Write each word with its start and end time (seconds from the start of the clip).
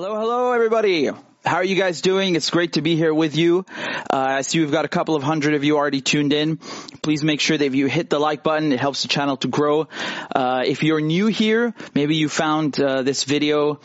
Hello, 0.00 0.14
hello, 0.14 0.52
everybody. 0.52 1.06
How 1.44 1.56
are 1.56 1.64
you 1.64 1.74
guys 1.74 2.02
doing? 2.02 2.36
It's 2.36 2.50
great 2.50 2.74
to 2.74 2.82
be 2.82 2.94
here 2.94 3.12
with 3.12 3.36
you. 3.36 3.66
Uh, 3.68 4.38
I 4.38 4.42
see 4.42 4.60
we've 4.60 4.70
got 4.70 4.84
a 4.84 4.88
couple 4.88 5.16
of 5.16 5.24
hundred 5.24 5.54
of 5.54 5.64
you 5.64 5.76
already 5.76 6.00
tuned 6.00 6.32
in. 6.32 6.58
Please 7.02 7.24
make 7.24 7.40
sure 7.40 7.58
that 7.58 7.74
you 7.74 7.86
hit 7.88 8.08
the 8.08 8.20
like 8.20 8.44
button, 8.44 8.70
it 8.70 8.78
helps 8.78 9.02
the 9.02 9.08
channel 9.08 9.36
to 9.38 9.48
grow. 9.48 9.88
Uh, 10.36 10.62
if 10.64 10.84
you're 10.84 11.00
new 11.00 11.26
here, 11.26 11.74
maybe 11.96 12.14
you 12.14 12.28
found 12.28 12.80
uh, 12.80 13.02
this 13.02 13.24
video 13.24 13.80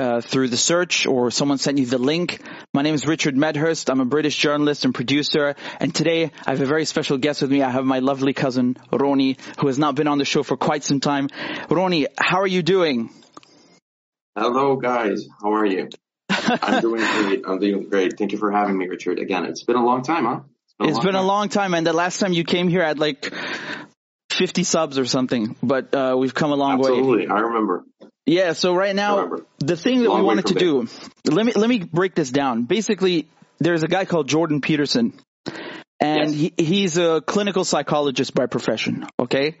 uh, 0.00 0.20
through 0.20 0.48
the 0.48 0.56
search 0.56 1.06
or 1.06 1.30
someone 1.30 1.58
sent 1.58 1.78
you 1.78 1.86
the 1.86 1.96
link. 1.96 2.42
My 2.74 2.82
name 2.82 2.96
is 2.96 3.06
Richard 3.06 3.36
Medhurst. 3.36 3.88
I'm 3.88 4.00
a 4.00 4.04
British 4.04 4.36
journalist 4.36 4.84
and 4.84 4.92
producer. 4.92 5.54
And 5.78 5.94
today 5.94 6.32
I 6.44 6.50
have 6.50 6.60
a 6.60 6.66
very 6.66 6.86
special 6.86 7.18
guest 7.18 7.40
with 7.40 7.52
me. 7.52 7.62
I 7.62 7.70
have 7.70 7.84
my 7.84 8.00
lovely 8.00 8.32
cousin, 8.32 8.74
Roni, 8.92 9.38
who 9.60 9.68
has 9.68 9.78
not 9.78 9.94
been 9.94 10.08
on 10.08 10.18
the 10.18 10.24
show 10.24 10.42
for 10.42 10.56
quite 10.56 10.82
some 10.82 10.98
time. 10.98 11.28
Roni, 11.68 12.06
how 12.18 12.40
are 12.40 12.48
you 12.48 12.64
doing? 12.64 13.10
Hello, 14.34 14.76
guys. 14.76 15.28
How 15.42 15.52
are 15.52 15.66
you? 15.66 15.90
I'm 16.30 16.80
doing 16.80 17.02
great. 17.02 17.42
I'm 17.46 17.58
doing 17.58 17.88
great. 17.88 18.16
Thank 18.16 18.32
you 18.32 18.38
for 18.38 18.50
having 18.50 18.78
me, 18.78 18.88
Richard. 18.88 19.18
Again, 19.18 19.44
it's 19.44 19.62
been 19.62 19.76
a 19.76 19.84
long 19.84 20.02
time, 20.02 20.24
huh? 20.24 20.40
It's 20.40 20.74
been, 20.78 20.86
a, 20.86 20.88
it's 20.88 20.96
long, 20.96 21.04
been 21.04 21.14
time. 21.14 21.24
a 21.24 21.26
long 21.26 21.48
time, 21.50 21.74
and 21.74 21.86
the 21.86 21.92
last 21.92 22.18
time 22.18 22.32
you 22.32 22.42
came 22.42 22.68
here, 22.68 22.82
I 22.82 22.88
had 22.88 22.98
like 22.98 23.30
50 24.30 24.64
subs 24.64 24.98
or 24.98 25.04
something. 25.04 25.54
But 25.62 25.94
uh, 25.94 26.16
we've 26.18 26.34
come 26.34 26.50
a 26.50 26.54
long 26.54 26.78
Absolutely. 26.78 27.02
way. 27.02 27.22
Absolutely, 27.24 27.34
I 27.34 27.40
remember. 27.40 27.84
Yeah. 28.24 28.52
So 28.54 28.74
right 28.74 28.94
now, 28.94 29.36
the 29.58 29.76
thing 29.76 30.02
that 30.02 30.08
long 30.08 30.20
we 30.20 30.26
wanted 30.26 30.46
to 30.46 30.54
do, 30.54 30.88
let 31.26 31.44
me 31.44 31.52
let 31.52 31.68
me 31.68 31.80
break 31.80 32.14
this 32.14 32.30
down. 32.30 32.62
Basically, 32.62 33.28
there's 33.58 33.82
a 33.82 33.88
guy 33.88 34.06
called 34.06 34.28
Jordan 34.28 34.62
Peterson 34.62 35.12
and 36.02 36.34
yes. 36.34 36.52
he, 36.56 36.64
he's 36.64 36.98
a 36.98 37.20
clinical 37.20 37.64
psychologist 37.64 38.34
by 38.34 38.46
profession. 38.46 39.06
Okay, 39.18 39.56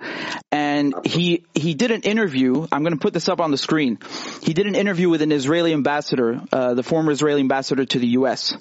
and 0.50 0.94
he 1.06 1.44
he 1.54 1.74
did 1.74 1.90
an 1.90 2.02
interview. 2.02 2.66
I'm 2.72 2.82
going 2.82 2.94
to 2.94 3.00
put 3.00 3.14
this 3.14 3.28
up 3.28 3.40
on 3.40 3.50
the 3.50 3.58
screen. 3.58 3.98
He 4.42 4.52
did 4.52 4.66
an 4.66 4.74
interview 4.74 5.08
with 5.08 5.22
an 5.22 5.32
Israeli 5.32 5.72
ambassador, 5.72 6.42
uh, 6.52 6.74
the 6.74 6.82
former 6.82 7.12
Israeli 7.12 7.40
ambassador 7.40 7.84
to 7.84 7.98
the 7.98 8.08
U.S. 8.08 8.54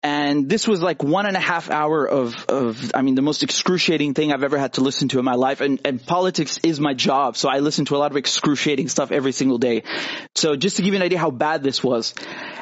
And 0.00 0.48
this 0.48 0.68
was 0.68 0.80
like 0.80 1.02
one 1.02 1.26
and 1.26 1.36
a 1.36 1.40
half 1.40 1.70
hour 1.70 2.06
of, 2.06 2.46
of, 2.48 2.92
I 2.94 3.02
mean, 3.02 3.16
the 3.16 3.22
most 3.22 3.42
excruciating 3.42 4.14
thing 4.14 4.32
I've 4.32 4.44
ever 4.44 4.56
had 4.56 4.74
to 4.74 4.80
listen 4.80 5.08
to 5.08 5.18
in 5.18 5.24
my 5.24 5.34
life. 5.34 5.60
And, 5.60 5.80
and 5.84 6.04
politics 6.04 6.60
is 6.62 6.78
my 6.78 6.94
job. 6.94 7.36
So 7.36 7.48
I 7.48 7.58
listen 7.58 7.84
to 7.86 7.96
a 7.96 7.98
lot 7.98 8.12
of 8.12 8.16
excruciating 8.16 8.88
stuff 8.88 9.10
every 9.10 9.32
single 9.32 9.58
day. 9.58 9.82
So 10.36 10.54
just 10.54 10.76
to 10.76 10.82
give 10.82 10.94
you 10.94 11.00
an 11.00 11.02
idea 11.02 11.18
how 11.18 11.32
bad 11.32 11.64
this 11.64 11.82
was. 11.82 12.14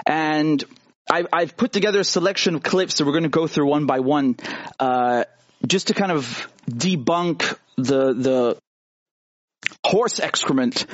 And 0.06 0.64
I've, 1.10 1.26
I've 1.32 1.56
put 1.56 1.72
together 1.72 2.00
a 2.00 2.04
selection 2.04 2.56
of 2.56 2.62
clips 2.62 2.98
that 2.98 3.04
we're 3.04 3.12
going 3.12 3.24
to 3.24 3.28
go 3.28 3.46
through 3.46 3.66
one 3.66 3.86
by 3.86 4.00
one, 4.00 4.36
uh, 4.80 5.24
just 5.66 5.88
to 5.88 5.94
kind 5.94 6.12
of 6.12 6.48
debunk 6.68 7.56
the 7.76 8.12
the 8.12 8.58
horse 9.84 10.20
excrement 10.20 10.86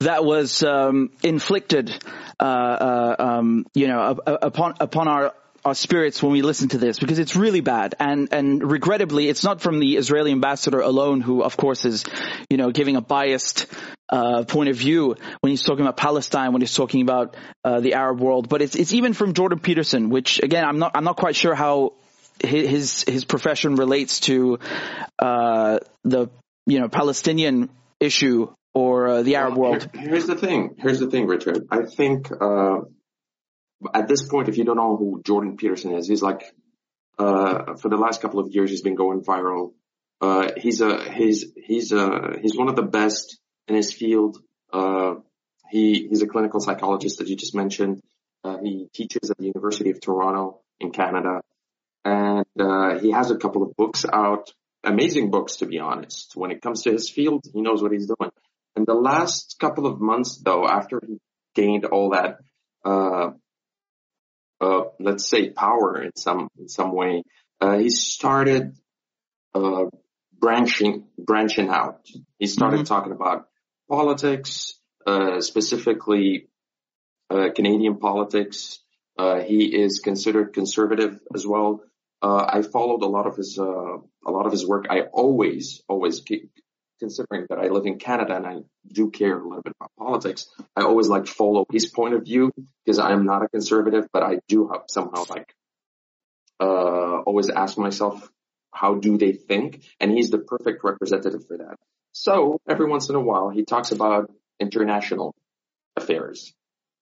that 0.00 0.24
was 0.24 0.62
um, 0.62 1.10
inflicted, 1.22 1.90
uh, 2.38 2.42
uh, 2.42 3.16
um, 3.18 3.66
you 3.74 3.88
know, 3.88 4.18
upon 4.26 4.74
upon 4.80 5.08
our 5.08 5.34
our 5.64 5.74
spirits 5.74 6.22
when 6.22 6.32
we 6.32 6.42
listen 6.42 6.68
to 6.68 6.78
this 6.78 6.98
because 6.98 7.18
it's 7.18 7.36
really 7.36 7.60
bad 7.60 7.94
and 7.98 8.28
and 8.32 8.70
regrettably 8.70 9.28
it's 9.28 9.42
not 9.42 9.60
from 9.60 9.78
the 9.78 9.96
Israeli 9.96 10.30
ambassador 10.30 10.80
alone 10.80 11.20
who 11.20 11.42
of 11.42 11.56
course 11.56 11.84
is 11.84 12.04
you 12.50 12.56
know 12.56 12.70
giving 12.70 12.96
a 12.96 13.00
biased 13.00 13.66
uh, 14.10 14.44
point 14.44 14.68
of 14.68 14.76
view 14.76 15.16
when 15.40 15.50
he's 15.50 15.62
talking 15.62 15.80
about 15.80 15.96
Palestine 15.96 16.52
when 16.52 16.60
he's 16.60 16.74
talking 16.74 17.00
about 17.00 17.36
uh, 17.64 17.80
the 17.80 17.94
Arab 17.94 18.20
world 18.20 18.48
but 18.48 18.60
it's 18.60 18.76
it's 18.76 18.92
even 18.92 19.14
from 19.14 19.32
Jordan 19.32 19.58
Peterson 19.58 20.10
which 20.10 20.40
again 20.42 20.64
I'm 20.64 20.78
not 20.78 20.92
I'm 20.94 21.04
not 21.04 21.16
quite 21.16 21.36
sure 21.36 21.54
how 21.54 21.94
his 22.42 23.04
his 23.06 23.24
profession 23.24 23.76
relates 23.76 24.20
to 24.20 24.58
uh, 25.18 25.78
the 26.02 26.28
you 26.66 26.80
know 26.80 26.88
Palestinian 26.88 27.70
issue 28.00 28.52
or 28.74 29.08
uh, 29.08 29.22
the 29.22 29.36
Arab 29.36 29.56
world. 29.56 29.88
Here, 29.94 30.08
here's 30.08 30.26
the 30.26 30.34
thing. 30.34 30.74
Here's 30.78 30.98
the 30.98 31.08
thing, 31.08 31.26
Richard. 31.26 31.66
I 31.70 31.82
think 31.82 32.30
uh, 32.32 32.80
at 33.92 34.08
this 34.08 34.22
point, 34.22 34.48
if 34.48 34.56
you 34.56 34.64
don't 34.64 34.76
know 34.76 34.96
who 34.96 35.22
Jordan 35.24 35.56
Peterson 35.56 35.94
is, 35.94 36.08
he's 36.08 36.22
like, 36.22 36.54
uh, 37.18 37.76
for 37.76 37.88
the 37.88 37.96
last 37.96 38.20
couple 38.20 38.40
of 38.40 38.48
years, 38.50 38.70
he's 38.70 38.82
been 38.82 38.94
going 38.94 39.22
viral. 39.22 39.72
Uh, 40.20 40.50
he's 40.56 40.80
a, 40.80 41.12
he's, 41.12 41.52
he's 41.56 41.92
a, 41.92 42.36
he's 42.40 42.56
one 42.56 42.68
of 42.68 42.76
the 42.76 42.82
best 42.82 43.38
in 43.68 43.74
his 43.74 43.92
field. 43.92 44.38
Uh, 44.72 45.14
he, 45.70 46.06
he's 46.08 46.22
a 46.22 46.26
clinical 46.26 46.60
psychologist 46.60 47.18
that 47.18 47.28
you 47.28 47.36
just 47.36 47.54
mentioned. 47.54 48.00
Uh, 48.42 48.58
he 48.62 48.88
teaches 48.92 49.30
at 49.30 49.38
the 49.38 49.46
University 49.46 49.90
of 49.90 50.00
Toronto 50.00 50.60
in 50.80 50.90
Canada. 50.90 51.40
And, 52.04 52.46
uh, 52.58 52.98
he 52.98 53.10
has 53.12 53.30
a 53.30 53.36
couple 53.36 53.62
of 53.62 53.74
books 53.76 54.04
out, 54.10 54.52
amazing 54.82 55.30
books, 55.30 55.56
to 55.56 55.66
be 55.66 55.78
honest. 55.78 56.32
When 56.34 56.50
it 56.50 56.62
comes 56.62 56.82
to 56.82 56.92
his 56.92 57.08
field, 57.08 57.44
he 57.52 57.60
knows 57.60 57.82
what 57.82 57.92
he's 57.92 58.06
doing. 58.06 58.30
In 58.76 58.84
the 58.84 58.94
last 58.94 59.56
couple 59.60 59.86
of 59.86 60.00
months, 60.00 60.38
though, 60.38 60.66
after 60.66 61.00
he 61.06 61.18
gained 61.54 61.84
all 61.84 62.10
that, 62.10 62.38
uh, 64.64 64.82
let's 65.06 65.26
say 65.32 65.42
power 65.50 65.88
in 66.06 66.12
some 66.16 66.42
in 66.62 66.68
some 66.68 66.92
way. 67.00 67.22
Uh, 67.60 67.76
he 67.84 67.90
started 67.90 68.64
uh, 69.54 69.84
branching 70.44 70.94
branching 71.30 71.68
out. 71.80 72.00
He 72.38 72.46
started 72.46 72.80
mm-hmm. 72.80 72.94
talking 72.94 73.14
about 73.18 73.40
politics, 73.88 74.50
uh, 75.10 75.40
specifically 75.40 76.28
uh, 77.34 77.48
Canadian 77.56 77.96
politics. 78.08 78.58
Uh, 79.22 79.38
he 79.50 79.60
is 79.84 80.00
considered 80.08 80.54
conservative 80.60 81.14
as 81.36 81.44
well. 81.46 81.70
Uh 82.24 82.44
I 82.58 82.62
followed 82.62 83.02
a 83.02 83.12
lot 83.16 83.26
of 83.30 83.34
his 83.36 83.58
uh 83.58 83.96
a 84.28 84.30
lot 84.36 84.46
of 84.46 84.52
his 84.56 84.64
work. 84.72 84.84
I 84.96 84.98
always 85.22 85.82
always 85.92 86.20
keep, 86.28 86.42
considering 87.04 87.46
that 87.50 87.58
I 87.58 87.68
live 87.68 87.84
in 87.84 87.98
Canada 87.98 88.34
and 88.36 88.46
I 88.46 88.56
do 88.90 89.10
care 89.10 89.38
a 89.38 89.42
little 89.46 89.62
bit 89.62 89.74
about 89.78 89.90
politics, 89.98 90.46
I 90.74 90.82
always 90.82 91.08
like 91.08 91.26
follow 91.26 91.66
his 91.70 91.86
point 91.86 92.14
of 92.14 92.24
view 92.24 92.50
because 92.84 92.98
I'm 92.98 93.26
not 93.26 93.42
a 93.42 93.48
conservative, 93.48 94.06
but 94.10 94.22
I 94.22 94.38
do 94.48 94.68
have 94.72 94.84
somehow 94.88 95.24
like, 95.28 95.54
uh, 96.60 97.20
always 97.28 97.50
ask 97.50 97.76
myself, 97.76 98.30
how 98.72 98.94
do 98.94 99.18
they 99.18 99.32
think? 99.32 99.84
And 100.00 100.12
he's 100.12 100.30
the 100.30 100.38
perfect 100.38 100.82
representative 100.82 101.46
for 101.46 101.58
that. 101.58 101.76
So 102.12 102.58
every 102.66 102.88
once 102.88 103.10
in 103.10 103.16
a 103.16 103.20
while, 103.20 103.50
he 103.50 103.64
talks 103.64 103.92
about 103.92 104.30
international 104.58 105.34
affairs, 105.96 106.54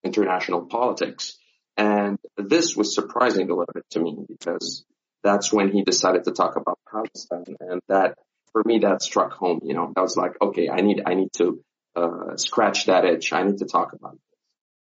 international 0.02 0.66
politics. 0.66 1.38
And 1.76 2.18
this 2.36 2.76
was 2.76 2.94
surprising 2.94 3.50
a 3.50 3.54
little 3.54 3.72
bit 3.72 3.88
to 3.90 4.00
me 4.00 4.16
because 4.28 4.84
that's 5.22 5.52
when 5.52 5.70
he 5.70 5.82
decided 5.84 6.24
to 6.24 6.32
talk 6.32 6.56
about 6.56 6.78
Palestine 6.90 7.56
and 7.60 7.80
that 7.88 8.18
for 8.52 8.62
me 8.64 8.80
that 8.80 9.02
struck 9.02 9.32
home. 9.32 9.60
You 9.62 9.74
know, 9.74 9.92
I 9.96 10.00
was 10.00 10.16
like, 10.16 10.40
okay, 10.40 10.68
I 10.68 10.80
need 10.80 11.02
I 11.04 11.14
need 11.14 11.32
to 11.34 11.62
uh, 11.96 12.36
scratch 12.36 12.86
that 12.86 13.04
itch. 13.04 13.32
I 13.32 13.42
need 13.42 13.58
to 13.58 13.66
talk 13.66 13.92
about 13.92 14.14
it. 14.14 14.20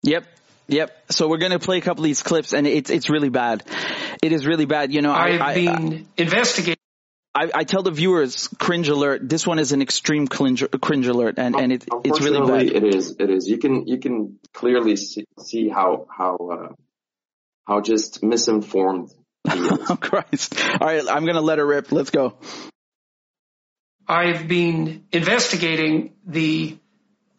Yep. 0.03 0.25
Yep. 0.69 1.11
So 1.11 1.29
we're 1.29 1.37
going 1.37 1.53
to 1.53 1.59
play 1.59 1.77
a 1.77 1.81
couple 1.81 2.03
of 2.03 2.07
these 2.07 2.21
clips, 2.21 2.53
and 2.53 2.67
it's 2.67 2.89
it's 2.89 3.09
really 3.09 3.29
bad. 3.29 3.63
It 4.21 4.33
is 4.33 4.45
really 4.45 4.65
bad. 4.65 4.93
You 4.93 5.01
know, 5.01 5.13
I've 5.13 5.41
I, 5.41 5.53
been 5.53 5.93
I, 5.93 6.05
investigating. 6.21 6.75
I, 7.33 7.51
I, 7.53 7.63
tell 7.65 7.83
the 7.83 7.91
viewers, 7.91 8.49
cringe 8.59 8.89
alert. 8.89 9.29
This 9.29 9.45
one 9.45 9.59
is 9.59 9.71
an 9.71 9.81
extreme 9.81 10.27
cringe, 10.27 10.63
cringe 10.81 11.07
alert, 11.07 11.35
and, 11.37 11.55
and 11.55 11.71
it, 11.71 11.85
it's 12.03 12.19
really 12.19 12.45
bad. 12.47 12.65
It 12.65 12.83
is. 12.83 13.15
It 13.19 13.29
is. 13.29 13.47
You 13.47 13.59
can 13.59 13.85
you 13.87 13.99
can 13.99 14.39
clearly 14.53 14.95
see, 14.95 15.25
see 15.39 15.69
how 15.69 16.07
how 16.09 16.35
uh, 16.35 16.73
how 17.65 17.81
just 17.81 18.23
misinformed. 18.23 19.13
oh 19.47 19.97
Christ! 20.01 20.59
All 20.81 20.87
right, 20.87 21.07
I'm 21.07 21.25
gonna 21.25 21.41
let 21.41 21.59
her 21.59 21.65
rip. 21.65 21.91
Let's 21.91 22.09
go. 22.09 22.37
I've 24.07 24.47
been 24.47 25.05
investigating 25.11 26.13
the 26.25 26.77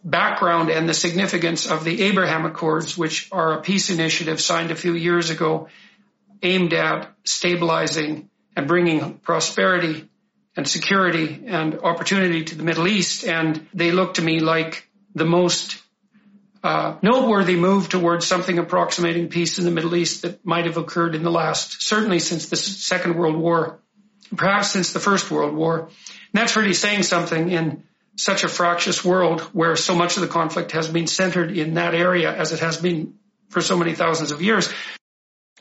background 0.05 0.71
and 0.71 0.89
the 0.89 0.95
significance 0.95 1.67
of 1.67 1.85
the 1.85 2.03
Abraham 2.03 2.45
Accords, 2.45 2.97
which 2.97 3.29
are 3.33 3.55
a 3.55 3.63
peace 3.63 3.91
initiative 3.91 4.41
signed 4.41 4.71
a 4.71 4.77
few 4.77 4.95
years 4.95 5.31
ago 5.31 5.69
aimed 6.43 6.73
at 6.73 7.13
stabilizing 7.25 8.29
and 8.57 8.69
bringing 8.69 9.15
prosperity 9.19 10.09
and 10.57 10.69
security 10.69 11.45
and 11.47 11.79
opportunity 11.81 12.45
to 12.45 12.55
the 12.55 12.63
Middle 12.63 12.87
East. 12.87 13.25
And 13.25 13.67
they 13.75 13.91
look 13.91 14.15
to 14.15 14.23
me 14.23 14.41
like 14.41 14.89
the 15.15 15.25
most 15.25 15.83
uh, 16.63 16.97
noteworthy 17.03 17.57
move 17.57 17.89
towards 17.89 18.27
something 18.27 18.59
approximating 18.59 19.29
peace 19.29 19.59
in 19.59 19.65
the 19.65 19.71
Middle 19.71 19.95
East 19.97 20.23
that 20.23 20.45
might 20.45 20.67
have 20.67 20.77
occurred 20.77 21.15
in 21.15 21.23
the 21.23 21.31
last, 21.31 21.83
certainly 21.83 22.19
since 22.19 22.49
the 22.49 22.57
Second 22.57 23.17
World 23.17 23.37
War, 23.37 23.79
perhaps 24.37 24.71
since 24.71 24.93
the 24.93 25.01
First 25.01 25.31
World 25.31 25.55
War. 25.55 25.89
That's 26.33 26.57
really 26.57 26.75
saying 26.75 27.05
something 27.05 27.51
in 27.51 27.85
such 28.17 28.45
a 28.45 28.49
fractious 28.49 29.05
world 29.05 29.41
where 29.53 29.77
so 29.77 29.95
much 29.95 30.17
of 30.17 30.23
the 30.23 30.29
conflict 30.29 30.73
has 30.73 30.89
been 30.89 31.07
centered 31.07 31.57
in 31.57 31.75
that 31.75 31.95
area 31.95 32.35
as 32.35 32.53
it 32.53 32.61
has 32.61 32.77
been 32.77 33.15
for 33.49 33.61
so 33.61 33.77
many 33.77 33.95
thousands 33.95 34.33
of 34.33 34.43
years. 34.43 34.69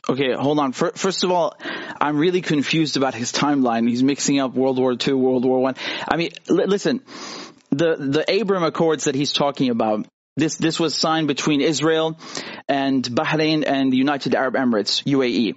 Okay, 0.08 0.32
hold 0.32 0.58
on. 0.58 0.72
First 0.72 1.24
of 1.24 1.30
all, 1.30 1.54
I'm 2.00 2.16
really 2.16 2.40
confused 2.40 2.96
about 2.96 3.14
his 3.14 3.32
timeline. 3.32 3.88
He's 3.88 4.02
mixing 4.02 4.40
up 4.40 4.54
World 4.54 4.78
War 4.78 4.94
II, 4.94 5.14
World 5.14 5.44
War 5.44 5.60
One. 5.60 5.74
I. 5.76 6.14
I 6.14 6.16
mean, 6.16 6.30
listen, 6.48 7.02
the 7.70 7.96
the 7.96 8.24
Abraham 8.26 8.64
Accords 8.64 9.04
that 9.04 9.14
he's 9.14 9.32
talking 9.32 9.70
about. 9.70 10.06
This 10.36 10.56
this 10.56 10.78
was 10.78 10.94
signed 10.94 11.26
between 11.26 11.60
Israel 11.60 12.16
and 12.68 13.04
Bahrain 13.04 13.64
and 13.66 13.92
the 13.92 13.96
United 13.96 14.34
Arab 14.34 14.54
Emirates, 14.54 15.02
UAE. 15.04 15.56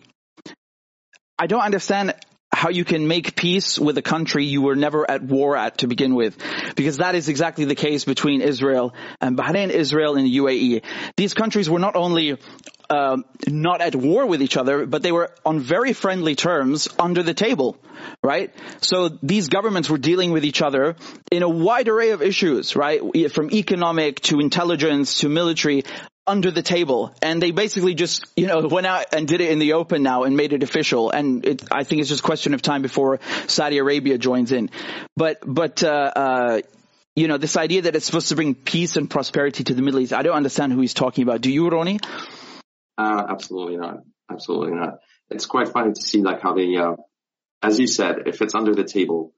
I 1.38 1.48
don't 1.48 1.62
understand 1.62 2.16
how 2.62 2.70
you 2.70 2.86
can 2.86 3.08
make 3.08 3.36
peace 3.36 3.80
with 3.80 3.98
a 3.98 4.04
country 4.04 4.46
you 4.46 4.62
were 4.62 4.76
never 4.76 5.10
at 5.10 5.24
war 5.24 5.58
at 5.58 5.80
to 5.80 5.88
begin 5.88 6.14
with. 6.14 6.38
Because 6.76 6.98
that 6.98 7.16
is 7.16 7.28
exactly 7.28 7.66
the 7.66 7.74
case 7.74 8.06
between 8.06 8.42
Israel 8.42 8.94
and 9.20 9.36
Bahrain, 9.36 9.72
Israel 9.72 10.16
and 10.16 10.30
UAE. 10.30 10.84
These 11.18 11.34
countries 11.34 11.72
were 11.72 11.80
not 11.80 11.96
only 11.96 12.38
uh, 12.92 13.18
not 13.48 13.82
at 13.82 13.96
war 13.96 14.28
with 14.28 14.44
each 14.44 14.58
other, 14.58 14.86
but 14.86 15.02
they 15.02 15.12
were 15.12 15.32
on 15.44 15.60
very 15.60 15.94
friendly 15.94 16.36
terms 16.36 16.88
under 17.00 17.24
the 17.24 17.34
table, 17.34 17.78
right? 18.22 18.54
So 18.82 19.10
these 19.24 19.48
governments 19.48 19.90
were 19.90 19.98
dealing 19.98 20.32
with 20.32 20.46
each 20.46 20.62
other 20.62 20.98
in 21.32 21.42
a 21.42 21.50
wide 21.50 21.88
array 21.88 22.12
of 22.12 22.22
issues, 22.22 22.76
right? 22.76 23.02
From 23.32 23.50
economic 23.52 24.20
to 24.30 24.40
intelligence 24.40 25.22
to 25.22 25.30
military 25.30 25.84
under 26.28 26.52
the 26.52 26.62
table. 26.62 27.14
And 27.22 27.42
they 27.42 27.52
basically 27.52 27.94
just 27.94 28.26
you 28.36 28.48
know 28.48 28.68
went 28.68 28.88
out 28.88 29.14
and 29.14 29.28
did 29.28 29.42
it 29.42 29.52
in 29.52 29.60
the 29.60 29.74
open 29.74 30.04
now 30.04 30.24
and 30.24 30.38
made 30.38 30.54
it 30.54 30.64
official. 30.64 31.10
And 31.10 31.46
it, 31.46 31.64
I 31.72 31.84
think 31.84 32.02
it's 32.02 32.10
just 32.10 32.22
a 32.22 32.26
question 32.26 32.54
of 32.54 32.62
time 32.62 32.82
before 32.82 33.20
Saudi 33.48 33.78
Arabia 33.78 34.18
joins 34.18 34.52
in. 34.52 34.70
But 35.16 35.40
but 35.46 35.84
uh, 35.84 36.12
uh, 36.16 36.62
you 37.16 37.28
know 37.28 37.38
this 37.38 37.58
idea 37.58 37.84
that 37.84 37.96
it's 37.96 38.06
supposed 38.06 38.30
to 38.30 38.36
bring 38.36 38.56
peace 38.56 38.96
and 38.96 39.10
prosperity 39.10 39.64
to 39.66 39.74
the 39.74 39.82
Middle 39.82 40.00
East 40.00 40.14
I 40.14 40.22
don't 40.22 40.36
understand 40.36 40.74
who 40.74 40.82
he's 40.82 40.94
talking 40.94 41.24
about. 41.24 41.42
Do 41.42 41.52
you 41.52 41.70
Ronnie? 41.70 42.00
Uh, 42.98 43.26
absolutely 43.30 43.78
not. 43.78 44.02
Absolutely 44.30 44.76
not. 44.76 45.00
It's 45.30 45.46
quite 45.46 45.70
funny 45.70 45.94
to 45.94 46.02
see 46.02 46.22
like 46.22 46.42
how 46.42 46.54
they 46.54 46.76
uh, 46.76 46.96
as 47.62 47.80
you 47.80 47.88
said 47.88 48.28
if 48.28 48.42
it's 48.42 48.56
under 48.56 48.76
the 48.76 48.84
table 48.84 49.34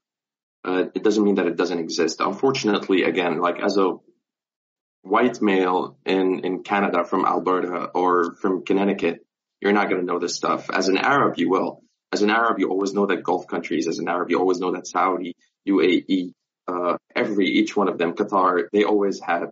uh, 0.64 0.84
it 0.94 1.02
doesn't 1.02 1.22
mean 1.22 1.34
that 1.36 1.46
it 1.46 1.56
doesn't 1.56 1.78
exist. 1.78 2.20
Unfortunately 2.20 3.04
again 3.04 3.40
like 3.40 3.60
as 3.60 3.76
a 3.76 3.94
white 5.04 5.40
male 5.40 5.96
in, 6.04 6.40
in 6.40 6.62
Canada 6.62 7.04
from 7.04 7.26
Alberta 7.26 7.90
or 7.94 8.34
from 8.36 8.64
Connecticut, 8.64 9.24
you're 9.60 9.72
not 9.72 9.88
going 9.88 10.00
to 10.00 10.06
know 10.06 10.18
this 10.18 10.34
stuff. 10.34 10.70
As 10.70 10.88
an 10.88 10.96
Arab, 10.96 11.34
you 11.36 11.50
will. 11.50 11.82
As 12.12 12.22
an 12.22 12.30
Arab, 12.30 12.58
you 12.58 12.70
always 12.70 12.94
know 12.94 13.06
that 13.06 13.22
Gulf 13.22 13.46
countries. 13.46 13.86
As 13.86 13.98
an 13.98 14.08
Arab, 14.08 14.30
you 14.30 14.38
always 14.38 14.58
know 14.58 14.72
that 14.72 14.86
Saudi, 14.86 15.36
UAE, 15.68 16.32
uh, 16.66 16.96
every, 17.14 17.46
each 17.46 17.76
one 17.76 17.88
of 17.88 17.98
them, 17.98 18.14
Qatar, 18.14 18.64
they 18.72 18.84
always 18.84 19.20
had, 19.20 19.50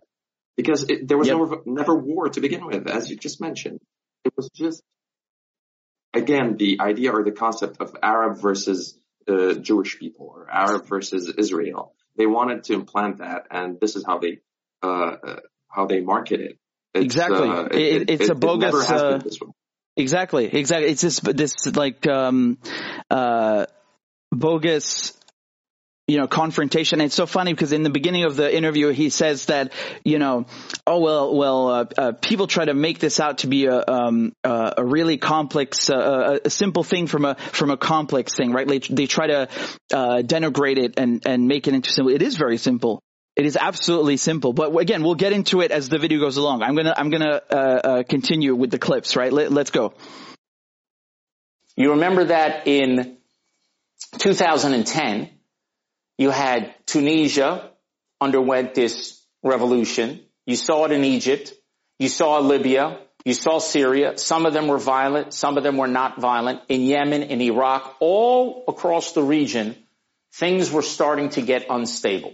because 0.57 0.83
it, 0.89 1.07
there 1.07 1.17
was 1.17 1.27
yep. 1.27 1.37
never, 1.37 1.61
never 1.65 1.95
war 1.95 2.29
to 2.29 2.41
begin 2.41 2.65
with, 2.65 2.87
as 2.87 3.09
you 3.09 3.15
just 3.15 3.39
mentioned. 3.39 3.79
It 4.23 4.33
was 4.35 4.49
just, 4.55 4.81
again, 6.13 6.57
the 6.57 6.79
idea 6.79 7.11
or 7.11 7.23
the 7.23 7.31
concept 7.31 7.77
of 7.79 7.95
Arab 8.01 8.39
versus 8.41 8.97
uh, 9.27 9.53
Jewish 9.53 9.99
people 9.99 10.33
or 10.35 10.47
Arab 10.49 10.87
versus 10.87 11.31
Israel. 11.37 11.93
They 12.17 12.25
wanted 12.25 12.63
to 12.65 12.73
implant 12.73 13.17
that, 13.17 13.47
and 13.51 13.79
this 13.79 13.95
is 13.95 14.05
how 14.05 14.19
they 14.19 14.39
uh, 14.83 15.15
how 15.69 15.87
they 15.87 16.01
market 16.01 16.41
it. 16.41 16.57
It's, 16.93 17.05
exactly, 17.05 17.49
uh, 17.49 17.65
it, 17.65 17.73
it, 17.73 18.09
it's 18.09 18.25
it, 18.25 18.29
a 18.29 18.35
bogus. 18.35 18.89
Uh, 18.89 19.19
exactly, 19.97 20.45
exactly. 20.45 20.89
It's 20.89 21.01
this 21.01 21.19
this 21.19 21.53
like 21.75 22.05
um, 22.07 22.59
uh, 23.09 23.65
bogus 24.31 25.13
you 26.07 26.17
know, 26.17 26.27
confrontation. 26.27 26.99
It's 26.99 27.15
so 27.15 27.25
funny 27.25 27.53
because 27.53 27.71
in 27.71 27.83
the 27.83 27.89
beginning 27.89 28.25
of 28.25 28.35
the 28.35 28.53
interview, 28.53 28.89
he 28.89 29.09
says 29.09 29.45
that, 29.45 29.71
you 30.03 30.19
know, 30.19 30.45
oh 30.85 30.99
well, 30.99 31.33
well, 31.33 31.69
uh, 31.69 31.85
uh, 31.97 32.11
people 32.11 32.47
try 32.47 32.65
to 32.65 32.73
make 32.73 32.99
this 32.99 33.21
out 33.21 33.39
to 33.39 33.47
be 33.47 33.67
a 33.67 33.83
um, 33.87 34.33
uh, 34.43 34.73
a 34.77 34.85
really 34.85 35.17
complex, 35.17 35.89
uh, 35.89 36.39
a 36.43 36.49
simple 36.49 36.83
thing 36.83 37.07
from 37.07 37.23
a 37.23 37.35
from 37.35 37.71
a 37.71 37.77
complex 37.77 38.35
thing, 38.35 38.51
right? 38.51 38.67
They, 38.67 38.79
they 38.79 39.07
try 39.07 39.27
to 39.27 39.49
uh, 39.93 40.21
denigrate 40.23 40.77
it 40.77 40.95
and 40.97 41.25
and 41.25 41.47
make 41.47 41.67
it 41.67 41.73
into 41.73 41.89
simple. 41.89 42.13
It 42.13 42.21
is 42.21 42.35
very 42.35 42.57
simple. 42.57 43.01
It 43.35 43.47
is 43.47 43.57
absolutely 43.57 44.17
simple, 44.17 44.53
but 44.53 44.75
again, 44.77 45.03
we'll 45.03 45.15
get 45.15 45.33
into 45.33 45.61
it 45.61 45.71
as 45.71 45.89
the 45.89 45.97
video 45.97 46.19
goes 46.19 46.37
along. 46.37 46.61
I'm 46.61 46.75
gonna 46.75 46.93
I'm 46.95 47.09
gonna 47.09 47.41
uh, 47.49 47.55
uh, 47.55 48.03
continue 48.03 48.53
with 48.53 48.69
the 48.69 48.77
clips. 48.77 49.15
Right? 49.15 49.33
Let, 49.33 49.51
let's 49.51 49.71
go. 49.71 49.93
You 51.75 51.91
remember 51.91 52.25
that 52.25 52.67
in 52.67 53.17
2010, 54.19 55.29
you 56.19 56.29
had 56.29 56.75
Tunisia 56.85 57.71
underwent 58.21 58.75
this 58.75 59.19
revolution. 59.41 60.21
You 60.45 60.55
saw 60.55 60.85
it 60.85 60.91
in 60.91 61.03
Egypt. 61.03 61.53
You 61.97 62.09
saw 62.09 62.37
Libya. 62.39 62.99
You 63.25 63.33
saw 63.33 63.57
Syria. 63.57 64.17
Some 64.17 64.45
of 64.45 64.53
them 64.53 64.67
were 64.67 64.77
violent. 64.77 65.33
Some 65.33 65.57
of 65.57 65.63
them 65.63 65.77
were 65.77 65.87
not 65.87 66.19
violent. 66.19 66.61
In 66.69 66.81
Yemen, 66.81 67.23
in 67.23 67.41
Iraq, 67.41 67.95
all 67.99 68.65
across 68.67 69.13
the 69.13 69.23
region, 69.23 69.75
things 70.33 70.69
were 70.69 70.81
starting 70.83 71.29
to 71.29 71.41
get 71.41 71.65
unstable. 71.69 72.33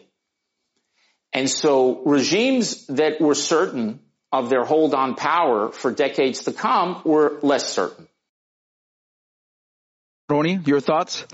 And 1.33 1.49
so 1.49 2.03
regimes 2.05 2.87
that 2.87 3.21
were 3.21 3.35
certain 3.35 3.99
of 4.31 4.49
their 4.49 4.63
hold 4.63 4.93
on 4.93 5.15
power 5.15 5.71
for 5.71 5.91
decades 5.91 6.43
to 6.43 6.53
come 6.53 7.01
were 7.05 7.39
less 7.41 7.71
certain. 7.71 8.07
Ronnie, 10.29 10.59
your 10.65 10.79
thoughts? 10.79 11.25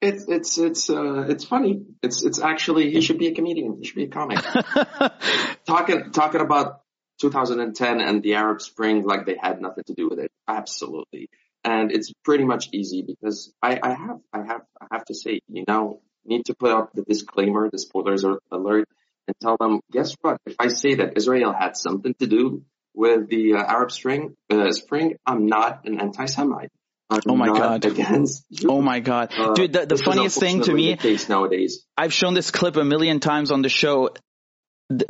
It's 0.00 0.24
it's 0.26 0.58
it's 0.58 0.90
uh 0.90 1.26
it's 1.28 1.44
funny. 1.44 1.84
It's 2.02 2.24
it's 2.24 2.40
actually 2.40 2.90
he 2.90 3.00
should 3.02 3.18
be 3.18 3.28
a 3.28 3.34
comedian. 3.34 3.76
He 3.78 3.84
should 3.84 3.94
be 3.94 4.04
a 4.04 4.08
comic. 4.08 4.38
talking 5.66 6.10
talking 6.10 6.40
about 6.40 6.80
2010 7.20 8.00
and 8.00 8.22
the 8.22 8.34
Arab 8.34 8.60
Spring 8.62 9.04
like 9.04 9.26
they 9.26 9.36
had 9.40 9.60
nothing 9.60 9.84
to 9.86 9.94
do 9.94 10.08
with 10.08 10.18
it. 10.18 10.32
Absolutely. 10.48 11.28
And 11.62 11.92
it's 11.92 12.12
pretty 12.24 12.44
much 12.44 12.70
easy 12.72 13.02
because 13.02 13.52
I, 13.62 13.78
I 13.80 13.94
have 13.94 14.18
I 14.32 14.38
have 14.38 14.62
I 14.80 14.86
have 14.90 15.04
to 15.04 15.14
say, 15.14 15.40
you 15.48 15.64
know, 15.68 16.00
need 16.24 16.46
to 16.46 16.54
put 16.54 16.70
up 16.70 16.92
the 16.92 17.02
disclaimer, 17.02 17.68
the 17.70 17.78
spoilers 17.78 18.24
alert, 18.50 18.88
and 19.26 19.36
tell 19.40 19.56
them, 19.58 19.80
guess 19.90 20.14
what? 20.20 20.38
If 20.46 20.56
I 20.58 20.68
say 20.68 20.96
that 20.96 21.16
Israel 21.16 21.52
had 21.52 21.76
something 21.76 22.14
to 22.20 22.26
do 22.26 22.62
with 22.94 23.28
the 23.28 23.54
uh, 23.54 23.62
Arab 23.62 23.90
Spring, 23.92 24.34
uh, 24.50 24.70
Spring, 24.72 25.16
I'm 25.26 25.46
not 25.46 25.84
an 25.84 26.00
anti-Semite. 26.00 26.70
I'm 27.10 27.20
oh 27.28 27.36
my 27.36 27.48
god! 27.48 27.84
Against 27.84 28.44
oh 28.66 28.80
my 28.80 29.00
god, 29.00 29.34
uh, 29.36 29.52
dude! 29.52 29.74
The, 29.74 29.84
the 29.84 29.98
funniest 29.98 30.40
thing 30.40 30.62
to 30.62 30.72
me 30.72 30.96
case 30.96 31.28
nowadays. 31.28 31.84
I've 31.94 32.12
shown 32.12 32.32
this 32.32 32.50
clip 32.50 32.76
a 32.76 32.84
million 32.84 33.20
times 33.20 33.50
on 33.50 33.60
the 33.60 33.68
show. 33.68 34.14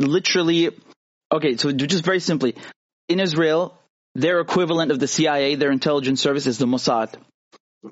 Literally, 0.00 0.70
okay. 1.30 1.56
So 1.58 1.70
just 1.70 2.04
very 2.04 2.18
simply, 2.18 2.56
in 3.08 3.20
Israel, 3.20 3.78
their 4.16 4.40
equivalent 4.40 4.90
of 4.90 4.98
the 4.98 5.06
CIA, 5.06 5.54
their 5.54 5.70
intelligence 5.70 6.20
service, 6.20 6.48
is 6.48 6.58
the 6.58 6.66
Mossad 6.66 7.14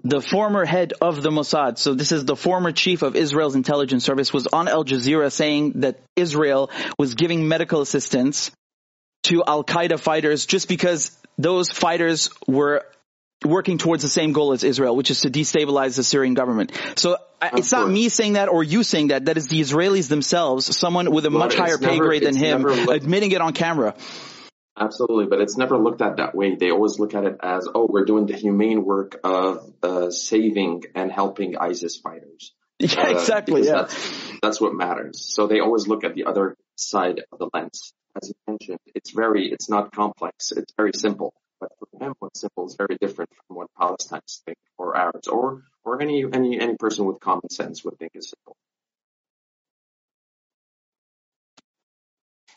the 0.04 0.20
former 0.20 0.64
head 0.64 0.92
of 1.00 1.22
the 1.22 1.30
Mossad, 1.30 1.78
so 1.78 1.94
this 1.94 2.12
is 2.12 2.24
the 2.24 2.36
former 2.36 2.72
chief 2.72 3.02
of 3.02 3.16
Israel's 3.16 3.56
intelligence 3.56 4.04
service, 4.04 4.32
was 4.32 4.46
on 4.46 4.68
Al 4.68 4.84
Jazeera 4.84 5.32
saying 5.32 5.80
that 5.80 6.00
Israel 6.16 6.70
was 6.98 7.14
giving 7.14 7.48
medical 7.48 7.80
assistance 7.80 8.50
to 9.24 9.42
Al 9.46 9.64
Qaeda 9.64 9.98
fighters 9.98 10.46
just 10.46 10.68
because 10.68 11.16
those 11.38 11.70
fighters 11.70 12.30
were 12.46 12.84
working 13.44 13.78
towards 13.78 14.02
the 14.02 14.08
same 14.08 14.32
goal 14.32 14.52
as 14.52 14.64
Israel, 14.64 14.94
which 14.94 15.10
is 15.10 15.22
to 15.22 15.30
destabilize 15.30 15.96
the 15.96 16.04
Syrian 16.04 16.34
government. 16.34 16.72
So 16.96 17.16
it's 17.42 17.72
not 17.72 17.88
me 17.88 18.10
saying 18.10 18.34
that 18.34 18.48
or 18.48 18.62
you 18.62 18.82
saying 18.82 19.08
that. 19.08 19.24
That 19.24 19.38
is 19.38 19.48
the 19.48 19.60
Israelis 19.60 20.08
themselves, 20.08 20.76
someone 20.76 21.10
with 21.10 21.24
a 21.26 21.30
much 21.30 21.54
higher 21.54 21.78
pay 21.78 21.98
grade 21.98 22.22
than 22.22 22.36
him, 22.36 22.64
admitting 22.66 23.32
it 23.32 23.40
on 23.40 23.54
camera. 23.54 23.94
Absolutely, 24.78 25.26
but 25.26 25.40
it's 25.40 25.56
never 25.56 25.76
looked 25.76 26.00
at 26.00 26.16
that 26.16 26.34
way. 26.34 26.54
They 26.54 26.70
always 26.70 26.98
look 26.98 27.14
at 27.14 27.24
it 27.24 27.36
as, 27.42 27.68
oh, 27.74 27.86
we're 27.90 28.04
doing 28.04 28.26
the 28.26 28.36
humane 28.36 28.84
work 28.84 29.20
of 29.24 29.72
uh, 29.82 30.10
saving 30.10 30.84
and 30.94 31.10
helping 31.10 31.56
ISIS 31.56 31.96
fighters. 31.96 32.52
Yeah, 32.82 33.08
uh, 33.08 33.10
exactly. 33.10 33.66
Yeah. 33.66 33.82
That's, 33.82 34.32
that's 34.40 34.60
what 34.60 34.72
matters. 34.72 35.34
So 35.34 35.46
they 35.46 35.60
always 35.60 35.86
look 35.86 36.02
at 36.02 36.14
the 36.14 36.24
other 36.24 36.56
side 36.76 37.20
of 37.30 37.38
the 37.38 37.50
lens. 37.52 37.92
As 38.16 38.30
you 38.30 38.34
mentioned, 38.48 38.78
it's 38.94 39.10
very, 39.10 39.52
it's 39.52 39.68
not 39.68 39.92
complex. 39.92 40.50
It's 40.50 40.72
very 40.78 40.92
simple. 40.94 41.34
But 41.60 41.72
for 41.78 41.86
them, 41.98 42.14
what's 42.20 42.40
simple 42.40 42.66
is 42.66 42.76
very 42.76 42.96
different 42.98 43.28
from 43.46 43.56
what 43.56 43.68
Palestinians 43.78 44.40
think 44.46 44.56
or 44.78 44.96
Arabs 44.96 45.28
or, 45.28 45.62
or 45.84 46.00
any, 46.00 46.24
any, 46.32 46.58
any 46.58 46.76
person 46.76 47.04
with 47.04 47.20
common 47.20 47.50
sense 47.50 47.84
would 47.84 47.98
think 47.98 48.12
is 48.14 48.30
simple. 48.30 48.56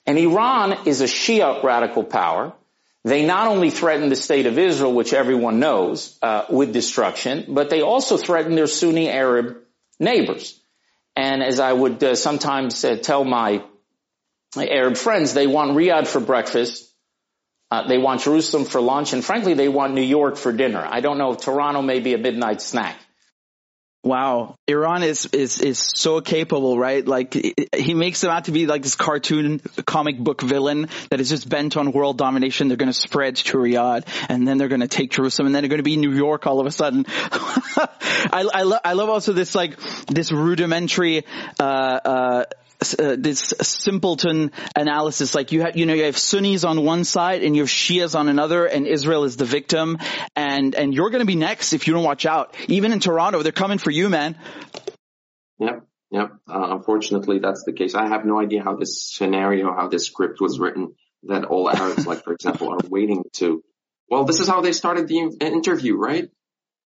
And 0.05 0.17
Iran 0.17 0.88
is 0.88 1.01
a 1.01 1.05
Shia 1.05 1.63
radical 1.63 2.03
power. 2.03 2.53
They 3.03 3.25
not 3.25 3.48
only 3.48 3.69
threaten 3.69 4.10
the 4.10 4.15
state 4.15 4.45
of 4.45 4.57
Israel, 4.57 4.93
which 4.93 5.13
everyone 5.13 5.60
knows, 5.60 6.17
uh, 6.22 6.45
with 6.50 6.72
destruction, 6.72 7.45
but 7.50 7.69
they 7.69 7.81
also 7.81 8.17
threaten 8.17 8.55
their 8.55 8.67
Sunni 8.67 9.10
Arab 9.10 9.57
neighbors. 10.00 10.60
And 11.15 11.43
as 11.43 11.60
I 11.60 11.74
would 11.74 12.03
uh, 12.03 12.15
sometimes 12.15 12.83
uh, 12.83 12.95
tell 12.95 13.24
my, 13.24 13.63
Arab 14.55 14.98
friends, 14.98 15.33
they 15.33 15.48
want 15.48 15.72
Riyadh 15.72 16.07
for 16.07 16.19
breakfast, 16.19 16.89
uh, 17.72 17.88
they 17.88 17.98
want 17.98 18.22
Jerusalem 18.22 18.65
for 18.65 18.81
lunch, 18.81 19.13
and 19.13 19.25
frankly, 19.25 19.55
they 19.55 19.67
want 19.67 19.93
New 19.95 20.01
York 20.01 20.38
for 20.38 20.51
dinner. 20.51 20.86
I 20.88 21.01
don't 21.01 21.17
know 21.17 21.31
if 21.31 21.41
Toronto 21.41 21.81
may 21.81 22.00
be 22.00 22.13
a 22.13 22.19
midnight 22.19 22.62
snack. 22.62 22.98
Wow, 24.05 24.57
Iran 24.67 25.01
is 25.03 25.27
is 25.27 25.62
is 25.62 25.79
so 25.79 26.19
capable, 26.19 26.77
right? 26.77 27.07
Like 27.07 27.33
he 27.74 27.93
makes 27.93 28.19
them 28.19 28.31
out 28.31 28.45
to 28.45 28.51
be 28.51 28.67
like 28.67 28.81
this 28.81 28.95
cartoon 28.95 29.62
comic 29.86 30.19
book 30.19 30.41
villain 30.41 30.89
that 31.10 31.22
is 31.22 31.29
just 31.29 31.48
bent 31.48 31.77
on 31.77 31.93
world 31.93 32.17
domination. 32.17 32.67
They're 32.67 32.75
going 32.75 32.91
to 32.91 32.93
spread 32.93 33.38
to 33.38 33.57
Riyadh, 33.57 34.05
and 34.27 34.45
then 34.45 34.57
they're 34.57 34.67
going 34.67 34.81
to 34.81 34.89
take 34.89 35.12
Jerusalem, 35.12 35.45
and 35.45 35.55
then 35.55 35.63
they're 35.63 35.69
going 35.69 35.79
to 35.79 35.83
be 35.83 35.95
New 35.95 36.12
York 36.12 36.45
all 36.45 36.60
of 36.60 36.67
a 36.67 36.72
sudden. 36.72 37.05
I 37.10 38.45
I, 38.53 38.63
lo- 38.63 38.79
I 38.83 38.91
love 38.91 39.07
also 39.07 39.31
this 39.31 39.55
like 39.55 39.79
this 40.07 40.33
rudimentary 40.33 41.24
uh, 41.57 41.63
uh, 41.63 42.45
uh, 42.84 43.16
this 43.18 43.54
simpleton 43.62 44.52
analysis. 44.75 45.36
Like 45.36 45.52
you 45.52 45.62
have, 45.62 45.78
you 45.78 45.86
know, 45.86 45.94
you 45.94 46.06
have 46.06 46.18
Sunnis 46.18 46.63
on 46.63 46.84
one 46.84 47.04
side 47.04 47.44
and 47.44 47.56
you 47.56 47.62
have 47.62 47.70
Shias 47.70 48.18
on 48.18 48.28
another, 48.30 48.66
and 48.66 48.88
Israel 48.88 49.24
is 49.24 49.38
the 49.38 49.46
victim, 49.46 49.98
and 50.36 50.75
and 50.75 50.94
you're 50.94 51.10
going 51.10 51.22
to 51.22 51.25
be 51.25 51.36
next 51.36 51.74
if 51.74 51.88
you 51.88 51.94
don't 51.94 52.04
watch 52.04 52.25
out. 52.25 52.56
Even 52.68 52.92
in 52.92 53.00
Toronto, 53.00 53.44
they're 53.44 53.52
coming 53.52 53.78
for 53.78 53.92
you, 53.92 54.10
man. 54.10 54.36
Yep, 55.60 55.86
yep. 56.12 56.32
Uh, 56.48 56.75
unfortunately, 56.75 57.40
that's 57.40 57.63
the 57.63 57.74
case. 57.74 57.96
I 57.96 58.08
have 58.08 58.25
no 58.25 58.40
idea 58.40 58.63
how 58.63 58.75
this 58.75 59.02
scenario, 59.02 59.74
how 59.74 59.88
this 59.88 60.06
script 60.06 60.42
was 60.42 60.60
written. 60.60 60.96
That 61.24 61.46
all 61.46 61.70
Arabs, 61.70 62.06
like 62.06 62.24
for 62.24 62.34
example, 62.34 62.70
are 62.70 62.90
waiting 62.90 63.24
to. 63.34 63.63
Well, 64.10 64.25
this 64.25 64.40
is 64.42 64.48
how 64.48 64.62
they 64.62 64.74
started 64.74 65.08
the 65.08 65.38
interview, 65.40 65.96
right? 65.96 66.30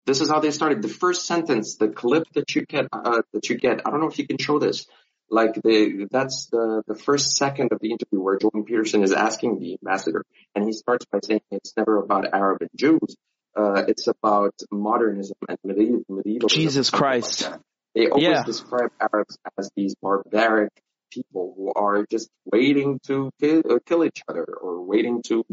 This 0.07 0.21
is 0.21 0.31
how 0.31 0.41
they 0.41 0.51
started. 0.51 0.83
The 0.83 0.89
first 0.89 1.27
sentence, 1.27 1.77
the 1.77 1.89
clip 1.89 2.25
that 2.35 2.55
you 2.55 2.65
get, 2.65 2.87
uh, 2.93 3.23
that 3.33 3.49
you 3.49 3.59
get. 3.59 3.87
I 3.87 3.91
don't 3.91 4.01
know 4.01 4.09
if 4.09 4.19
you 4.19 4.27
can 4.27 4.39
show 4.39 4.59
this. 4.59 4.87
Like 5.31 5.55
the 5.55 6.09
that's 6.11 6.47
the 6.47 6.83
the 6.87 6.97
first 6.97 7.37
second 7.37 7.73
of 7.73 7.79
the 7.81 7.93
interview 7.93 8.21
where 8.21 8.37
Jordan 8.39 8.65
Peterson 8.65 9.03
is 9.03 9.13
asking 9.13 9.61
the 9.61 9.79
ambassador, 9.81 10.25
and 10.55 10.65
he 10.65 10.73
starts 10.73 11.07
by 11.07 11.21
saying 11.23 11.43
it's 11.53 11.73
never 11.77 11.99
about 11.99 12.27
Arab 12.33 12.63
and 12.63 12.71
Jews. 12.77 13.17
Uh, 13.57 13.85
it's 13.87 14.07
about 14.07 14.55
modernism 14.71 15.37
and 15.49 15.59
medieval. 15.65 16.05
medieval 16.09 16.49
Jesus 16.49 16.91
Christ. 16.91 17.43
Like 17.43 17.61
they 17.95 18.09
always 18.09 18.25
yeah. 18.25 18.45
describe 18.45 18.91
Arabs 19.01 19.39
as 19.59 19.71
these 19.77 19.95
barbaric 20.01 20.73
people 21.11 21.55
who 21.57 21.73
are 21.75 22.07
just 22.09 22.29
waiting 22.45 23.01
to 23.07 23.31
kill, 23.41 23.63
uh, 23.69 23.79
kill 23.85 24.05
each 24.05 24.23
other 24.29 24.45
or 24.45 24.83
waiting 24.85 25.23
to 25.25 25.45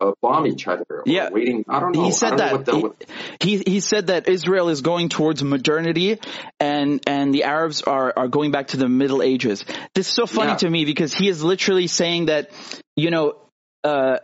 uh, 0.00 0.12
bomb 0.20 0.46
each 0.46 0.66
other. 0.68 1.02
yeah, 1.06 1.30
waiting. 1.30 1.64
I 1.68 1.80
don't 1.80 1.92
know. 1.92 2.04
He 2.04 2.12
said 2.12 2.38
that. 2.38 2.64
The, 2.64 2.94
he, 3.40 3.58
he, 3.58 3.62
he 3.66 3.80
said 3.80 4.08
that 4.08 4.28
Israel 4.28 4.68
is 4.68 4.80
going 4.82 5.08
towards 5.08 5.42
modernity, 5.42 6.18
and 6.60 7.00
and 7.06 7.34
the 7.34 7.44
Arabs 7.44 7.82
are 7.82 8.12
are 8.16 8.28
going 8.28 8.50
back 8.50 8.68
to 8.68 8.76
the 8.76 8.88
Middle 8.88 9.22
Ages. 9.22 9.64
This 9.94 10.08
is 10.08 10.14
so 10.14 10.26
funny 10.26 10.52
yeah. 10.52 10.56
to 10.58 10.70
me 10.70 10.84
because 10.84 11.14
he 11.14 11.28
is 11.28 11.42
literally 11.42 11.86
saying 11.86 12.26
that 12.26 12.50
you 12.96 13.10
know. 13.10 13.36
Uh, 13.84 14.18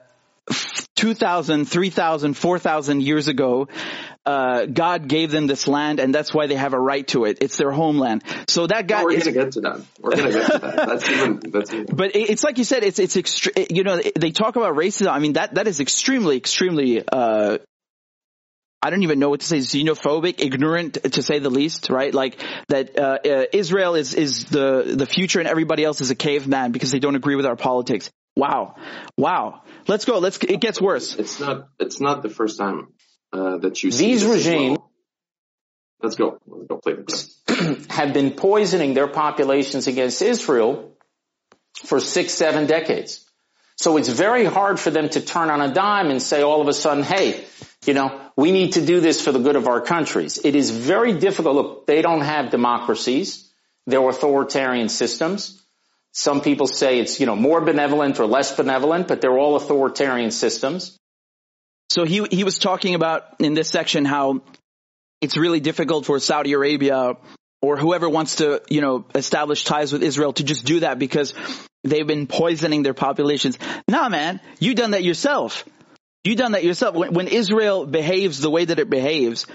2,000, 0.97 1.65
3,000, 1.65 2.35
4,000 2.35 3.03
years 3.03 3.29
ago, 3.29 3.69
uh, 4.25 4.67
God 4.67 5.09
gave 5.09 5.31
them 5.31 5.47
this 5.47 5.67
land 5.67 5.99
and 5.99 6.15
that's 6.15 6.33
why 6.33 6.47
they 6.47 6.55
have 6.55 6.75
a 6.75 6.79
right 6.79 7.07
to 7.09 7.25
it. 7.25 7.39
It's 7.41 7.57
their 7.57 7.71
homeland. 7.71 8.23
So 8.49 8.67
that 8.67 8.87
guy. 8.87 9.03
Oh, 9.03 9.07
we're 9.07 9.19
gonna 9.19 9.33
get 9.33 9.53
to 9.53 9.61
that. 9.63 9.85
We're 10.01 10.17
gonna 10.17 10.33
get 10.33 10.53
to 10.53 10.59
that. 10.59 10.77
That's 10.77 11.11
even, 11.11 11.41
that's 11.51 11.73
even. 11.73 11.87
But 11.97 12.13
it's 12.15 12.45
like 12.45 12.59
you 12.59 12.65
said, 12.65 12.85
it's, 12.85 12.99
it's 12.99 13.17
extre- 13.17 13.67
you 13.71 13.85
know, 13.85 14.01
they 14.17 14.31
talk 14.31 14.57
about 14.57 14.77
racism. 14.77 15.11
I 15.11 15.19
mean, 15.19 15.35
that, 15.35 15.55
that 15.55 15.67
is 15.67 15.81
extremely, 15.81 16.37
extremely, 16.37 17.03
uh, 17.07 17.59
I 18.85 18.91
don't 18.91 19.05
even 19.05 19.21
know 19.21 19.31
what 19.31 19.41
to 19.41 19.47
say, 19.47 19.59
xenophobic, 19.59 20.41
ignorant 20.41 20.95
to 21.13 21.23
say 21.23 21.39
the 21.39 21.51
least, 21.51 21.89
right? 21.89 22.13
Like 22.13 22.43
that 22.69 22.99
uh, 22.99 23.19
uh, 23.25 23.45
Israel 23.53 23.95
is 23.95 24.13
is 24.13 24.47
the 24.47 24.95
the 24.97 25.07
future 25.07 25.39
and 25.39 25.49
everybody 25.49 25.85
else 25.85 26.01
is 26.01 26.11
a 26.11 26.17
caveman 26.17 26.73
because 26.73 26.91
they 26.91 26.99
don't 26.99 27.15
agree 27.15 27.37
with 27.37 27.47
our 27.47 27.55
politics. 27.55 28.11
Wow, 28.37 28.77
wow. 29.17 29.63
Let's 29.87 30.05
go. 30.05 30.19
Let's. 30.19 30.39
It 30.39 30.61
gets 30.61 30.81
worse. 30.81 31.15
It's 31.17 31.39
not. 31.39 31.69
It's 31.79 32.01
not 32.01 32.23
the 32.23 32.31
first 32.31 32.59
time 32.59 32.89
uh, 33.33 33.59
that 33.59 33.83
you 33.83 33.91
see 33.91 34.13
these 34.13 34.25
regimes. 34.25 34.79
Well. 34.79 34.91
Let's 36.03 36.17
go. 36.17 36.39
Let's 36.47 36.67
go 36.67 36.77
play 36.79 36.95
the 36.95 37.87
have 37.91 38.13
been 38.13 38.33
poisoning 38.33 38.95
their 38.95 39.09
populations 39.09 39.87
against 39.87 40.23
Israel 40.23 40.97
for 41.85 42.01
six, 42.01 42.33
seven 42.33 42.67
decades. 42.67 43.25
So 43.77 43.97
it's 43.97 44.09
very 44.09 44.45
hard 44.45 44.79
for 44.79 44.91
them 44.91 45.09
to 45.11 45.21
turn 45.21 45.51
on 45.51 45.61
a 45.61 45.73
dime 45.73 46.11
and 46.11 46.23
say 46.23 46.43
all 46.43 46.61
of 46.61 46.69
a 46.69 46.73
sudden, 46.73 47.03
hey, 47.03 47.45
you 47.87 47.95
know, 47.95 48.21
we 48.37 48.53
need 48.53 48.75
to 48.75 48.85
do 48.85 49.01
this 49.01 49.21
for 49.23 49.33
the 49.33 49.39
good 49.39 49.57
of 49.57 49.67
our 49.67 49.81
countries. 49.81 50.39
It 50.45 50.55
is 50.55 50.71
very 50.71 51.15
difficult. 51.15 51.55
Look, 51.55 51.87
they 51.87 52.03
don't 52.03 52.21
have 52.21 52.51
democracies. 52.51 53.51
They're 53.87 54.07
authoritarian 54.09 54.89
systems. 54.89 55.62
Some 56.13 56.43
people 56.43 56.67
say 56.67 56.99
it's, 57.01 57.21
you 57.21 57.27
know, 57.27 57.37
more 57.37 57.61
benevolent 57.61 58.21
or 58.21 58.27
less 58.27 58.55
benevolent, 58.55 59.09
but 59.09 59.21
they're 59.21 59.39
all 59.39 59.57
authoritarian 59.57 60.31
systems. 60.31 60.97
So 61.91 62.05
he, 62.05 62.25
he 62.31 62.45
was 62.45 62.59
talking 62.59 62.95
about 62.95 63.23
in 63.41 63.55
this 63.55 63.69
section 63.69 64.05
how 64.05 64.43
it's 65.21 65.37
really 65.37 65.61
difficult 65.61 66.07
for 66.07 66.19
Saudi 66.19 66.53
Arabia 66.53 67.17
or 67.63 67.77
whoever 67.77 68.09
wants 68.09 68.37
to, 68.37 68.61
you 68.69 68.81
know, 68.81 69.05
establish 69.15 69.65
ties 69.65 69.93
with 69.93 70.03
Israel 70.03 70.33
to 70.35 70.45
just 70.45 70.65
do 70.65 70.81
that 70.81 70.99
because 70.99 71.33
they've 71.85 72.07
been 72.07 72.27
poisoning 72.27 72.83
their 72.83 72.95
populations. 72.95 73.59
Nah, 73.89 74.09
man, 74.09 74.41
you 74.59 74.75
done 74.75 74.91
that 74.91 75.05
yourself. 75.05 75.65
You 76.25 76.35
done 76.35 76.53
that 76.53 76.65
yourself. 76.65 76.95
When, 76.95 77.15
when 77.15 77.29
Israel 77.29 77.87
behaves 77.87 78.41
the 78.41 78.51
way 78.51 78.65
that 78.65 78.79
it 78.79 78.91
behaves, 78.91 79.47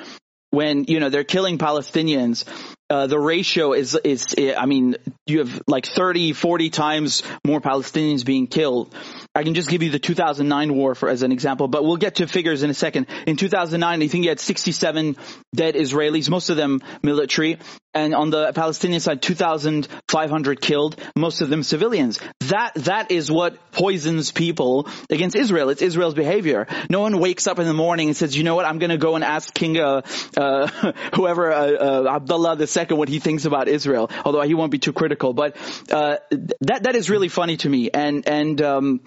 when 0.50 0.86
you 0.86 1.00
know 1.00 1.10
they're 1.10 1.24
killing 1.24 1.58
Palestinians, 1.58 2.46
uh, 2.90 3.08
the 3.08 3.20
ratio 3.20 3.74
is 3.74 3.96
is 4.04 4.36
I 4.58 4.66
mean 4.66 4.96
you 5.26 5.40
have 5.40 5.62
like 5.68 5.86
30, 5.86 6.34
40 6.34 6.70
times 6.70 7.24
more 7.44 7.60
Palestinians 7.60 8.26
being 8.26 8.48
killed. 8.48 8.94
I 9.38 9.44
can 9.44 9.54
just 9.54 9.70
give 9.70 9.84
you 9.84 9.92
the 9.92 10.00
2009 10.00 10.74
war 10.74 10.96
for 10.96 11.10
as 11.10 11.22
an 11.22 11.32
example, 11.32 11.68
but 11.68 11.86
we'll 11.86 11.98
get 11.98 12.16
to 12.16 12.26
figures 12.26 12.64
in 12.64 12.72
a 12.72 12.74
second. 12.74 13.06
In 13.28 13.36
2009, 13.36 14.02
I 14.02 14.08
think 14.08 14.24
you 14.24 14.32
had 14.32 14.40
67 14.40 15.16
dead 15.54 15.76
Israelis, 15.76 16.28
most 16.28 16.50
of 16.50 16.58
them 16.58 16.82
military, 17.04 17.60
and 17.94 18.16
on 18.16 18.32
the 18.32 18.52
Palestinian 18.54 19.00
side, 19.00 19.22
2,500 19.22 20.60
killed, 20.60 21.00
most 21.16 21.42
of 21.42 21.50
them 21.50 21.62
civilians. 21.62 22.20
That 22.48 22.72
that 22.76 23.12
is 23.12 23.32
what 23.32 23.72
poisons 23.72 24.32
people 24.32 24.88
against 25.12 25.36
Israel. 25.36 25.70
It's 25.70 25.84
Israel's 25.84 26.16
behavior. 26.16 26.66
No 26.90 27.02
one 27.02 27.20
wakes 27.20 27.46
up 27.46 27.60
in 27.60 27.68
the 27.68 27.76
morning 27.76 28.08
and 28.08 28.18
says, 28.18 28.36
"You 28.36 28.44
know 28.44 28.56
what? 28.56 28.66
I'm 28.66 28.80
going 28.80 28.90
to 28.90 28.98
go 28.98 29.14
and 29.14 29.24
ask 29.24 29.54
King 29.54 29.78
uh, 29.78 30.02
uh, 30.36 30.68
whoever 31.16 31.54
uh, 31.54 31.72
uh 31.72 32.16
Abdullah 32.16 32.58
II 32.60 32.98
what 32.98 33.08
he 33.08 33.20
thinks 33.20 33.46
about 33.46 33.68
Israel." 33.68 34.10
Although 34.26 34.42
he 34.42 34.56
won't 34.56 34.72
be 34.72 34.80
too 34.80 34.94
critical, 34.94 35.34
but 35.34 35.56
uh, 35.92 36.18
that 36.62 36.84
that 36.84 36.96
is 36.96 37.12
really 37.12 37.30
funny 37.30 37.58
to 37.58 37.70
me. 37.70 37.92
And 37.92 38.28
and 38.28 38.62
um, 38.62 39.02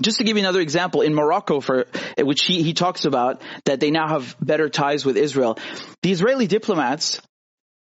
just 0.00 0.18
to 0.18 0.24
give 0.24 0.36
you 0.36 0.42
another 0.42 0.60
example, 0.60 1.02
in 1.02 1.14
Morocco, 1.14 1.60
for 1.60 1.86
eh, 2.16 2.22
which 2.22 2.44
he, 2.44 2.62
he 2.62 2.72
talks 2.72 3.04
about 3.04 3.42
that 3.64 3.80
they 3.80 3.90
now 3.90 4.08
have 4.08 4.36
better 4.40 4.68
ties 4.68 5.04
with 5.04 5.16
Israel, 5.16 5.58
the 6.02 6.12
Israeli 6.12 6.46
diplomats 6.46 7.20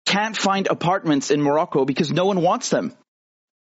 can't 0.06 0.38
find 0.38 0.68
apartments 0.68 1.32
in 1.32 1.42
Morocco 1.42 1.86
because 1.86 2.12
no 2.12 2.26
one 2.26 2.42
wants 2.42 2.70
them. 2.70 2.94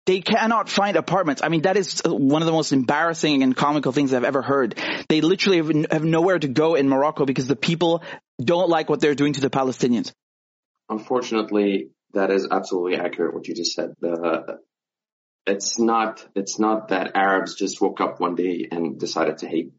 They 0.07 0.21
cannot 0.21 0.69
find 0.69 0.97
apartments. 0.97 1.43
I 1.43 1.49
mean, 1.49 1.62
that 1.62 1.79
is 1.79 2.03
one 2.05 2.43
of 2.43 2.47
the 2.47 2.53
most 2.53 2.73
embarrassing 2.73 3.43
and 3.43 3.57
comical 3.57 3.91
things 3.93 4.12
I've 4.12 4.25
ever 4.25 4.43
heard. 4.43 4.79
They 5.09 5.23
literally 5.23 5.59
have, 5.59 5.91
have 5.91 6.05
nowhere 6.05 6.38
to 6.38 6.49
go 6.49 6.75
in 6.75 6.88
Morocco 6.88 7.25
because 7.25 7.47
the 7.47 7.57
people 7.57 8.03
don't 8.43 8.69
like 8.69 8.91
what 8.91 9.00
they're 9.00 9.14
doing 9.14 9.33
to 9.35 9.41
the 9.41 9.49
Palestinians. 9.49 10.12
Unfortunately, 10.91 11.88
that 12.12 12.31
is 12.31 12.47
absolutely 12.50 12.97
accurate 12.97 13.35
what 13.35 13.49
you 13.49 13.55
just 13.55 13.73
said. 13.73 13.95
The, 14.00 14.59
it's 15.46 15.78
not, 15.78 16.26
it's 16.34 16.58
not 16.58 16.88
that 16.88 17.12
Arabs 17.14 17.54
just 17.54 17.80
woke 17.80 18.00
up 18.00 18.20
one 18.20 18.34
day 18.34 18.68
and 18.70 18.98
decided 18.98 19.38
to 19.38 19.48
hate, 19.48 19.72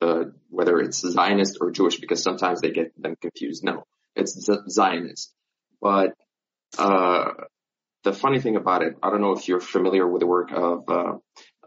uh, 0.00 0.24
whether 0.48 0.78
it's 0.78 1.00
Zionist 1.00 1.58
or 1.60 1.70
Jewish 1.70 1.98
because 2.00 2.22
sometimes 2.22 2.60
they 2.60 2.70
get 2.70 3.00
them 3.00 3.16
confused. 3.20 3.64
No, 3.64 3.84
it's 4.14 4.48
Zionist. 4.70 5.32
But 5.80 6.14
uh, 6.78 7.32
the 8.04 8.12
funny 8.12 8.40
thing 8.40 8.56
about 8.56 8.82
it, 8.82 8.94
I 9.02 9.10
don't 9.10 9.20
know 9.20 9.32
if 9.32 9.48
you're 9.48 9.60
familiar 9.60 10.06
with 10.06 10.20
the 10.20 10.26
work 10.26 10.50
of, 10.52 10.88
uh, 10.88 11.12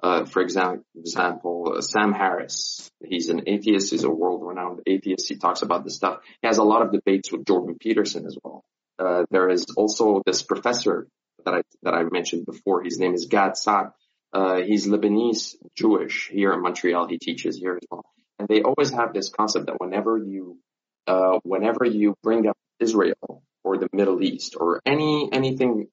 uh, 0.02 0.26
for 0.26 0.42
example, 0.42 1.82
Sam 1.82 2.14
Harris. 2.14 2.90
He's 3.04 3.30
an 3.30 3.44
atheist. 3.48 3.92
He's 3.92 4.06
a 4.06 4.10
world-renowned 4.10 4.82
atheist. 4.88 5.28
He 5.30 5.38
talks 5.38 5.62
about 5.62 5.84
this 5.84 5.96
stuff. 5.96 6.20
He 6.42 6.48
has 6.48 6.58
a 6.58 6.64
lot 6.64 6.82
of 6.82 6.92
debates 6.92 7.32
with 7.32 7.46
Jordan 7.46 7.78
Peterson 7.80 8.26
as 8.26 8.38
well. 8.44 8.64
Uh, 8.98 9.26
there 9.30 9.50
is 9.50 9.66
also 9.78 10.22
this 10.26 10.42
professor 10.42 11.08
that 11.50 11.58
I 11.58 11.62
that 11.84 11.94
I 11.94 12.04
mentioned 12.04 12.46
before. 12.46 12.84
His 12.84 13.00
name 13.00 13.14
is 13.14 13.26
Gad 13.26 13.58
Saad. 13.58 13.92
Uh, 14.32 14.58
he's 14.58 14.88
Lebanese 14.88 15.56
Jewish 15.76 16.30
here 16.32 16.54
in 16.54 16.62
Montreal. 16.62 17.08
He 17.08 17.18
teaches 17.18 17.58
here 17.58 17.80
as 17.82 17.88
well. 17.90 18.06
And 18.38 18.48
they 18.48 18.62
always 18.62 18.92
have 18.92 19.14
this 19.14 19.30
concept 19.30 19.66
that 19.66 19.80
whenever 19.80 20.18
you, 20.18 20.60
uh, 21.08 21.40
whenever 21.44 21.84
you 21.86 22.16
bring 22.22 22.48
up 22.48 22.58
Israel 22.80 23.44
or 23.64 23.78
the 23.78 23.90
Middle 23.92 24.22
East 24.22 24.56
or 24.60 24.82
any 24.86 25.30
anything 25.32 25.88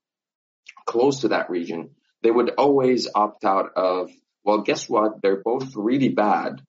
close 0.85 1.21
to 1.21 1.29
that 1.29 1.51
region, 1.51 1.91
they 2.23 2.31
would 2.31 2.51
always 2.51 3.09
opt 3.15 3.45
out 3.45 3.71
of, 3.77 4.11
well, 4.45 4.61
guess 4.63 4.89
what? 4.89 5.23
They're 5.23 5.43
both 5.43 5.75
really 5.75 6.11
bad, 6.11 6.63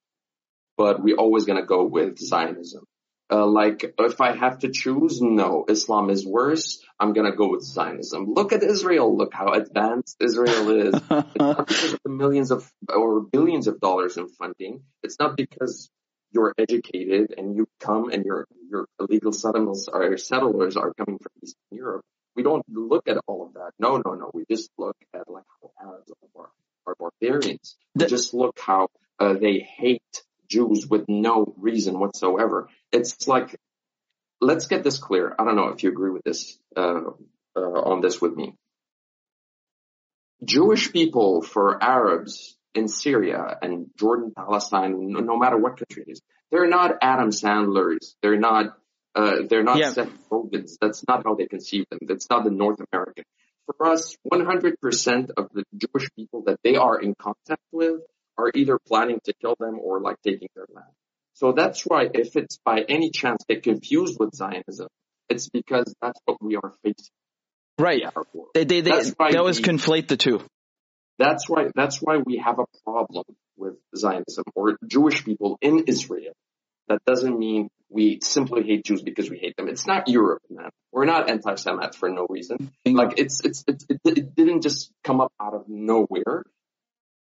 but 0.78 1.04
we're 1.04 1.18
always 1.18 1.46
going 1.46 1.60
to 1.60 1.66
go 1.66 1.84
with 1.84 2.18
Zionism. 2.18 2.86
Uh, 3.30 3.46
like, 3.46 3.94
if 4.00 4.22
I 4.22 4.36
have 4.36 4.60
to 4.60 4.70
choose, 4.70 5.22
no, 5.22 5.66
Islam 5.68 6.10
is 6.10 6.26
worse. 6.26 6.82
I'm 7.00 7.14
gonna 7.14 7.36
go 7.36 7.50
with 7.50 7.64
Zionism. 7.64 8.34
Look 8.34 8.54
at 8.54 8.64
Israel. 8.64 9.18
Look 9.18 9.34
how 9.34 9.52
advanced 9.52 10.18
Israel 10.22 10.70
is. 10.70 10.96
it's 10.96 11.36
not 11.38 11.68
because 11.68 11.94
of 11.94 12.00
the 12.04 12.10
millions 12.10 12.52
of 12.52 12.72
or 12.88 13.22
billions 13.22 13.68
of 13.68 13.82
dollars 13.82 14.16
in 14.18 14.30
funding. 14.30 14.84
It's 15.04 15.20
not 15.20 15.36
because 15.36 15.90
you're 16.32 16.54
educated 16.58 17.34
and 17.38 17.56
you 17.56 17.68
come 17.80 18.10
and 18.12 18.24
your 18.26 18.48
your 18.70 18.88
illegal 19.00 19.32
settlers 19.34 19.88
are 19.92 20.18
settlers 20.18 20.78
are 20.78 20.94
coming 20.94 21.18
from 21.20 21.32
Eastern 21.44 21.78
Europe. 21.78 22.06
We 22.36 22.44
don't 22.44 22.66
look 22.70 23.08
at 23.08 23.18
all 23.28 23.46
of 23.46 23.54
that. 23.54 23.72
No, 23.80 24.02
no, 24.06 24.14
no. 24.14 24.32
We 24.34 24.46
just 24.50 24.70
look 24.78 24.96
at 25.14 25.30
like 25.30 25.44
how 25.62 25.72
Arabs 25.82 26.12
are, 26.36 26.50
are 26.86 26.96
barbarians. 27.00 27.76
We 27.96 28.06
just 28.06 28.34
look 28.34 28.60
how 28.60 28.90
uh, 29.20 29.34
they 29.34 29.60
hate 29.60 30.24
Jews 30.50 30.88
with 30.88 31.06
no 31.08 31.54
reason 31.58 32.00
whatsoever. 32.00 32.70
It's 32.92 33.28
like, 33.28 33.60
let's 34.42 34.68
get 34.68 34.84
this 34.84 34.98
clear. 34.98 35.36
I 35.38 35.44
don't 35.44 35.56
know 35.56 35.70
if 35.70 35.84
you 35.84 35.90
agree 35.90 36.12
with 36.12 36.24
this 36.24 36.58
uh, 36.76 37.02
uh, 37.56 37.60
on 37.60 38.02
this 38.02 38.22
with 38.22 38.36
me. 38.36 38.56
Jewish 40.44 40.92
people 40.92 41.42
for 41.42 41.84
Arabs 41.84 42.56
in 42.76 42.88
Syria 42.88 43.58
and 43.62 43.88
Jordan, 43.98 44.32
Palestine, 44.36 45.12
no 45.12 45.38
matter 45.38 45.58
what 45.58 45.78
country 45.78 46.04
it 46.08 46.12
is, 46.12 46.22
they're 46.52 46.68
not 46.68 46.98
Adam 47.02 47.32
Sandlers. 47.32 48.16
They're 48.22 48.40
not, 48.40 48.78
uh, 49.16 49.38
they're 49.50 49.64
not 49.64 49.80
yeah. 49.80 49.92
Seth 49.92 50.12
Rogens. 50.30 50.74
That's 50.80 51.04
not 51.08 51.24
how 51.26 51.36
they 51.36 51.48
conceive 51.48 51.86
them. 51.90 52.00
That's 52.08 52.30
not 52.30 52.44
the 52.44 52.52
North 52.52 52.80
American. 52.92 53.24
For 53.66 53.88
us, 53.88 54.16
100% 54.32 55.32
of 55.36 55.50
the 55.54 55.64
Jewish 55.76 56.10
people 56.16 56.44
that 56.46 56.60
they 56.64 56.76
are 56.76 57.00
in 57.02 57.16
contact 57.16 57.62
with 57.72 58.02
are 58.38 58.52
either 58.54 58.80
planning 58.88 59.20
to 59.26 59.34
kill 59.42 59.56
them 59.60 59.80
or 59.80 60.00
like 60.02 60.18
taking 60.24 60.50
their 60.56 60.66
land. 60.74 60.88
So 61.34 61.52
that's 61.52 61.84
why 61.84 62.10
if 62.14 62.36
it's 62.36 62.58
by 62.66 62.84
any 62.88 63.12
chance 63.12 63.44
get 63.48 63.64
confused 63.64 64.18
with 64.20 64.34
Zionism, 64.36 64.88
it's 65.30 65.50
because 65.50 65.94
that's 66.02 66.20
what 66.26 66.42
we 66.42 66.56
are 66.56 66.74
facing. 66.84 67.12
Right. 67.78 68.02
They, 68.56 68.64
they, 68.64 68.82
they, 68.82 68.92
they 69.32 69.38
always 69.38 69.60
we, 69.60 69.66
conflate 69.66 70.08
the 70.08 70.18
two. 70.18 70.42
That's 71.20 71.48
why, 71.48 71.68
that's 71.76 71.98
why 72.02 72.18
we 72.18 72.42
have 72.44 72.60
a 72.60 72.66
problem 72.84 73.26
with 73.56 73.76
Zionism 73.96 74.46
or 74.56 74.78
Jewish 74.88 75.24
people 75.24 75.58
in 75.62 75.84
Israel. 75.88 76.34
That 76.88 77.04
doesn't 77.06 77.38
mean 77.38 77.70
we 77.90 78.20
simply 78.24 78.64
hate 78.64 78.86
Jews 78.86 79.02
because 79.02 79.30
we 79.30 79.38
hate 79.38 79.56
them. 79.58 79.68
It's 79.68 79.86
not 79.86 80.08
Europe, 80.08 80.42
man. 80.50 80.70
We're 80.92 81.06
not 81.06 81.30
anti-Semites 81.30 81.98
for 81.98 82.10
no 82.10 82.26
reason. 82.30 82.72
Like 82.86 83.20
it's, 83.20 83.42
it's, 83.44 83.64
it, 83.68 83.84
it, 83.90 84.00
it 84.06 84.36
didn't 84.36 84.62
just 84.62 84.92
come 85.04 85.22
up 85.22 85.32
out 85.40 85.54
of 85.54 85.66
nowhere. 85.68 86.44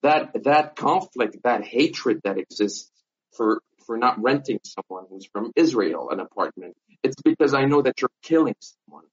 That, 0.03 0.43
that 0.43 0.75
conflict, 0.75 1.37
that 1.43 1.65
hatred 1.65 2.21
that 2.23 2.37
exists 2.37 2.91
for, 3.35 3.61
for 3.85 3.97
not 3.97 4.21
renting 4.21 4.59
someone 4.63 5.05
who's 5.09 5.25
from 5.25 5.51
Israel 5.55 6.09
an 6.11 6.19
apartment. 6.19 6.75
It's 7.03 7.21
because 7.21 7.53
I 7.53 7.65
know 7.65 7.81
that 7.81 8.01
you're 8.01 8.09
killing 8.21 8.55
someone 8.59 9.05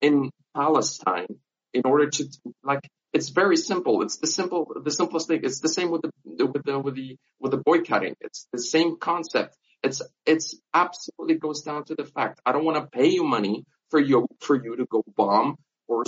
in 0.00 0.30
Palestine 0.54 1.38
in 1.72 1.82
order 1.84 2.08
to 2.08 2.24
like 2.62 2.88
it's 3.12 3.30
very 3.30 3.56
simple. 3.56 4.02
It's 4.02 4.18
the 4.18 4.26
simple 4.26 4.72
the 4.82 4.90
simplest 4.90 5.28
thing. 5.28 5.40
It's 5.42 5.60
the 5.60 5.68
same 5.68 5.90
with 5.90 6.02
the 6.02 6.46
with 6.46 6.64
the 6.64 6.78
with 6.78 6.94
the 6.94 7.16
with 7.40 7.52
the 7.52 7.58
boycotting. 7.58 8.14
It's 8.20 8.46
the 8.52 8.60
same 8.60 8.98
concept. 8.98 9.56
It's 9.82 10.02
it's 10.26 10.56
absolutely 10.74 11.36
goes 11.36 11.62
down 11.62 11.84
to 11.84 11.94
the 11.94 12.04
fact 12.04 12.40
I 12.44 12.52
don't 12.52 12.64
want 12.64 12.78
to 12.78 12.98
pay 12.98 13.08
you 13.08 13.24
money 13.24 13.64
for 13.90 14.00
you 14.00 14.26
for 14.40 14.62
you 14.62 14.76
to 14.76 14.84
go 14.84 15.02
bomb 15.16 15.56
or 15.86 16.04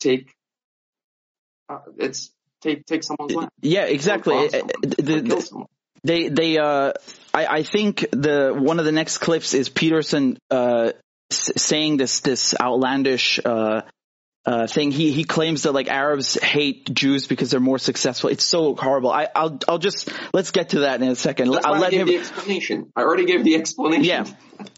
take 0.00 0.32
uh, 1.68 1.78
it's 1.98 2.32
take 2.62 2.86
take 2.86 3.02
someone's 3.02 3.34
land. 3.34 3.50
Yeah, 3.60 3.84
exactly. 3.84 4.48
the, 4.48 5.66
they 6.04 6.28
they 6.28 6.58
uh 6.58 6.92
I 7.34 7.46
I 7.46 7.62
think 7.62 8.06
the 8.10 8.54
one 8.56 8.78
of 8.78 8.84
the 8.84 8.92
next 8.92 9.18
clips 9.18 9.54
is 9.54 9.68
Peterson 9.68 10.38
uh 10.50 10.92
saying 11.30 11.96
this 11.96 12.20
this 12.20 12.54
outlandish 12.60 13.40
uh 13.44 13.82
uh, 14.44 14.66
thing. 14.66 14.90
He 14.90 15.12
he 15.12 15.24
claims 15.24 15.62
that 15.62 15.72
like 15.72 15.88
Arabs 15.88 16.34
hate 16.34 16.92
Jews 16.92 17.26
because 17.26 17.50
they're 17.50 17.60
more 17.60 17.78
successful. 17.78 18.30
It's 18.30 18.44
so 18.44 18.74
horrible. 18.74 19.10
I, 19.12 19.28
I'll 19.34 19.58
I'll 19.68 19.78
just 19.78 20.10
let's 20.32 20.50
get 20.50 20.70
to 20.70 20.80
that 20.80 21.00
in 21.00 21.08
a 21.08 21.14
second. 21.14 21.52
That's 21.52 21.64
I'll 21.64 21.78
let 21.78 21.92
him. 21.92 22.08
The 22.08 22.18
explanation. 22.18 22.92
I 22.96 23.02
already 23.02 23.24
gave 23.24 23.44
the 23.44 23.54
explanation. 23.54 24.04
Yeah. 24.04 24.24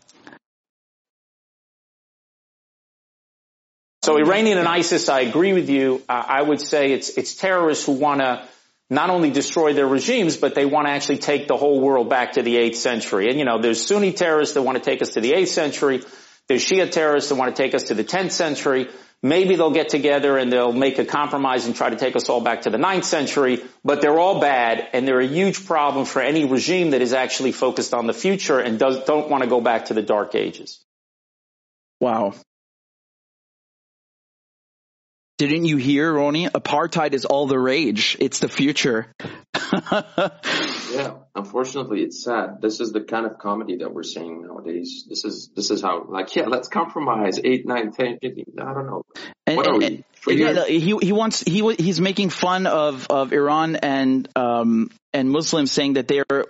So 4.04 4.18
Iranian 4.18 4.58
and 4.58 4.68
ISIS, 4.68 5.08
I 5.08 5.20
agree 5.20 5.54
with 5.54 5.70
you. 5.70 6.02
Uh, 6.06 6.22
I 6.28 6.42
would 6.42 6.60
say 6.60 6.92
it's 6.92 7.16
it's 7.16 7.34
terrorists 7.34 7.86
who 7.86 7.92
want 7.92 8.20
to 8.20 8.46
not 8.90 9.08
only 9.08 9.30
destroy 9.30 9.72
their 9.72 9.86
regimes, 9.86 10.36
but 10.36 10.54
they 10.54 10.66
want 10.66 10.88
to 10.88 10.92
actually 10.92 11.16
take 11.16 11.48
the 11.48 11.56
whole 11.56 11.80
world 11.80 12.10
back 12.10 12.32
to 12.32 12.42
the 12.42 12.56
8th 12.56 12.74
century. 12.74 13.30
And 13.30 13.38
you 13.38 13.46
know, 13.46 13.62
there's 13.62 13.86
Sunni 13.86 14.12
terrorists 14.12 14.56
that 14.56 14.62
want 14.62 14.76
to 14.76 14.84
take 14.84 15.00
us 15.00 15.14
to 15.14 15.22
the 15.22 15.32
8th 15.32 15.48
century. 15.48 16.02
There's 16.48 16.62
Shia 16.62 16.90
terrorists 16.90 17.30
that 17.30 17.36
want 17.36 17.56
to 17.56 17.62
take 17.62 17.74
us 17.74 17.84
to 17.84 17.94
the 17.94 18.04
10th 18.04 18.32
century. 18.32 18.90
Maybe 19.22 19.56
they'll 19.56 19.70
get 19.70 19.88
together 19.88 20.36
and 20.36 20.52
they'll 20.52 20.74
make 20.74 20.98
a 20.98 21.06
compromise 21.06 21.64
and 21.64 21.74
try 21.74 21.88
to 21.88 21.96
take 21.96 22.14
us 22.14 22.28
all 22.28 22.42
back 22.42 22.62
to 22.62 22.70
the 22.70 22.76
9th 22.76 23.04
century, 23.04 23.64
but 23.82 24.02
they're 24.02 24.18
all 24.18 24.38
bad 24.38 24.86
and 24.92 25.08
they're 25.08 25.20
a 25.20 25.26
huge 25.26 25.64
problem 25.64 26.04
for 26.04 26.20
any 26.20 26.44
regime 26.44 26.90
that 26.90 27.00
is 27.00 27.14
actually 27.14 27.52
focused 27.52 27.94
on 27.94 28.06
the 28.06 28.12
future 28.12 28.58
and 28.58 28.78
does, 28.78 29.02
don't 29.06 29.30
want 29.30 29.44
to 29.44 29.48
go 29.48 29.62
back 29.62 29.86
to 29.86 29.94
the 29.94 30.02
dark 30.02 30.34
ages. 30.34 30.84
Wow. 32.00 32.34
Didn't 35.36 35.64
you 35.64 35.76
hear, 35.78 36.12
Ronnie? 36.12 36.46
Apartheid 36.46 37.12
is 37.12 37.24
all 37.24 37.48
the 37.48 37.58
rage. 37.58 38.16
It's 38.20 38.38
the 38.38 38.48
future. 38.48 39.08
yeah, 39.82 41.14
unfortunately, 41.34 42.02
it's 42.02 42.22
sad. 42.22 42.60
This 42.60 42.78
is 42.78 42.92
the 42.92 43.00
kind 43.00 43.26
of 43.26 43.38
comedy 43.38 43.78
that 43.78 43.92
we're 43.92 44.04
seeing 44.04 44.42
nowadays. 44.42 45.04
This 45.08 45.24
is 45.24 45.50
this 45.56 45.72
is 45.72 45.82
how, 45.82 46.04
like, 46.08 46.36
yeah, 46.36 46.46
let's 46.46 46.68
compromise. 46.68 47.40
Eight, 47.42 47.66
nine, 47.66 47.90
ten, 47.90 48.18
fifteen. 48.22 48.44
I 48.60 48.74
don't 48.74 48.86
know. 48.86 49.02
And, 49.44 49.56
what 49.56 49.66
and, 49.66 49.74
are 49.74 49.88
we? 50.28 50.36
Yeah, 50.36 50.66
he 50.66 50.96
he 51.02 51.12
wants 51.12 51.40
he 51.40 51.74
he's 51.74 52.00
making 52.00 52.30
fun 52.30 52.68
of 52.68 53.08
of 53.10 53.32
Iran 53.32 53.74
and 53.76 54.28
um 54.36 54.90
and 55.12 55.30
Muslims 55.30 55.72
saying 55.72 55.94
that 55.94 56.06
they're 56.06 56.46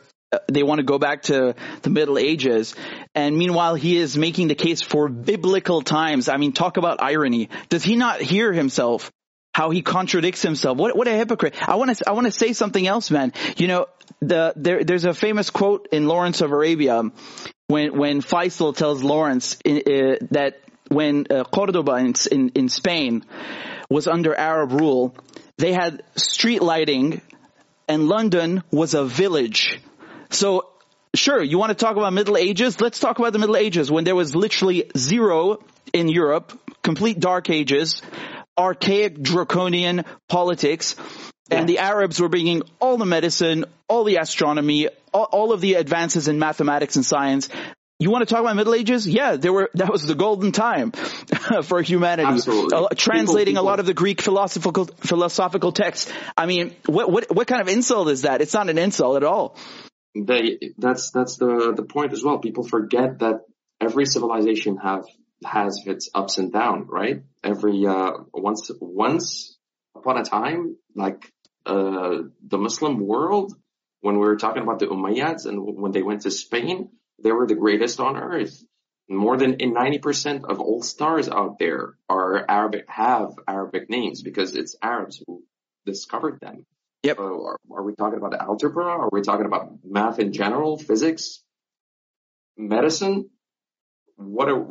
they 0.48 0.62
want 0.62 0.78
to 0.78 0.84
go 0.84 0.98
back 0.98 1.22
to 1.22 1.54
the 1.82 1.90
Middle 1.90 2.18
Ages. 2.18 2.74
And 3.14 3.36
meanwhile, 3.36 3.74
he 3.74 3.96
is 3.96 4.16
making 4.16 4.48
the 4.48 4.54
case 4.54 4.82
for 4.82 5.08
biblical 5.08 5.82
times. 5.82 6.28
I 6.28 6.36
mean, 6.36 6.52
talk 6.52 6.76
about 6.76 7.02
irony. 7.02 7.48
Does 7.68 7.84
he 7.84 7.96
not 7.96 8.20
hear 8.20 8.52
himself? 8.52 9.10
How 9.52 9.70
he 9.70 9.82
contradicts 9.82 10.42
himself. 10.42 10.78
What, 10.78 10.96
what 10.96 11.06
a 11.06 11.12
hypocrite. 11.12 11.54
I 11.68 11.76
want 11.76 11.96
to, 11.96 12.08
I 12.08 12.12
want 12.12 12.26
to 12.26 12.32
say 12.32 12.52
something 12.54 12.84
else, 12.84 13.10
man. 13.10 13.32
You 13.56 13.68
know, 13.68 13.86
the, 14.20 14.52
there, 14.56 14.82
there's 14.82 15.04
a 15.04 15.14
famous 15.14 15.50
quote 15.50 15.88
in 15.92 16.08
Lawrence 16.08 16.40
of 16.40 16.50
Arabia 16.50 17.02
when, 17.68 17.96
when 17.96 18.20
Faisal 18.20 18.76
tells 18.76 19.02
Lawrence 19.02 19.56
in, 19.64 19.76
uh, 19.78 20.16
that 20.32 20.60
when 20.88 21.26
uh, 21.30 21.44
Cordoba 21.44 21.94
in, 21.96 22.14
in, 22.30 22.48
in 22.50 22.68
Spain 22.68 23.24
was 23.88 24.08
under 24.08 24.34
Arab 24.34 24.72
rule, 24.72 25.14
they 25.56 25.72
had 25.72 26.02
street 26.16 26.62
lighting 26.62 27.22
and 27.88 28.08
London 28.08 28.62
was 28.70 28.94
a 28.94 29.04
village. 29.04 29.80
So 30.34 30.68
sure, 31.14 31.42
you 31.42 31.58
want 31.58 31.70
to 31.70 31.76
talk 31.76 31.96
about 31.96 32.12
Middle 32.12 32.36
Ages? 32.36 32.80
Let's 32.80 32.98
talk 32.98 33.18
about 33.18 33.32
the 33.32 33.38
Middle 33.38 33.56
Ages 33.56 33.90
when 33.90 34.04
there 34.04 34.16
was 34.16 34.34
literally 34.34 34.90
zero 34.96 35.62
in 35.92 36.08
Europe, 36.08 36.58
complete 36.82 37.20
dark 37.20 37.50
ages, 37.50 38.02
archaic 38.58 39.22
draconian 39.22 40.04
politics, 40.28 40.96
and 41.50 41.68
the 41.68 41.78
Arabs 41.78 42.20
were 42.20 42.28
bringing 42.28 42.62
all 42.80 42.96
the 42.96 43.06
medicine, 43.06 43.66
all 43.88 44.02
the 44.02 44.16
astronomy, 44.16 44.88
all, 45.12 45.28
all, 45.30 45.52
of 45.52 45.60
the 45.60 45.74
advances 45.74 46.26
in 46.26 46.38
mathematics 46.38 46.96
and 46.96 47.06
science. 47.06 47.48
You 48.00 48.10
want 48.10 48.26
to 48.26 48.34
talk 48.34 48.40
about 48.40 48.56
Middle 48.56 48.74
Ages? 48.74 49.06
Yeah, 49.06 49.36
there 49.36 49.52
were. 49.52 49.70
That 49.74 49.92
was 49.92 50.04
the 50.04 50.16
golden 50.16 50.50
time 50.50 50.90
for 51.62 51.80
humanity. 51.80 52.28
Absolutely. 52.28 52.88
Translating 52.96 53.54
people, 53.54 53.62
people. 53.62 53.62
a 53.62 53.70
lot 53.70 53.78
of 53.78 53.86
the 53.86 53.94
Greek 53.94 54.20
philosophical 54.20 54.86
philosophical 54.86 55.70
texts. 55.70 56.12
I 56.36 56.46
mean, 56.46 56.74
what 56.86 57.08
what 57.08 57.32
what 57.32 57.46
kind 57.46 57.62
of 57.62 57.68
insult 57.68 58.08
is 58.08 58.22
that? 58.22 58.40
It's 58.40 58.52
not 58.52 58.68
an 58.68 58.78
insult 58.78 59.16
at 59.16 59.22
all 59.22 59.56
they 60.14 60.58
that's 60.78 61.10
that's 61.10 61.36
the 61.36 61.72
the 61.76 61.82
point 61.82 62.12
as 62.12 62.22
well. 62.22 62.38
People 62.38 62.64
forget 62.64 63.18
that 63.20 63.40
every 63.80 64.06
civilization 64.06 64.76
have 64.78 65.04
has 65.44 65.82
its 65.86 66.08
ups 66.14 66.38
and 66.38 66.52
downs, 66.52 66.86
right? 66.88 67.22
Every 67.42 67.86
uh, 67.86 68.12
once 68.32 68.70
once 68.80 69.58
upon 69.94 70.18
a 70.18 70.24
time, 70.24 70.76
like 70.94 71.30
uh, 71.66 72.18
the 72.46 72.58
Muslim 72.58 73.00
world, 73.00 73.54
when 74.00 74.14
we 74.16 74.26
were 74.26 74.36
talking 74.36 74.62
about 74.62 74.78
the 74.78 74.86
Umayyads 74.86 75.46
and 75.46 75.58
when 75.60 75.92
they 75.92 76.02
went 76.02 76.22
to 76.22 76.30
Spain, 76.30 76.90
they 77.22 77.32
were 77.32 77.46
the 77.46 77.54
greatest 77.54 78.00
on 78.00 78.16
earth. 78.16 78.62
More 79.08 79.36
than 79.36 79.56
90% 79.56 80.44
of 80.44 80.60
all 80.60 80.82
stars 80.82 81.28
out 81.28 81.58
there 81.58 81.94
are 82.08 82.44
Arabic, 82.48 82.84
have 82.88 83.32
Arabic 83.46 83.90
names 83.90 84.22
because 84.22 84.56
it's 84.56 84.76
Arabs 84.82 85.22
who 85.26 85.42
discovered 85.84 86.40
them. 86.40 86.64
Yep. 87.04 87.18
Uh, 87.18 87.22
are, 87.22 87.60
are, 87.70 87.82
we 87.82 87.94
talking 87.94 88.16
about 88.16 88.32
algebra? 88.32 88.86
Are 88.86 89.10
we 89.12 89.20
talking 89.20 89.44
about 89.44 89.72
math 89.84 90.18
in 90.18 90.32
general, 90.32 90.78
physics, 90.78 91.42
medicine? 92.56 93.28
What 94.16 94.48
are, 94.48 94.66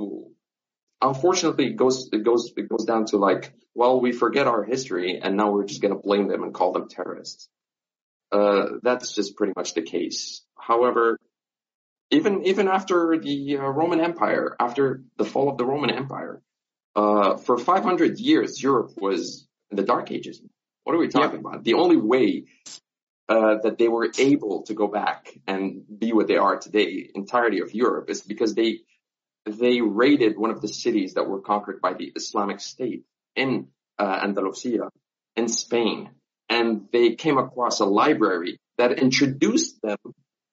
unfortunately 0.99 1.67
it 1.67 1.75
goes, 1.75 2.09
it 2.11 2.23
goes, 2.23 2.51
it 2.57 2.67
goes 2.67 2.85
down 2.85 3.05
to 3.07 3.17
like, 3.17 3.53
well, 3.75 4.01
we 4.01 4.13
forget 4.13 4.47
our 4.47 4.63
history 4.63 5.19
and 5.21 5.37
now 5.37 5.51
we're 5.51 5.65
just 5.65 5.83
going 5.83 5.93
to 5.93 5.99
blame 5.99 6.27
them 6.27 6.41
and 6.41 6.55
call 6.55 6.71
them 6.71 6.89
terrorists. 6.89 7.49
Uh, 8.31 8.79
that's 8.81 9.13
just 9.13 9.35
pretty 9.35 9.53
much 9.55 9.75
the 9.75 9.83
case. 9.83 10.41
However, 10.57 11.19
even, 12.09 12.47
even 12.47 12.67
after 12.67 13.15
the 13.15 13.57
uh, 13.57 13.61
Roman 13.61 14.01
Empire, 14.01 14.55
after 14.59 15.03
the 15.17 15.25
fall 15.25 15.49
of 15.49 15.59
the 15.59 15.65
Roman 15.65 15.91
Empire, 15.91 16.41
uh, 16.95 17.37
for 17.37 17.59
500 17.59 18.17
years, 18.19 18.61
Europe 18.61 18.93
was 18.97 19.47
in 19.69 19.77
the 19.77 19.83
Dark 19.83 20.11
Ages. 20.11 20.41
What 20.83 20.95
are 20.95 20.99
we 20.99 21.07
talking 21.07 21.37
yep. 21.37 21.45
about? 21.45 21.63
The 21.63 21.75
only 21.75 21.97
way 21.97 22.45
uh, 23.29 23.55
that 23.63 23.77
they 23.77 23.87
were 23.87 24.11
able 24.17 24.63
to 24.63 24.73
go 24.73 24.87
back 24.87 25.33
and 25.47 25.83
be 25.97 26.11
what 26.13 26.27
they 26.27 26.37
are 26.37 26.57
today, 26.57 27.09
entirety 27.15 27.61
of 27.61 27.73
Europe, 27.73 28.09
is 28.09 28.21
because 28.21 28.53
they 28.53 28.79
they 29.45 29.81
raided 29.81 30.37
one 30.37 30.51
of 30.51 30.61
the 30.61 30.67
cities 30.67 31.15
that 31.15 31.27
were 31.27 31.41
conquered 31.41 31.81
by 31.81 31.93
the 31.93 32.11
Islamic 32.15 32.61
State 32.61 33.03
in 33.35 33.67
uh, 33.99 34.19
Andalusia, 34.23 34.89
in 35.35 35.47
Spain, 35.47 36.11
and 36.49 36.87
they 36.91 37.15
came 37.15 37.37
across 37.37 37.79
a 37.79 37.85
library 37.85 38.57
that 38.77 38.99
introduced 38.99 39.81
them 39.81 39.97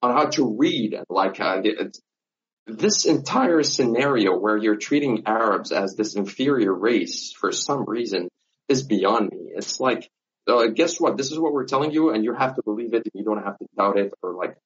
on 0.02 0.12
how 0.12 0.26
to 0.26 0.56
read. 0.58 0.96
Like 1.08 1.40
uh, 1.40 1.62
this 2.66 3.04
entire 3.04 3.62
scenario 3.62 4.38
where 4.38 4.56
you're 4.56 4.76
treating 4.76 5.24
Arabs 5.26 5.72
as 5.72 5.94
this 5.96 6.14
inferior 6.14 6.72
race 6.72 7.32
for 7.32 7.52
some 7.52 7.84
reason 7.86 8.28
is 8.68 8.82
beyond 8.82 9.30
me. 9.30 9.52
It's 9.54 9.80
like 9.80 10.08
uh, 10.48 10.66
guess 10.68 11.00
what? 11.00 11.16
This 11.16 11.30
is 11.30 11.38
what 11.38 11.52
we're 11.52 11.66
telling 11.66 11.92
you, 11.92 12.10
and 12.10 12.24
you 12.24 12.34
have 12.34 12.56
to 12.56 12.62
believe 12.62 12.94
it, 12.94 13.02
and 13.04 13.12
you 13.14 13.24
don't 13.24 13.42
have 13.42 13.58
to 13.58 13.66
doubt 13.76 13.98
it, 13.98 14.12
or 14.22 14.34
like 14.34 14.56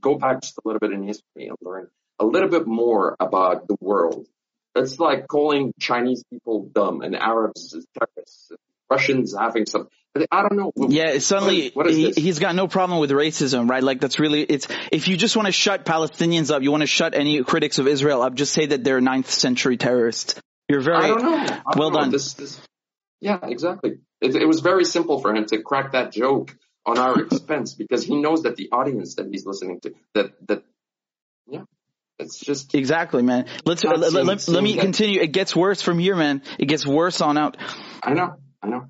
go 0.00 0.16
back 0.16 0.42
just 0.42 0.58
a 0.58 0.62
little 0.64 0.80
bit 0.80 0.92
in 0.92 1.02
history 1.02 1.46
and 1.46 1.56
learn 1.60 1.88
a 2.18 2.24
little 2.24 2.48
bit 2.48 2.66
more 2.66 3.16
about 3.18 3.68
the 3.68 3.76
world. 3.80 4.26
It's 4.74 4.98
like 4.98 5.28
calling 5.28 5.72
Chinese 5.78 6.24
people 6.30 6.70
dumb 6.72 7.02
and 7.02 7.14
Arabs 7.14 7.74
terrorists, 7.98 8.52
Russians 8.90 9.34
having 9.38 9.66
some. 9.66 9.88
I 10.30 10.42
don't 10.42 10.56
know. 10.56 10.72
Yeah, 10.88 11.18
suddenly 11.18 11.70
what 11.72 11.86
is, 11.86 11.98
what 11.98 12.08
is 12.10 12.16
he, 12.16 12.26
has 12.26 12.38
got 12.38 12.54
no 12.54 12.68
problem 12.68 13.00
with 13.00 13.10
racism, 13.10 13.68
right? 13.68 13.82
Like 13.82 14.00
that's 14.00 14.18
really 14.18 14.42
it's. 14.42 14.68
If 14.90 15.08
you 15.08 15.16
just 15.16 15.36
want 15.36 15.46
to 15.46 15.52
shut 15.52 15.86
Palestinians 15.86 16.50
up, 16.50 16.62
you 16.62 16.70
want 16.70 16.82
to 16.82 16.86
shut 16.86 17.14
any 17.14 17.42
critics 17.44 17.78
of 17.78 17.86
Israel 17.86 18.22
up. 18.22 18.34
Just 18.34 18.52
say 18.52 18.66
that 18.66 18.84
they're 18.84 19.00
ninth 19.00 19.30
century 19.30 19.78
terrorists. 19.78 20.38
You're 20.68 20.82
very 20.82 21.12
well 21.76 21.90
done. 21.90 22.10
This, 22.10 22.34
this, 22.34 22.60
yeah, 23.20 23.38
exactly. 23.42 23.98
It, 24.22 24.36
it 24.36 24.46
was 24.46 24.60
very 24.60 24.84
simple 24.84 25.20
for 25.20 25.34
him 25.34 25.44
to 25.46 25.60
crack 25.60 25.92
that 25.92 26.12
joke 26.12 26.56
on 26.86 26.98
our 26.98 27.20
expense 27.24 27.74
because 27.74 28.04
he 28.04 28.16
knows 28.20 28.42
that 28.42 28.56
the 28.56 28.68
audience 28.72 29.16
that 29.16 29.26
he's 29.30 29.44
listening 29.44 29.80
to 29.80 29.94
that 30.14 30.32
that 30.46 30.62
yeah 31.48 31.62
it's 32.18 32.38
just 32.38 32.74
exactly 32.74 33.22
man. 33.22 33.46
Let's 33.64 33.82
let, 33.82 33.98
let, 33.98 34.24
let, 34.24 34.48
let 34.48 34.62
me 34.62 34.76
continue. 34.76 35.20
It 35.20 35.32
gets 35.32 35.56
worse 35.56 35.82
from 35.82 35.98
here 35.98 36.14
man. 36.14 36.42
It 36.58 36.66
gets 36.66 36.86
worse 36.86 37.20
on 37.20 37.36
out. 37.36 37.56
I 38.02 38.14
know 38.14 38.36
i 38.62 38.68
know. 38.68 38.86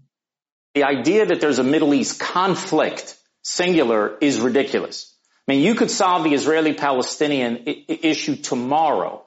The 0.74 0.84
idea 0.84 1.26
that 1.26 1.40
there's 1.40 1.58
a 1.58 1.64
middle 1.64 1.94
east 1.94 2.20
conflict 2.20 3.16
singular 3.42 4.16
is 4.20 4.40
ridiculous. 4.40 5.14
I 5.48 5.52
mean 5.52 5.62
you 5.62 5.74
could 5.74 5.90
solve 5.90 6.24
the 6.24 6.34
israeli 6.34 6.74
palestinian 6.74 7.64
I- 7.66 7.84
issue 7.88 8.36
tomorrow 8.36 9.24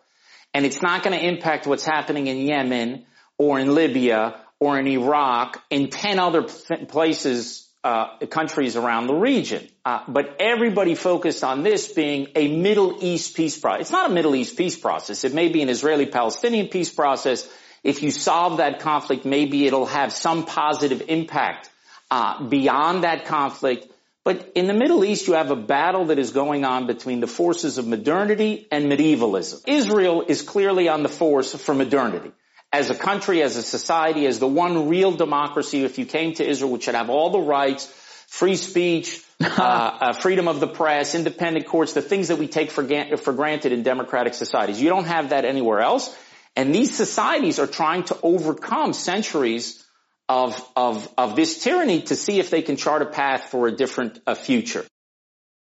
and 0.54 0.66
it's 0.66 0.82
not 0.82 1.04
going 1.04 1.18
to 1.18 1.26
impact 1.26 1.68
what's 1.68 1.86
happening 1.86 2.28
in 2.28 2.38
yemen 2.38 3.06
or 3.38 3.60
in 3.60 3.74
libya 3.74 4.40
or 4.66 4.80
in 4.80 4.88
iraq 4.88 5.64
in 5.70 5.90
10 5.90 6.18
other 6.18 6.42
places 6.42 7.70
uh, 7.84 8.18
countries 8.32 8.76
around 8.76 9.06
the 9.06 9.14
region. 9.14 9.68
Uh, 9.86 10.00
but 10.08 10.38
everybody 10.40 10.96
focused 10.96 11.44
on 11.44 11.62
this 11.62 11.94
being 11.94 12.30
a 12.36 12.48
Middle 12.48 12.98
East 13.02 13.36
peace 13.36 13.60
process. 13.60 13.82
It's 13.82 13.92
not 13.92 14.10
a 14.10 14.14
Middle 14.14 14.34
East 14.34 14.58
peace 14.58 14.76
process. 14.76 15.24
It 15.24 15.36
may 15.36 15.50
be 15.50 15.62
an 15.62 15.70
Israeli-Palestinian 15.70 16.70
peace 16.70 16.92
process. 16.92 17.48
If 17.84 18.02
you 18.02 18.10
solve 18.10 18.58
that 18.58 18.80
conflict, 18.80 19.24
maybe 19.24 19.68
it'll 19.68 19.86
have 19.86 20.12
some 20.12 20.46
positive 20.46 21.04
impact 21.10 21.70
uh, 22.10 22.44
beyond 22.46 23.04
that 23.04 23.26
conflict. 23.26 23.86
But 24.24 24.54
in 24.56 24.66
the 24.66 24.74
Middle 24.74 25.06
East, 25.06 25.28
you 25.28 25.36
have 25.36 25.52
a 25.52 25.56
battle 25.56 26.06
that 26.06 26.18
is 26.18 26.32
going 26.32 26.66
on 26.66 26.88
between 26.88 27.20
the 27.20 27.28
forces 27.28 27.78
of 27.78 27.86
modernity 27.86 28.68
and 28.72 28.86
medievalism. 28.86 29.62
Israel 29.68 30.24
is 30.28 30.42
clearly 30.42 30.90
on 30.90 31.04
the 31.04 31.10
force 31.10 31.54
for 31.54 31.76
modernity 31.76 32.32
as 32.76 32.90
a 32.90 32.96
country, 32.96 33.42
as 33.42 33.56
a 33.56 33.62
society, 33.62 34.26
as 34.28 34.40
the 34.40 34.48
one 34.48 34.90
real 34.90 35.12
democracy, 35.14 35.86
if 35.86 35.98
you 35.98 36.06
came 36.06 36.34
to 36.34 36.46
Israel, 36.48 36.72
which 36.72 36.84
should 36.84 36.96
have 36.96 37.10
all 37.10 37.30
the 37.30 37.40
rights, 37.40 37.86
free 38.28 38.58
speech, 38.58 39.22
uh, 39.44 39.48
uh, 39.48 40.14
freedom 40.14 40.50
of 40.50 40.60
the 40.60 40.68
press, 40.68 41.16
independent 41.16 41.68
courts, 41.68 41.94
the 41.94 42.02
things 42.02 42.28
that 42.28 42.38
we 42.38 42.48
take 42.48 42.72
for, 42.72 42.84
for 43.18 43.34
granted 43.34 43.72
in 43.72 43.84
democratic 43.84 44.34
societies. 44.34 44.82
You 44.82 44.90
don't 44.90 45.06
have 45.06 45.30
that 45.30 45.46
anywhere 45.46 45.80
else. 45.80 46.14
And 46.58 46.76
these 46.76 46.94
societies 46.96 47.60
are 47.60 47.68
trying 47.68 48.04
to 48.06 48.18
overcome 48.22 48.92
centuries 48.92 49.82
of, 50.28 50.62
of, 50.76 51.08
of 51.18 51.36
this 51.36 51.64
tyranny 51.64 52.02
to 52.04 52.16
see 52.16 52.40
if 52.40 52.50
they 52.50 52.62
can 52.62 52.76
chart 52.76 53.02
a 53.02 53.06
path 53.06 53.52
for 53.52 53.68
a 53.68 53.72
different 53.72 54.20
uh, 54.28 54.36
future. 54.36 54.86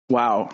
Wow. 0.10 0.50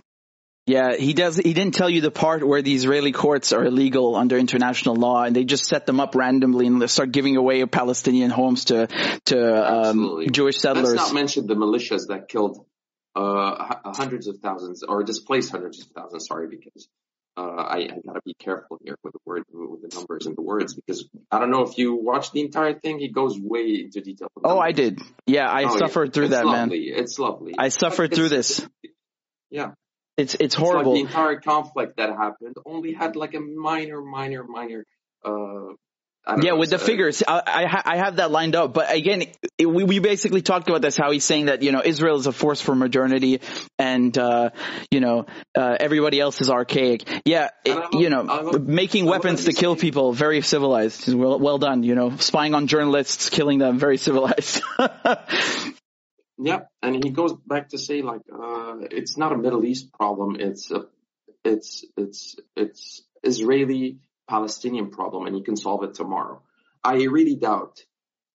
Yeah, 0.68 0.98
he 0.98 1.14
does. 1.14 1.38
He 1.38 1.54
didn't 1.54 1.76
tell 1.76 1.90
you 1.90 2.02
the 2.02 2.12
part 2.12 2.46
where 2.46 2.62
the 2.62 2.76
Israeli 2.76 3.14
courts 3.14 3.54
are 3.54 3.64
illegal 3.64 4.18
under 4.18 4.38
international 4.38 4.96
law, 4.96 5.24
and 5.24 5.34
they 5.34 5.46
just 5.46 5.66
set 5.66 5.86
them 5.86 6.02
up 6.02 6.14
randomly 6.14 6.68
and 6.68 6.90
start 6.92 7.14
giving 7.14 7.38
away 7.38 7.66
Palestinian 7.66 8.32
homes 8.32 8.66
to 8.66 8.88
to 9.26 9.74
um, 9.74 10.26
Jewish 10.30 10.58
settlers. 10.58 10.90
Let's 10.90 11.08
not 11.08 11.14
mention 11.14 11.48
the 11.48 11.56
militias 11.56 12.08
that 12.10 12.28
killed 12.28 12.66
uh, 13.16 13.76
hundreds 13.94 14.28
of 14.28 14.40
thousands 14.40 14.84
or 14.84 15.04
displaced 15.04 15.52
hundreds 15.52 15.80
of 15.80 15.88
thousands. 15.88 16.28
Sorry, 16.28 16.50
because 16.50 16.90
uh, 17.38 17.44
I, 17.44 17.78
I 17.78 18.00
gotta 18.06 18.22
be 18.26 18.34
careful 18.34 18.78
here 18.84 18.98
with 19.06 19.14
the 19.14 19.20
word, 19.24 19.44
with 19.50 19.90
the 19.90 19.96
numbers 19.96 20.26
and 20.26 20.36
the 20.36 20.42
words, 20.42 20.74
because 20.74 21.08
I 21.32 21.40
don't 21.40 21.50
know 21.50 21.62
if 21.62 21.78
you 21.78 21.96
watched 21.96 22.34
the 22.34 22.42
entire 22.42 22.78
thing. 22.78 23.00
He 23.00 23.08
goes 23.08 23.40
way 23.40 23.84
into 23.86 24.02
detail. 24.02 24.28
Oh, 24.44 24.60
I 24.60 24.74
did. 24.74 25.00
Yeah, 25.28 25.50
I 25.50 25.64
oh, 25.64 25.78
suffered 25.78 26.10
yeah. 26.10 26.12
through 26.12 26.26
it's 26.26 26.34
that, 26.34 26.46
lovely. 26.46 26.92
man. 26.92 27.00
It's 27.00 27.18
lovely. 27.18 27.56
I 27.58 27.70
suffered 27.70 28.14
through 28.14 28.28
this. 28.28 28.68
Yeah, 29.50 29.72
it's 30.18 30.36
it's 30.40 30.56
horrible. 30.56 30.96
It's 30.96 31.04
like 31.04 31.14
the 31.14 31.20
entire 31.20 31.40
conflict 31.42 31.98
that 31.98 32.10
happened 32.10 32.56
only 32.66 32.94
had 32.94 33.16
like 33.16 33.36
a 33.36 33.40
minor, 33.40 34.02
minor, 34.02 34.44
minor. 34.44 34.84
Uh, 35.24 35.74
yeah, 36.28 36.52
know, 36.52 36.58
with 36.58 36.72
the 36.72 36.80
figures, 36.80 37.24
I, 37.26 37.42
I, 37.46 37.94
I 37.94 37.98
have 37.98 38.18
that 38.18 38.32
lined 38.32 38.56
up. 38.56 38.74
But 38.74 38.94
again, 38.94 39.24
it, 39.58 39.66
we 39.66 39.84
we 39.86 40.00
basically 40.00 40.42
talked 40.42 40.68
about 40.68 40.82
this. 40.82 40.98
How 40.98 41.12
he's 41.12 41.24
saying 41.24 41.46
that 41.46 41.62
you 41.62 41.72
know 41.72 41.82
Israel 41.84 42.18
is 42.18 42.28
a 42.28 42.34
force 42.34 42.60
for 42.60 42.76
modernity, 42.76 43.40
and 43.80 44.18
uh, 44.18 44.50
you 44.92 45.00
know 45.00 45.26
uh, 45.56 45.78
everybody 45.80 46.20
else 46.20 46.42
is 46.42 46.50
archaic. 46.50 47.08
Yeah, 47.24 47.50
it, 47.64 47.94
you 47.94 48.10
know, 48.10 48.60
making 48.60 49.06
weapons 49.06 49.46
to 49.46 49.54
kill 49.54 49.76
people, 49.76 50.12
very 50.12 50.42
civilized. 50.42 51.14
Well, 51.14 51.40
well 51.40 51.60
done. 51.60 51.84
You 51.84 51.96
know, 51.96 52.18
spying 52.18 52.54
on 52.56 52.68
journalists, 52.68 53.30
killing 53.30 53.60
them, 53.60 53.80
very 53.80 53.98
civilized. 53.98 54.62
Yeah, 56.38 56.62
and 56.84 57.04
he 57.04 57.10
goes 57.10 57.34
back 57.34 57.70
to 57.70 57.78
say 57.78 58.02
like 58.02 58.22
uh, 58.32 58.76
it's 58.92 59.18
not 59.18 59.34
a 59.34 59.38
Middle 59.38 59.66
East 59.66 59.92
problem. 59.94 60.38
It's 60.40 60.70
a, 60.72 60.86
it's 61.44 61.84
it's 61.98 62.36
it's 62.56 63.02
Israeli 63.24 64.00
Palestinian 64.30 64.92
problem, 64.92 65.26
and 65.26 65.36
you 65.36 65.44
can 65.44 65.56
solve 65.56 65.84
it 65.84 65.96
tomorrow. 65.96 66.44
I 66.84 67.04
really 67.06 67.36
doubt 67.36 67.80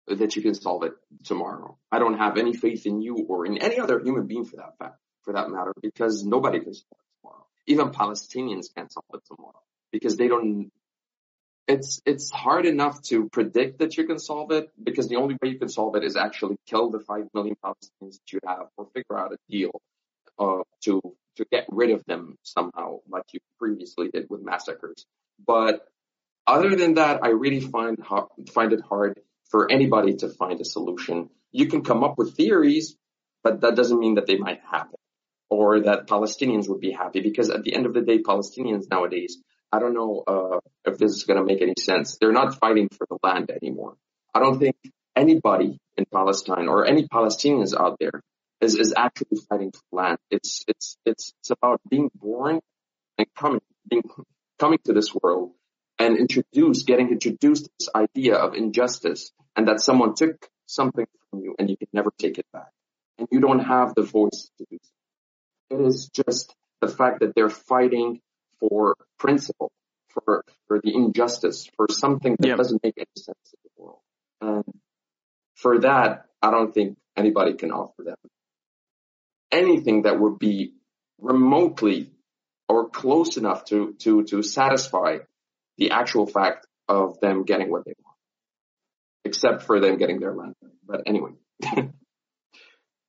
that 0.07 0.35
you 0.35 0.41
can 0.41 0.55
solve 0.55 0.83
it 0.83 0.93
tomorrow. 1.23 1.77
I 1.91 1.99
don't 1.99 2.17
have 2.17 2.37
any 2.37 2.53
faith 2.53 2.85
in 2.85 3.01
you 3.01 3.25
or 3.29 3.45
in 3.45 3.59
any 3.59 3.79
other 3.79 3.99
human 3.99 4.25
being 4.25 4.45
for 4.45 4.57
that 4.57 4.77
fact, 4.79 4.97
for 5.23 5.33
that 5.33 5.49
matter, 5.49 5.73
because 5.81 6.25
nobody 6.25 6.59
can 6.59 6.73
solve 6.73 6.91
it 6.91 7.21
tomorrow. 7.21 7.45
Even 7.67 7.89
Palestinians 7.91 8.73
can't 8.75 8.91
solve 8.91 9.05
it 9.13 9.21
tomorrow 9.27 9.61
because 9.91 10.17
they 10.17 10.27
don't 10.27 10.71
it's 11.67 12.01
it's 12.05 12.31
hard 12.31 12.65
enough 12.65 13.01
to 13.03 13.29
predict 13.29 13.79
that 13.79 13.97
you 13.97 14.05
can 14.05 14.19
solve 14.19 14.51
it 14.51 14.69
because 14.81 15.07
the 15.07 15.15
only 15.15 15.35
way 15.41 15.49
you 15.49 15.59
can 15.59 15.69
solve 15.69 15.95
it 15.95 16.03
is 16.03 16.15
actually 16.15 16.57
kill 16.67 16.89
the 16.89 16.99
five 16.99 17.27
million 17.33 17.55
Palestinians 17.63 18.17
that 18.19 18.33
you 18.33 18.39
have 18.45 18.67
or 18.77 18.87
figure 18.93 19.17
out 19.17 19.33
a 19.33 19.37
deal 19.49 19.71
uh, 20.39 20.63
to 20.83 21.01
to 21.37 21.45
get 21.51 21.65
rid 21.69 21.91
of 21.91 22.03
them 22.05 22.37
somehow, 22.43 22.99
like 23.09 23.23
you 23.33 23.39
previously 23.57 24.09
did 24.09 24.27
with 24.29 24.41
massacres. 24.41 25.05
But 25.45 25.85
other 26.45 26.75
than 26.75 26.95
that, 26.95 27.23
I 27.23 27.29
really 27.29 27.61
find 27.61 27.97
find 28.53 28.73
it 28.73 28.81
hard 28.81 29.19
for 29.49 29.71
anybody 29.71 30.15
to 30.17 30.29
find 30.29 30.59
a 30.59 30.65
solution. 30.65 31.29
You 31.51 31.67
can 31.67 31.83
come 31.83 32.03
up 32.03 32.17
with 32.17 32.35
theories, 32.35 32.95
but 33.43 33.61
that 33.61 33.75
doesn't 33.75 33.99
mean 33.99 34.15
that 34.15 34.27
they 34.27 34.37
might 34.37 34.61
happen 34.69 34.95
or 35.49 35.81
that 35.81 36.07
Palestinians 36.07 36.69
would 36.69 36.79
be 36.79 36.91
happy 36.91 37.19
because 37.19 37.49
at 37.49 37.63
the 37.63 37.75
end 37.75 37.85
of 37.85 37.93
the 37.93 38.01
day, 38.01 38.19
Palestinians 38.19 38.89
nowadays 38.89 39.37
I 39.71 39.79
don't 39.79 39.93
know 39.93 40.23
uh, 40.27 40.59
if 40.85 40.97
this 40.97 41.11
is 41.11 41.23
going 41.23 41.39
to 41.39 41.45
make 41.45 41.61
any 41.61 41.75
sense. 41.79 42.17
They're 42.19 42.31
not 42.31 42.59
fighting 42.59 42.89
for 42.89 43.07
the 43.09 43.17
land 43.23 43.51
anymore. 43.51 43.95
I 44.33 44.39
don't 44.39 44.59
think 44.59 44.75
anybody 45.15 45.79
in 45.97 46.05
Palestine 46.11 46.67
or 46.67 46.85
any 46.85 47.07
Palestinians 47.07 47.73
out 47.77 47.97
there 47.99 48.21
is, 48.59 48.75
is 48.75 48.93
actually 48.95 49.39
fighting 49.49 49.71
for 49.71 49.81
land. 49.91 50.17
It's 50.29 50.63
it's 50.67 50.97
it's 51.05 51.33
it's 51.39 51.49
about 51.51 51.81
being 51.89 52.09
born 52.15 52.59
and 53.17 53.27
coming 53.35 53.61
being 53.89 54.03
coming 54.59 54.79
to 54.85 54.93
this 54.93 55.13
world 55.13 55.53
and 55.99 56.17
introduced, 56.17 56.87
getting 56.87 57.09
introduced 57.09 57.65
to 57.65 57.71
this 57.79 57.89
idea 57.95 58.35
of 58.35 58.55
injustice 58.55 59.31
and 59.55 59.67
that 59.67 59.81
someone 59.81 60.15
took 60.15 60.47
something 60.65 61.05
from 61.29 61.41
you 61.41 61.55
and 61.59 61.69
you 61.69 61.77
can 61.77 61.87
never 61.93 62.11
take 62.17 62.37
it 62.37 62.45
back. 62.53 62.69
And 63.17 63.27
you 63.31 63.39
don't 63.39 63.59
have 63.59 63.93
the 63.95 64.03
voice 64.03 64.49
to 64.57 64.65
do 64.69 64.77
so. 64.81 65.77
It 65.77 65.85
is 65.85 66.09
just 66.09 66.55
the 66.81 66.87
fact 66.87 67.19
that 67.19 67.35
they're 67.35 67.49
fighting 67.49 68.19
for 68.61 68.95
principle, 69.19 69.73
for, 70.07 70.45
for 70.67 70.79
the 70.81 70.95
injustice, 70.95 71.69
for 71.75 71.87
something 71.91 72.37
that 72.39 72.55
doesn't 72.55 72.81
make 72.81 72.93
any 72.97 73.05
sense 73.17 73.53
in 73.53 73.59
the 73.65 73.83
world. 73.83 73.99
And 74.39 74.63
for 75.55 75.79
that, 75.81 76.27
I 76.41 76.51
don't 76.51 76.73
think 76.73 76.97
anybody 77.17 77.55
can 77.55 77.71
offer 77.71 78.03
them 78.03 78.15
anything 79.51 80.03
that 80.03 80.19
would 80.19 80.39
be 80.39 80.73
remotely 81.19 82.11
or 82.67 82.89
close 82.89 83.37
enough 83.37 83.65
to, 83.65 83.93
to, 83.99 84.23
to 84.23 84.41
satisfy 84.41 85.17
the 85.77 85.91
actual 85.91 86.25
fact 86.25 86.65
of 86.87 87.19
them 87.19 87.43
getting 87.43 87.69
what 87.69 87.85
they 87.85 87.93
want, 88.03 88.17
except 89.25 89.63
for 89.63 89.79
them 89.79 89.97
getting 89.97 90.19
their 90.19 90.33
land. 90.33 90.55
But 90.85 91.03
anyway. 91.05 91.31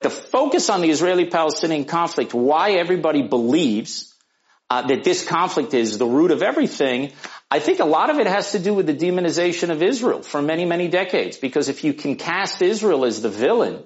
the 0.01 0.11
focus 0.11 0.69
on 0.69 0.81
the 0.81 0.91
Israeli-Palestinian 0.91 1.85
conflict, 1.85 2.35
why 2.35 2.73
everybody 2.73 3.23
believes 3.23 4.12
uh, 4.73 4.81
that 4.81 5.05
this 5.05 5.23
conflict 5.23 5.75
is 5.75 5.99
the 5.99 6.07
root 6.07 6.31
of 6.31 6.43
everything, 6.43 7.13
I 7.51 7.59
think 7.59 7.81
a 7.81 7.85
lot 7.85 8.09
of 8.09 8.19
it 8.19 8.27
has 8.27 8.53
to 8.53 8.59
do 8.59 8.73
with 8.73 8.87
the 8.87 8.95
demonization 8.95 9.69
of 9.69 9.83
Israel 9.83 10.23
for 10.23 10.41
many, 10.41 10.65
many 10.65 10.89
decades. 10.89 11.37
Because 11.37 11.69
if 11.69 11.85
you 11.85 11.93
can 11.93 12.17
cast 12.17 12.63
Israel 12.63 13.05
as 13.05 13.21
the 13.21 13.29
villain 13.29 13.85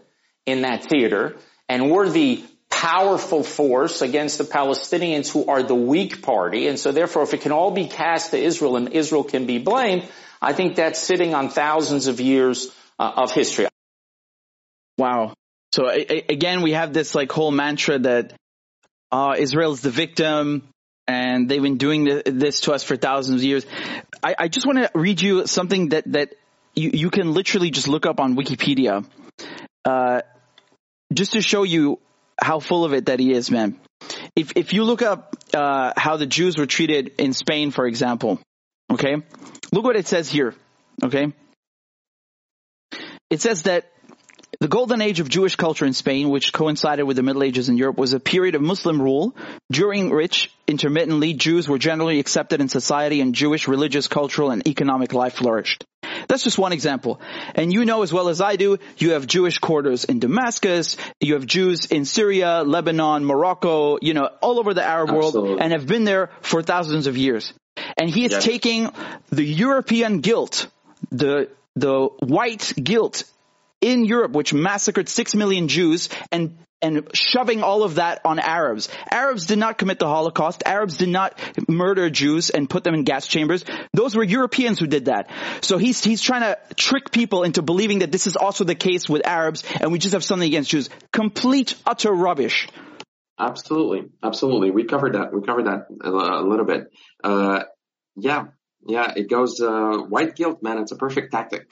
in 0.53 0.62
that 0.62 0.85
theater, 0.85 1.38
and 1.68 1.90
we're 1.90 2.09
the 2.09 2.44
powerful 2.70 3.42
force 3.42 4.01
against 4.01 4.38
the 4.38 4.44
Palestinians 4.44 5.29
who 5.33 5.46
are 5.46 5.64
the 5.64 5.75
weak 5.75 6.22
party, 6.22 6.68
and 6.68 6.79
so 6.79 6.92
therefore 6.92 7.25
if 7.25 7.35
it 7.35 7.40
can 7.40 7.51
all 7.51 7.72
be 7.72 7.88
cast 7.88 8.31
to 8.31 8.38
Israel 8.38 8.77
and 8.77 8.92
Israel 8.92 9.25
can 9.25 9.44
be 9.46 9.59
blamed, 9.59 10.07
I 10.40 10.53
think 10.53 10.77
that's 10.77 11.01
sitting 11.01 11.35
on 11.35 11.49
thousands 11.49 12.07
of 12.07 12.20
years 12.20 12.70
uh, 13.01 13.22
of 13.25 13.33
history. 13.33 13.66
Wow. 14.99 15.35
So 15.72 15.88
again, 15.88 16.62
we 16.62 16.72
have 16.72 16.92
this 16.92 17.16
like 17.16 17.33
whole 17.33 17.51
mantra 17.51 17.99
that 17.99 18.35
uh, 19.11 19.35
Israel 19.37 19.72
is 19.72 19.81
the 19.81 19.90
victim, 19.90 20.68
and 21.08 21.48
they've 21.48 21.62
been 21.62 21.78
doing 21.78 22.22
this 22.24 22.60
to 22.62 22.72
us 22.72 22.82
for 22.82 22.96
thousands 22.96 23.40
of 23.40 23.44
years. 23.44 23.66
I, 24.22 24.34
I 24.38 24.48
just 24.48 24.66
want 24.66 24.78
to 24.78 24.90
read 24.94 25.20
you 25.20 25.46
something 25.46 25.90
that 25.90 26.04
that 26.12 26.34
you, 26.74 26.90
you 26.92 27.10
can 27.10 27.32
literally 27.32 27.70
just 27.70 27.88
look 27.88 28.06
up 28.06 28.20
on 28.20 28.36
Wikipedia, 28.36 29.04
uh, 29.84 30.22
just 31.12 31.32
to 31.32 31.40
show 31.40 31.62
you 31.62 31.98
how 32.40 32.60
full 32.60 32.84
of 32.84 32.92
it 32.92 33.06
that 33.06 33.20
he 33.20 33.32
is, 33.32 33.50
man. 33.50 33.78
If 34.34 34.52
if 34.56 34.72
you 34.72 34.84
look 34.84 35.02
up 35.02 35.36
uh, 35.54 35.92
how 35.96 36.16
the 36.16 36.26
Jews 36.26 36.58
were 36.58 36.66
treated 36.66 37.12
in 37.18 37.32
Spain, 37.32 37.70
for 37.70 37.86
example, 37.86 38.40
okay, 38.92 39.16
look 39.72 39.84
what 39.84 39.96
it 39.96 40.06
says 40.06 40.28
here, 40.28 40.54
okay. 41.02 41.32
It 43.30 43.40
says 43.40 43.62
that 43.62 43.90
the 44.60 44.68
golden 44.68 45.02
age 45.02 45.20
of 45.20 45.28
Jewish 45.28 45.56
culture 45.56 45.84
in 45.84 45.92
Spain, 45.92 46.30
which 46.30 46.52
coincided 46.52 47.04
with 47.04 47.16
the 47.16 47.22
Middle 47.22 47.42
Ages 47.42 47.68
in 47.68 47.76
Europe, 47.76 47.98
was 47.98 48.12
a 48.12 48.20
period 48.20 48.54
of 48.54 48.62
Muslim 48.62 49.00
rule 49.00 49.36
during 49.70 50.10
which 50.10 50.50
intermittently 50.66 51.34
Jews 51.34 51.68
were 51.68 51.78
generally 51.78 52.18
accepted 52.20 52.60
in 52.60 52.68
society 52.68 53.20
and 53.20 53.34
Jewish 53.34 53.68
religious, 53.68 54.08
cultural, 54.08 54.50
and 54.50 54.66
economic 54.66 55.12
life 55.12 55.34
flourished. 55.34 55.84
That's 56.28 56.42
just 56.42 56.58
one 56.58 56.72
example. 56.72 57.20
And 57.54 57.72
you 57.72 57.84
know 57.84 58.02
as 58.02 58.12
well 58.12 58.28
as 58.28 58.40
I 58.40 58.56
do, 58.56 58.78
you 58.96 59.12
have 59.12 59.26
Jewish 59.26 59.58
quarters 59.58 60.04
in 60.04 60.20
Damascus, 60.20 60.96
you 61.20 61.34
have 61.34 61.46
Jews 61.46 61.86
in 61.86 62.04
Syria, 62.04 62.62
Lebanon, 62.64 63.24
Morocco, 63.24 63.98
you 64.00 64.14
know, 64.14 64.30
all 64.40 64.58
over 64.58 64.72
the 64.72 64.82
Arab 64.82 65.10
Absolutely. 65.10 65.50
world 65.50 65.60
and 65.60 65.72
have 65.72 65.86
been 65.86 66.04
there 66.04 66.30
for 66.40 66.62
thousands 66.62 67.06
of 67.06 67.16
years. 67.16 67.52
And 67.98 68.08
he 68.08 68.24
is 68.24 68.32
yes. 68.32 68.44
taking 68.44 68.90
the 69.30 69.44
European 69.44 70.20
guilt, 70.20 70.68
the 71.10 71.50
the 71.74 72.08
white 72.20 72.72
guilt 72.82 73.24
in 73.87 74.05
Europe, 74.05 74.33
which 74.33 74.53
massacred 74.53 75.09
six 75.09 75.35
million 75.35 75.68
Jews 75.68 76.09
and 76.33 76.59
and 76.83 77.09
shoving 77.14 77.62
all 77.62 77.85
of 77.85 77.94
that 77.94 78.20
on 78.25 78.38
Arabs. 78.38 78.90
Arabs 79.11 79.46
did 79.46 79.59
not 79.59 79.79
commit 79.79 79.99
the 79.99 80.07
Holocaust. 80.07 80.62
Arabs 80.66 80.99
did 80.99 81.09
not 81.09 81.38
murder 81.68 82.11
Jews 82.11 82.51
and 82.51 82.68
put 82.68 82.85
them 82.85 82.92
in 82.92 83.05
gas 83.05 83.27
chambers. 83.27 83.64
Those 83.94 84.14
were 84.14 84.22
Europeans 84.22 84.79
who 84.79 84.87
did 84.87 85.07
that. 85.07 85.31
So 85.62 85.79
he's, 85.79 86.05
he's 86.05 86.20
trying 86.20 86.42
to 86.42 86.59
trick 86.75 87.12
people 87.12 87.44
into 87.44 87.62
believing 87.62 88.01
that 88.01 88.12
this 88.12 88.27
is 88.27 88.37
also 88.37 88.64
the 88.64 88.75
case 88.75 89.09
with 89.09 89.27
Arabs 89.27 89.64
and 89.81 89.90
we 89.90 89.99
just 89.99 90.12
have 90.12 90.22
something 90.22 90.46
against 90.46 90.68
Jews. 90.68 90.90
Complete, 91.12 91.77
utter 91.87 92.12
rubbish. 92.12 92.68
Absolutely. 93.38 94.11
Absolutely. 94.22 94.70
We 94.70 94.85
covered 94.85 95.14
that. 95.14 95.33
We 95.33 95.40
covered 95.46 95.66
that 95.66 95.87
a, 96.05 96.11
a 96.11 96.46
little 96.46 96.66
bit. 96.66 96.88
Uh, 97.25 97.62
yeah. 98.16 98.49
Yeah. 98.87 99.14
It 99.16 99.31
goes, 99.31 99.62
uh, 99.62 99.96
white 100.09 100.37
guilt, 100.37 100.62
man. 100.62 100.77
It's 100.77 100.92
a 100.92 100.96
perfect 100.96 101.33
tactic. 101.33 101.70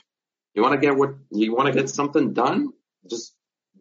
You 0.54 0.62
want 0.62 0.74
to 0.74 0.80
get 0.80 0.96
what 0.96 1.14
you 1.30 1.54
want 1.54 1.66
to 1.66 1.74
get 1.74 1.90
something 1.90 2.32
done? 2.32 2.72
Just 3.08 3.34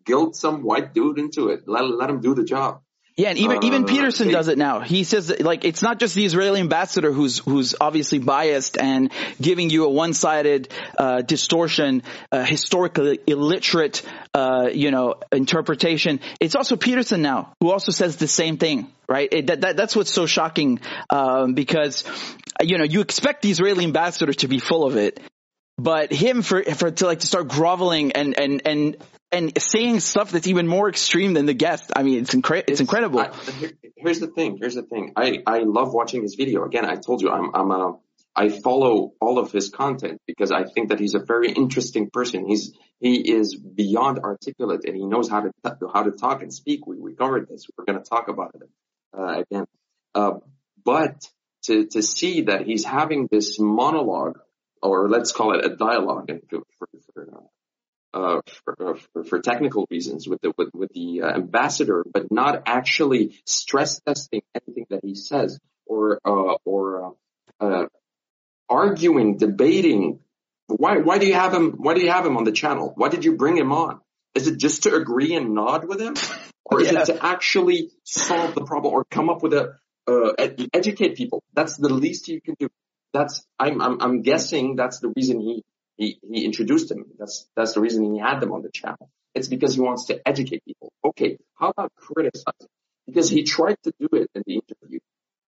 guilt 0.06 0.36
some 0.36 0.64
white 0.64 0.94
dude 0.94 1.20
into 1.20 1.50
it. 1.50 1.68
Let 1.68 1.86
let 1.86 2.10
him 2.10 2.22
do 2.22 2.34
the 2.34 2.44
job. 2.44 2.82
Yeah, 3.16 3.30
and 3.30 3.38
even 3.38 3.58
uh, 3.58 3.62
even 3.62 3.86
Peterson 3.86 4.32
does 4.32 4.48
it 4.48 4.58
now. 4.58 4.80
He 4.80 5.04
says 5.04 5.28
that, 5.28 5.42
like 5.42 5.66
it's 5.66 5.84
not 5.84 6.00
just 6.00 6.16
the 6.16 6.26
Israeli 6.26 6.60
ambassador 6.60 7.12
who's 7.12 7.38
who's 7.38 7.76
obviously 7.80 8.18
biased 8.18 8.76
and 8.76 9.12
giving 9.40 9.70
you 9.70 9.86
a 9.86 9.90
one-sided 9.90 10.70
uh, 10.98 11.22
distortion, 11.22 12.02
uh, 12.32 12.44
historically 12.44 13.20
illiterate, 13.28 14.02
uh, 14.34 14.70
you 14.74 14.90
know, 14.90 15.16
interpretation. 15.32 16.22
It's 16.40 16.56
also 16.56 16.76
Peterson 16.76 17.22
now 17.22 17.54
who 17.60 17.70
also 17.70 17.92
says 17.92 18.16
the 18.16 18.28
same 18.28 18.58
thing, 18.58 18.92
right? 19.08 19.32
It, 19.32 19.48
that, 19.48 19.62
that 19.62 19.78
that's 19.78 19.96
what's 19.96 20.12
so 20.12 20.26
shocking 20.26 20.80
um, 21.12 21.54
because 21.54 22.06
you 22.64 22.80
know 22.80 22.84
you 22.84 23.02
expect 23.02 23.44
the 23.44 23.52
Israeli 23.52 23.84
ambassador 23.84 24.34
to 24.34 24.48
be 24.48 24.58
full 24.58 24.88
of 24.88 24.98
it, 24.98 25.20
but 25.84 26.14
him 26.14 26.42
for 26.42 26.64
for 26.64 26.92
to 26.92 27.06
like 27.06 27.20
to 27.20 27.28
start 27.28 27.50
groveling 27.50 28.14
and 28.14 28.40
and 28.40 28.62
and 28.66 28.98
and 29.32 29.62
saying 29.62 30.00
stuff 30.00 30.32
that's 30.32 30.48
even 30.48 30.68
more 30.68 30.88
extreme 30.88 31.34
than 31.34 31.46
the 31.46 31.54
guest. 31.54 31.92
I 31.96 32.04
mean, 32.04 32.20
it's 32.20 32.34
incre- 32.34 32.60
it's, 32.60 32.72
it's 32.72 32.80
incredible. 32.82 33.20
I, 33.20 33.32
here's 33.98 34.20
the 34.20 34.28
thing. 34.28 34.58
Here's 34.58 34.76
the 34.76 34.84
thing. 34.84 35.12
I 35.18 35.44
I 35.46 35.60
love 35.60 35.94
watching 35.94 36.22
his 36.22 36.36
video. 36.36 36.64
Again, 36.64 36.86
I 36.86 36.96
told 36.96 37.22
you 37.22 37.30
I'm 37.30 37.54
I'm 37.54 37.72
a 37.72 37.98
I 38.36 38.50
follow 38.50 39.14
all 39.20 39.38
of 39.38 39.52
his 39.52 39.70
content 39.70 40.22
because 40.26 40.52
I 40.52 40.64
think 40.64 40.90
that 40.90 41.00
he's 41.00 41.16
a 41.16 41.20
very 41.20 41.52
interesting 41.52 42.10
person. 42.10 42.48
He's 42.48 42.74
he 43.00 43.18
is 43.32 43.56
beyond 43.56 44.20
articulate 44.20 44.86
and 44.86 44.96
he 44.96 45.06
knows 45.06 45.30
how 45.30 45.42
to 45.42 45.52
how 45.94 46.04
to 46.04 46.12
talk 46.12 46.42
and 46.42 46.54
speak. 46.54 46.88
We 46.88 46.98
we 46.98 47.14
covered 47.14 47.50
this. 47.50 47.68
We're 47.78 47.86
going 47.86 48.02
to 48.02 48.10
talk 48.10 48.30
about 48.30 48.56
it 48.56 48.70
uh, 49.18 49.42
again. 49.42 49.66
Uh, 50.16 50.40
but 50.86 51.28
to 51.64 51.88
to 51.88 52.02
see 52.02 52.44
that 52.44 52.66
he's 52.66 52.86
having 52.86 53.28
this 53.30 53.60
monologue 53.60 54.40
or 54.84 55.10
let's 55.10 55.32
call 55.32 55.58
it 55.58 55.66
a 55.66 55.76
dialogue 55.76 56.30
for, 56.50 56.88
for, 57.14 57.48
uh, 58.14 58.42
for, 58.66 58.90
uh, 58.90 59.00
for, 59.14 59.24
for, 59.24 59.42
technical 59.42 59.88
reasons 59.90 60.28
with 60.28 60.42
the 60.42 60.54
with, 60.58 60.70
with 60.74 60.92
the 60.94 61.22
uh, 61.22 61.34
ambassador, 61.34 62.06
but 62.12 62.32
not 62.32 62.64
actually 62.66 63.40
stress 63.46 64.00
testing 64.02 64.42
anything 64.54 64.86
that 64.90 65.00
he 65.04 65.16
says 65.16 65.60
or 65.86 66.20
uh, 66.26 66.58
or 66.66 67.16
uh, 67.60 67.66
uh, 67.66 67.86
arguing, 68.70 69.38
debating. 69.38 70.20
Why 70.68 70.98
why 70.98 71.18
do 71.18 71.26
you 71.26 71.34
have 71.34 71.54
him? 71.54 71.72
Why 71.78 71.94
do 71.94 72.02
you 72.02 72.12
have 72.12 72.26
him 72.26 72.38
on 72.38 72.44
the 72.44 72.52
channel? 72.52 72.94
Why 72.96 73.10
did 73.10 73.26
you 73.26 73.36
bring 73.36 73.58
him 73.58 73.72
on? 73.72 74.00
Is 74.36 74.48
it 74.48 74.58
just 74.58 74.84
to 74.84 74.96
agree 74.96 75.36
and 75.36 75.54
nod 75.54 75.88
with 75.88 76.02
him, 76.02 76.16
or 76.66 76.82
is 76.82 76.92
yeah. 76.92 77.02
it 77.02 77.06
to 77.06 77.26
actually 77.26 77.92
solve 78.04 78.54
the 78.54 78.66
problem 78.66 78.94
or 78.94 79.06
come 79.06 79.30
up 79.30 79.42
with 79.44 79.54
a 79.54 79.76
educate 80.74 81.16
people? 81.16 81.42
That's 81.54 81.78
the 81.78 81.90
least 81.90 82.28
you 82.28 82.42
can 82.42 82.56
do 82.60 82.70
that's 83.14 83.46
I'm, 83.60 83.82
I'm 83.82 84.02
I'm 84.02 84.22
guessing 84.22 84.76
that's 84.76 85.00
the 85.00 85.14
reason 85.16 85.40
he 85.40 85.64
he 85.98 86.20
he 86.30 86.46
introduced 86.46 86.92
him. 86.92 87.06
That's 87.18 87.48
that's 87.56 87.74
the 87.74 87.82
reason 87.82 88.14
he 88.14 88.20
had 88.20 88.40
them 88.40 88.52
on 88.52 88.64
the 88.64 88.72
channel. 88.72 89.10
It's 89.36 89.48
because 89.48 89.76
he 89.76 89.82
wants 89.82 90.08
to 90.08 90.28
educate 90.28 90.64
people. 90.66 90.92
Okay, 91.06 91.38
how 91.56 91.70
about 91.70 91.92
criticize? 91.96 92.68
Because 93.06 93.30
he 93.30 93.44
tried 93.44 93.78
to 93.84 93.94
do 94.00 94.08
it 94.14 94.30
in 94.36 94.44
the 94.46 94.56
interview, 94.56 95.00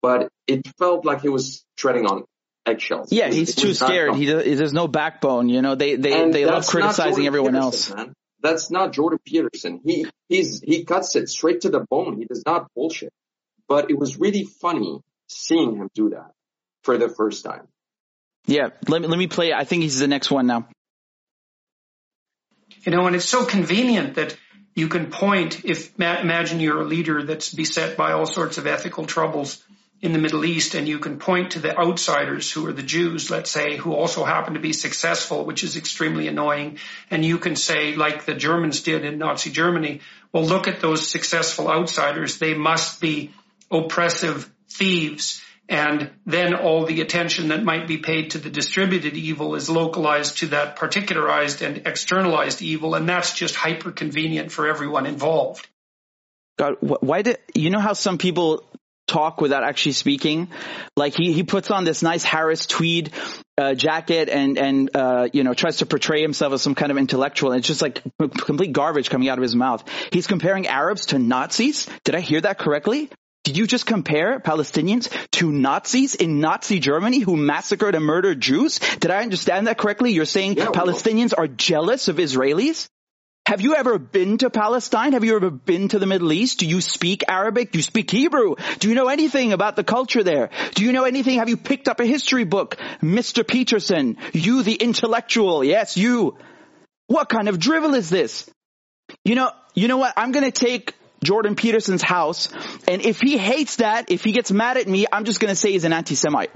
but 0.02 0.28
it 0.46 0.66
felt 0.78 1.04
like 1.04 1.22
he 1.22 1.28
was 1.28 1.64
treading 1.76 2.06
on 2.06 2.24
eggshells. 2.66 3.12
Yeah, 3.12 3.28
he's 3.30 3.54
too 3.54 3.74
scared. 3.74 4.14
He 4.14 4.26
there's 4.26 4.72
no 4.72 4.88
backbone. 4.88 5.48
You 5.48 5.62
know, 5.62 5.74
they 5.74 5.96
they 5.96 6.22
and 6.22 6.32
they 6.32 6.46
love 6.46 6.66
criticizing 6.66 7.26
everyone 7.26 7.52
Peterson, 7.54 7.98
else. 7.98 8.06
Man. 8.06 8.14
That's 8.40 8.70
not 8.70 8.92
Jordan 8.92 9.18
Peterson. 9.24 9.80
He 9.84 10.06
he's 10.28 10.60
he 10.60 10.84
cuts 10.84 11.16
it 11.16 11.28
straight 11.28 11.62
to 11.62 11.70
the 11.70 11.80
bone. 11.80 12.16
He 12.18 12.24
does 12.24 12.44
not 12.46 12.68
bullshit. 12.74 13.12
But 13.66 13.90
it 13.90 13.98
was 13.98 14.18
really 14.18 14.44
funny 14.44 15.00
seeing 15.26 15.76
him 15.76 15.90
do 15.94 16.10
that 16.10 16.32
for 16.88 16.96
the 16.96 17.10
first 17.10 17.44
time. 17.44 17.68
Yeah, 18.46 18.70
let 18.88 19.02
me 19.02 19.08
let 19.08 19.18
me 19.18 19.26
play. 19.26 19.52
I 19.52 19.64
think 19.64 19.82
he's 19.82 19.98
the 19.98 20.08
next 20.08 20.30
one 20.30 20.46
now. 20.46 20.66
You 22.84 22.92
know, 22.92 23.06
and 23.06 23.14
it's 23.14 23.28
so 23.28 23.44
convenient 23.44 24.14
that 24.14 24.34
you 24.74 24.88
can 24.88 25.10
point. 25.10 25.66
If 25.66 26.00
imagine 26.00 26.60
you're 26.60 26.80
a 26.80 26.86
leader 26.86 27.22
that's 27.22 27.52
beset 27.52 27.98
by 27.98 28.12
all 28.12 28.24
sorts 28.24 28.56
of 28.56 28.66
ethical 28.66 29.04
troubles 29.04 29.62
in 30.00 30.14
the 30.14 30.18
Middle 30.18 30.46
East, 30.46 30.74
and 30.74 30.88
you 30.88 30.98
can 30.98 31.18
point 31.18 31.50
to 31.50 31.58
the 31.58 31.76
outsiders 31.76 32.50
who 32.50 32.66
are 32.66 32.72
the 32.72 32.82
Jews, 32.82 33.30
let's 33.30 33.50
say, 33.50 33.76
who 33.76 33.92
also 33.92 34.24
happen 34.24 34.54
to 34.54 34.60
be 34.60 34.72
successful, 34.72 35.44
which 35.44 35.62
is 35.62 35.76
extremely 35.76 36.26
annoying. 36.26 36.78
And 37.10 37.22
you 37.22 37.36
can 37.36 37.54
say, 37.54 37.96
like 37.96 38.24
the 38.24 38.32
Germans 38.32 38.80
did 38.80 39.04
in 39.04 39.18
Nazi 39.18 39.50
Germany, 39.50 40.00
well, 40.32 40.46
look 40.46 40.68
at 40.68 40.80
those 40.80 41.06
successful 41.06 41.68
outsiders. 41.68 42.38
They 42.38 42.54
must 42.54 42.98
be 42.98 43.34
oppressive 43.70 44.50
thieves 44.70 45.42
and 45.68 46.10
then 46.24 46.54
all 46.54 46.86
the 46.86 47.02
attention 47.02 47.48
that 47.48 47.62
might 47.62 47.86
be 47.86 47.98
paid 47.98 48.30
to 48.30 48.38
the 48.38 48.48
distributed 48.48 49.14
evil 49.14 49.54
is 49.54 49.68
localized 49.68 50.38
to 50.38 50.46
that 50.48 50.76
particularized 50.76 51.60
and 51.60 51.86
externalized 51.86 52.62
evil. 52.62 52.94
And 52.94 53.06
that's 53.06 53.34
just 53.34 53.54
hyper 53.54 53.92
convenient 53.92 54.50
for 54.50 54.66
everyone 54.66 55.04
involved. 55.04 55.68
God, 56.58 56.76
why 56.80 57.22
did, 57.22 57.38
you 57.54 57.68
know 57.70 57.80
how 57.80 57.92
some 57.92 58.16
people 58.16 58.64
talk 59.06 59.42
without 59.42 59.62
actually 59.62 59.92
speaking? 59.92 60.48
Like 60.96 61.14
he, 61.14 61.34
he 61.34 61.42
puts 61.42 61.70
on 61.70 61.84
this 61.84 62.02
nice 62.02 62.24
Harris 62.24 62.64
tweed 62.66 63.12
uh, 63.58 63.74
jacket 63.74 64.28
and 64.28 64.56
and 64.56 64.90
uh, 64.94 65.28
you 65.32 65.42
know 65.42 65.52
tries 65.52 65.78
to 65.78 65.86
portray 65.86 66.22
himself 66.22 66.52
as 66.52 66.62
some 66.62 66.74
kind 66.74 66.92
of 66.92 66.96
intellectual. 66.96 67.52
And 67.52 67.58
it's 67.58 67.68
just 67.68 67.82
like 67.82 68.02
complete 68.18 68.72
garbage 68.72 69.10
coming 69.10 69.28
out 69.28 69.36
of 69.36 69.42
his 69.42 69.54
mouth. 69.54 69.84
He's 70.12 70.26
comparing 70.26 70.66
Arabs 70.66 71.06
to 71.06 71.18
Nazis. 71.18 71.88
Did 72.04 72.14
I 72.14 72.20
hear 72.20 72.40
that 72.40 72.58
correctly? 72.58 73.10
Did 73.48 73.56
you 73.56 73.66
just 73.66 73.86
compare 73.86 74.40
Palestinians 74.40 75.08
to 75.30 75.50
Nazis 75.50 76.14
in 76.14 76.38
Nazi 76.38 76.80
Germany 76.80 77.20
who 77.20 77.34
massacred 77.34 77.94
and 77.94 78.04
murdered 78.04 78.42
Jews? 78.42 78.78
Did 79.00 79.10
I 79.10 79.22
understand 79.22 79.68
that 79.68 79.78
correctly? 79.78 80.12
You're 80.12 80.26
saying 80.26 80.58
yeah, 80.58 80.66
Palestinians 80.66 81.32
are 81.34 81.46
jealous 81.48 82.08
of 82.08 82.16
Israelis? 82.16 82.88
Have 83.46 83.62
you 83.62 83.74
ever 83.74 83.98
been 83.98 84.36
to 84.36 84.50
Palestine? 84.50 85.14
Have 85.14 85.24
you 85.24 85.34
ever 85.34 85.48
been 85.48 85.88
to 85.88 85.98
the 85.98 86.04
Middle 86.04 86.30
East? 86.30 86.58
Do 86.58 86.66
you 86.66 86.82
speak 86.82 87.24
Arabic? 87.26 87.72
Do 87.72 87.78
you 87.78 87.82
speak 87.82 88.10
Hebrew? 88.10 88.56
Do 88.80 88.90
you 88.90 88.94
know 88.94 89.08
anything 89.08 89.54
about 89.54 89.76
the 89.76 89.82
culture 89.82 90.22
there? 90.22 90.50
Do 90.74 90.84
you 90.84 90.92
know 90.92 91.04
anything? 91.04 91.38
Have 91.38 91.48
you 91.48 91.56
picked 91.56 91.88
up 91.88 92.00
a 92.00 92.04
history 92.04 92.44
book? 92.44 92.76
Mr. 93.00 93.48
Peterson, 93.48 94.18
you 94.34 94.62
the 94.62 94.74
intellectual. 94.74 95.64
Yes, 95.64 95.96
you. 95.96 96.36
What 97.06 97.30
kind 97.30 97.48
of 97.48 97.58
drivel 97.58 97.94
is 97.94 98.10
this? 98.10 98.46
You 99.24 99.36
know, 99.36 99.52
you 99.72 99.88
know 99.88 99.96
what? 99.96 100.12
I'm 100.18 100.32
going 100.32 100.44
to 100.44 100.52
take 100.52 100.97
Jordan 101.22 101.54
Peterson's 101.54 102.02
house. 102.02 102.48
And 102.86 103.02
if 103.02 103.20
he 103.20 103.36
hates 103.36 103.76
that, 103.76 104.10
if 104.10 104.24
he 104.24 104.32
gets 104.32 104.52
mad 104.52 104.76
at 104.76 104.86
me, 104.86 105.06
I'm 105.10 105.24
just 105.24 105.40
going 105.40 105.50
to 105.50 105.56
say 105.56 105.72
he's 105.72 105.84
an 105.84 105.92
anti-Semite. 105.92 106.50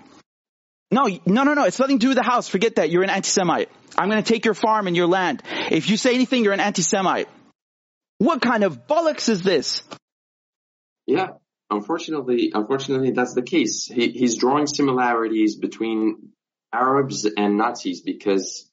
No, 0.91 1.07
no, 1.27 1.45
no, 1.45 1.55
no. 1.55 1.65
It's 1.65 1.79
nothing 1.79 1.99
to 1.99 2.05
do 2.05 2.09
with 2.09 2.19
the 2.19 2.23
house. 2.23 2.49
Forget 2.49 2.77
that. 2.77 2.91
You're 2.91 3.03
an 3.03 3.11
anti-Semite. 3.11 3.71
I'm 3.97 4.09
going 4.11 4.23
to 4.23 4.33
take 4.33 4.45
your 4.45 4.55
farm 4.55 4.87
and 4.87 4.97
your 4.97 5.07
land. 5.07 5.43
If 5.71 5.91
you 5.91 5.97
say 5.97 6.15
anything, 6.15 6.45
you're 6.45 6.53
an 6.53 6.61
anti-Semite. 6.61 7.29
What 8.19 8.41
kind 8.41 8.63
of 8.63 8.87
bollocks 8.87 9.29
is 9.29 9.43
this? 9.43 9.83
Yeah, 11.07 11.31
unfortunately, 11.71 12.53
unfortunately, 12.55 13.11
that's 13.11 13.35
the 13.35 13.43
case. 13.43 13.87
He, 13.87 14.11
he's 14.11 14.37
drawing 14.37 14.67
similarities 14.69 15.57
between 15.57 16.29
Arabs 16.73 17.27
and 17.37 17.57
Nazis 17.57 18.01
because 18.01 18.71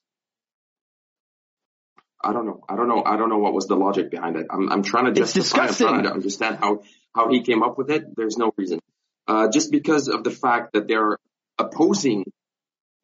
I 2.21 2.33
don't 2.33 2.45
know. 2.45 2.61
I 2.67 2.75
don't 2.75 2.87
know. 2.87 3.03
I 3.05 3.17
don't 3.17 3.29
know 3.29 3.37
what 3.37 3.53
was 3.53 3.67
the 3.67 3.75
logic 3.75 4.11
behind 4.11 4.35
it. 4.35 4.47
I'm, 4.49 4.71
I'm 4.71 4.83
trying 4.83 5.05
to 5.05 5.11
justify. 5.11 5.67
I'm 5.67 5.73
trying 5.73 6.03
to 6.03 6.11
understand 6.11 6.57
how, 6.59 6.81
how 7.15 7.29
he 7.29 7.41
came 7.41 7.63
up 7.63 7.77
with 7.77 7.89
it. 7.89 8.15
There's 8.15 8.37
no 8.37 8.51
reason. 8.57 8.79
Uh, 9.27 9.49
just 9.49 9.71
because 9.71 10.07
of 10.07 10.23
the 10.23 10.31
fact 10.31 10.73
that 10.73 10.87
they're 10.87 11.17
opposing, 11.57 12.25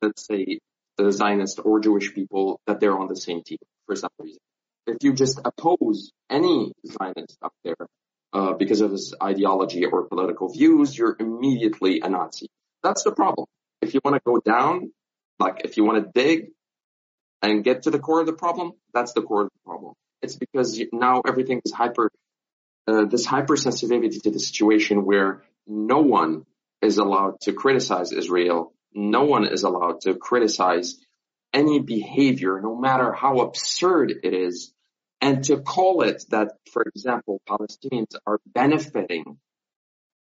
let's 0.02 0.26
say, 0.26 0.60
the 0.98 1.12
Zionist 1.12 1.60
or 1.64 1.80
Jewish 1.80 2.14
people, 2.14 2.60
that 2.68 2.80
they're 2.80 2.98
on 2.98 3.08
the 3.08 3.16
same 3.16 3.44
team 3.44 3.60
for 3.86 3.96
some 3.96 4.10
reason. 4.20 4.40
If 4.88 4.98
you 5.02 5.14
just 5.14 5.40
oppose 5.44 6.12
any 6.30 6.74
Zionist 6.86 7.38
up 7.42 7.54
there 7.64 7.76
uh, 8.34 8.54
because 8.54 8.82
of 8.82 8.92
his 8.92 9.14
ideology 9.22 9.86
or 9.86 10.08
political 10.08 10.52
views, 10.52 10.98
you're 10.98 11.16
immediately 11.20 12.02
a 12.02 12.10
Nazi. 12.10 12.48
That's 12.84 13.04
the 13.04 13.12
problem. 13.12 13.48
If 13.82 13.94
you 13.94 14.02
want 14.04 14.16
to 14.16 14.22
go 14.26 14.40
down, 14.40 14.92
like 15.40 15.62
if 15.64 15.78
you 15.78 15.84
want 15.84 16.04
to 16.04 16.12
dig, 16.14 16.52
and 17.46 17.64
get 17.64 17.84
to 17.84 17.92
the 17.92 18.00
core 18.00 18.22
of 18.22 18.26
the 18.26 18.34
problem, 18.34 18.74
that's 18.94 19.14
the 19.14 19.22
core 19.22 19.44
of 19.44 19.50
the 19.50 19.70
problem. 19.70 19.94
It's 20.22 20.36
because 20.36 20.82
now 20.92 21.22
everything 21.28 21.62
is 21.64 21.72
hyper, 21.72 22.12
uh, 22.88 23.06
this 23.06 23.28
hypersensitivity 23.28 24.22
to 24.24 24.32
the 24.32 24.40
situation 24.40 25.06
where 25.06 25.44
no 25.68 26.00
one 26.00 26.46
is 26.82 26.98
allowed 26.98 27.40
to 27.42 27.54
criticize 27.54 28.12
Israel. 28.12 28.74
No 28.94 29.26
one 29.26 29.46
is 29.46 29.64
allowed 29.64 30.02
to 30.02 30.16
criticize 30.16 30.96
any 31.54 31.80
behavior, 31.80 32.60
no 32.62 32.76
matter 32.76 33.14
how 33.14 33.40
absurd 33.40 34.12
it 34.24 34.34
is. 34.34 34.74
And 35.22 35.44
to 35.46 35.62
call 35.62 36.02
it 36.02 36.26
that, 36.30 36.54
for 36.72 36.84
example, 36.84 37.42
Palestinians 37.48 38.16
are 38.26 38.40
benefiting 38.46 39.38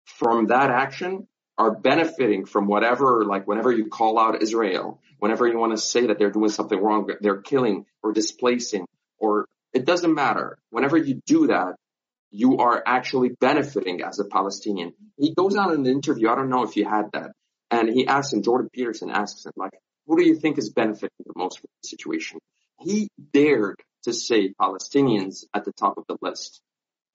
from 0.05 0.47
that 0.47 0.71
action 0.71 1.27
are 1.57 1.71
benefiting 1.71 2.45
from 2.45 2.67
whatever, 2.67 3.25
like 3.25 3.47
whenever 3.47 3.71
you 3.71 3.87
call 3.87 4.19
out 4.19 4.41
Israel, 4.41 5.01
whenever 5.19 5.47
you 5.47 5.57
want 5.57 5.73
to 5.73 5.77
say 5.77 6.07
that 6.07 6.19
they're 6.19 6.31
doing 6.31 6.49
something 6.49 6.81
wrong, 6.81 7.09
they're 7.21 7.41
killing 7.41 7.85
or 8.03 8.13
displacing, 8.13 8.85
or 9.19 9.47
it 9.73 9.85
doesn't 9.85 10.13
matter. 10.13 10.57
Whenever 10.69 10.97
you 10.97 11.21
do 11.25 11.47
that, 11.47 11.75
you 12.31 12.57
are 12.57 12.83
actually 12.85 13.29
benefiting 13.39 14.01
as 14.01 14.19
a 14.19 14.25
Palestinian. 14.25 14.93
He 15.17 15.33
goes 15.33 15.55
on 15.55 15.73
in 15.73 15.81
an 15.81 15.87
interview. 15.87 16.29
I 16.29 16.35
don't 16.35 16.49
know 16.49 16.63
if 16.63 16.75
you 16.75 16.85
had 16.85 17.11
that. 17.13 17.31
And 17.71 17.89
he 17.89 18.07
asks 18.07 18.33
him, 18.33 18.43
Jordan 18.43 18.69
Peterson 18.71 19.09
asks 19.09 19.45
him, 19.45 19.53
like, 19.55 19.71
who 20.05 20.17
do 20.17 20.25
you 20.25 20.35
think 20.35 20.57
is 20.57 20.69
benefiting 20.69 21.09
the 21.25 21.33
most 21.35 21.59
from 21.59 21.69
the 21.81 21.87
situation? 21.87 22.39
He 22.79 23.09
dared 23.33 23.81
to 24.03 24.13
say 24.13 24.53
Palestinians 24.59 25.43
at 25.53 25.65
the 25.65 25.73
top 25.73 25.97
of 25.97 26.05
the 26.07 26.17
list. 26.21 26.61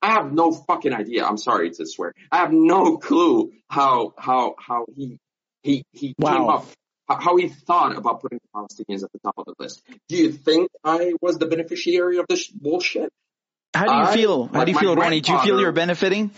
I 0.03 0.13
have 0.13 0.33
no 0.33 0.51
fucking 0.51 0.93
idea. 0.93 1.25
I'm 1.25 1.39
sorry 1.39 1.71
to 1.71 1.87
swear. 1.87 2.13
I 2.31 2.39
have 2.39 2.53
no 2.53 2.97
clue 2.99 3.53
how 3.69 4.15
how 4.19 4.57
how 4.59 4.87
he 4.95 5.19
he 5.63 5.85
he 5.93 6.15
wow. 6.19 6.33
came 6.33 6.49
up 6.49 6.67
how 7.09 7.37
he 7.37 7.49
thought 7.49 7.97
about 7.97 8.21
putting 8.21 8.39
the 8.39 8.59
Palestinians 8.61 9.03
at 9.03 9.13
the 9.13 9.19
top 9.19 9.35
of 9.39 9.45
the 9.47 9.55
list. 9.59 9.83
Do 10.09 10.17
you 10.17 10.33
think 10.33 10.71
I 10.85 11.15
was 11.21 11.39
the 11.39 11.47
beneficiary 11.47 12.19
of 12.19 12.27
this 12.29 12.47
bullshit? 12.49 13.13
How 13.75 13.87
do 13.87 13.93
you 13.93 14.01
I, 14.01 14.15
feel? 14.15 14.47
How 14.47 14.65
do 14.65 14.73
you 14.73 14.79
feel, 14.79 14.95
Ronnie? 14.95 15.23
Do 15.23 15.33
you 15.33 15.39
feel 15.41 15.61
you're 15.61 15.73
benefiting? 15.73 16.31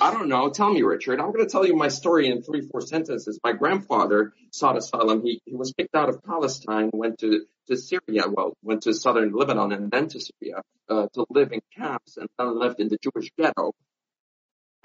I 0.00 0.12
don't 0.12 0.28
know. 0.28 0.50
Tell 0.50 0.72
me, 0.72 0.82
Richard. 0.82 1.20
I'm 1.20 1.32
going 1.32 1.44
to 1.44 1.50
tell 1.50 1.66
you 1.66 1.74
my 1.74 1.88
story 1.88 2.28
in 2.28 2.42
three, 2.42 2.60
four 2.60 2.80
sentences. 2.80 3.40
My 3.42 3.52
grandfather 3.52 4.34
sought 4.52 4.76
asylum. 4.76 5.22
He, 5.22 5.40
he 5.46 5.56
was 5.56 5.72
kicked 5.76 5.94
out 5.94 6.08
of 6.08 6.22
Palestine, 6.22 6.90
went 6.92 7.18
to, 7.20 7.44
to 7.68 7.76
Syria, 7.76 8.24
well, 8.28 8.52
went 8.62 8.82
to 8.82 8.94
southern 8.94 9.32
Lebanon 9.32 9.72
and 9.72 9.90
then 9.90 10.08
to 10.08 10.20
Syria 10.20 10.62
uh, 10.88 11.06
to 11.14 11.26
live 11.30 11.52
in 11.52 11.60
camps 11.76 12.18
and 12.18 12.28
then 12.38 12.58
lived 12.58 12.78
in 12.78 12.88
the 12.88 12.98
Jewish 13.02 13.30
ghetto. 13.38 13.72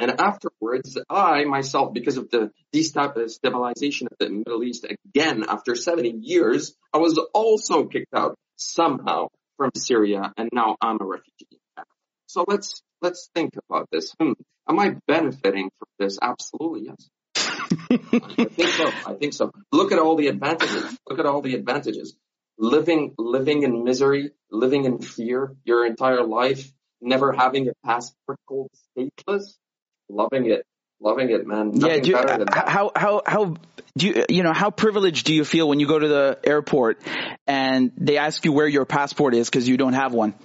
And 0.01 0.19
afterwards, 0.19 0.97
I 1.11 1.43
myself, 1.43 1.93
because 1.93 2.17
of 2.17 2.31
the 2.31 2.49
destabilization 2.73 4.07
of 4.11 4.17
the 4.19 4.31
Middle 4.31 4.63
East 4.63 4.83
again 4.83 5.45
after 5.47 5.75
70 5.75 6.09
years, 6.23 6.73
I 6.91 6.97
was 6.97 7.19
also 7.35 7.85
kicked 7.85 8.11
out 8.15 8.35
somehow 8.55 9.27
from 9.57 9.69
Syria 9.75 10.33
and 10.35 10.49
now 10.51 10.75
I'm 10.81 10.97
a 10.99 11.05
refugee. 11.05 11.59
So 12.25 12.45
let's 12.47 12.81
let's 13.03 13.29
think 13.35 13.51
about 13.69 13.89
this. 13.91 14.15
Hmm. 14.19 14.31
Am 14.67 14.79
I 14.79 14.95
benefiting 15.05 15.69
from 15.77 15.87
this? 15.99 16.17
Absolutely, 16.19 16.87
yes. 16.87 17.09
I 17.91 18.45
think 18.45 18.69
so. 18.69 18.91
I 19.05 19.13
think 19.13 19.33
so. 19.33 19.51
Look 19.71 19.91
at 19.91 19.99
all 19.99 20.15
the 20.15 20.29
advantages. 20.29 20.97
Look 21.07 21.19
at 21.19 21.27
all 21.27 21.41
the 21.41 21.53
advantages. 21.53 22.15
Living 22.57 23.13
living 23.19 23.61
in 23.61 23.83
misery, 23.83 24.31
living 24.49 24.85
in 24.85 24.97
fear 24.97 25.55
your 25.63 25.85
entire 25.85 26.23
life, 26.23 26.71
never 27.01 27.31
having 27.33 27.67
a 27.67 27.73
passport 27.85 28.39
called 28.47 28.71
stateless, 28.97 29.57
loving 30.11 30.49
it. 30.49 30.65
Loving 30.99 31.31
it, 31.31 31.47
man. 31.47 31.71
Nothing 31.71 31.89
yeah, 31.89 31.99
do 31.99 32.09
you, 32.11 32.45
how 32.53 32.91
how 32.95 33.21
how 33.25 33.55
do 33.97 34.07
you 34.07 34.25
you 34.29 34.43
know 34.43 34.53
how 34.53 34.69
privileged 34.69 35.25
do 35.25 35.33
you 35.33 35.43
feel 35.43 35.67
when 35.67 35.79
you 35.79 35.87
go 35.87 35.97
to 35.97 36.07
the 36.07 36.39
airport 36.43 37.01
and 37.47 37.91
they 37.97 38.17
ask 38.17 38.45
you 38.45 38.51
where 38.51 38.67
your 38.67 38.85
passport 38.85 39.33
is 39.33 39.49
because 39.49 39.67
you 39.67 39.77
don't 39.77 39.93
have 39.93 40.13
one? 40.13 40.35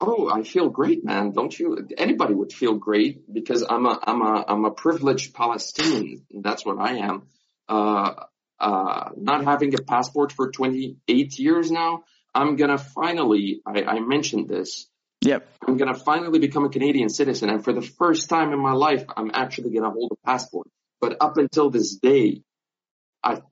Oh, 0.00 0.30
I 0.32 0.44
feel 0.44 0.70
great, 0.70 1.04
man. 1.04 1.32
Don't 1.32 1.58
you? 1.58 1.88
Anybody 1.98 2.32
would 2.32 2.52
feel 2.52 2.74
great 2.74 3.30
because 3.30 3.64
I'm 3.68 3.84
a, 3.84 3.98
I'm 4.02 4.22
a, 4.22 4.44
I'm 4.46 4.64
a 4.64 4.70
privileged 4.70 5.34
Palestinian. 5.34 6.24
That's 6.30 6.64
what 6.64 6.78
I 6.78 6.98
am. 6.98 7.26
Uh, 7.68 8.14
uh, 8.60 9.10
not 9.16 9.44
having 9.44 9.74
a 9.74 9.82
passport 9.82 10.32
for 10.32 10.50
28 10.50 11.38
years 11.38 11.70
now, 11.70 12.04
I'm 12.34 12.56
gonna 12.56 12.78
finally, 12.78 13.60
I, 13.66 13.82
I 13.82 14.00
mentioned 14.00 14.48
this. 14.48 14.88
Yep. 15.22 15.48
I'm 15.66 15.76
gonna 15.76 15.94
finally 15.94 16.38
become 16.38 16.64
a 16.64 16.68
Canadian 16.68 17.08
citizen 17.08 17.50
and 17.50 17.64
for 17.64 17.72
the 17.72 17.82
first 17.82 18.28
time 18.28 18.52
in 18.52 18.60
my 18.60 18.72
life, 18.72 19.04
I'm 19.16 19.30
actually 19.34 19.72
gonna 19.74 19.90
hold 19.90 20.12
a 20.12 20.26
passport. 20.26 20.68
But 21.00 21.16
up 21.20 21.36
until 21.36 21.70
this 21.70 21.96
day, 21.96 22.42
I, 23.22 23.42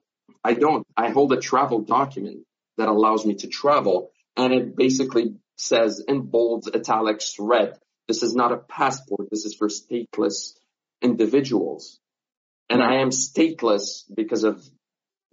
I 0.43 0.53
don't, 0.53 0.85
I 0.95 1.09
hold 1.09 1.33
a 1.33 1.39
travel 1.39 1.81
document 1.81 2.45
that 2.77 2.87
allows 2.87 3.25
me 3.25 3.35
to 3.35 3.47
travel 3.47 4.11
and 4.35 4.53
it 4.53 4.75
basically 4.75 5.35
says 5.57 6.03
in 6.07 6.21
bold 6.21 6.69
italics 6.73 7.35
red, 7.39 7.77
this 8.07 8.23
is 8.23 8.33
not 8.33 8.51
a 8.51 8.57
passport. 8.57 9.29
This 9.29 9.45
is 9.45 9.55
for 9.55 9.67
stateless 9.67 10.53
individuals. 11.01 11.99
And 12.69 12.81
I 12.81 13.01
am 13.01 13.09
stateless 13.09 14.03
because 14.13 14.43
of 14.43 14.63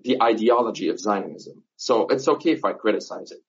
the 0.03 0.23
ideology 0.23 0.89
of 0.89 0.99
Zionism. 0.99 1.63
So 1.77 2.09
it's 2.09 2.29
okay 2.29 2.53
if 2.53 2.65
I 2.65 2.73
criticize 2.73 3.31
it. 3.31 3.41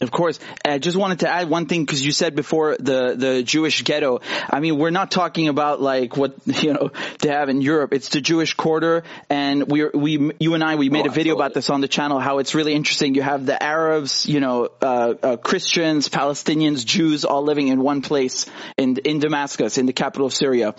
Of 0.00 0.10
course. 0.10 0.40
I 0.64 0.78
just 0.78 0.96
wanted 0.96 1.20
to 1.20 1.28
add 1.28 1.50
one 1.50 1.66
thing 1.66 1.84
because 1.84 2.04
you 2.04 2.12
said 2.12 2.34
before 2.34 2.76
the, 2.78 3.14
the 3.14 3.42
Jewish 3.42 3.82
ghetto. 3.82 4.20
I 4.50 4.60
mean, 4.60 4.78
we're 4.78 4.90
not 4.90 5.10
talking 5.10 5.48
about 5.48 5.82
like 5.82 6.16
what, 6.16 6.34
you 6.46 6.72
know, 6.72 6.90
they 7.20 7.28
have 7.28 7.50
in 7.50 7.60
Europe. 7.60 7.92
It's 7.92 8.08
the 8.08 8.22
Jewish 8.22 8.54
quarter 8.54 9.04
and 9.28 9.70
we, 9.70 9.84
we, 9.84 10.32
you 10.40 10.54
and 10.54 10.64
I, 10.64 10.76
we 10.76 10.88
made 10.88 11.06
oh, 11.06 11.10
a 11.10 11.12
video 11.12 11.34
about 11.34 11.52
this 11.52 11.68
on 11.68 11.82
the 11.82 11.88
channel, 11.88 12.20
how 12.20 12.38
it's 12.38 12.54
really 12.54 12.72
interesting. 12.72 13.14
You 13.14 13.22
have 13.22 13.44
the 13.44 13.62
Arabs, 13.62 14.24
you 14.24 14.40
know, 14.40 14.70
uh, 14.80 15.14
uh, 15.22 15.36
Christians, 15.36 16.08
Palestinians, 16.08 16.86
Jews 16.86 17.26
all 17.26 17.42
living 17.42 17.68
in 17.68 17.82
one 17.82 18.00
place 18.00 18.46
in, 18.78 18.96
in 18.96 19.18
Damascus, 19.18 19.76
in 19.76 19.84
the 19.84 19.92
capital 19.92 20.26
of 20.26 20.32
Syria. 20.32 20.74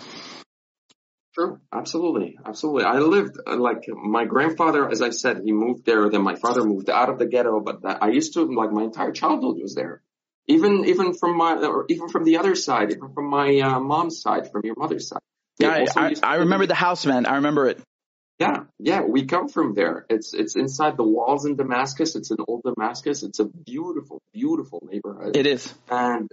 Sure, 1.34 1.60
absolutely, 1.72 2.38
absolutely. 2.44 2.84
I 2.84 2.98
lived 2.98 3.38
like 3.46 3.88
my 3.88 4.24
grandfather, 4.24 4.88
as 4.88 5.02
I 5.02 5.10
said, 5.10 5.40
he 5.44 5.50
moved 5.50 5.84
there. 5.84 6.08
Then 6.08 6.22
my 6.22 6.36
father 6.36 6.62
moved 6.62 6.88
out 6.88 7.10
of 7.10 7.18
the 7.18 7.26
ghetto, 7.26 7.60
but 7.60 7.80
I 7.84 8.10
used 8.10 8.34
to 8.34 8.44
like 8.44 8.70
my 8.70 8.84
entire 8.84 9.10
childhood 9.10 9.58
was 9.60 9.74
there. 9.74 10.00
Even 10.46 10.84
even 10.84 11.14
from 11.14 11.36
my 11.36 11.54
or 11.54 11.86
even 11.88 12.08
from 12.08 12.24
the 12.24 12.36
other 12.36 12.54
side, 12.54 12.92
even 12.92 13.12
from 13.12 13.30
my 13.30 13.58
uh, 13.58 13.80
mom's 13.80 14.20
side, 14.20 14.52
from 14.52 14.62
your 14.64 14.76
mother's 14.76 15.08
side. 15.08 15.22
Yeah, 15.58 15.84
I, 15.96 16.06
I, 16.06 16.14
I 16.22 16.34
remember 16.36 16.66
the 16.66 16.74
house, 16.74 17.04
man. 17.06 17.26
I 17.26 17.36
remember 17.36 17.66
it. 17.66 17.80
Yeah, 18.38 18.64
yeah, 18.78 19.02
we 19.02 19.26
come 19.26 19.48
from 19.48 19.74
there. 19.74 20.06
It's 20.08 20.34
it's 20.34 20.54
inside 20.54 20.96
the 20.96 21.04
walls 21.04 21.46
in 21.46 21.56
Damascus. 21.56 22.14
It's 22.14 22.30
an 22.30 22.38
old 22.46 22.62
Damascus. 22.64 23.22
It's 23.24 23.40
a 23.40 23.44
beautiful, 23.44 24.20
beautiful 24.32 24.86
neighborhood. 24.88 25.36
It 25.36 25.46
is. 25.46 25.72
And 25.88 26.30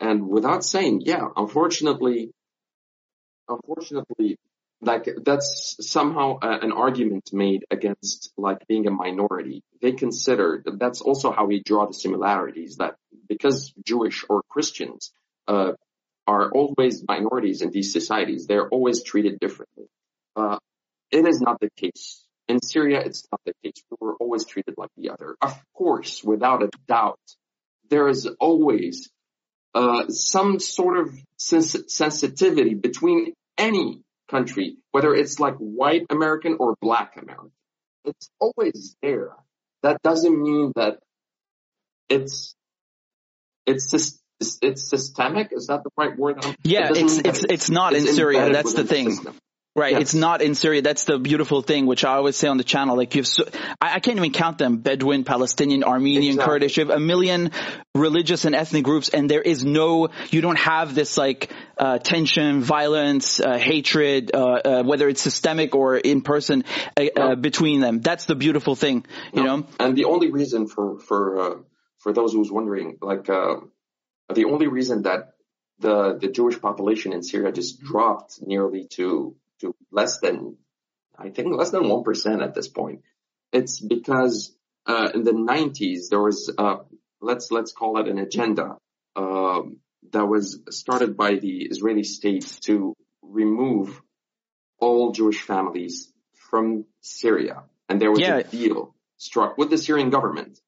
and 0.00 0.28
without 0.28 0.64
saying, 0.64 1.02
yeah, 1.04 1.28
unfortunately, 1.36 2.32
unfortunately, 3.48 4.38
like 4.80 5.08
that's 5.24 5.76
somehow 5.80 6.38
a, 6.42 6.58
an 6.60 6.72
argument 6.72 7.30
made 7.32 7.64
against 7.70 8.32
like 8.36 8.66
being 8.66 8.86
a 8.86 8.90
minority. 8.90 9.62
They 9.80 9.92
consider 9.92 10.62
that's 10.78 11.00
also 11.00 11.32
how 11.32 11.46
we 11.46 11.62
draw 11.62 11.86
the 11.86 11.94
similarities 11.94 12.76
that 12.76 12.96
because 13.28 13.72
Jewish 13.84 14.24
or 14.28 14.42
Christians 14.48 15.12
uh, 15.48 15.72
are 16.26 16.50
always 16.50 17.04
minorities 17.06 17.62
in 17.62 17.70
these 17.70 17.92
societies, 17.92 18.46
they're 18.46 18.68
always 18.68 19.02
treated 19.02 19.38
differently. 19.40 19.86
Uh, 20.36 20.58
it 21.10 21.26
is 21.26 21.40
not 21.40 21.60
the 21.60 21.70
case. 21.76 22.24
In 22.48 22.60
Syria, 22.60 23.00
it's 23.00 23.26
not 23.32 23.40
the 23.46 23.54
case. 23.62 23.82
We 23.90 23.96
were 24.00 24.16
always 24.16 24.44
treated 24.44 24.74
like 24.76 24.90
the 24.96 25.10
other. 25.10 25.36
Of 25.40 25.58
course, 25.74 26.22
without 26.22 26.62
a 26.62 26.70
doubt, 26.86 27.20
there 27.88 28.08
is 28.08 28.26
always 28.40 29.08
uh, 29.74 30.08
some 30.08 30.60
sort 30.60 30.98
of 30.98 31.14
sens- 31.36 31.92
sensitivity 31.92 32.74
between 32.74 33.34
any 33.58 34.00
country, 34.28 34.76
whether 34.92 35.14
it's 35.14 35.38
like 35.40 35.56
white 35.56 36.06
American 36.10 36.56
or 36.60 36.76
black 36.80 37.16
American. 37.20 37.52
It's 38.04 38.30
always 38.38 38.96
there. 39.02 39.30
That 39.82 40.00
doesn't 40.02 40.42
mean 40.42 40.72
that 40.76 40.98
it's 42.08 42.54
it's 43.66 43.92
it's, 44.40 44.58
it's 44.62 44.88
systemic. 44.88 45.48
Is 45.52 45.68
that 45.68 45.84
the 45.84 45.90
right 45.96 46.16
word? 46.16 46.44
Yeah, 46.62 46.90
it 46.90 46.96
it's 46.96 47.18
it's 47.18 47.44
it's 47.48 47.70
not 47.70 47.94
in 47.94 48.06
Syria. 48.06 48.52
That's 48.52 48.74
the 48.74 48.84
thing. 48.84 49.06
The 49.06 49.34
Right. 49.76 50.00
It's 50.00 50.14
not 50.14 50.40
in 50.40 50.54
Syria. 50.54 50.82
That's 50.82 51.02
the 51.02 51.18
beautiful 51.18 51.60
thing, 51.60 51.86
which 51.86 52.04
I 52.04 52.14
always 52.14 52.36
say 52.36 52.46
on 52.46 52.58
the 52.58 52.64
channel. 52.64 52.96
Like 52.96 53.16
you've, 53.16 53.26
so, 53.26 53.42
I, 53.80 53.94
I, 53.94 53.98
can't 53.98 54.16
even 54.16 54.30
count 54.30 54.56
them. 54.56 54.76
Bedouin, 54.76 55.24
Palestinian, 55.24 55.82
Armenian, 55.82 56.34
exactly. 56.34 56.52
Kurdish. 56.52 56.76
You 56.76 56.86
have 56.86 56.96
a 56.96 57.00
million 57.00 57.50
religious 57.92 58.44
and 58.44 58.54
ethnic 58.54 58.84
groups 58.84 59.08
and 59.08 59.28
there 59.28 59.42
is 59.42 59.64
no, 59.64 60.10
you 60.30 60.40
don't 60.42 60.58
have 60.60 60.94
this 60.94 61.16
like, 61.16 61.52
uh, 61.76 61.98
tension, 61.98 62.60
violence, 62.62 63.40
uh, 63.40 63.58
hatred, 63.58 64.30
uh, 64.32 64.60
uh 64.64 64.82
whether 64.84 65.08
it's 65.08 65.20
systemic 65.20 65.74
or 65.74 65.96
in 65.96 66.22
person, 66.22 66.62
uh, 66.96 67.06
uh, 67.16 67.28
no. 67.30 67.36
between 67.36 67.80
them. 67.80 68.00
That's 68.00 68.26
the 68.26 68.36
beautiful 68.36 68.76
thing, 68.76 69.04
you 69.32 69.42
no. 69.42 69.56
know? 69.56 69.66
And 69.80 69.96
the 69.96 70.04
only 70.04 70.30
reason 70.30 70.68
for, 70.68 71.00
for, 71.00 71.64
for 71.98 72.12
those 72.12 72.32
who's 72.32 72.50
wondering, 72.50 72.98
like, 73.02 73.24
the 73.24 74.44
only 74.44 74.68
reason 74.68 75.02
that 75.02 75.32
the, 75.80 76.16
the 76.20 76.28
Jewish 76.28 76.60
population 76.60 77.12
in 77.12 77.24
Syria 77.24 77.50
just 77.50 77.80
dropped 77.80 78.38
nearly 78.40 78.86
to 78.92 79.34
to 79.60 79.74
less 79.90 80.20
than, 80.20 80.56
I 81.16 81.30
think 81.30 81.56
less 81.56 81.70
than 81.70 81.84
1% 81.84 82.42
at 82.42 82.54
this 82.54 82.68
point. 82.68 83.02
It's 83.52 83.80
because, 83.80 84.54
uh, 84.86 85.10
in 85.14 85.24
the 85.24 85.32
90s, 85.32 86.08
there 86.10 86.20
was, 86.20 86.52
uh, 86.56 86.76
let's, 87.20 87.50
let's 87.50 87.72
call 87.72 88.00
it 88.00 88.08
an 88.08 88.18
agenda, 88.18 88.76
uh, 89.16 89.62
that 90.12 90.26
was 90.26 90.60
started 90.70 91.16
by 91.16 91.36
the 91.36 91.64
Israeli 91.64 92.04
state 92.04 92.58
to 92.62 92.94
remove 93.22 94.00
all 94.78 95.12
Jewish 95.12 95.40
families 95.40 96.12
from 96.34 96.84
Syria. 97.00 97.64
And 97.88 98.00
there 98.00 98.10
was 98.10 98.20
yeah. 98.20 98.36
a 98.36 98.44
deal 98.44 98.94
struck 99.16 99.56
with 99.56 99.70
the 99.70 99.78
Syrian 99.78 100.10
government 100.10 100.60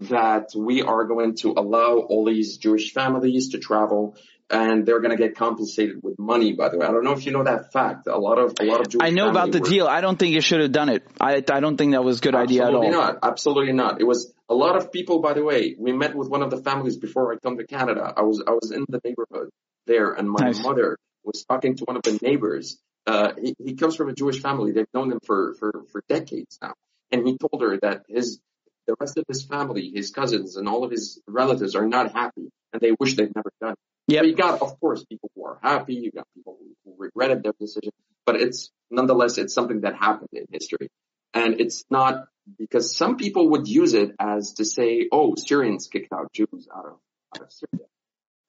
that 0.00 0.50
we 0.54 0.82
are 0.82 1.04
going 1.04 1.34
to 1.36 1.52
allow 1.52 1.96
all 1.96 2.24
these 2.24 2.58
Jewish 2.58 2.92
families 2.92 3.50
to 3.50 3.58
travel 3.58 4.16
and 4.48 4.86
they're 4.86 5.00
going 5.00 5.16
to 5.16 5.22
get 5.22 5.36
compensated 5.36 6.02
with 6.02 6.18
money. 6.18 6.52
By 6.52 6.68
the 6.68 6.78
way, 6.78 6.86
I 6.86 6.92
don't 6.92 7.04
know 7.04 7.12
if 7.12 7.26
you 7.26 7.32
know 7.32 7.44
that 7.44 7.72
fact. 7.72 8.06
A 8.06 8.16
lot 8.16 8.38
of 8.38 8.54
a 8.60 8.64
lot 8.64 8.80
of 8.80 8.88
Jewish 8.88 9.04
I 9.04 9.10
know 9.10 9.28
about 9.28 9.52
the 9.52 9.60
deal. 9.60 9.86
I 9.86 10.00
don't 10.00 10.18
think 10.18 10.34
you 10.34 10.40
should 10.40 10.60
have 10.60 10.72
done 10.72 10.88
it. 10.88 11.06
I 11.20 11.42
I 11.50 11.60
don't 11.60 11.76
think 11.76 11.92
that 11.92 12.04
was 12.04 12.18
a 12.18 12.20
good 12.20 12.34
idea 12.34 12.66
at 12.66 12.74
all. 12.74 12.90
not. 12.90 13.18
Absolutely 13.22 13.72
not. 13.72 14.00
It 14.00 14.04
was 14.04 14.32
a 14.48 14.54
lot 14.54 14.76
of 14.76 14.92
people. 14.92 15.20
By 15.20 15.32
the 15.32 15.42
way, 15.42 15.74
we 15.78 15.92
met 15.92 16.14
with 16.14 16.28
one 16.28 16.42
of 16.42 16.50
the 16.50 16.58
families 16.58 16.96
before 16.96 17.32
I 17.32 17.36
come 17.36 17.58
to 17.58 17.66
Canada. 17.66 18.12
I 18.16 18.22
was 18.22 18.42
I 18.46 18.52
was 18.52 18.70
in 18.70 18.84
the 18.88 19.00
neighborhood 19.04 19.50
there, 19.86 20.12
and 20.12 20.30
my 20.30 20.46
nice. 20.46 20.62
mother 20.62 20.96
was 21.24 21.44
talking 21.44 21.76
to 21.76 21.84
one 21.84 21.96
of 21.96 22.02
the 22.02 22.18
neighbors. 22.22 22.78
Uh, 23.06 23.32
he, 23.40 23.54
he 23.64 23.74
comes 23.74 23.96
from 23.96 24.08
a 24.08 24.12
Jewish 24.12 24.40
family. 24.40 24.72
They've 24.72 24.86
known 24.94 25.10
him 25.10 25.20
for 25.24 25.54
for 25.54 25.84
for 25.90 26.02
decades 26.08 26.58
now, 26.62 26.74
and 27.10 27.26
he 27.26 27.36
told 27.36 27.62
her 27.62 27.78
that 27.82 28.04
his 28.08 28.40
the 28.86 28.94
rest 29.00 29.18
of 29.18 29.24
his 29.26 29.44
family, 29.44 29.90
his 29.92 30.12
cousins, 30.12 30.56
and 30.56 30.68
all 30.68 30.84
of 30.84 30.92
his 30.92 31.20
relatives 31.26 31.74
are 31.74 31.86
not 31.86 32.12
happy, 32.12 32.48
and 32.72 32.80
they 32.80 32.92
wish 32.98 33.16
they'd 33.16 33.34
never 33.34 33.50
done 33.60 33.72
it. 33.72 33.78
Yeah, 34.06 34.22
you 34.22 34.34
got, 34.34 34.62
of 34.62 34.78
course, 34.78 35.04
people 35.04 35.30
who 35.34 35.44
are 35.46 35.58
happy. 35.62 35.94
You 35.94 36.12
got 36.12 36.26
people 36.34 36.56
who, 36.60 36.74
who 36.84 36.94
regretted 36.98 37.42
their 37.42 37.54
decision, 37.58 37.90
but 38.24 38.36
it's 38.36 38.70
nonetheless, 38.90 39.38
it's 39.38 39.54
something 39.54 39.80
that 39.80 39.96
happened 39.96 40.30
in 40.32 40.46
history. 40.50 40.88
And 41.34 41.60
it's 41.60 41.84
not 41.90 42.26
because 42.58 42.96
some 42.96 43.16
people 43.16 43.50
would 43.50 43.66
use 43.66 43.94
it 43.94 44.12
as 44.20 44.54
to 44.54 44.64
say, 44.64 45.08
oh, 45.10 45.34
Syrians 45.36 45.88
kicked 45.88 46.12
out 46.12 46.32
Jews 46.32 46.68
out 46.74 46.86
of, 46.86 46.98
out 47.34 47.42
of 47.42 47.52
Syria. 47.52 47.86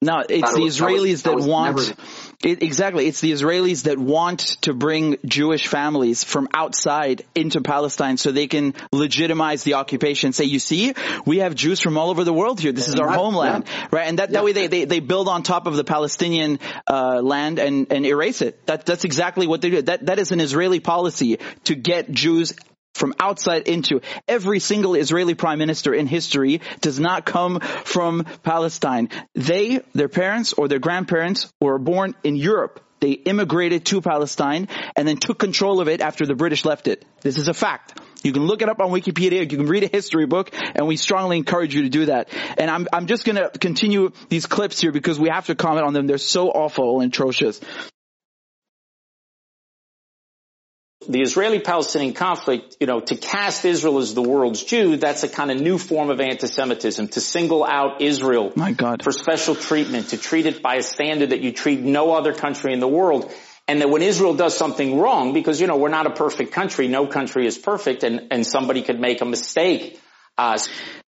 No, 0.00 0.22
it's 0.28 0.54
the 0.54 0.60
Israelis 0.60 1.24
that, 1.24 1.34
was, 1.34 1.44
that, 1.44 1.50
want 1.50 1.94
it, 2.44 2.62
exactly. 2.62 3.08
It's 3.08 3.20
the 3.20 3.32
Israelis 3.32 3.82
that 3.84 3.98
want 3.98 4.40
to 4.62 4.72
bring 4.72 5.16
Jewish 5.26 5.66
families 5.66 6.22
from 6.22 6.48
outside 6.54 7.24
into 7.34 7.62
Palestine 7.62 8.16
so 8.16 8.30
they 8.30 8.46
can 8.46 8.74
legitimize 8.92 9.64
the 9.64 9.74
occupation. 9.74 10.32
Say, 10.32 10.44
you 10.44 10.60
see, 10.60 10.94
we 11.26 11.38
have 11.38 11.56
Jews 11.56 11.80
from 11.80 11.98
all 11.98 12.10
over 12.10 12.22
the 12.22 12.32
world 12.32 12.60
here. 12.60 12.70
This 12.70 12.86
is 12.86 12.94
our 12.94 13.08
homeland, 13.08 13.64
yeah. 13.66 13.88
right? 13.90 14.06
And 14.06 14.20
that, 14.20 14.30
that 14.30 14.38
yeah. 14.38 14.44
way 14.44 14.52
they, 14.52 14.66
they, 14.68 14.84
they 14.84 15.00
build 15.00 15.26
on 15.26 15.42
top 15.42 15.66
of 15.66 15.74
the 15.74 15.82
Palestinian 15.82 16.60
uh, 16.86 17.20
land 17.20 17.58
and 17.58 17.88
and 17.90 18.06
erase 18.06 18.40
it. 18.40 18.64
That 18.66 18.86
that's 18.86 19.04
exactly 19.04 19.48
what 19.48 19.62
they 19.62 19.70
do. 19.70 19.82
That 19.82 20.06
that 20.06 20.20
is 20.20 20.30
an 20.30 20.38
Israeli 20.38 20.78
policy 20.78 21.40
to 21.64 21.74
get 21.74 22.08
Jews 22.08 22.52
from 22.98 23.14
outside 23.18 23.68
into. 23.68 24.00
Every 24.26 24.60
single 24.60 24.94
Israeli 24.94 25.34
prime 25.34 25.58
minister 25.58 25.94
in 25.94 26.06
history 26.06 26.60
does 26.80 27.00
not 27.00 27.24
come 27.24 27.60
from 27.60 28.24
Palestine. 28.42 29.08
They, 29.34 29.80
their 29.94 30.08
parents 30.08 30.52
or 30.52 30.68
their 30.68 30.78
grandparents 30.78 31.52
were 31.60 31.78
born 31.78 32.14
in 32.24 32.36
Europe. 32.36 32.84
They 33.00 33.12
immigrated 33.12 33.86
to 33.86 34.00
Palestine 34.00 34.68
and 34.96 35.06
then 35.06 35.18
took 35.18 35.38
control 35.38 35.80
of 35.80 35.88
it 35.88 36.00
after 36.00 36.26
the 36.26 36.34
British 36.34 36.64
left 36.64 36.88
it. 36.88 37.04
This 37.20 37.38
is 37.38 37.48
a 37.48 37.54
fact. 37.54 38.00
You 38.24 38.32
can 38.32 38.46
look 38.46 38.62
it 38.62 38.68
up 38.68 38.80
on 38.80 38.90
Wikipedia. 38.90 39.40
You 39.40 39.46
can 39.46 39.66
read 39.66 39.84
a 39.84 39.86
history 39.88 40.26
book, 40.26 40.50
and 40.52 40.88
we 40.88 40.96
strongly 40.96 41.36
encourage 41.36 41.74
you 41.74 41.82
to 41.82 41.88
do 41.88 42.06
that. 42.06 42.28
And 42.58 42.68
I'm 42.68 42.88
I'm 42.92 43.06
just 43.06 43.24
going 43.24 43.36
to 43.36 43.50
continue 43.56 44.10
these 44.28 44.46
clips 44.46 44.80
here 44.80 44.90
because 44.90 45.20
we 45.20 45.28
have 45.28 45.46
to 45.46 45.54
comment 45.54 45.86
on 45.86 45.92
them. 45.92 46.08
They're 46.08 46.18
so 46.18 46.48
awful 46.48 47.00
and 47.00 47.12
atrocious. 47.12 47.60
The 51.08 51.22
Israeli-Palestinian 51.22 52.12
conflict, 52.12 52.76
you 52.80 52.86
know, 52.86 53.00
to 53.00 53.16
cast 53.16 53.64
Israel 53.64 53.98
as 53.98 54.14
the 54.14 54.22
world's 54.22 54.62
Jew, 54.62 54.96
that's 54.96 55.22
a 55.22 55.28
kind 55.28 55.50
of 55.50 55.58
new 55.58 55.78
form 55.78 56.10
of 56.10 56.20
anti-Semitism, 56.20 57.08
to 57.08 57.20
single 57.20 57.64
out 57.64 58.02
Israel 58.02 58.52
for 59.02 59.10
special 59.10 59.54
treatment, 59.54 60.10
to 60.10 60.18
treat 60.18 60.44
it 60.44 60.62
by 60.62 60.76
a 60.76 60.82
standard 60.82 61.30
that 61.30 61.40
you 61.40 61.52
treat 61.52 61.80
no 61.80 62.12
other 62.12 62.34
country 62.34 62.74
in 62.74 62.80
the 62.80 62.88
world. 62.88 63.32
And 63.66 63.80
that 63.82 63.90
when 63.90 64.02
Israel 64.02 64.34
does 64.34 64.56
something 64.56 64.98
wrong, 64.98 65.34
because, 65.34 65.60
you 65.60 65.66
know, 65.66 65.76
we're 65.76 65.90
not 65.90 66.06
a 66.06 66.10
perfect 66.10 66.52
country, 66.52 66.88
no 66.88 67.06
country 67.06 67.46
is 67.46 67.58
perfect, 67.58 68.02
and, 68.02 68.28
and 68.30 68.46
somebody 68.46 68.82
could 68.82 68.98
make 68.98 69.20
a 69.20 69.26
mistake, 69.26 70.00
uh, 70.38 70.58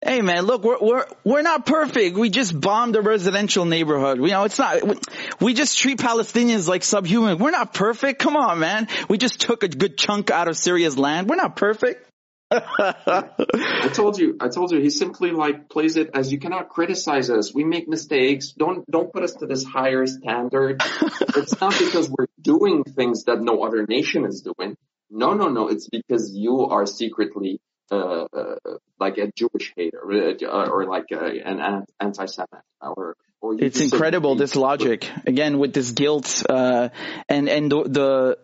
Hey 0.05 0.21
man, 0.21 0.43
look, 0.43 0.63
we're, 0.63 0.77
we're, 0.79 1.05
we're 1.23 1.41
not 1.41 1.65
perfect. 1.65 2.17
We 2.17 2.29
just 2.29 2.59
bombed 2.59 2.95
a 2.95 3.01
residential 3.01 3.65
neighborhood. 3.65 4.19
You 4.19 4.27
know, 4.27 4.43
it's 4.43 4.59
not, 4.59 4.83
we, 4.83 4.95
we 5.41 5.53
just 5.55 5.75
treat 5.75 5.97
Palestinians 5.97 6.67
like 6.67 6.83
subhuman. 6.83 7.39
We're 7.39 7.49
not 7.49 7.73
perfect. 7.73 8.19
Come 8.19 8.37
on, 8.37 8.59
man. 8.59 8.87
We 9.09 9.17
just 9.17 9.41
took 9.41 9.63
a 9.63 9.67
good 9.67 9.97
chunk 9.97 10.29
out 10.29 10.47
of 10.47 10.55
Syria's 10.55 10.99
land. 10.99 11.27
We're 11.27 11.37
not 11.37 11.55
perfect. 11.55 12.07
I 12.51 13.89
told 13.91 14.19
you, 14.19 14.37
I 14.39 14.49
told 14.49 14.71
you, 14.71 14.79
he 14.79 14.91
simply 14.91 15.31
like 15.31 15.67
plays 15.67 15.97
it 15.97 16.11
as 16.13 16.31
you 16.31 16.37
cannot 16.37 16.69
criticize 16.69 17.31
us. 17.31 17.51
We 17.51 17.63
make 17.63 17.87
mistakes. 17.87 18.51
Don't, 18.51 18.89
don't 18.89 19.11
put 19.11 19.23
us 19.23 19.33
to 19.39 19.47
this 19.47 19.63
higher 19.63 20.05
standard. 20.05 20.79
it's 21.35 21.59
not 21.59 21.77
because 21.77 22.07
we're 22.07 22.27
doing 22.39 22.83
things 22.83 23.23
that 23.23 23.41
no 23.41 23.63
other 23.63 23.83
nation 23.87 24.25
is 24.25 24.41
doing. 24.41 24.77
No, 25.09 25.33
no, 25.33 25.49
no. 25.49 25.69
It's 25.69 25.89
because 25.89 26.35
you 26.35 26.67
are 26.67 26.85
secretly 26.85 27.59
uh, 27.91 28.25
uh, 28.33 28.55
like 28.99 29.17
a 29.17 29.31
Jewish 29.35 29.73
hater 29.75 30.01
uh, 30.01 30.67
or 30.67 30.85
like 30.85 31.05
an 31.11 31.83
anti-Semite 31.99 32.63
or 32.81 33.15
or 33.39 33.55
it's 33.59 33.79
incredible 33.79 34.35
this 34.35 34.55
logic 34.55 35.09
again 35.25 35.59
with 35.59 35.73
this 35.73 35.91
guilt 35.91 36.43
uh, 36.49 36.89
and 37.29 37.47
and 37.47 37.71
the, 37.71 37.83
the, 37.83 38.37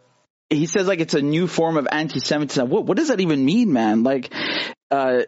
he 0.50 0.66
says 0.66 0.88
like 0.88 1.00
it's 1.00 1.14
a 1.14 1.22
new 1.22 1.48
form 1.48 1.78
of 1.78 1.88
anti-Semitism. 1.92 2.70
What 2.70 2.86
what 2.86 2.98
does 2.98 3.08
that 3.10 3.20
even 3.20 3.44
mean, 3.44 3.74
man? 3.74 4.04
Like, 4.04 4.34
uh, 4.92 5.24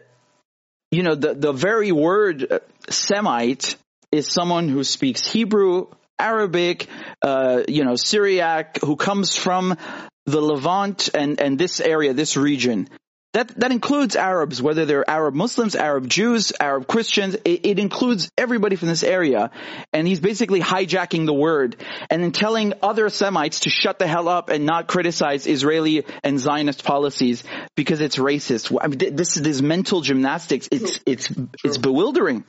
you 0.90 1.02
know, 1.02 1.14
the 1.14 1.34
the 1.34 1.52
very 1.52 1.92
word 1.92 2.60
Semite 2.88 3.76
is 4.12 4.30
someone 4.30 4.68
who 4.68 4.84
speaks 4.84 5.26
Hebrew, 5.26 5.88
Arabic, 6.18 6.86
uh, 7.22 7.62
you 7.68 7.84
know, 7.84 7.96
Syriac, 7.96 8.78
who 8.80 8.96
comes 8.96 9.36
from 9.36 9.76
the 10.24 10.40
Levant 10.40 11.10
and 11.14 11.40
and 11.40 11.58
this 11.58 11.80
area, 11.80 12.14
this 12.14 12.36
region. 12.36 12.88
That, 13.36 13.48
that 13.60 13.70
includes 13.70 14.16
Arabs, 14.16 14.62
whether 14.62 14.86
they're 14.86 15.04
Arab 15.08 15.34
Muslims, 15.34 15.76
Arab 15.76 16.08
Jews, 16.08 16.54
Arab 16.58 16.86
Christians. 16.86 17.34
It, 17.44 17.66
it, 17.66 17.78
includes 17.78 18.30
everybody 18.38 18.76
from 18.76 18.88
this 18.88 19.02
area. 19.02 19.50
And 19.92 20.08
he's 20.08 20.20
basically 20.20 20.62
hijacking 20.62 21.26
the 21.26 21.34
word 21.34 21.76
and 22.08 22.22
then 22.22 22.32
telling 22.32 22.72
other 22.82 23.10
Semites 23.10 23.60
to 23.60 23.68
shut 23.68 23.98
the 23.98 24.06
hell 24.06 24.28
up 24.28 24.48
and 24.48 24.64
not 24.64 24.86
criticize 24.86 25.46
Israeli 25.46 26.06
and 26.24 26.40
Zionist 26.40 26.82
policies 26.82 27.44
because 27.74 28.00
it's 28.00 28.16
racist. 28.16 28.74
I 28.80 28.86
mean, 28.86 29.14
this 29.14 29.36
is 29.36 29.42
this 29.42 29.60
mental 29.60 30.00
gymnastics. 30.00 30.70
It's, 30.72 31.00
it's, 31.04 31.30
it's 31.62 31.76
bewildering. 31.76 32.42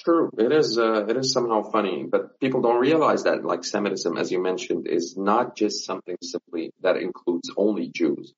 True. 0.00 0.30
It 0.36 0.50
is, 0.50 0.78
uh, 0.78 1.06
it 1.06 1.16
is 1.16 1.32
somehow 1.32 1.62
funny, 1.70 2.06
but 2.10 2.40
people 2.40 2.60
don't 2.60 2.80
realize 2.80 3.22
that 3.22 3.44
like 3.44 3.62
Semitism, 3.64 4.18
as 4.18 4.32
you 4.32 4.42
mentioned, 4.42 4.88
is 4.88 5.16
not 5.16 5.54
just 5.54 5.84
something 5.84 6.16
simply 6.24 6.72
that 6.80 6.96
includes 6.96 7.52
only 7.56 7.86
Jews. 7.86 8.34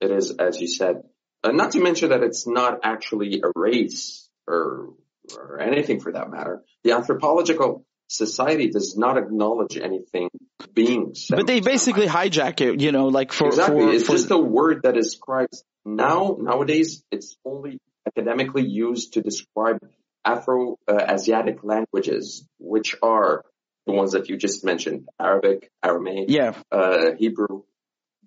It 0.00 0.10
is, 0.10 0.30
as 0.32 0.60
you 0.60 0.68
said, 0.68 1.02
uh, 1.42 1.52
not 1.52 1.72
to 1.72 1.80
mention 1.80 2.10
that 2.10 2.22
it's 2.22 2.46
not 2.46 2.80
actually 2.82 3.42
a 3.42 3.50
race 3.54 4.28
or, 4.46 4.94
or 5.36 5.60
anything 5.60 6.00
for 6.00 6.12
that 6.12 6.30
matter. 6.30 6.62
The 6.84 6.92
anthropological 6.92 7.84
society 8.08 8.70
does 8.70 8.96
not 8.96 9.18
acknowledge 9.18 9.76
anything 9.76 10.30
being 10.72 11.14
said. 11.14 11.36
But 11.36 11.46
they 11.46 11.60
basically 11.60 12.06
hijack 12.06 12.60
it, 12.60 12.80
you 12.80 12.92
know, 12.92 13.06
like 13.06 13.32
for 13.32 13.48
exactly. 13.48 13.80
For, 13.80 13.92
it's 13.92 14.06
for... 14.06 14.12
just 14.12 14.30
a 14.30 14.38
word 14.38 14.82
that 14.82 14.94
describes 14.94 15.64
now 15.84 16.36
nowadays. 16.40 17.02
It's 17.10 17.36
only 17.44 17.78
academically 18.06 18.64
used 18.66 19.14
to 19.14 19.20
describe 19.20 19.78
Afro-Asiatic 20.24 21.58
uh, 21.62 21.66
languages, 21.66 22.46
which 22.58 22.96
are 23.02 23.44
the 23.86 23.92
ones 23.92 24.12
that 24.12 24.28
you 24.28 24.36
just 24.36 24.64
mentioned: 24.64 25.08
Arabic, 25.20 25.70
Aramaic, 25.84 26.26
yeah, 26.28 26.54
uh, 26.72 27.12
Hebrew, 27.18 27.62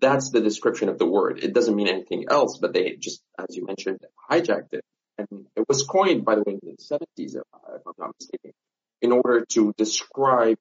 that's 0.01 0.31
the 0.31 0.41
description 0.41 0.89
of 0.89 0.97
the 0.97 1.05
word. 1.05 1.39
It 1.43 1.53
doesn't 1.53 1.75
mean 1.75 1.87
anything 1.87 2.25
else, 2.29 2.57
but 2.57 2.73
they 2.73 2.95
just, 2.99 3.21
as 3.37 3.55
you 3.55 3.65
mentioned, 3.65 3.99
hijacked 4.29 4.73
it. 4.73 4.83
and 5.17 5.45
it 5.55 5.65
was 5.67 5.83
coined, 5.83 6.25
by 6.25 6.35
the 6.35 6.41
way, 6.41 6.53
in 6.53 6.59
the 6.63 6.77
70s, 6.77 7.35
if 7.35 7.43
I'm 7.85 7.93
not 7.97 8.15
mistaken, 8.19 8.51
in 9.01 9.11
order 9.11 9.45
to 9.49 9.73
describe 9.77 10.57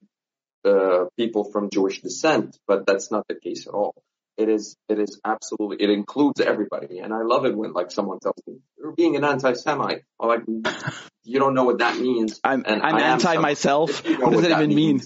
uh, 0.64 1.07
people 1.16 1.45
from 1.45 1.70
Jewish 1.70 2.03
descent, 2.03 2.59
but 2.66 2.86
that's 2.86 3.11
not 3.11 3.26
the 3.28 3.34
case 3.34 3.66
at 3.66 3.72
all. 3.72 3.95
It 4.36 4.49
is, 4.49 4.76
it 4.88 4.99
is 4.99 5.20
absolutely, 5.24 5.82
it 5.82 5.91
includes 5.91 6.41
everybody. 6.41 6.99
And 6.99 7.12
I 7.12 7.22
love 7.22 7.45
it 7.45 7.57
when 7.57 7.72
like 7.72 7.91
someone 7.91 8.18
tells 8.20 8.41
me, 8.47 8.59
you're 8.78 8.93
being 8.93 9.16
an 9.16 9.24
anti-Semite. 9.24 10.03
I'm 10.18 10.28
like, 10.28 10.43
you 11.24 11.38
don't 11.38 11.55
know 11.55 11.64
what 11.64 11.78
that 11.78 11.99
means. 11.99 12.41
I'm, 12.45 12.64
and 12.66 12.82
I'm 12.82 12.97
anti 12.97 13.36
myself. 13.38 14.05
What 14.05 14.18
does 14.18 14.43
what 14.43 14.49
that 14.49 14.62
even 14.62 14.74
mean? 14.74 15.03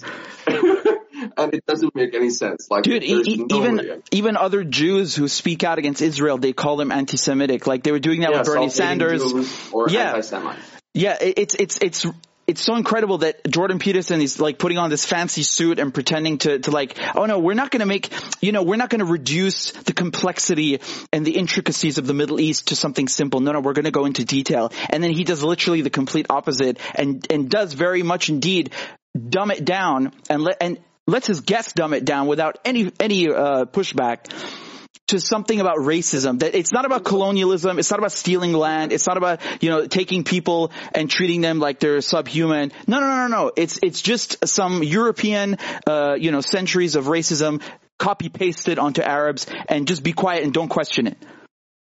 and 1.36 1.54
it 1.54 1.64
doesn't 1.66 1.94
make 1.94 2.14
any 2.14 2.30
sense. 2.30 2.68
Like, 2.70 2.84
dude, 2.84 3.04
e- 3.04 3.36
no 3.36 3.56
even 3.58 3.76
way. 3.76 4.02
even 4.10 4.36
other 4.36 4.64
Jews 4.64 5.14
who 5.14 5.28
speak 5.28 5.64
out 5.64 5.78
against 5.78 6.02
Israel, 6.02 6.38
they 6.38 6.52
call 6.52 6.76
them 6.76 6.92
anti-Semitic. 6.92 7.66
Like 7.66 7.82
they 7.82 7.92
were 7.92 7.98
doing 7.98 8.20
that 8.20 8.30
yeah, 8.30 8.38
with 8.38 8.46
Bernie 8.46 8.70
Sanders. 8.70 9.22
or 9.72 9.88
yeah. 9.88 10.20
Yeah, 10.96 11.16
it's 11.20 11.54
it's 11.54 11.78
it's 11.82 12.06
it's 12.46 12.60
so 12.60 12.76
incredible 12.76 13.18
that 13.18 13.40
Jordan 13.48 13.78
Peterson 13.78 14.20
is 14.20 14.38
like 14.38 14.58
putting 14.58 14.78
on 14.78 14.90
this 14.90 15.04
fancy 15.04 15.42
suit 15.42 15.78
and 15.78 15.94
pretending 15.94 16.38
to, 16.38 16.58
to 16.58 16.70
like, 16.70 16.98
oh 17.14 17.24
no, 17.24 17.38
we're 17.38 17.54
not 17.54 17.70
going 17.70 17.80
to 17.80 17.86
make, 17.86 18.12
you 18.40 18.52
know, 18.52 18.62
we're 18.62 18.76
not 18.76 18.90
going 18.90 18.98
to 18.98 19.06
reduce 19.06 19.72
the 19.72 19.92
complexity 19.92 20.80
and 21.12 21.26
the 21.26 21.36
intricacies 21.36 21.98
of 21.98 22.06
the 22.06 22.14
Middle 22.14 22.38
East 22.40 22.68
to 22.68 22.76
something 22.76 23.08
simple. 23.08 23.40
No, 23.40 23.52
no, 23.52 23.60
we're 23.60 23.72
going 23.72 23.86
to 23.86 23.90
go 23.90 24.04
into 24.04 24.24
detail. 24.24 24.72
And 24.90 25.02
then 25.02 25.10
he 25.10 25.24
does 25.24 25.42
literally 25.42 25.80
the 25.80 25.90
complete 25.90 26.26
opposite 26.28 26.78
and, 26.94 27.26
and 27.30 27.48
does 27.48 27.72
very 27.72 28.02
much 28.02 28.28
indeed 28.28 28.72
dumb 29.28 29.50
it 29.50 29.64
down 29.64 30.12
and 30.28 30.42
let, 30.42 30.58
and 30.60 30.78
lets 31.06 31.26
his 31.26 31.40
guests 31.40 31.72
dumb 31.72 31.94
it 31.94 32.04
down 32.04 32.26
without 32.26 32.58
any, 32.64 32.92
any, 33.00 33.28
uh, 33.28 33.64
pushback 33.66 34.32
to 35.08 35.20
something 35.20 35.60
about 35.60 35.76
racism. 35.78 36.38
That 36.40 36.54
it's 36.54 36.72
not 36.72 36.86
about 36.86 37.04
colonialism. 37.04 37.78
It's 37.78 37.90
not 37.90 37.98
about 37.98 38.12
stealing 38.12 38.52
land. 38.52 38.92
It's 38.92 39.06
not 39.06 39.16
about, 39.16 39.40
you 39.62 39.68
know, 39.68 39.86
taking 39.86 40.24
people 40.24 40.72
and 40.94 41.10
treating 41.10 41.42
them 41.42 41.58
like 41.58 41.78
they're 41.78 42.00
subhuman. 42.00 42.72
No, 42.86 43.00
no, 43.00 43.06
no, 43.06 43.28
no, 43.28 43.44
no. 43.44 43.52
It's, 43.54 43.78
it's 43.82 44.00
just 44.00 44.48
some 44.48 44.82
European, 44.82 45.58
uh, 45.86 46.14
you 46.18 46.30
know, 46.30 46.40
centuries 46.40 46.96
of 46.96 47.04
racism 47.04 47.60
copy 47.98 48.28
pasted 48.28 48.78
onto 48.78 49.02
Arabs 49.02 49.46
and 49.68 49.86
just 49.86 50.02
be 50.02 50.12
quiet 50.12 50.42
and 50.42 50.52
don't 50.54 50.68
question 50.68 51.06
it. 51.06 51.18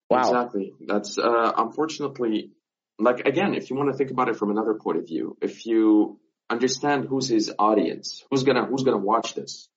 Wow. 0.09 0.19
Exactly. 0.19 0.73
That's, 0.85 1.17
uh, 1.17 1.53
unfortunately, 1.57 2.51
like 2.99 3.25
again, 3.27 3.53
if 3.53 3.69
you 3.69 3.75
want 3.75 3.91
to 3.91 3.97
think 3.97 4.11
about 4.11 4.29
it 4.29 4.35
from 4.35 4.51
another 4.51 4.73
point 4.75 4.97
of 4.97 5.07
view, 5.07 5.37
if 5.41 5.65
you 5.65 6.19
understand 6.51 7.05
who's 7.05 7.27
his 7.27 7.51
audience, 7.57 8.23
who's 8.29 8.43
gonna, 8.43 8.65
who's 8.65 8.83
gonna 8.83 8.97
watch 8.97 9.33
this 9.33 9.67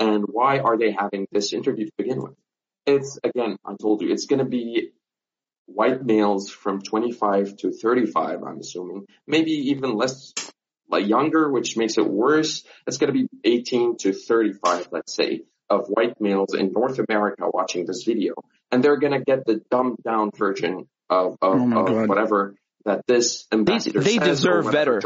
and 0.00 0.24
why 0.26 0.58
are 0.58 0.78
they 0.78 0.92
having 0.92 1.28
this 1.30 1.52
interview 1.52 1.86
to 1.86 1.92
begin 1.96 2.22
with? 2.22 2.34
It's 2.86 3.18
again, 3.22 3.56
I 3.64 3.74
told 3.80 4.00
you, 4.00 4.10
it's 4.10 4.26
going 4.26 4.38
to 4.38 4.46
be 4.46 4.90
white 5.66 6.04
males 6.04 6.50
from 6.50 6.80
25 6.80 7.56
to 7.58 7.70
35, 7.70 8.42
I'm 8.42 8.58
assuming, 8.58 9.06
maybe 9.26 9.52
even 9.70 9.94
less 9.94 10.32
like 10.88 11.06
younger, 11.06 11.48
which 11.50 11.76
makes 11.76 11.98
it 11.98 12.10
worse. 12.10 12.64
It's 12.86 12.96
going 12.96 13.12
to 13.12 13.18
be 13.20 13.28
18 13.44 13.98
to 13.98 14.12
35, 14.12 14.88
let's 14.90 15.14
say, 15.14 15.42
of 15.68 15.86
white 15.86 16.20
males 16.20 16.54
in 16.54 16.72
North 16.72 16.98
America 16.98 17.44
watching 17.52 17.86
this 17.86 18.02
video. 18.02 18.34
And 18.72 18.82
they're 18.82 18.98
going 18.98 19.12
to 19.12 19.20
get 19.20 19.44
the 19.44 19.62
dumbed 19.70 19.98
down 20.02 20.30
version 20.34 20.88
of, 21.08 21.36
of, 21.40 21.60
oh 21.60 21.86
of 21.86 22.08
whatever 22.08 22.54
that 22.84 23.06
this 23.06 23.46
ambassador 23.52 24.00
they, 24.00 24.18
they 24.18 24.24
deserve 24.24 24.72
better. 24.72 25.00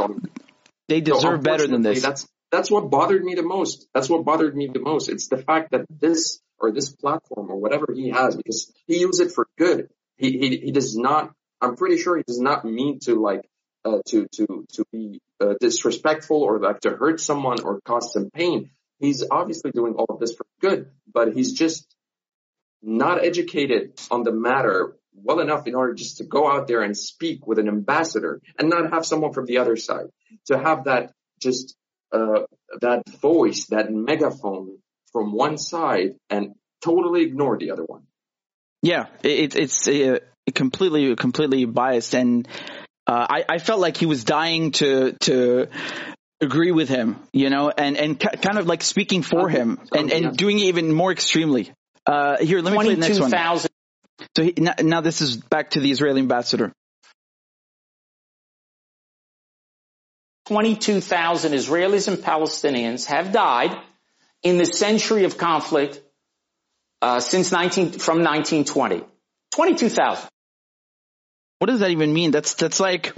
They 0.89 1.01
deserve 1.01 1.39
so 1.39 1.43
better 1.43 1.67
than 1.67 1.83
this. 1.83 2.03
That's, 2.03 2.29
that's 2.51 2.71
what 2.71 2.91
bothered 2.91 3.25
me 3.25 3.35
the 3.35 3.43
most. 3.43 3.89
That's 3.95 4.09
what 4.09 4.25
bothered 4.25 4.55
me 4.55 4.71
the 4.73 4.81
most. 4.81 5.09
It's 5.09 5.29
the 5.29 5.39
fact 5.39 5.73
that 5.73 5.87
this 5.89 6.41
or 6.59 6.73
this 6.73 6.91
platform 6.91 7.51
or 7.51 7.57
whatever 7.57 7.87
he 7.95 8.11
has 8.11 8.37
because 8.37 8.73
he 8.87 9.01
uses 9.01 9.29
it 9.29 9.35
for 9.35 9.47
good. 9.59 9.89
He, 10.17 10.39
he, 10.39 10.57
he 10.59 10.73
does 10.73 10.97
not, 10.97 11.33
I'm 11.61 11.77
pretty 11.77 11.99
sure 11.99 12.17
he 12.17 12.23
does 12.27 12.41
not 12.41 12.65
mean 12.65 13.01
to 13.01 13.21
like, 13.21 13.49
uh, 13.85 13.99
to, 14.07 14.27
to, 14.37 14.67
to 14.75 14.85
be 14.93 15.21
uh, 15.41 15.55
disrespectful 15.61 16.43
or 16.43 16.59
like 16.59 16.81
to 16.81 16.91
hurt 16.91 17.21
someone 17.21 17.61
or 17.63 17.81
cause 17.85 18.13
some 18.13 18.31
pain. 18.31 18.71
He's 18.99 19.25
obviously 19.31 19.73
doing 19.73 19.95
all 19.95 20.07
of 20.09 20.21
this 20.21 20.35
for 20.35 20.47
good, 20.61 20.91
but 21.13 21.35
he's 21.35 21.53
just 21.53 21.87
not 22.83 23.25
educated 23.25 23.99
on 24.11 24.23
the 24.23 24.33
matter 24.33 24.97
well 25.15 25.41
enough 25.41 25.67
in 25.67 25.75
order 25.75 25.95
just 25.95 26.19
to 26.19 26.25
go 26.25 26.51
out 26.51 26.67
there 26.67 26.83
and 26.83 26.97
speak 26.97 27.47
with 27.47 27.59
an 27.59 27.69
ambassador 27.69 28.41
and 28.59 28.69
not 28.69 28.93
have 28.93 29.07
someone 29.07 29.33
from 29.33 29.47
the 29.47 29.59
other 29.59 29.77
side 29.77 30.07
to 30.47 30.59
have 30.59 30.85
that 30.85 31.13
just 31.41 31.77
uh, 32.13 32.43
that 32.81 33.03
voice, 33.21 33.67
that 33.67 33.93
megaphone 33.93 34.79
from 35.13 35.33
one 35.33 35.59
side 35.59 36.15
and 36.31 36.55
totally 36.83 37.23
ignore 37.23 37.59
the 37.59 37.71
other 37.71 37.85
one. 37.85 38.03
Yeah, 38.83 39.07
it, 39.23 39.57
it's 39.57 39.89
uh, 39.89 40.19
completely 40.55 41.17
completely 41.17 41.65
biased, 41.65 42.15
and 42.15 42.47
uh, 43.07 43.27
I, 43.31 43.45
I 43.49 43.59
felt 43.59 43.81
like 43.81 43.97
he 43.97 44.07
was 44.07 44.25
dying 44.25 44.73
to 44.73 45.13
to 45.21 45.69
agree 46.41 46.71
with 46.71 46.89
him, 46.89 47.17
you 47.33 47.49
know, 47.51 47.71
and 47.71 47.97
and 47.97 48.21
kind 48.21 48.59
of 48.59 48.67
like 48.67 48.83
speaking 48.83 49.23
for 49.23 49.49
him 49.49 49.81
and 49.95 50.13
and 50.13 50.37
doing 50.37 50.59
it 50.59 50.65
even 50.65 50.93
more 50.93 51.13
extremely. 51.13 51.73
Uh, 52.07 52.37
here, 52.39 52.61
let 52.61 52.73
me 52.73 52.79
play 52.79 52.95
the 52.95 53.01
next 53.01 53.21
one. 53.21 53.31
000. 53.31 53.67
So 54.37 54.43
he, 54.43 54.55
now, 54.59 54.75
now 54.81 55.01
this 55.01 55.21
is 55.21 55.37
back 55.37 55.71
to 55.71 55.81
the 55.81 55.91
Israeli 55.91 56.21
ambassador. 56.21 56.73
22,000 60.47 61.53
Israelis 61.53 62.09
and 62.09 62.19
Palestinians 62.19 63.07
have 63.07 63.33
died 63.33 63.75
in 64.43 64.59
the 64.59 64.67
century 64.67 65.25
of 65.25 65.39
conflict 65.39 66.01
uh, 67.01 67.21
since 67.21 67.51
19 67.51 67.93
from 67.93 68.19
1920. 68.23 69.05
22,000. 69.55 70.29
What 71.59 71.71
does 71.71 71.81
that 71.81 71.91
even 71.91 72.13
mean? 72.13 72.31
That's 72.31 72.55
that's 72.55 72.81
like 72.81 73.15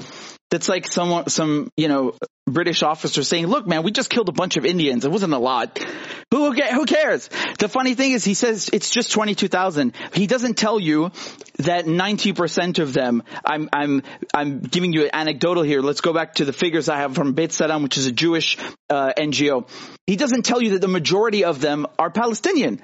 that's 0.50 0.68
like 0.68 0.90
someone 0.90 1.28
some 1.28 1.70
you 1.76 1.88
know 1.88 2.14
British 2.46 2.82
officer 2.82 3.24
saying, 3.24 3.48
"Look, 3.48 3.66
man, 3.66 3.82
we 3.82 3.90
just 3.90 4.08
killed 4.10 4.28
a 4.28 4.32
bunch 4.32 4.56
of 4.56 4.64
Indians. 4.64 5.04
It 5.04 5.10
wasn't 5.10 5.32
a 5.32 5.38
lot. 5.38 5.84
Who 6.30 6.52
who 6.52 6.86
cares?" 6.86 7.28
The 7.58 7.68
funny 7.68 7.94
thing 7.94 8.12
is, 8.12 8.24
he 8.24 8.34
says 8.34 8.70
it's 8.72 8.90
just 8.90 9.10
twenty 9.10 9.34
two 9.34 9.48
thousand. 9.48 9.94
He 10.12 10.26
doesn't 10.26 10.54
tell 10.54 10.78
you 10.78 11.10
that 11.58 11.86
ninety 11.86 12.32
percent 12.32 12.78
of 12.78 12.92
them. 12.92 13.24
I'm 13.44 13.68
I'm 13.72 14.02
I'm 14.32 14.60
giving 14.60 14.92
you 14.92 15.04
an 15.04 15.10
anecdotal 15.12 15.64
here. 15.64 15.80
Let's 15.80 16.00
go 16.00 16.12
back 16.12 16.34
to 16.36 16.44
the 16.44 16.52
figures 16.52 16.88
I 16.88 16.98
have 16.98 17.14
from 17.14 17.34
B'Tselem, 17.34 17.82
which 17.82 17.96
is 17.96 18.06
a 18.06 18.12
Jewish 18.12 18.56
uh, 18.88 19.12
NGO. 19.18 19.68
He 20.06 20.14
doesn't 20.14 20.42
tell 20.42 20.62
you 20.62 20.70
that 20.70 20.80
the 20.80 20.88
majority 20.88 21.44
of 21.44 21.60
them 21.60 21.86
are 21.98 22.10
Palestinian. 22.10 22.80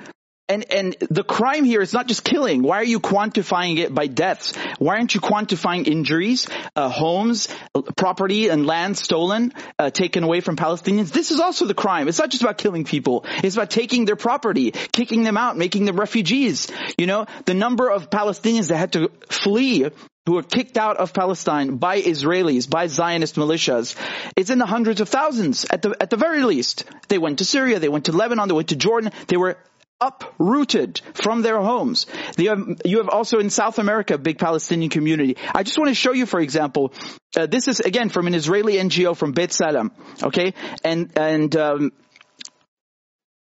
And, 0.52 0.70
and 0.70 0.96
the 1.08 1.24
crime 1.24 1.64
here 1.64 1.80
is 1.80 1.94
not 1.94 2.06
just 2.08 2.24
killing. 2.24 2.62
Why 2.62 2.76
are 2.76 2.84
you 2.84 3.00
quantifying 3.00 3.78
it 3.78 3.94
by 3.94 4.06
deaths? 4.06 4.54
Why 4.78 4.96
aren't 4.96 5.14
you 5.14 5.20
quantifying 5.22 5.86
injuries, 5.86 6.46
uh, 6.76 6.90
homes, 6.90 7.48
property 7.96 8.48
and 8.48 8.66
land 8.66 8.98
stolen, 8.98 9.54
uh, 9.78 9.88
taken 9.88 10.24
away 10.24 10.40
from 10.40 10.56
Palestinians? 10.56 11.10
This 11.10 11.30
is 11.30 11.40
also 11.40 11.64
the 11.64 11.72
crime. 11.72 12.06
It's 12.06 12.18
not 12.18 12.28
just 12.28 12.42
about 12.42 12.58
killing 12.58 12.84
people. 12.84 13.24
It's 13.42 13.56
about 13.56 13.70
taking 13.70 14.04
their 14.04 14.16
property, 14.16 14.72
kicking 14.72 15.22
them 15.22 15.38
out, 15.38 15.56
making 15.56 15.86
them 15.86 15.98
refugees. 15.98 16.70
You 16.98 17.06
know, 17.06 17.24
the 17.46 17.54
number 17.54 17.88
of 17.88 18.10
Palestinians 18.10 18.68
that 18.68 18.76
had 18.76 18.92
to 18.92 19.10
flee 19.30 19.88
who 20.26 20.34
were 20.34 20.42
kicked 20.42 20.76
out 20.76 20.98
of 20.98 21.12
Palestine 21.12 21.78
by 21.78 22.00
Israelis, 22.00 22.68
by 22.68 22.86
Zionist 22.86 23.36
militias, 23.36 23.96
it's 24.36 24.50
in 24.50 24.58
the 24.58 24.66
hundreds 24.66 25.00
of 25.00 25.08
thousands 25.08 25.66
at 25.70 25.82
the, 25.82 25.96
at 25.98 26.10
the 26.10 26.16
very 26.16 26.44
least. 26.44 26.84
They 27.08 27.18
went 27.18 27.38
to 27.38 27.44
Syria, 27.44 27.80
they 27.80 27.88
went 27.88 28.04
to 28.04 28.12
Lebanon, 28.12 28.48
they 28.48 28.54
went 28.54 28.68
to 28.68 28.76
Jordan, 28.76 29.10
they 29.26 29.36
were 29.36 29.56
uprooted 30.02 31.00
from 31.14 31.42
their 31.42 31.60
homes. 31.60 32.06
You 32.36 32.50
have, 32.50 32.80
you 32.84 32.98
have 32.98 33.08
also 33.08 33.38
in 33.38 33.50
South 33.50 33.78
America 33.78 34.14
a 34.14 34.18
big 34.18 34.38
Palestinian 34.38 34.90
community. 34.90 35.36
I 35.54 35.62
just 35.62 35.78
want 35.78 35.88
to 35.88 35.94
show 35.94 36.12
you, 36.12 36.26
for 36.26 36.40
example, 36.40 36.92
uh, 37.36 37.46
this 37.46 37.68
is 37.68 37.80
again 37.80 38.08
from 38.08 38.26
an 38.26 38.34
Israeli 38.34 38.74
NGO 38.74 39.16
from 39.16 39.32
B'Tselem, 39.32 39.90
okay, 40.22 40.54
and 40.84 41.16
and 41.16 41.56
um, 41.56 41.92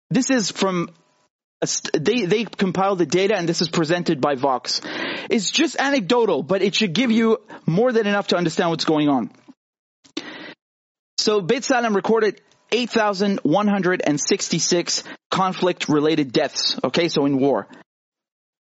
this 0.09 0.29
is 0.29 0.51
from 0.51 0.89
they 1.93 2.25
they 2.25 2.45
compiled 2.45 2.99
the 2.99 3.05
data 3.05 3.35
and 3.35 3.49
this 3.49 3.61
is 3.61 3.69
presented 3.69 4.21
by 4.21 4.35
Vox. 4.35 4.81
It's 5.29 5.49
just 5.49 5.77
anecdotal, 5.79 6.43
but 6.43 6.61
it 6.61 6.75
should 6.75 6.93
give 6.93 7.11
you 7.11 7.39
more 7.65 7.91
than 7.91 8.05
enough 8.05 8.27
to 8.27 8.37
understand 8.37 8.69
what's 8.69 8.85
going 8.85 9.09
on. 9.09 9.31
So 11.17 11.41
B'Tselem 11.41 11.95
recorded 11.95 12.41
8,166 12.71 15.03
conflict 15.33 15.89
related 15.89 16.31
deaths. 16.31 16.79
Okay, 16.83 17.07
so 17.09 17.25
in 17.25 17.39
war. 17.39 17.67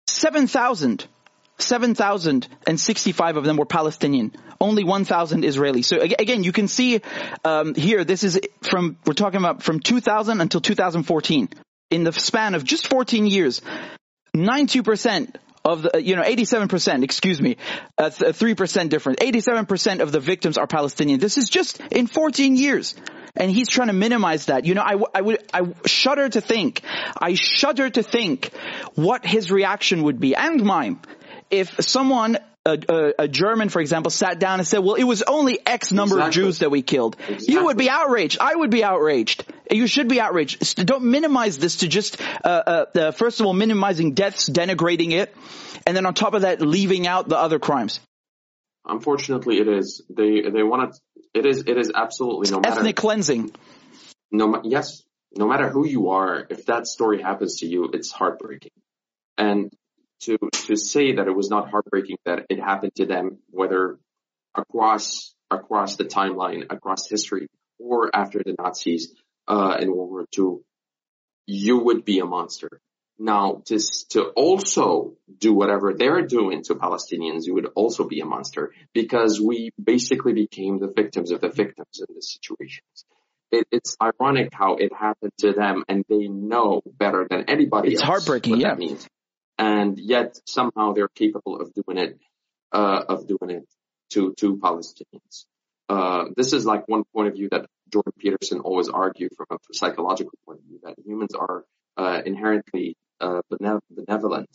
7,000 0.07 1.07
7,065 1.61 3.37
of 3.37 3.45
them 3.45 3.57
were 3.57 3.67
Palestinian. 3.67 4.33
Only 4.61 4.85
1,000 4.85 5.45
Israeli. 5.45 5.83
So 5.83 5.99
again, 6.01 6.45
you 6.45 6.53
can 6.53 6.69
see 6.69 7.01
um, 7.45 7.75
here, 7.75 8.05
this 8.05 8.23
is 8.23 8.41
from, 8.63 8.97
we're 9.05 9.15
talking 9.15 9.39
about 9.39 9.65
from 9.65 9.81
2000 9.81 10.41
until 10.41 10.61
2014. 10.61 11.49
In 11.91 12.05
the 12.05 12.13
span 12.13 12.55
of 12.55 12.63
just 12.63 12.87
14 12.87 13.27
years, 13.27 13.61
92% 14.37 15.35
of 15.65 15.83
the, 15.83 16.01
you 16.01 16.15
know, 16.15 16.23
87%, 16.23 17.03
excuse 17.03 17.41
me, 17.41 17.57
uh, 17.97 18.11
3% 18.11 18.89
difference. 18.89 19.19
87% 19.19 20.01
of 20.01 20.13
the 20.13 20.21
victims 20.21 20.59
are 20.59 20.69
Palestinian. 20.69 21.19
This 21.19 21.39
is 21.39 21.49
just 21.49 21.81
in 21.91 22.07
14 22.07 22.57
years 22.57 22.95
and 23.37 23.51
he's 23.51 23.69
trying 23.69 23.89
to 23.89 23.95
minimize 23.95 24.47
that. 24.47 24.65
You 24.65 24.75
know, 24.75 24.83
I, 24.83 24.97
I 25.15 25.21
would, 25.21 25.45
I 25.53 25.63
shudder 25.87 26.29
to 26.29 26.41
think, 26.41 26.83
I 27.17 27.35
shudder 27.35 27.89
to 27.91 28.03
think 28.03 28.53
what 28.95 29.25
his 29.25 29.51
reaction 29.51 30.03
would 30.05 30.21
be 30.21 30.35
and 30.35 30.63
mine 30.63 31.01
if 31.51 31.75
someone 31.81 32.39
a, 32.67 32.79
a, 32.89 33.13
a, 33.21 33.29
German, 33.29 33.69
for 33.69 33.81
example, 33.81 34.11
sat 34.11 34.39
down 34.39 34.59
and 34.59 34.69
said, 34.69 34.79
well, 34.79 34.95
it 34.95 35.05
was 35.05 35.23
only 35.23 35.59
X 35.65 35.91
number 35.91 36.17
exactly. 36.17 36.43
of 36.43 36.47
Jews 36.47 36.59
that 36.59 36.71
we 36.71 36.83
killed. 36.83 37.17
Exactly. 37.21 37.55
You 37.55 37.65
would 37.65 37.79
be 37.79 37.89
outraged. 37.89 38.39
I 38.41 38.55
would 38.55 38.71
be 38.71 38.85
outraged. 38.85 39.45
You 39.71 39.87
should 39.87 40.09
be 40.09 40.21
outraged. 40.21 40.85
Don't 40.85 41.05
minimize 41.05 41.59
this 41.59 41.79
to 41.79 41.89
just, 41.89 42.21
uh, 42.21 42.49
uh, 42.49 42.85
uh, 42.95 43.11
first 43.13 43.41
of 43.41 43.47
all, 43.47 43.55
minimizing 43.55 44.13
deaths, 44.15 44.49
denigrating 44.49 45.13
it, 45.13 45.35
and 45.87 45.97
then 45.97 46.05
on 46.05 46.15
top 46.15 46.35
of 46.35 46.43
that, 46.43 46.61
leaving 46.61 47.07
out 47.07 47.29
the 47.29 47.39
other 47.39 47.59
crimes. 47.59 48.01
Unfortunately, 48.85 49.59
it 49.59 49.69
is. 49.69 50.03
They 50.09 50.41
they 50.41 50.63
want 50.63 50.95
to. 50.95 51.01
It 51.35 51.47
is. 51.47 51.65
It 51.67 51.77
is 51.77 51.93
absolutely 51.95 52.51
no 52.51 52.61
matter 52.61 52.79
ethnic 52.79 52.97
cleansing. 52.97 53.53
No. 54.31 54.61
Yes. 54.65 55.03
No 55.37 55.47
matter 55.47 55.69
who 55.69 55.87
you 55.87 56.11
are, 56.11 56.47
if 56.49 56.67
that 56.67 56.87
story 56.87 57.21
happens 57.21 57.61
to 57.61 57.67
you, 57.67 57.91
it's 57.93 58.11
heartbreaking. 58.11 58.73
And 59.37 59.73
to 60.23 60.39
to 60.67 60.77
say 60.77 61.17
that 61.17 61.27
it 61.27 61.37
was 61.37 61.51
not 61.51 61.71
heartbreaking 61.71 62.17
that 62.25 62.47
it 62.49 62.59
happened 62.59 62.95
to 62.97 63.07
them, 63.07 63.39
whether 63.51 63.99
across 64.55 65.35
across 65.51 65.97
the 65.97 66.05
timeline, 66.05 66.65
across 66.71 67.09
history, 67.09 67.49
or 67.79 68.15
after 68.15 68.43
the 68.45 68.55
Nazis 68.59 69.15
uh, 69.47 69.77
in 69.81 69.95
World 69.95 70.11
War 70.11 70.27
II, 70.37 70.61
you 71.47 71.79
would 71.79 72.05
be 72.05 72.19
a 72.19 72.27
monster. 72.27 72.81
Now, 73.19 73.63
to 73.67 73.79
to 74.11 74.25
also 74.37 75.15
do 75.39 75.53
whatever 75.53 75.93
they're 75.95 76.23
doing 76.23 76.63
to 76.65 76.75
Palestinians, 76.75 77.47
you 77.47 77.55
would 77.55 77.67
also 77.75 78.07
be 78.07 78.21
a 78.21 78.25
monster 78.27 78.73
because 78.95 79.41
we 79.41 79.71
basically 79.83 80.33
became 80.33 80.79
the 80.79 80.93
victims 80.95 81.33
of 81.33 81.41
the 81.41 81.49
victims 81.49 82.01
in 82.01 82.15
this 82.15 82.33
situations. 82.33 83.05
It, 83.51 83.67
it's 83.73 83.97
ironic 84.01 84.51
how 84.53 84.77
it 84.77 84.93
happened 84.93 85.33
to 85.39 85.53
them, 85.53 85.83
and 85.89 86.05
they 86.09 86.29
know 86.29 86.83
better 86.85 87.27
than 87.29 87.47
anybody. 87.49 87.93
It's 87.93 88.03
heartbreaking. 88.03 88.61
yeah. 88.61 88.69
That 88.69 88.79
means 88.79 89.09
and 89.59 89.99
yet 89.99 90.39
somehow 90.47 90.93
they're 90.93 91.09
capable 91.09 91.61
of 91.61 91.75
doing 91.75 91.99
it, 91.99 92.19
uh, 92.73 93.03
of 93.09 93.27
doing 93.27 93.51
it 93.51 93.69
to, 94.11 94.33
to 94.39 94.57
Palestinians. 94.57 95.45
Uh, 95.89 96.27
this 96.37 96.53
is 96.53 96.65
like 96.65 96.87
one 96.87 97.03
point 97.15 97.29
of 97.29 97.35
view 97.35 97.49
that 97.51 97.67
Jordan 97.93 98.13
Peterson 98.19 98.61
always 98.61 98.89
argued 98.89 99.33
from 99.37 99.47
a 99.51 99.57
psychological 99.73 100.33
point 100.47 100.61
of 100.61 100.65
view 100.67 100.81
that 100.85 100.95
humans 101.05 101.35
are 101.35 101.65
uh, 101.97 102.23
inherently 102.25 102.97
uh, 103.21 103.41
benevolent. 103.51 104.49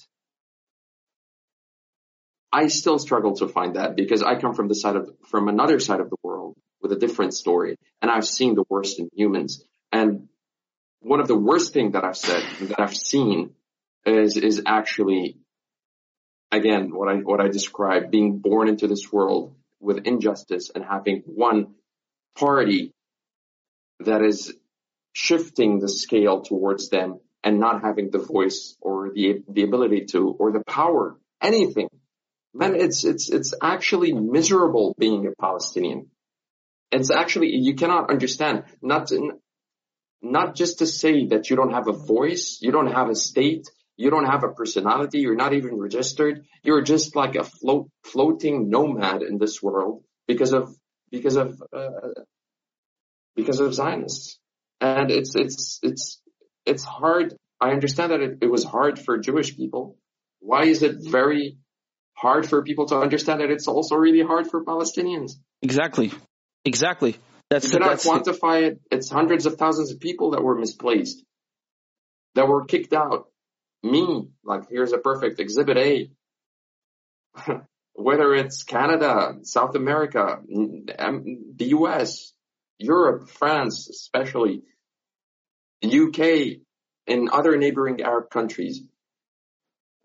I 2.51 2.68
still 2.68 2.99
struggle 2.99 3.36
to 3.38 3.47
find 3.47 3.76
that 3.76 3.95
because 3.95 4.22
I 4.22 4.36
come 4.36 4.53
from 4.53 4.68
the 4.68 4.76
side 4.76 4.95
of 4.95 5.09
from 5.28 5.47
another 5.47 5.80
side 5.80 5.99
of 5.99 6.09
the 6.09 6.18
world 6.22 6.55
with 6.82 6.91
a 6.91 6.95
different 6.95 7.34
story, 7.34 7.78
and 8.01 8.11
I've 8.11 8.28
seen 8.28 8.53
the 8.53 8.64
worst 8.70 8.99
in 8.99 9.09
humans. 9.16 9.64
And 9.91 10.28
one 10.99 11.20
of 11.20 11.28
the 11.28 11.38
worst 11.38 11.74
things 11.74 11.93
that 11.93 12.03
I've 12.03 12.18
said 12.18 12.43
that 12.61 12.80
I've 12.80 12.95
seen 12.95 13.55
is 14.05 14.38
is 14.38 14.61
actually 14.66 15.38
again 16.51 16.93
what 16.93 17.09
I 17.09 17.16
what 17.16 17.41
I 17.41 17.47
described 17.47 18.11
being 18.11 18.38
born 18.38 18.68
into 18.68 18.88
this 18.88 19.11
world 19.11 19.55
with 19.80 20.05
injustice 20.05 20.70
and 20.74 20.84
having 20.84 21.24
one 21.26 21.76
party 22.36 22.93
that 23.99 24.22
is 24.22 24.53
shifting 25.14 25.80
the 25.80 25.89
scale 25.89 26.41
towards 26.41 26.89
them 26.89 27.20
and 27.43 27.59
not 27.59 27.81
having 27.81 28.09
the 28.09 28.19
voice 28.19 28.75
or 28.81 29.11
the 29.13 29.43
the 29.49 29.63
ability 29.63 30.05
to 30.05 30.35
or 30.39 30.51
the 30.51 30.63
power 30.65 31.17
anything 31.41 31.89
man 32.53 32.75
it's 32.75 33.03
it's 33.03 33.29
it's 33.29 33.53
actually 33.61 34.13
miserable 34.13 34.95
being 34.97 35.27
a 35.27 35.31
palestinian 35.41 36.07
it's 36.91 37.11
actually 37.11 37.49
you 37.55 37.75
cannot 37.75 38.09
understand 38.11 38.63
not 38.81 39.07
to, 39.07 39.33
not 40.21 40.55
just 40.55 40.79
to 40.79 40.85
say 40.85 41.27
that 41.27 41.49
you 41.49 41.55
don't 41.55 41.73
have 41.73 41.87
a 41.87 41.93
voice 41.93 42.59
you 42.61 42.71
don't 42.71 42.91
have 42.91 43.09
a 43.09 43.15
state 43.15 43.67
you 43.95 44.09
don't 44.09 44.25
have 44.25 44.43
a 44.43 44.49
personality. 44.49 45.19
You're 45.19 45.35
not 45.35 45.53
even 45.53 45.75
registered. 45.77 46.45
You're 46.63 46.81
just 46.81 47.15
like 47.15 47.35
a 47.35 47.43
float, 47.43 47.89
floating 48.03 48.69
nomad 48.69 49.21
in 49.21 49.37
this 49.37 49.61
world 49.61 50.03
because 50.27 50.53
of, 50.53 50.75
because 51.11 51.35
of, 51.35 51.61
uh, 51.71 52.23
because 53.35 53.59
of 53.59 53.73
Zionists. 53.73 54.39
And 54.81 55.11
it's, 55.11 55.35
it's, 55.35 55.79
it's, 55.83 56.19
it's 56.66 56.84
hard. 56.84 57.36
I 57.59 57.72
understand 57.72 58.11
that 58.11 58.22
it, 58.22 58.38
it 58.41 58.51
was 58.51 58.64
hard 58.64 58.99
for 58.99 59.18
Jewish 59.18 59.55
people. 59.55 59.97
Why 60.39 60.66
is 60.66 60.84
it 60.84 60.97
very 60.99 61.57
hard 62.14 62.47
for 62.47 62.64
people 62.64 62.88
to 62.88 62.97
understand 62.97 63.41
that 63.41 63.49
it's 63.49 63.68
also 63.68 63.95
really 63.95 64.22
hard 64.22 64.47
for 64.47 64.64
Palestinians? 64.64 65.34
Exactly. 65.61 66.11
Exactly. 66.66 67.18
That's 67.49 67.66
you 67.66 67.80
cannot 67.80 67.97
quantify 67.97 68.64
it. 68.64 68.82
It's 68.91 69.09
hundreds 69.09 69.45
of 69.45 69.55
thousands 69.55 69.91
of 69.91 69.99
people 69.99 70.32
that 70.32 70.43
were 70.43 70.57
misplaced, 70.57 71.24
that 72.36 72.47
were 72.47 72.66
kicked 72.66 72.93
out, 72.93 73.28
me, 73.84 74.30
like 74.43 74.70
here's 74.70 74.93
a 74.93 74.97
perfect 74.97 75.39
exhibit 75.39 75.78
A. 75.78 76.11
Whether 77.93 78.34
it's 78.34 78.64
Canada, 78.64 79.36
South 79.43 79.76
America, 79.76 80.39
the 80.47 81.66
US, 81.78 82.34
Europe, 82.80 83.30
France, 83.30 83.88
especially 83.88 84.64
UK, 85.84 86.59
and 87.07 87.29
other 87.29 87.57
neighboring 87.57 88.01
Arab 88.01 88.29
countries. 88.29 88.81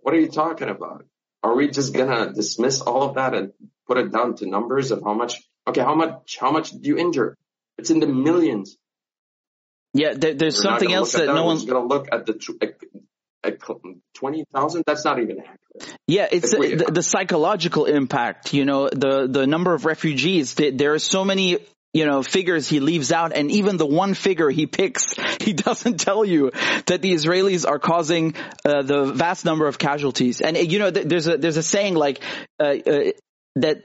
What 0.00 0.14
are 0.14 0.20
you 0.20 0.28
talking 0.28 0.68
about? 0.68 1.04
Are 1.42 1.54
we 1.54 1.68
just 1.68 1.94
gonna 1.94 2.32
dismiss 2.32 2.80
all 2.80 3.02
of 3.02 3.14
that 3.14 3.34
and 3.34 3.52
put 3.86 3.98
it 3.98 4.12
down 4.12 4.36
to 4.36 4.46
numbers 4.46 4.90
of 4.90 5.02
how 5.02 5.14
much? 5.14 5.40
Okay, 5.66 5.80
how 5.80 5.94
much? 5.94 6.38
How 6.40 6.50
much 6.50 6.70
do 6.70 6.88
you 6.88 6.98
injure? 6.98 7.36
It's 7.76 7.90
in 7.90 8.00
the 8.00 8.06
millions. 8.06 8.76
Yeah, 9.94 10.14
there, 10.14 10.34
there's 10.34 10.56
We're 10.56 10.62
something 10.62 10.92
else 10.92 11.12
that, 11.12 11.26
that 11.26 11.34
no 11.34 11.44
one's 11.44 11.64
going 11.64 11.80
to 11.80 11.94
look 11.94 12.08
at 12.12 12.26
the 12.26 12.34
at 13.44 13.60
20,000, 14.14 14.84
that's 14.86 15.04
not 15.04 15.20
even 15.20 15.38
accurate. 15.38 15.98
Yeah, 16.06 16.26
it's 16.30 16.52
a, 16.52 16.58
the, 16.58 16.90
the, 16.92 17.02
psychological 17.02 17.84
impact, 17.84 18.52
you 18.52 18.64
know, 18.64 18.88
the, 18.88 19.28
the 19.30 19.46
number 19.46 19.74
of 19.74 19.84
refugees. 19.84 20.54
There 20.54 20.94
are 20.94 20.98
so 20.98 21.24
many, 21.24 21.58
you 21.94 22.04
know, 22.04 22.22
figures 22.22 22.68
he 22.68 22.80
leaves 22.80 23.12
out 23.12 23.32
and 23.34 23.50
even 23.50 23.76
the 23.76 23.86
one 23.86 24.14
figure 24.14 24.50
he 24.50 24.66
picks, 24.66 25.14
he 25.40 25.52
doesn't 25.52 25.98
tell 25.98 26.24
you 26.24 26.50
that 26.86 27.02
the 27.02 27.12
Israelis 27.12 27.68
are 27.68 27.78
causing 27.78 28.34
uh, 28.64 28.82
the 28.82 29.12
vast 29.12 29.44
number 29.44 29.66
of 29.66 29.78
casualties. 29.78 30.40
And, 30.40 30.56
you 30.56 30.78
know, 30.78 30.90
there's 30.90 31.26
a, 31.26 31.36
there's 31.36 31.56
a 31.56 31.62
saying 31.62 31.94
like, 31.94 32.22
uh, 32.60 32.76
uh, 32.86 33.00
that 33.56 33.84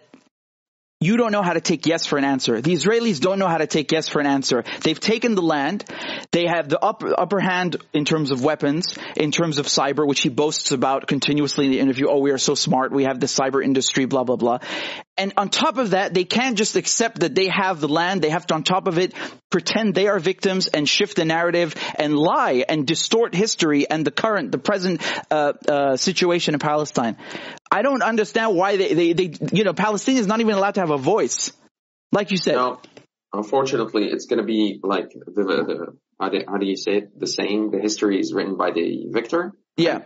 you 1.03 1.17
don't 1.17 1.33
know 1.33 1.41
how 1.41 1.51
to 1.51 1.59
take 1.59 1.85
yes 1.85 2.05
for 2.05 2.17
an 2.17 2.23
answer. 2.23 2.61
The 2.61 2.73
Israelis 2.73 3.19
don't 3.19 3.37
know 3.37 3.49
how 3.49 3.57
to 3.57 3.67
take 3.67 3.91
yes 3.91 4.07
for 4.07 4.21
an 4.21 4.25
answer. 4.25 4.63
They've 4.83 4.99
taken 4.99 5.35
the 5.35 5.41
land. 5.41 5.83
They 6.31 6.45
have 6.47 6.69
the 6.69 6.79
upper, 6.79 7.19
upper 7.19 7.41
hand 7.41 7.75
in 7.91 8.05
terms 8.05 8.31
of 8.31 8.41
weapons, 8.41 8.97
in 9.17 9.31
terms 9.31 9.57
of 9.57 9.65
cyber, 9.65 10.07
which 10.07 10.21
he 10.21 10.29
boasts 10.29 10.71
about 10.71 11.07
continuously 11.07 11.65
in 11.65 11.71
the 11.71 11.79
interview. 11.79 12.07
Oh, 12.09 12.19
we 12.19 12.31
are 12.31 12.37
so 12.37 12.55
smart. 12.55 12.93
We 12.93 13.03
have 13.03 13.19
the 13.19 13.27
cyber 13.27 13.61
industry, 13.61 14.05
blah, 14.05 14.23
blah, 14.23 14.37
blah. 14.37 14.59
And 15.15 15.33
on 15.37 15.49
top 15.49 15.77
of 15.77 15.91
that, 15.91 16.13
they 16.13 16.23
can't 16.23 16.57
just 16.57 16.75
accept 16.75 17.19
that 17.19 17.35
they 17.35 17.47
have 17.47 17.79
the 17.79 17.87
land. 17.87 18.23
They 18.23 18.31
have 18.31 18.47
to, 18.47 18.55
on 18.55 18.63
top 18.63 18.87
of 18.87 18.97
it, 18.97 19.13
pretend 19.51 19.93
they 19.93 20.07
are 20.07 20.17
victims 20.17 20.67
and 20.67 20.89
shift 20.89 21.17
the 21.17 21.25
narrative 21.25 21.75
and 21.95 22.17
lie 22.17 22.65
and 22.67 22.87
distort 22.87 23.35
history 23.35 23.87
and 23.87 24.05
the 24.05 24.11
current, 24.11 24.51
the 24.51 24.57
present 24.57 25.01
uh, 25.29 25.53
uh, 25.69 25.97
situation 25.97 26.55
in 26.55 26.59
Palestine. 26.59 27.17
I 27.71 27.83
don't 27.83 28.01
understand 28.01 28.55
why 28.55 28.77
they, 28.77 28.93
they, 28.93 29.13
they, 29.13 29.33
you 29.51 29.63
know, 29.63 29.73
Palestinians 29.73 30.25
not 30.25 30.39
even 30.39 30.55
allowed 30.55 30.75
to 30.75 30.79
have 30.79 30.89
a 30.89 30.97
voice. 30.97 31.51
Like 32.11 32.31
you 32.31 32.37
said. 32.37 32.55
No, 32.55 32.79
unfortunately, 33.31 34.05
it's 34.05 34.25
going 34.25 34.39
to 34.39 34.45
be 34.45 34.79
like 34.83 35.09
the, 35.11 35.43
the 35.43 35.97
how, 36.19 36.29
do, 36.29 36.43
how 36.47 36.57
do 36.57 36.65
you 36.65 36.77
say 36.77 36.97
it? 36.97 37.19
The 37.19 37.27
saying, 37.27 37.69
the 37.69 37.79
history 37.79 38.19
is 38.19 38.33
written 38.33 38.57
by 38.57 38.71
the 38.71 39.05
victor. 39.09 39.53
Yeah. 39.77 40.01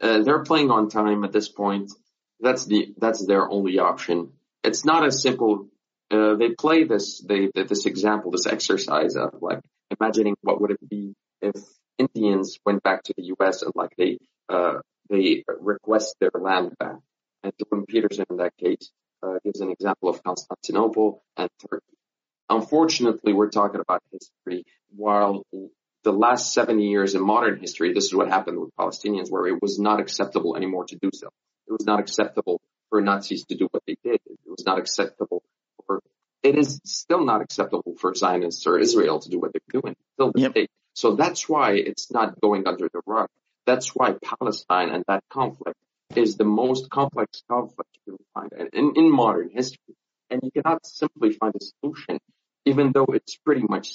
Uh, 0.00 0.22
they're 0.22 0.42
playing 0.42 0.70
on 0.70 0.88
time 0.88 1.24
at 1.24 1.32
this 1.32 1.48
point. 1.48 1.92
That's 2.40 2.66
the, 2.66 2.94
that's 2.98 3.26
their 3.26 3.48
only 3.48 3.78
option. 3.78 4.32
It's 4.64 4.84
not 4.84 5.04
as 5.04 5.22
simple. 5.22 5.68
Uh, 6.10 6.34
they 6.36 6.50
play 6.50 6.84
this, 6.84 7.20
they, 7.20 7.50
this 7.54 7.86
example, 7.86 8.30
this 8.30 8.46
exercise 8.46 9.16
of 9.16 9.34
like 9.40 9.60
imagining 9.98 10.36
what 10.42 10.60
would 10.60 10.70
it 10.70 10.88
be 10.88 11.14
if 11.40 11.54
Indians 11.98 12.58
went 12.64 12.82
back 12.82 13.02
to 13.04 13.14
the 13.16 13.24
U.S. 13.24 13.62
and 13.62 13.72
like 13.74 13.94
they, 13.96 14.18
uh, 14.48 14.78
they 15.08 15.44
request 15.60 16.16
their 16.20 16.30
land 16.34 16.76
back. 16.78 16.96
And 17.42 17.52
Jordan 17.58 17.86
Peterson, 17.86 18.26
in 18.30 18.36
that 18.38 18.56
case, 18.56 18.90
uh, 19.22 19.34
gives 19.44 19.60
an 19.60 19.70
example 19.70 20.08
of 20.08 20.22
Constantinople 20.22 21.22
and 21.36 21.48
Turkey. 21.70 21.84
Unfortunately, 22.48 23.32
we're 23.32 23.50
talking 23.50 23.80
about 23.80 24.02
history. 24.10 24.64
While 24.94 25.44
the 26.02 26.12
last 26.12 26.52
70 26.52 26.88
years 26.88 27.14
in 27.14 27.24
modern 27.24 27.60
history, 27.60 27.92
this 27.92 28.04
is 28.04 28.14
what 28.14 28.28
happened 28.28 28.58
with 28.58 28.70
Palestinians, 28.78 29.30
where 29.30 29.46
it 29.46 29.60
was 29.62 29.78
not 29.78 30.00
acceptable 30.00 30.56
anymore 30.56 30.84
to 30.86 30.96
do 30.96 31.10
so. 31.12 31.28
It 31.70 31.74
was 31.74 31.86
not 31.86 32.00
acceptable 32.00 32.60
for 32.88 33.00
Nazis 33.00 33.44
to 33.46 33.54
do 33.54 33.68
what 33.70 33.84
they 33.86 33.96
did. 34.02 34.20
It 34.26 34.38
was 34.44 34.66
not 34.66 34.78
acceptable 34.78 35.44
for, 35.86 36.02
it 36.42 36.58
is 36.58 36.80
still 36.84 37.24
not 37.24 37.42
acceptable 37.42 37.94
for 37.96 38.12
Zionists 38.12 38.66
or 38.66 38.76
Israel 38.78 39.20
to 39.20 39.28
do 39.28 39.38
what 39.38 39.52
they're 39.52 39.80
doing. 39.80 39.94
Still 40.14 40.32
yep. 40.34 40.56
So 40.94 41.14
that's 41.14 41.48
why 41.48 41.74
it's 41.74 42.10
not 42.10 42.40
going 42.40 42.66
under 42.66 42.90
the 42.92 43.02
rug. 43.06 43.28
That's 43.66 43.94
why 43.94 44.16
Palestine 44.20 44.90
and 44.90 45.04
that 45.06 45.22
conflict 45.30 45.78
is 46.16 46.36
the 46.36 46.44
most 46.44 46.90
complex 46.90 47.40
conflict 47.48 47.88
you 48.04 48.16
can 48.16 48.26
find 48.34 48.70
in, 48.72 48.94
in 48.96 49.08
modern 49.08 49.50
history. 49.50 49.94
And 50.28 50.40
you 50.42 50.50
cannot 50.50 50.84
simply 50.84 51.34
find 51.34 51.54
a 51.54 51.64
solution, 51.64 52.18
even 52.64 52.90
though 52.90 53.06
it's 53.06 53.36
pretty 53.36 53.62
much 53.62 53.92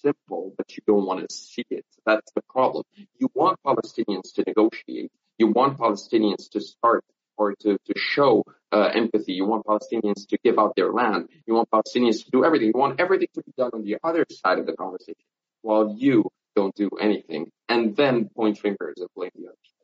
simple, 0.00 0.54
but 0.56 0.76
you 0.76 0.82
don't 0.86 1.04
want 1.04 1.28
to 1.28 1.34
see 1.34 1.64
it. 1.70 1.84
That's 2.04 2.30
the 2.36 2.42
problem. 2.48 2.84
You 3.18 3.28
want 3.34 3.58
Palestinians 3.66 4.32
to 4.34 4.44
negotiate. 4.46 5.10
You 5.38 5.48
want 5.48 5.78
Palestinians 5.78 6.48
to 6.50 6.60
start 6.60 7.04
or 7.36 7.54
to, 7.60 7.78
to 7.86 7.94
show 7.96 8.44
uh, 8.72 8.90
empathy. 8.94 9.32
You 9.34 9.46
want 9.46 9.64
Palestinians 9.66 10.26
to 10.28 10.38
give 10.42 10.58
up 10.58 10.74
their 10.76 10.92
land. 10.92 11.28
You 11.46 11.54
want 11.54 11.70
Palestinians 11.70 12.24
to 12.24 12.30
do 12.30 12.44
everything. 12.44 12.68
You 12.68 12.80
want 12.80 13.00
everything 13.00 13.28
to 13.34 13.42
be 13.42 13.52
done 13.56 13.70
on 13.72 13.82
the 13.82 13.98
other 14.02 14.26
side 14.30 14.58
of 14.58 14.66
the 14.66 14.72
conversation 14.72 15.14
while 15.62 15.94
you 15.98 16.30
don't 16.54 16.74
do 16.74 16.90
anything 17.00 17.50
and 17.68 17.96
then 17.96 18.28
point 18.28 18.58
fingers 18.58 18.96
and 18.98 19.08
blame 19.14 19.30
the 19.34 19.46
other 19.46 19.56
side. 19.64 19.76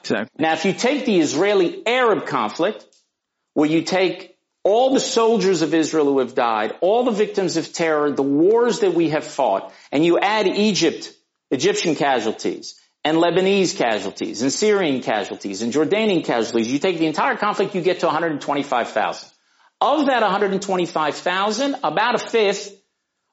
Exactly. 0.00 0.42
Now, 0.42 0.52
if 0.52 0.64
you 0.64 0.72
take 0.72 1.04
the 1.04 1.18
Israeli-Arab 1.18 2.26
conflict, 2.26 2.86
where 3.54 3.68
you 3.68 3.82
take 3.82 4.36
all 4.62 4.92
the 4.92 5.00
soldiers 5.00 5.62
of 5.62 5.72
Israel 5.72 6.06
who 6.06 6.18
have 6.18 6.34
died, 6.34 6.74
all 6.80 7.04
the 7.04 7.10
victims 7.10 7.56
of 7.56 7.72
terror, 7.72 8.12
the 8.12 8.22
wars 8.22 8.80
that 8.80 8.94
we 8.94 9.10
have 9.10 9.24
fought, 9.24 9.72
and 9.90 10.04
you 10.04 10.18
add 10.18 10.46
Egypt, 10.46 11.12
Egyptian 11.50 11.94
casualties, 11.94 12.78
and 13.06 13.18
Lebanese 13.18 13.76
casualties, 13.76 14.42
and 14.42 14.52
Syrian 14.52 15.00
casualties, 15.00 15.62
and 15.62 15.72
Jordanian 15.72 16.24
casualties, 16.24 16.72
you 16.72 16.80
take 16.80 16.98
the 16.98 17.06
entire 17.06 17.36
conflict, 17.36 17.72
you 17.76 17.80
get 17.80 18.00
to 18.00 18.06
125,000. 18.06 19.28
Of 19.80 20.06
that 20.06 20.22
125,000, 20.22 21.76
about 21.84 22.16
a 22.16 22.18
fifth 22.18 22.76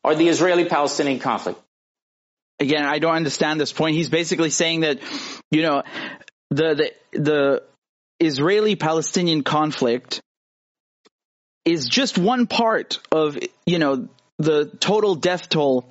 are 0.04 0.14
the 0.14 0.28
Israeli-Palestinian 0.28 1.18
conflict. 1.18 1.60
Again, 2.60 2.86
I 2.86 3.00
don't 3.00 3.16
understand 3.16 3.60
this 3.60 3.74
point. 3.74 3.96
He's 3.96 4.10
basically 4.10 4.52
saying 4.52 4.82
that, 4.82 5.00
you 5.50 5.64
know, 5.64 5.82
the, 6.52 6.94
the, 7.12 7.20
the 7.20 7.64
Israeli-Palestinian 8.20 9.42
conflict 9.42 10.22
is 11.66 11.88
just 11.88 12.20
one 12.20 12.46
part 12.46 13.00
of, 13.12 13.40
you 13.66 13.80
know, 13.80 14.08
the 14.38 14.66
total 14.66 15.16
death 15.16 15.50
toll 15.50 15.90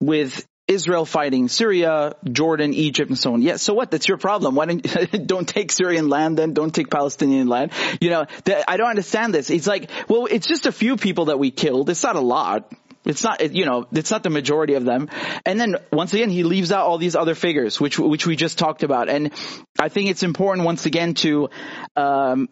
with 0.00 0.46
Israel 0.68 1.04
fighting 1.04 1.48
Syria, 1.48 2.14
Jordan, 2.24 2.74
Egypt, 2.74 3.08
and 3.08 3.18
so 3.18 3.34
on. 3.34 3.42
Yeah, 3.42 3.56
so 3.56 3.72
what? 3.72 3.90
That's 3.90 4.08
your 4.08 4.18
problem. 4.18 4.56
Why 4.56 4.66
don't 4.66 4.82
don't 5.26 5.48
take 5.48 5.70
Syrian 5.70 6.08
land 6.08 6.38
then? 6.38 6.54
Don't 6.54 6.74
take 6.74 6.90
Palestinian 6.90 7.46
land. 7.46 7.72
You 8.00 8.10
know, 8.10 8.26
I 8.66 8.76
don't 8.76 8.90
understand 8.90 9.32
this. 9.32 9.50
It's 9.50 9.66
like, 9.66 9.90
well, 10.08 10.26
it's 10.26 10.46
just 10.46 10.66
a 10.66 10.72
few 10.72 10.96
people 10.96 11.26
that 11.26 11.38
we 11.38 11.50
killed. 11.50 11.88
It's 11.88 12.02
not 12.02 12.16
a 12.16 12.20
lot. 12.20 12.72
It's 13.04 13.22
not, 13.22 13.54
you 13.54 13.64
know, 13.64 13.86
it's 13.92 14.10
not 14.10 14.24
the 14.24 14.30
majority 14.30 14.74
of 14.74 14.84
them. 14.84 15.08
And 15.44 15.60
then 15.60 15.76
once 15.92 16.12
again, 16.12 16.28
he 16.28 16.42
leaves 16.42 16.72
out 16.72 16.86
all 16.86 16.98
these 16.98 17.14
other 17.14 17.36
figures, 17.36 17.80
which, 17.80 18.00
which 18.00 18.26
we 18.26 18.34
just 18.34 18.58
talked 18.58 18.82
about. 18.82 19.08
And 19.08 19.32
I 19.78 19.88
think 19.88 20.10
it's 20.10 20.24
important 20.24 20.66
once 20.66 20.86
again 20.86 21.14
to, 21.14 21.48
um, 21.94 22.48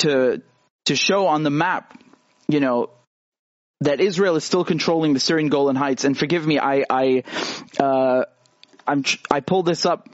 to, 0.00 0.42
to 0.84 0.94
show 0.94 1.26
on 1.26 1.42
the 1.42 1.50
map, 1.50 1.98
you 2.48 2.60
know, 2.60 2.90
that 3.84 4.00
Israel 4.00 4.36
is 4.36 4.44
still 4.44 4.64
controlling 4.64 5.14
the 5.14 5.20
Syrian 5.20 5.48
Golan 5.48 5.76
Heights. 5.76 6.04
And 6.04 6.16
forgive 6.18 6.46
me, 6.46 6.58
I, 6.58 6.84
I, 6.88 7.22
uh, 7.78 8.24
I'm, 8.86 9.04
I 9.30 9.40
pulled 9.40 9.66
this 9.66 9.86
up 9.86 10.08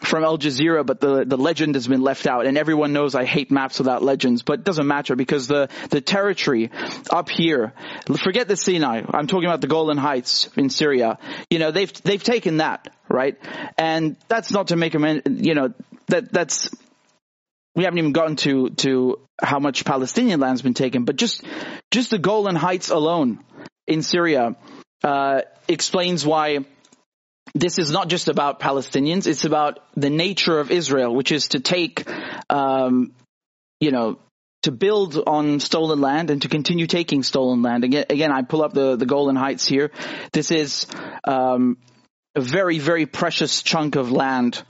from 0.00 0.24
Al 0.24 0.38
Jazeera, 0.38 0.84
but 0.84 1.00
the, 1.00 1.24
the 1.26 1.36
legend 1.36 1.74
has 1.74 1.86
been 1.86 2.00
left 2.00 2.26
out 2.26 2.46
and 2.46 2.56
everyone 2.56 2.92
knows 2.92 3.14
I 3.14 3.24
hate 3.24 3.50
maps 3.50 3.78
without 3.78 4.02
legends, 4.02 4.42
but 4.42 4.60
it 4.60 4.64
doesn't 4.64 4.86
matter 4.86 5.14
because 5.14 5.46
the, 5.46 5.68
the 5.90 6.00
territory 6.00 6.70
up 7.10 7.28
here, 7.28 7.74
forget 8.22 8.48
the 8.48 8.56
Sinai, 8.56 9.02
I'm 9.12 9.26
talking 9.26 9.46
about 9.46 9.60
the 9.60 9.66
Golan 9.66 9.98
Heights 9.98 10.48
in 10.56 10.70
Syria, 10.70 11.18
you 11.50 11.58
know, 11.58 11.70
they've, 11.70 11.92
they've 12.02 12.22
taken 12.22 12.58
that, 12.58 12.88
right? 13.08 13.36
And 13.76 14.16
that's 14.28 14.50
not 14.50 14.68
to 14.68 14.76
make 14.76 14.92
them, 14.92 15.20
you 15.26 15.54
know, 15.54 15.74
that, 16.08 16.32
that's, 16.32 16.70
we 17.74 17.84
haven't 17.84 17.98
even 17.98 18.12
gotten 18.12 18.36
to, 18.36 18.70
to 18.70 19.20
how 19.40 19.58
much 19.58 19.84
Palestinian 19.84 20.40
land's 20.40 20.62
been 20.62 20.74
taken, 20.74 21.04
but 21.04 21.16
just, 21.16 21.44
just 21.90 22.10
the 22.10 22.18
Golan 22.18 22.56
Heights 22.56 22.90
alone 22.90 23.44
in 23.86 24.02
Syria, 24.02 24.56
uh, 25.04 25.42
explains 25.68 26.26
why 26.26 26.58
this 27.54 27.78
is 27.78 27.90
not 27.90 28.08
just 28.08 28.28
about 28.28 28.60
Palestinians. 28.60 29.26
It's 29.26 29.44
about 29.44 29.80
the 29.96 30.10
nature 30.10 30.58
of 30.58 30.70
Israel, 30.70 31.14
which 31.14 31.32
is 31.32 31.48
to 31.48 31.60
take, 31.60 32.08
um, 32.48 33.12
you 33.80 33.90
know, 33.90 34.18
to 34.62 34.72
build 34.72 35.16
on 35.26 35.58
stolen 35.58 36.00
land 36.00 36.30
and 36.30 36.42
to 36.42 36.48
continue 36.48 36.86
taking 36.86 37.22
stolen 37.22 37.62
land. 37.62 37.82
Again, 37.84 38.04
again 38.10 38.30
I 38.30 38.42
pull 38.42 38.62
up 38.62 38.74
the, 38.74 38.96
the 38.96 39.06
Golan 39.06 39.36
Heights 39.36 39.66
here. 39.66 39.90
This 40.32 40.50
is 40.50 40.86
um, 41.24 41.78
a 42.34 42.40
very, 42.40 42.78
very 42.78 43.06
precious 43.06 43.62
chunk 43.62 43.96
of 43.96 44.12
land. 44.12 44.62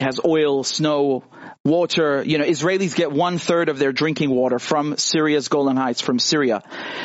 It 0.00 0.04
has 0.04 0.20
oil, 0.24 0.64
snow, 0.64 1.24
water, 1.68 2.22
you 2.24 2.38
know, 2.38 2.44
Israelis 2.44 2.94
get 2.96 3.12
one 3.12 3.38
third 3.38 3.68
of 3.68 3.78
their 3.78 3.92
drinking 3.92 4.30
water 4.30 4.58
from 4.58 4.96
Syria's 4.96 5.48
Golan 5.48 5.76
Heights, 5.76 6.00
from 6.00 6.18
Syria. 6.18 6.62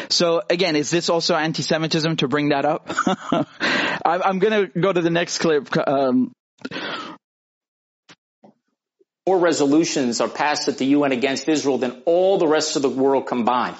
So 0.09 0.41
again, 0.49 0.76
is 0.76 0.89
this 0.89 1.09
also 1.09 1.36
anti-Semitism 1.36 2.18
to 2.18 2.28
bring 2.28 2.49
that 2.49 2.66
up? 2.66 2.89
I'm, 4.05 4.39
going 4.39 4.68
to 4.68 4.80
go 4.80 4.91
to 4.91 5.01
the 5.01 5.09
next 5.09 5.38
clip. 5.38 5.70
Um, 5.88 6.32
more 9.26 9.39
resolutions 9.39 10.20
are 10.20 10.28
passed 10.28 10.68
at 10.68 10.78
the 10.78 10.86
UN 10.86 11.11
against 11.11 11.47
Israel 11.47 11.78
than 11.78 12.01
all 12.05 12.38
the 12.38 12.47
rest 12.47 12.76
of 12.76 12.82
the 12.82 12.89
world 12.89 13.28
combined. 13.28 13.78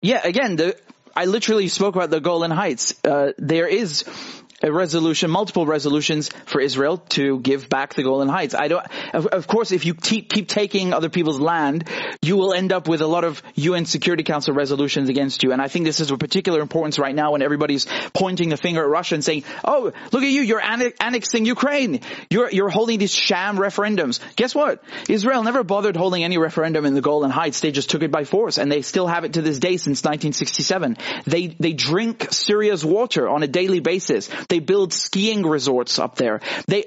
Yeah, 0.00 0.20
again, 0.24 0.56
the, 0.56 0.76
I 1.14 1.26
literally 1.26 1.68
spoke 1.68 1.94
about 1.94 2.10
the 2.10 2.20
Golan 2.20 2.50
Heights. 2.50 2.94
Uh, 3.04 3.32
there 3.38 3.68
is 3.68 4.04
a 4.62 4.72
resolution, 4.72 5.30
multiple 5.30 5.66
resolutions 5.66 6.30
for 6.46 6.60
Israel 6.60 6.98
to 7.10 7.40
give 7.40 7.68
back 7.68 7.94
the 7.94 8.02
Golan 8.02 8.28
Heights. 8.28 8.54
I 8.54 8.68
don't, 8.68 8.86
of, 9.12 9.26
of 9.26 9.46
course, 9.46 9.72
if 9.72 9.84
you 9.84 9.94
keep, 9.94 10.30
keep 10.30 10.48
taking 10.48 10.92
other 10.92 11.08
people's 11.08 11.40
land, 11.40 11.88
you 12.22 12.36
will 12.36 12.52
end 12.54 12.72
up 12.72 12.88
with 12.88 13.00
a 13.00 13.06
lot 13.06 13.24
of 13.24 13.42
UN 13.54 13.84
Security 13.86 14.22
Council 14.22 14.54
resolutions 14.54 15.08
against 15.08 15.42
you. 15.42 15.52
And 15.52 15.60
I 15.60 15.68
think 15.68 15.84
this 15.84 16.00
is 16.00 16.10
of 16.10 16.18
particular 16.18 16.60
importance 16.60 16.98
right 16.98 17.14
now 17.14 17.32
when 17.32 17.42
everybody's 17.42 17.86
pointing 18.14 18.48
the 18.48 18.56
finger 18.56 18.82
at 18.82 18.88
Russia 18.88 19.16
and 19.16 19.24
saying, 19.24 19.44
"Oh, 19.64 19.92
look 20.12 20.22
at 20.22 20.30
you! 20.30 20.42
You're 20.42 20.62
annexing 20.62 21.44
Ukraine. 21.44 22.00
You're 22.30 22.50
you're 22.50 22.68
holding 22.68 22.98
these 22.98 23.14
sham 23.14 23.56
referendums." 23.56 24.20
Guess 24.36 24.54
what? 24.54 24.84
Israel 25.08 25.42
never 25.42 25.64
bothered 25.64 25.96
holding 25.96 26.22
any 26.22 26.38
referendum 26.38 26.86
in 26.86 26.94
the 26.94 27.00
Golan 27.00 27.30
Heights. 27.30 27.60
They 27.60 27.72
just 27.72 27.90
took 27.90 28.02
it 28.02 28.12
by 28.12 28.24
force, 28.24 28.58
and 28.58 28.70
they 28.70 28.82
still 28.82 29.08
have 29.08 29.24
it 29.24 29.32
to 29.34 29.42
this 29.42 29.58
day 29.58 29.76
since 29.76 30.04
1967. 30.04 30.96
They 31.26 31.48
they 31.48 31.72
drink 31.72 32.28
Syria's 32.30 32.84
water 32.84 33.28
on 33.28 33.42
a 33.42 33.48
daily 33.48 33.80
basis. 33.80 34.28
They 34.52 34.58
build 34.58 34.92
skiing 34.92 35.46
resorts 35.46 35.98
up 35.98 36.16
there. 36.16 36.42
They, 36.66 36.84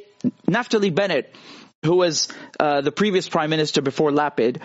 Naftali 0.48 0.94
Bennett, 0.94 1.36
who 1.84 1.96
was 1.96 2.28
uh, 2.60 2.82
the 2.82 2.92
previous 2.92 3.28
prime 3.28 3.50
minister 3.50 3.82
before 3.82 4.12
Lapid, 4.12 4.62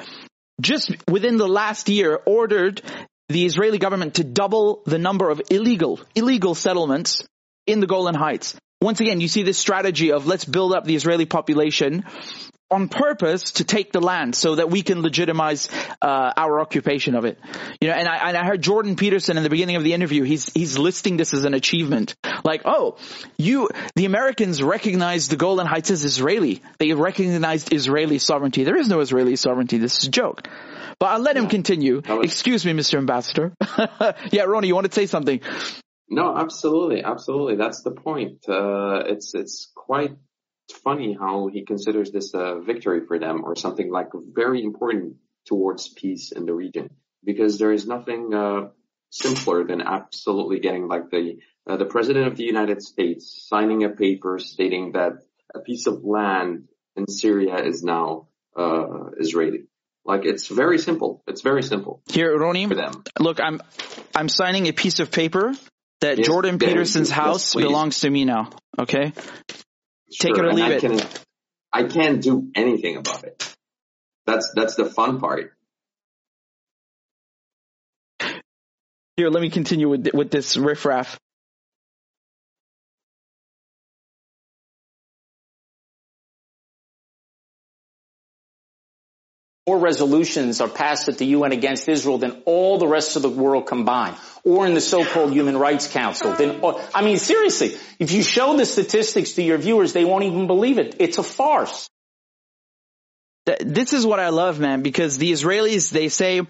just 0.61 0.95
within 1.09 1.39
the 1.39 1.49
last 1.49 1.89
year 1.89 2.21
ordered 2.27 2.83
the 3.31 3.47
Israeli 3.47 3.79
government 3.79 4.17
to 4.17 4.25
double 4.25 4.83
the 4.85 4.99
number 4.99 5.31
of 5.31 5.41
illegal, 5.49 5.99
illegal 6.15 6.55
settlements 6.55 7.27
in 7.67 7.81
the 7.81 7.87
Golan 7.87 8.15
Heights. 8.15 8.55
Once 8.83 9.01
again, 9.01 9.23
you 9.23 9.29
see 9.29 9.45
this 9.45 9.57
strategy 9.57 10.13
of 10.13 10.27
let's 10.27 10.45
build 10.45 10.75
up 10.75 10.85
the 10.85 10.95
Israeli 10.95 11.25
population 11.25 12.05
on 12.71 12.89
purpose 12.89 13.53
to 13.53 13.65
take 13.65 13.93
the 13.93 14.01
land 14.01 14.35
so 14.35 14.55
that 14.55 14.71
we 14.71 14.83
can 14.83 15.03
legitimize 15.03 15.69
uh, 16.01 16.33
our 16.37 16.61
occupation 16.61 17.15
of 17.15 17.25
it. 17.25 17.39
You 17.81 17.89
know, 17.89 17.95
and 17.95 18.09
I, 18.09 18.29
and 18.29 18.37
I 18.37 18.45
heard 18.45 18.63
Jordan 18.63 18.97
Peterson 18.97 19.37
in 19.37 19.43
the 19.43 19.51
beginning 19.51 19.77
of 19.77 19.85
the 19.85 19.93
interview. 19.93 20.23
He's 20.23 20.53
he's 20.53 20.79
listing 20.79 21.17
this 21.17 21.35
as 21.35 21.45
an 21.45 21.55
achievement. 21.55 22.15
Like, 22.45 22.63
oh, 22.65 22.97
you 23.37 23.69
the 23.97 24.05
Americans 24.05 24.63
recognized 24.63 25.31
the 25.31 25.37
Golan 25.37 25.67
Heights 25.67 25.91
as 25.91 26.05
Israeli. 26.05 26.63
They 26.79 26.93
recognized 26.93 27.73
Israeli 27.73 28.19
sovereignty. 28.19 28.65
There 28.65 28.77
is 28.77 28.89
no 28.89 29.01
Israeli 29.01 29.37
sovereignty. 29.37 29.79
This 29.79 29.99
is 29.99 30.09
a 30.09 30.11
joke. 30.11 30.47
But 30.99 31.07
I'll 31.07 31.21
let 31.21 31.37
him 31.37 31.49
continue. 31.49 32.03
Was- 32.07 32.25
Excuse 32.25 32.65
me, 32.67 32.73
Mr. 32.73 32.99
Ambassador. 32.99 33.53
yeah, 34.31 34.43
Ronnie, 34.43 34.69
you 34.69 34.75
want 34.75 34.87
to 34.87 34.93
say 34.93 35.07
something? 35.07 35.41
No, 36.11 36.37
absolutely, 36.37 37.03
absolutely. 37.05 37.57
That's 37.57 37.83
the 37.83 37.93
point. 37.93 38.45
Uh, 38.49 39.03
it's 39.07 39.35
it's 39.35 39.71
quite 39.75 40.17
funny 40.73 41.17
how 41.19 41.49
he 41.49 41.65
considers 41.65 42.11
this 42.11 42.35
a 42.35 42.61
victory 42.61 43.07
for 43.07 43.19
them 43.19 43.45
or 43.45 43.57
something 43.57 43.91
like 43.91 44.09
very 44.15 44.63
important 44.63 45.17
towards 45.47 45.89
peace 45.89 46.33
in 46.33 46.47
the 46.47 46.55
region 46.55 46.91
because 47.25 47.59
there 47.59 47.73
is 47.73 47.87
nothing 47.87 48.33
uh, 48.35 48.69
simpler 49.11 49.65
than 49.65 49.81
absolutely 49.81 50.61
getting 50.61 50.89
like 50.89 51.11
the 51.11 51.39
uh, 51.67 51.77
the 51.77 51.85
president 51.85 52.27
of 52.27 52.37
the 52.37 52.45
United 52.45 52.83
States 52.83 53.47
signing 53.49 53.85
a 53.85 53.91
paper 53.91 54.39
stating 54.39 54.93
that 54.93 55.13
a 55.55 55.61
piece 55.61 55.87
of 55.87 56.05
land 56.05 56.69
in 56.97 57.07
Syria 57.07 57.57
is 57.65 57.83
now 57.83 58.29
uh, 58.57 59.11
Israeli. 59.19 59.65
Like 60.05 60.25
it's 60.25 60.49
very 60.49 60.79
simple. 60.79 61.23
It's 61.27 61.43
very 61.43 61.63
simple. 61.63 62.03
Here, 62.11 62.37
Roni, 62.37 62.67
for 62.67 62.75
them. 62.75 63.05
Look, 63.19 63.39
I'm 63.41 63.61
I'm 64.15 64.29
signing 64.29 64.67
a 64.67 64.73
piece 64.73 64.99
of 64.99 65.11
paper 65.11 65.53
that 66.01 66.19
yes, 66.19 66.27
Jordan 66.27 66.59
Peterson's 66.59 67.11
house 67.11 67.55
yes, 67.55 67.65
belongs 67.65 68.01
to 68.01 68.11
me 68.11 68.25
now. 68.25 68.51
Okay, 68.79 69.13
Take 70.19 70.37
it 70.37 70.45
or 70.45 70.53
leave 70.53 70.65
I 70.65 70.73
it. 70.73 70.81
Can, 70.81 71.01
I 71.73 71.85
can't 71.85 72.21
do 72.21 72.51
anything 72.55 72.97
about 72.97 73.25
it. 73.25 73.55
That's 74.27 74.53
that's 74.55 74.75
the 74.75 74.85
fun 74.85 75.21
part. 75.21 75.53
Here, 79.17 79.29
let 79.29 79.41
me 79.41 79.51
continue 79.51 79.89
with 79.89 80.09
with 80.15 80.31
this 80.31 80.57
riffraff. 80.57 81.19
More 89.71 89.79
resolutions 89.79 90.61
are 90.61 90.69
passed 90.69 91.09
at 91.09 91.17
the 91.19 91.27
UN 91.27 91.53
against 91.53 91.89
Israel 91.89 92.19
than 92.19 92.43
all 92.45 92.79
the 92.79 92.89
rest 92.89 93.15
of 93.15 93.23
the 93.23 93.29
world 93.29 93.69
combined, 93.69 94.17
or 94.43 94.67
in 94.67 94.75
the 94.75 94.81
so-called 94.81 95.33
Human 95.33 95.57
Rights 95.57 95.87
Council. 95.87 96.33
Then, 96.33 96.61
I 96.93 97.05
mean, 97.05 97.19
seriously, 97.19 97.77
if 98.01 98.11
you 98.11 98.25
show 98.25 98.57
the 98.57 98.67
statistics 98.67 99.35
to 99.35 99.43
your 99.45 99.59
viewers, 99.59 99.93
they 99.93 100.05
won't 100.05 100.25
even 100.25 100.49
believe 100.49 100.81
it. 100.81 100.97
It's 100.99 101.19
a 101.19 101.23
farce. 101.23 101.89
this 103.61 103.93
is 103.93 104.05
what 104.05 104.19
I 104.19 104.31
love, 104.31 104.59
man, 104.59 104.83
because 104.83 105.19
the 105.19 105.31
Israelis, 105.31 105.91
they 105.93 106.09
say, 106.09 106.43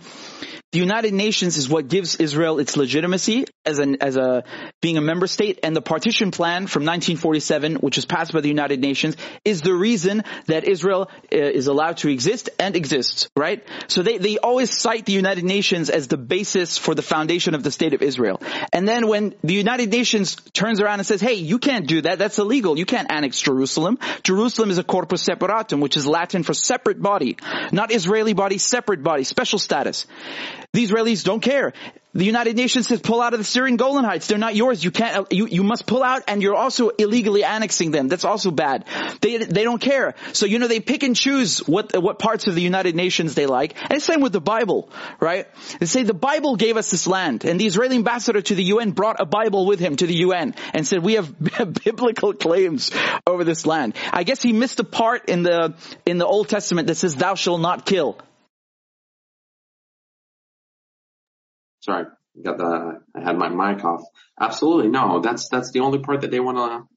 the 0.73 0.79
United 0.79 1.13
Nations 1.13 1.57
is 1.57 1.69
what 1.69 1.89
gives 1.89 2.15
Israel 2.15 2.61
its 2.61 2.77
legitimacy 2.77 3.45
as 3.67 3.81
an 3.81 3.97
as 4.01 4.17
a 4.17 4.45
being 4.81 4.99
a 4.99 5.01
member 5.01 5.27
state, 5.27 5.59
and 5.65 5.75
the 5.75 5.83
partition 5.83 6.31
plan 6.31 6.69
from 6.69 6.85
1947, 6.85 7.75
which 7.77 7.97
was 7.97 8.07
passed 8.07 8.33
by 8.33 8.41
the 8.41 8.49
United 8.49 8.81
Nations, 8.81 9.17
is 9.45 9.63
the 9.63 9.75
reason 9.75 10.23
that 10.47 10.63
Israel 10.65 11.11
uh, 11.33 11.37
is 11.37 11.67
allowed 11.67 11.97
to 11.99 12.09
exist 12.09 12.51
and 12.61 12.77
exists. 12.77 13.29
Right? 13.37 13.67
So 13.89 14.03
they 14.03 14.19
they 14.19 14.39
always 14.39 14.71
cite 14.79 15.07
the 15.07 15.13
United 15.13 15.43
Nations 15.43 15.91
as 15.91 16.07
the 16.07 16.17
basis 16.17 16.79
for 16.79 16.95
the 16.95 17.03
foundation 17.03 17.57
of 17.57 17.65
the 17.65 17.73
state 17.73 17.93
of 17.93 18.01
Israel. 18.01 18.41
And 18.73 18.87
then 18.87 19.09
when 19.09 19.35
the 19.43 19.55
United 19.55 19.91
Nations 19.91 20.37
turns 20.53 20.81
around 20.81 21.01
and 21.01 21.07
says, 21.07 21.21
"Hey, 21.21 21.35
you 21.35 21.59
can't 21.59 21.89
do 21.89 22.03
that. 22.03 22.21
That's 22.21 22.39
illegal. 22.39 22.79
You 22.79 22.87
can't 22.87 23.11
annex 23.11 23.41
Jerusalem. 23.41 23.99
Jerusalem 24.23 24.71
is 24.71 24.79
a 24.79 24.85
corpus 24.85 25.23
separatum, 25.25 25.81
which 25.81 25.97
is 25.97 26.07
Latin 26.07 26.45
for 26.45 26.55
separate 26.55 27.03
body, 27.03 27.39
not 27.73 27.91
Israeli 27.91 28.35
body, 28.35 28.59
separate 28.59 29.03
body, 29.03 29.25
special 29.25 29.59
status." 29.59 30.07
The 30.73 30.87
Israelis 30.87 31.25
don't 31.25 31.41
care. 31.41 31.73
The 32.13 32.25
United 32.25 32.57
Nations 32.57 32.89
says 32.89 33.01
pull 33.01 33.21
out 33.21 33.35
of 33.35 33.41
the 33.41 33.45
Syrian 33.45 33.77
Golan 33.77 34.05
Heights. 34.05 34.27
They're 34.27 34.39
not 34.39 34.55
yours. 34.57 34.83
You 34.83 34.91
can't, 34.91 35.33
you, 35.33 35.47
you 35.47 35.65
must 35.65 35.87
pull 35.87 36.03
out 36.03 36.23
and 36.27 36.43
you're 36.43 36.57
also 36.57 36.89
illegally 36.89 37.45
annexing 37.45 37.93
them. 37.93 38.09
That's 38.09 38.25
also 38.25 38.51
bad. 38.51 38.85
They, 39.21 39.39
they 39.39 39.65
don't 39.65 39.81
care. 39.81 40.15
So, 40.33 40.47
you 40.47 40.59
know, 40.59 40.69
they 40.69 40.81
pick 40.81 41.05
and 41.05 41.15
choose 41.15 41.59
what, 41.59 42.01
what 42.01 42.19
parts 42.19 42.49
of 42.49 42.55
the 42.55 42.63
United 42.63 42.97
Nations 42.97 43.35
they 43.35 43.47
like. 43.47 43.81
And 43.83 43.93
it's 43.95 44.05
same 44.05 44.21
with 44.21 44.33
the 44.33 44.41
Bible, 44.41 44.91
right? 45.21 45.47
They 45.79 45.87
say 45.87 46.03
the 46.03 46.15
Bible 46.15 46.55
gave 46.57 46.77
us 46.77 46.91
this 46.91 47.07
land 47.07 47.45
and 47.45 47.61
the 47.61 47.67
Israeli 47.67 47.97
ambassador 47.97 48.41
to 48.41 48.55
the 48.57 48.65
UN 48.65 48.91
brought 48.91 49.21
a 49.21 49.27
Bible 49.27 49.67
with 49.67 49.79
him 49.79 49.95
to 49.97 50.07
the 50.07 50.17
UN 50.17 50.55
and 50.73 50.87
said 50.87 51.03
we 51.05 51.15
have 51.15 51.35
biblical 51.85 52.33
claims 52.33 52.91
over 53.25 53.43
this 53.43 53.67
land. 53.67 53.95
I 54.13 54.25
guess 54.25 54.43
he 54.43 54.53
missed 54.53 54.79
a 54.79 54.85
part 54.85 55.29
in 55.29 55.43
the, 55.45 55.75
in 56.07 56.19
the 56.19 56.27
Old 56.27 56.49
Testament 56.49 56.89
that 56.89 56.97
says 56.97 57.15
thou 57.17 57.35
shalt 57.35 57.61
not 57.61 57.87
kill. 57.87 58.19
Sorry, 61.81 62.07
got 62.43 62.59
the 62.59 63.01
I 63.15 63.21
had 63.21 63.39
my 63.39 63.49
mic 63.49 63.85
off. 63.85 64.03
Absolutely 64.39 64.89
no. 64.89 65.21
That's 65.21 65.49
that's 65.49 65.71
the 65.73 65.81
only 65.81 65.99
part 65.99 66.23
that 66.23 66.31
they 66.31 66.41
want 66.41 66.59
to 66.59 66.89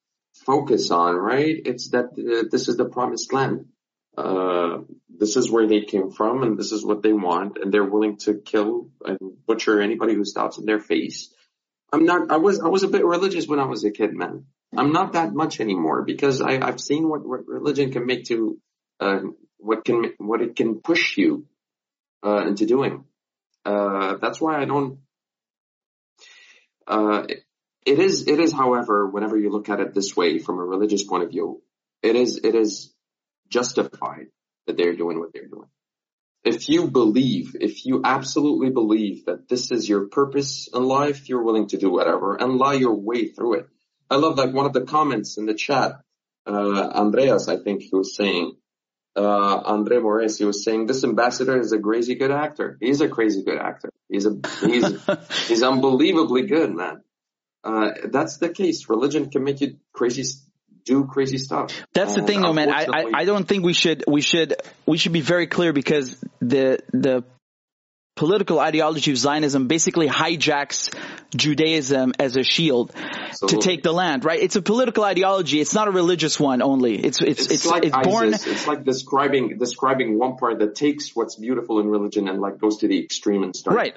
focus 0.45 0.91
on, 0.91 1.15
right? 1.15 1.55
It's 1.65 1.89
that 1.89 2.05
uh, 2.05 2.47
this 2.51 2.67
is 2.67 2.77
the 2.77 2.85
promised 2.85 3.33
land. 3.33 3.67
Uh, 4.15 4.79
this 5.09 5.35
is 5.37 5.49
where 5.49 5.67
they 5.67 5.81
came 5.81 6.11
from, 6.11 6.43
and 6.43 6.57
this 6.57 6.71
is 6.71 6.85
what 6.85 7.01
they 7.01 7.13
want, 7.13 7.57
and 7.57 7.73
they're 7.73 7.83
willing 7.83 8.17
to 8.17 8.35
kill 8.35 8.89
and 9.03 9.17
butcher 9.47 9.81
anybody 9.81 10.13
who 10.13 10.25
stops 10.25 10.57
in 10.59 10.65
their 10.65 10.79
face. 10.79 11.33
I'm 11.91 12.05
not. 12.05 12.31
I 12.31 12.37
was. 12.37 12.59
I 12.59 12.67
was 12.67 12.83
a 12.83 12.87
bit 12.87 13.05
religious 13.05 13.47
when 13.47 13.59
I 13.59 13.65
was 13.65 13.83
a 13.83 13.91
kid, 13.91 14.13
man. 14.13 14.45
I'm 14.75 14.91
not 14.91 15.13
that 15.13 15.33
much 15.33 15.59
anymore 15.59 16.03
because 16.03 16.41
I, 16.41 16.59
I've 16.59 16.79
seen 16.79 17.07
what, 17.07 17.25
what 17.25 17.47
religion 17.47 17.91
can 17.91 18.05
make 18.05 18.25
to, 18.25 18.59
uh, 18.99 19.19
what 19.57 19.85
can 19.85 20.13
what 20.17 20.41
it 20.41 20.55
can 20.55 20.81
push 20.81 21.17
you 21.17 21.45
uh, 22.25 22.47
into 22.47 22.65
doing. 22.65 23.05
Uh, 23.65 24.15
that's 24.21 24.41
why 24.41 24.61
I 24.61 24.65
don't. 24.65 24.99
Uh, 26.87 27.25
it 27.85 27.99
is. 27.99 28.27
It 28.27 28.39
is, 28.39 28.51
however, 28.51 29.07
whenever 29.07 29.37
you 29.37 29.49
look 29.49 29.69
at 29.69 29.79
it 29.79 29.93
this 29.93 30.15
way, 30.15 30.39
from 30.39 30.59
a 30.59 30.63
religious 30.63 31.03
point 31.03 31.23
of 31.23 31.29
view, 31.29 31.61
it 32.01 32.15
is. 32.15 32.39
It 32.43 32.55
is 32.55 32.93
justified 33.49 34.27
that 34.67 34.77
they're 34.77 34.95
doing 34.95 35.19
what 35.19 35.33
they're 35.33 35.47
doing. 35.47 35.67
If 36.43 36.67
you 36.67 36.89
believe, 36.89 37.55
if 37.59 37.85
you 37.85 38.01
absolutely 38.03 38.69
believe 38.69 39.25
that 39.25 39.47
this 39.47 39.71
is 39.71 39.87
your 39.87 40.07
purpose 40.07 40.67
in 40.73 40.83
life, 40.83 41.29
you're 41.29 41.43
willing 41.43 41.67
to 41.67 41.77
do 41.77 41.89
whatever 41.89 42.35
and 42.35 42.57
lie 42.57 42.73
your 42.73 42.95
way 42.95 43.29
through 43.29 43.59
it. 43.59 43.67
I 44.09 44.17
love 44.17 44.37
like 44.37 44.53
one 44.53 44.65
of 44.65 44.73
the 44.73 44.81
comments 44.81 45.37
in 45.37 45.45
the 45.45 45.53
chat. 45.53 46.01
Uh, 46.45 46.89
Andreas, 46.89 47.47
I 47.47 47.57
think 47.57 47.83
he 47.83 47.95
was 47.95 48.15
saying, 48.15 48.57
uh, 49.15 49.61
Andre 49.65 49.99
He 50.37 50.45
was 50.45 50.63
saying 50.63 50.87
this 50.87 51.03
ambassador 51.03 51.59
is 51.59 51.71
a 51.71 51.79
crazy 51.79 52.15
good 52.15 52.31
actor. 52.31 52.77
He's 52.79 53.01
a 53.01 53.07
crazy 53.07 53.43
good 53.43 53.59
actor. 53.59 53.89
He's 54.09 54.25
a 54.25 54.39
he's 54.61 55.07
he's 55.47 55.63
unbelievably 55.63 56.47
good, 56.47 56.73
man. 56.73 57.03
Uh, 57.63 57.91
that's 58.11 58.37
the 58.37 58.49
case. 58.49 58.89
Religion 58.89 59.29
can 59.29 59.43
make 59.43 59.61
you 59.61 59.77
crazy, 59.93 60.23
do 60.83 61.05
crazy 61.05 61.37
stuff. 61.37 61.71
That's 61.93 62.15
the 62.15 62.23
thing, 62.23 62.41
though, 62.41 62.53
man. 62.53 62.69
I, 62.69 62.85
I 62.91 63.11
I 63.13 63.25
don't 63.25 63.47
think 63.47 63.63
we 63.63 63.73
should 63.73 64.03
we 64.07 64.21
should 64.21 64.55
we 64.85 64.97
should 64.97 65.13
be 65.13 65.21
very 65.21 65.47
clear 65.47 65.73
because 65.73 66.19
the 66.41 66.79
the 66.91 67.23
political 68.15 68.59
ideology 68.59 69.11
of 69.11 69.17
Zionism 69.17 69.67
basically 69.67 70.07
hijacks 70.07 70.93
Judaism 71.35 72.13
as 72.19 72.35
a 72.35 72.43
shield 72.43 72.91
Absolutely. 72.95 73.57
to 73.57 73.67
take 73.67 73.83
the 73.83 73.91
land, 73.91 74.23
right? 74.23 74.39
It's 74.39 74.55
a 74.55 74.61
political 74.61 75.03
ideology. 75.03 75.59
It's 75.59 75.73
not 75.73 75.87
a 75.87 75.91
religious 75.91 76.39
one 76.39 76.61
only. 76.61 76.95
It's 76.95 77.21
it's 77.21 77.41
it's, 77.41 77.51
it's 77.51 77.65
like 77.65 77.85
it's 77.85 77.97
born. 77.97 78.33
It's 78.33 78.67
like 78.67 78.83
describing 78.83 79.57
describing 79.57 80.19
one 80.19 80.37
part 80.37 80.59
that 80.59 80.75
takes 80.75 81.15
what's 81.15 81.35
beautiful 81.35 81.79
in 81.79 81.87
religion 81.87 82.27
and 82.27 82.39
like 82.39 82.59
goes 82.59 82.77
to 82.77 82.87
the 82.87 83.03
extreme 83.03 83.43
and 83.43 83.55
starts. 83.55 83.75
Right, 83.75 83.95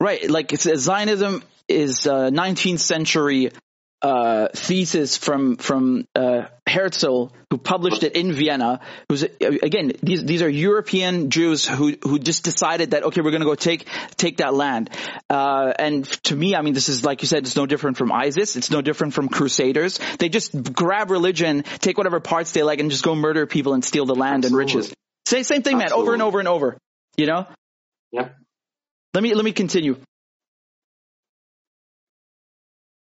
right. 0.00 0.28
Like 0.28 0.52
it's, 0.52 0.64
Zionism 0.64 1.44
is 1.68 2.06
uh, 2.06 2.30
19th 2.30 2.80
century 2.80 3.50
uh, 4.00 4.48
thesis 4.54 5.16
from 5.16 5.56
from 5.56 6.06
uh, 6.14 6.46
Herzl, 6.68 7.32
who 7.50 7.58
published 7.58 8.02
it 8.04 8.14
in 8.14 8.32
Vienna. 8.32 8.80
Who's 9.08 9.22
again 9.22 9.92
these 10.02 10.24
these 10.24 10.42
are 10.42 10.48
European 10.48 11.30
Jews 11.30 11.66
who 11.66 11.96
who 12.02 12.18
just 12.18 12.44
decided 12.44 12.92
that 12.92 13.02
okay 13.04 13.20
we're 13.20 13.30
going 13.30 13.40
to 13.40 13.46
go 13.46 13.54
take 13.54 13.86
take 14.16 14.36
that 14.36 14.54
land. 14.54 14.90
Uh, 15.28 15.72
and 15.78 16.04
to 16.24 16.36
me, 16.36 16.54
I 16.54 16.62
mean 16.62 16.74
this 16.74 16.88
is 16.88 17.04
like 17.04 17.22
you 17.22 17.28
said, 17.28 17.38
it's 17.44 17.56
no 17.56 17.66
different 17.66 17.96
from 17.96 18.12
ISIS. 18.12 18.56
It's 18.56 18.70
no 18.70 18.82
different 18.82 19.14
from 19.14 19.28
Crusaders. 19.28 19.98
They 20.18 20.28
just 20.28 20.72
grab 20.72 21.10
religion, 21.10 21.64
take 21.80 21.98
whatever 21.98 22.20
parts 22.20 22.52
they 22.52 22.62
like, 22.62 22.78
and 22.78 22.90
just 22.90 23.04
go 23.04 23.14
murder 23.14 23.46
people 23.46 23.74
and 23.74 23.84
steal 23.84 24.06
the 24.06 24.14
land 24.14 24.44
Absolutely. 24.44 24.72
and 24.72 24.76
riches. 24.82 24.94
Say 25.26 25.42
same 25.42 25.62
thing, 25.62 25.80
Absolutely. 25.82 25.94
man, 25.94 26.02
over 26.02 26.12
and 26.12 26.22
over 26.22 26.38
and 26.38 26.48
over. 26.48 26.78
You 27.16 27.26
know. 27.26 27.46
Yeah. 28.12 28.28
Let 29.14 29.22
me 29.22 29.34
let 29.34 29.44
me 29.44 29.52
continue. 29.52 29.96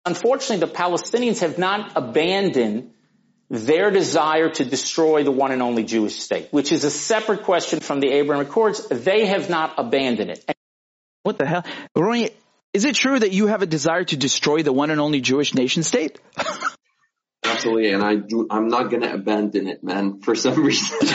Unfortunately, 0.06 0.64
the 0.64 0.72
Palestinians 0.72 1.40
have 1.40 1.58
not 1.58 1.92
abandoned 1.96 2.92
their 3.50 3.90
desire 3.90 4.50
to 4.50 4.64
destroy 4.64 5.24
the 5.24 5.32
one 5.32 5.50
and 5.50 5.62
only 5.62 5.82
Jewish 5.82 6.20
state, 6.20 6.48
which 6.52 6.72
is 6.72 6.84
a 6.84 6.90
separate 6.90 7.42
question 7.42 7.80
from 7.80 8.00
the 8.00 8.08
Abraham 8.12 8.46
Accords. 8.46 8.86
They 8.88 9.26
have 9.26 9.50
not 9.50 9.74
abandoned 9.78 10.30
it. 10.30 10.56
What 11.24 11.38
the 11.38 11.46
hell? 11.46 11.64
Ronnie, 11.96 12.30
is 12.72 12.84
it 12.84 12.94
true 12.94 13.18
that 13.18 13.32
you 13.32 13.48
have 13.48 13.62
a 13.62 13.66
desire 13.66 14.04
to 14.04 14.16
destroy 14.16 14.62
the 14.62 14.72
one 14.72 14.90
and 14.90 15.00
only 15.00 15.20
Jewish 15.20 15.54
nation 15.54 15.82
state? 15.82 16.20
Absolutely, 17.44 17.92
and 17.92 18.02
I 18.02 18.16
do. 18.16 18.46
I'm 18.50 18.68
not 18.68 18.90
going 18.90 19.02
to 19.02 19.12
abandon 19.12 19.66
it, 19.66 19.82
man. 19.82 20.20
For 20.20 20.34
some 20.34 20.62
reason, 20.62 20.98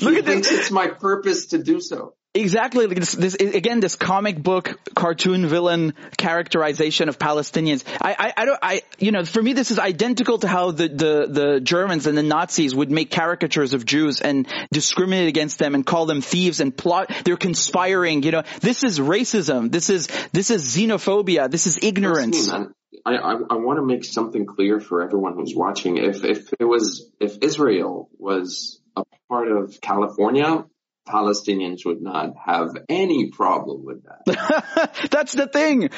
look 0.00 0.16
at 0.16 0.24
this. 0.24 0.50
It's 0.50 0.70
my 0.70 0.88
purpose 0.88 1.46
to 1.46 1.58
do 1.58 1.80
so. 1.80 2.14
Exactly. 2.34 2.86
This, 2.86 3.12
this, 3.12 3.34
again, 3.34 3.80
this 3.80 3.94
comic 3.94 4.42
book 4.42 4.80
cartoon 4.94 5.46
villain 5.46 5.92
characterization 6.16 7.10
of 7.10 7.18
Palestinians. 7.18 7.84
I, 8.00 8.16
I, 8.18 8.32
I 8.34 8.44
don't, 8.46 8.58
I, 8.62 8.82
you 8.98 9.12
know, 9.12 9.22
for 9.26 9.42
me, 9.42 9.52
this 9.52 9.70
is 9.70 9.78
identical 9.78 10.38
to 10.38 10.48
how 10.48 10.70
the, 10.70 10.88
the, 10.88 11.26
the 11.28 11.60
Germans 11.60 12.06
and 12.06 12.16
the 12.16 12.22
Nazis 12.22 12.74
would 12.74 12.90
make 12.90 13.10
caricatures 13.10 13.74
of 13.74 13.84
Jews 13.84 14.22
and 14.22 14.48
discriminate 14.72 15.28
against 15.28 15.58
them 15.58 15.74
and 15.74 15.84
call 15.84 16.06
them 16.06 16.22
thieves 16.22 16.60
and 16.60 16.74
plot. 16.74 17.12
They're 17.24 17.36
conspiring. 17.36 18.22
You 18.22 18.30
know, 18.30 18.42
this 18.60 18.82
is 18.82 18.98
racism. 18.98 19.70
This 19.70 19.90
is, 19.90 20.08
this 20.32 20.50
is 20.50 20.64
xenophobia. 20.74 21.50
This 21.50 21.66
is 21.66 21.80
ignorance. 21.82 22.50
I, 22.50 22.64
I, 23.04 23.32
I 23.50 23.56
want 23.56 23.78
to 23.78 23.84
make 23.84 24.04
something 24.04 24.46
clear 24.46 24.80
for 24.80 25.02
everyone 25.02 25.34
who's 25.34 25.54
watching. 25.54 25.98
If, 25.98 26.24
if 26.24 26.48
it 26.58 26.64
was, 26.64 27.10
if 27.20 27.36
Israel 27.42 28.08
was 28.16 28.80
a 28.96 29.02
part 29.28 29.48
of 29.48 29.82
California, 29.82 30.64
Palestinians 31.08 31.84
would 31.84 32.00
not 32.00 32.34
have 32.44 32.76
any 32.88 33.30
problem 33.30 33.84
with 33.84 34.04
that. 34.04 35.08
That's 35.10 35.32
the 35.32 35.46
thing. 35.46 35.90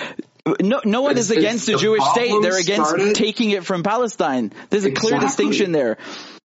No, 0.61 0.81
no 0.85 1.03
one 1.03 1.19
is 1.19 1.31
against 1.31 1.67
the, 1.67 1.77
Jewish 1.77 2.03
state. 2.05 2.33
They're 2.43 2.59
against 2.59 2.89
started, 2.89 3.15
taking 3.15 3.51
it 3.51 3.65
from 3.65 3.83
Palestine. 3.83 4.53
There's 4.71 4.85
a 4.85 4.89
exactly. 4.89 5.11
clear 5.11 5.21
distinction 5.21 5.73
there. 5.73 5.99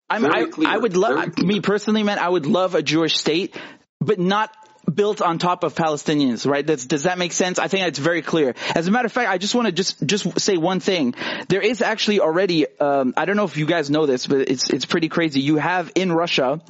I'm, 0.10 0.26
I, 0.26 0.48
I, 0.66 0.78
would 0.78 0.96
love, 0.96 1.38
me 1.38 1.60
personally, 1.60 2.04
man, 2.04 2.18
I 2.18 2.30
would 2.30 2.46
love 2.46 2.76
a 2.76 2.82
Jewish 2.82 3.18
state, 3.18 3.56
but 4.00 4.20
not 4.20 4.52
built 4.92 5.22
on 5.22 5.38
top 5.38 5.64
of 5.64 5.76
Palestinians, 5.76 6.50
right? 6.50 6.66
That's, 6.66 6.86
does 6.86 7.04
that 7.04 7.18
make 7.18 7.34
sense? 7.34 7.60
I 7.60 7.68
think 7.68 7.86
that's 7.86 8.00
very 8.00 8.22
clear. 8.22 8.56
As 8.74 8.88
a 8.88 8.92
matter 8.92 9.08
of 9.08 9.12
fact, 9.12 9.30
I 9.30 9.38
just 9.38 9.54
want 9.54 9.68
to 9.68 9.72
just 9.74 10.06
just 10.06 10.40
say 10.40 10.58
one 10.58 10.80
thing. 10.80 11.14
There 11.50 11.62
is 11.62 11.82
actually 11.82 12.22
already, 12.22 12.68
um, 12.80 13.14
I 13.18 13.26
don't 13.26 13.36
know 13.36 13.44
if 13.44 13.58
you 13.58 13.66
guys 13.66 13.90
know 13.90 14.06
this, 14.06 14.28
but 14.28 14.50
it's 14.50 14.70
it's 14.70 14.86
pretty 14.86 15.10
crazy. 15.10 15.42
You 15.42 15.58
have 15.58 15.92
in 15.96 16.12
Russia 16.12 16.62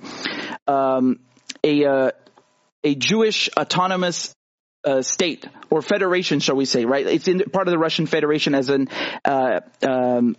um, 0.67 1.19
a 1.63 1.85
uh, 1.85 2.11
a 2.83 2.95
Jewish 2.95 3.49
autonomous 3.57 4.33
uh, 4.83 5.01
state 5.01 5.47
or 5.69 5.81
federation, 5.81 6.39
shall 6.39 6.55
we 6.55 6.65
say? 6.65 6.85
Right? 6.85 7.05
It's 7.05 7.27
in 7.27 7.39
part 7.39 7.67
of 7.67 7.71
the 7.71 7.79
Russian 7.79 8.05
Federation 8.05 8.55
as 8.55 8.69
an. 8.69 8.89
Uh, 9.23 9.61
um, 9.83 10.35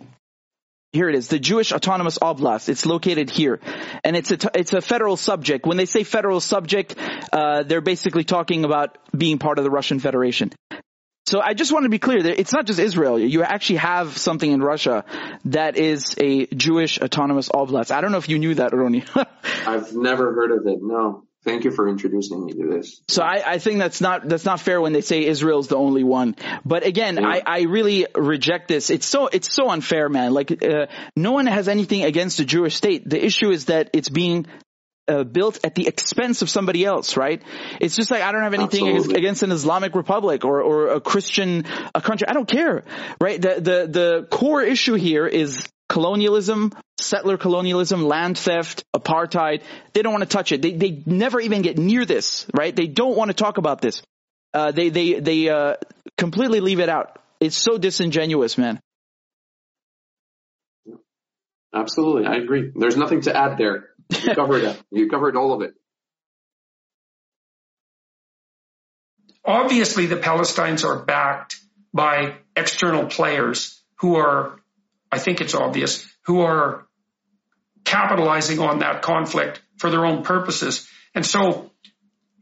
here 0.91 1.07
it 1.07 1.13
is, 1.13 1.27
the 1.27 1.37
Jewish 1.37 1.71
Autonomous 1.71 2.17
Oblast. 2.17 2.67
It's 2.67 2.83
located 2.83 3.29
here, 3.29 3.59
and 4.03 4.15
it's 4.15 4.31
a 4.31 4.37
it's 4.55 4.73
a 4.73 4.81
federal 4.81 5.17
subject. 5.17 5.67
When 5.67 5.77
they 5.77 5.85
say 5.85 6.03
federal 6.03 6.39
subject, 6.39 6.95
uh, 7.31 7.61
they're 7.61 7.79
basically 7.79 8.23
talking 8.23 8.65
about 8.65 8.97
being 9.15 9.37
part 9.37 9.59
of 9.59 9.65
the 9.65 9.69
Russian 9.69 9.99
Federation. 9.99 10.51
So 11.25 11.41
I 11.41 11.53
just 11.53 11.71
want 11.71 11.83
to 11.83 11.89
be 11.89 11.99
clear 11.99 12.23
that 12.23 12.39
it's 12.39 12.53
not 12.53 12.65
just 12.65 12.79
Israel. 12.79 13.19
You 13.19 13.43
actually 13.43 13.77
have 13.77 14.17
something 14.17 14.51
in 14.51 14.61
Russia 14.61 15.05
that 15.45 15.77
is 15.77 16.15
a 16.17 16.47
Jewish 16.47 16.99
autonomous 16.99 17.49
oblast. 17.49 17.91
I 17.91 18.01
don't 18.01 18.11
know 18.11 18.17
if 18.17 18.29
you 18.29 18.39
knew 18.39 18.55
that, 18.55 18.71
Roni. 18.71 19.07
I've 19.67 19.93
never 19.93 20.33
heard 20.33 20.51
of 20.51 20.65
it. 20.65 20.79
No. 20.81 21.25
Thank 21.45 21.63
you 21.63 21.71
for 21.71 21.87
introducing 21.87 22.45
me 22.45 22.53
to 22.53 22.67
this. 22.67 23.01
So 23.07 23.23
I, 23.23 23.53
I, 23.53 23.57
think 23.59 23.79
that's 23.79 24.01
not 24.01 24.27
that's 24.27 24.43
not 24.43 24.59
fair 24.59 24.81
when 24.81 24.91
they 24.91 24.99
say 24.99 25.25
Israel's 25.25 25.69
the 25.69 25.77
only 25.77 26.03
one. 26.03 26.35
But 26.65 26.85
again, 26.85 27.15
yeah. 27.15 27.27
I, 27.27 27.41
I 27.45 27.61
really 27.61 28.07
reject 28.13 28.67
this. 28.67 28.89
It's 28.89 29.05
so 29.05 29.27
it's 29.27 29.55
so 29.55 29.69
unfair, 29.69 30.09
man. 30.09 30.33
Like 30.33 30.51
uh, 30.61 30.87
no 31.15 31.31
one 31.31 31.45
has 31.47 31.69
anything 31.69 32.03
against 32.03 32.37
the 32.37 32.45
Jewish 32.45 32.75
state. 32.75 33.09
The 33.09 33.23
issue 33.23 33.51
is 33.51 33.65
that 33.65 33.89
it's 33.93 34.09
being 34.09 34.47
uh, 35.09 35.23
built 35.23 35.59
at 35.63 35.75
the 35.75 35.87
expense 35.87 36.41
of 36.41 36.49
somebody 36.49 36.85
else, 36.85 37.17
right? 37.17 37.41
It's 37.81 37.95
just 37.95 38.11
like 38.11 38.21
I 38.21 38.31
don't 38.31 38.43
have 38.43 38.53
anything 38.53 38.87
against, 38.87 39.11
against, 39.11 39.43
an 39.43 39.51
Islamic 39.51 39.95
republic 39.95 40.45
or, 40.45 40.61
or 40.61 40.89
a 40.89 41.01
Christian 41.01 41.65
a 41.95 42.01
country. 42.01 42.27
I 42.27 42.33
don't 42.33 42.47
care, 42.47 42.83
right? 43.19 43.41
The 43.41 43.55
the 43.55 43.87
the 43.87 44.27
core 44.29 44.61
issue 44.61 44.93
here 44.93 45.25
is 45.25 45.67
colonialism, 45.89 46.71
settler 46.99 47.37
colonialism, 47.37 48.03
land 48.03 48.37
theft, 48.37 48.83
apartheid. 48.95 49.63
They 49.93 50.01
don't 50.01 50.13
want 50.13 50.23
to 50.23 50.29
touch 50.29 50.51
it. 50.51 50.61
They 50.61 50.73
they 50.73 51.03
never 51.05 51.39
even 51.39 51.61
get 51.61 51.77
near 51.77 52.05
this, 52.05 52.45
right? 52.53 52.75
They 52.75 52.87
don't 52.87 53.17
want 53.17 53.29
to 53.29 53.35
talk 53.35 53.57
about 53.57 53.81
this. 53.81 54.01
Uh, 54.53 54.71
they 54.71 54.89
they 54.89 55.19
they 55.19 55.49
uh, 55.49 55.75
completely 56.17 56.59
leave 56.59 56.79
it 56.79 56.89
out. 56.89 57.19
It's 57.39 57.57
so 57.57 57.77
disingenuous, 57.77 58.57
man. 58.57 58.79
Absolutely, 61.73 62.25
I 62.25 62.35
agree. 62.35 62.71
There's 62.75 62.97
nothing 62.97 63.21
to 63.21 63.35
add 63.35 63.57
there. 63.57 63.89
You 64.09 64.35
covered 64.35 64.63
it. 64.63 64.81
You 64.91 65.09
covered 65.09 65.35
all 65.35 65.53
of 65.53 65.61
it. 65.61 65.73
Obviously, 69.45 70.05
the 70.05 70.17
Palestinians 70.17 70.83
are 70.83 71.03
backed 71.03 71.55
by 71.93 72.35
external 72.55 73.05
players 73.07 73.81
who 73.95 74.15
are, 74.17 74.59
I 75.11 75.19
think 75.19 75.41
it's 75.41 75.55
obvious, 75.55 76.05
who 76.25 76.41
are 76.41 76.87
capitalizing 77.83 78.59
on 78.59 78.79
that 78.79 79.01
conflict 79.01 79.61
for 79.77 79.89
their 79.89 80.05
own 80.05 80.23
purposes. 80.23 80.87
And 81.15 81.25
so, 81.25 81.71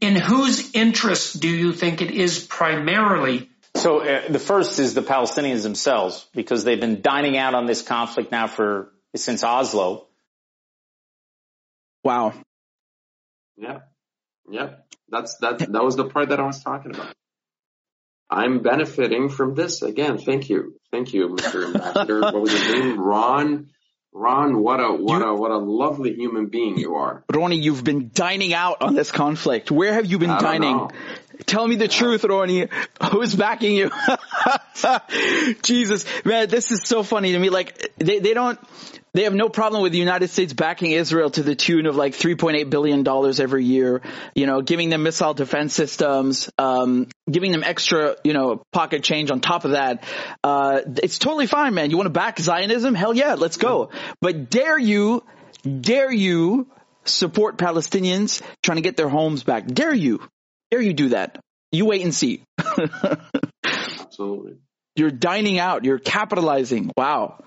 in 0.00 0.16
whose 0.16 0.74
interest 0.74 1.40
do 1.40 1.48
you 1.48 1.72
think 1.72 2.02
it 2.02 2.10
is 2.10 2.44
primarily? 2.44 3.48
So, 3.74 4.00
uh, 4.00 4.28
the 4.28 4.38
first 4.38 4.78
is 4.78 4.94
the 4.94 5.02
Palestinians 5.02 5.62
themselves, 5.62 6.26
because 6.34 6.64
they've 6.64 6.80
been 6.80 7.00
dining 7.00 7.38
out 7.38 7.54
on 7.54 7.66
this 7.66 7.80
conflict 7.80 8.30
now 8.30 8.48
for 8.48 8.92
since 9.16 9.42
Oslo. 9.42 10.07
Wow. 12.08 12.32
Yeah. 13.58 13.80
Yeah. 14.50 14.70
That's 15.10 15.36
that 15.42 15.58
that 15.58 15.84
was 15.84 15.96
the 15.96 16.06
part 16.06 16.30
that 16.30 16.40
I 16.40 16.46
was 16.46 16.64
talking 16.64 16.94
about. 16.94 17.14
I'm 18.30 18.62
benefiting 18.62 19.28
from 19.28 19.54
this 19.54 19.82
again. 19.82 20.16
Thank 20.16 20.48
you. 20.48 20.80
Thank 20.90 21.12
you, 21.12 21.28
Mr. 21.28 21.66
Ambassador. 21.66 22.20
what 22.22 22.40
was 22.40 22.54
your 22.54 22.80
name? 22.80 22.98
Ron 22.98 23.68
Ron, 24.10 24.62
what 24.62 24.80
a 24.80 24.90
what 24.90 25.18
you, 25.18 25.26
a 25.26 25.34
what 25.34 25.50
a 25.50 25.58
lovely 25.58 26.14
human 26.14 26.46
being 26.46 26.78
you 26.78 26.94
are. 26.94 27.24
Roni, 27.30 27.62
you've 27.62 27.84
been 27.84 28.10
dining 28.14 28.54
out 28.54 28.80
on 28.80 28.94
this 28.94 29.10
conflict. 29.10 29.70
Where 29.70 29.92
have 29.92 30.06
you 30.06 30.18
been 30.18 30.30
I 30.30 30.38
dining? 30.38 30.90
Tell 31.44 31.68
me 31.68 31.76
the 31.76 31.84
yeah. 31.84 31.90
truth, 31.90 32.22
Roni. 32.22 32.70
Who's 33.12 33.34
backing 33.34 33.76
you? 33.76 33.90
Jesus, 35.62 36.06
man, 36.24 36.48
this 36.48 36.70
is 36.70 36.84
so 36.84 37.02
funny 37.02 37.32
to 37.32 37.38
me. 37.38 37.50
Like 37.50 37.92
they 37.98 38.18
they 38.18 38.32
don't 38.32 38.58
they 39.18 39.24
have 39.24 39.34
no 39.34 39.48
problem 39.48 39.82
with 39.82 39.90
the 39.90 39.98
United 39.98 40.30
States 40.30 40.52
backing 40.52 40.92
Israel 40.92 41.28
to 41.28 41.42
the 41.42 41.56
tune 41.56 41.86
of 41.86 41.96
like 41.96 42.12
3.8 42.12 42.70
billion 42.70 43.02
dollars 43.02 43.40
every 43.40 43.64
year. 43.64 44.00
You 44.36 44.46
know, 44.46 44.62
giving 44.62 44.90
them 44.90 45.02
missile 45.02 45.34
defense 45.34 45.74
systems, 45.74 46.48
um, 46.56 47.08
giving 47.28 47.50
them 47.50 47.64
extra, 47.64 48.14
you 48.22 48.32
know, 48.32 48.62
pocket 48.72 49.02
change 49.02 49.32
on 49.32 49.40
top 49.40 49.64
of 49.64 49.72
that. 49.72 50.04
Uh, 50.44 50.82
it's 51.02 51.18
totally 51.18 51.48
fine, 51.48 51.74
man. 51.74 51.90
You 51.90 51.96
want 51.96 52.06
to 52.06 52.10
back 52.10 52.38
Zionism? 52.38 52.94
Hell 52.94 53.12
yeah, 53.12 53.34
let's 53.34 53.56
go. 53.56 53.90
But 54.20 54.50
dare 54.50 54.78
you, 54.78 55.24
dare 55.64 56.12
you 56.12 56.68
support 57.04 57.58
Palestinians 57.58 58.40
trying 58.62 58.76
to 58.76 58.82
get 58.82 58.96
their 58.96 59.08
homes 59.08 59.42
back? 59.42 59.66
Dare 59.66 59.94
you? 59.94 60.20
Dare 60.70 60.80
you 60.80 60.92
do 60.92 61.08
that? 61.08 61.40
You 61.72 61.86
wait 61.86 62.02
and 62.02 62.14
see. 62.14 62.44
Absolutely. 63.64 64.58
You're 64.94 65.10
dining 65.10 65.58
out. 65.58 65.84
You're 65.84 65.98
capitalizing. 65.98 66.92
Wow. 66.96 67.42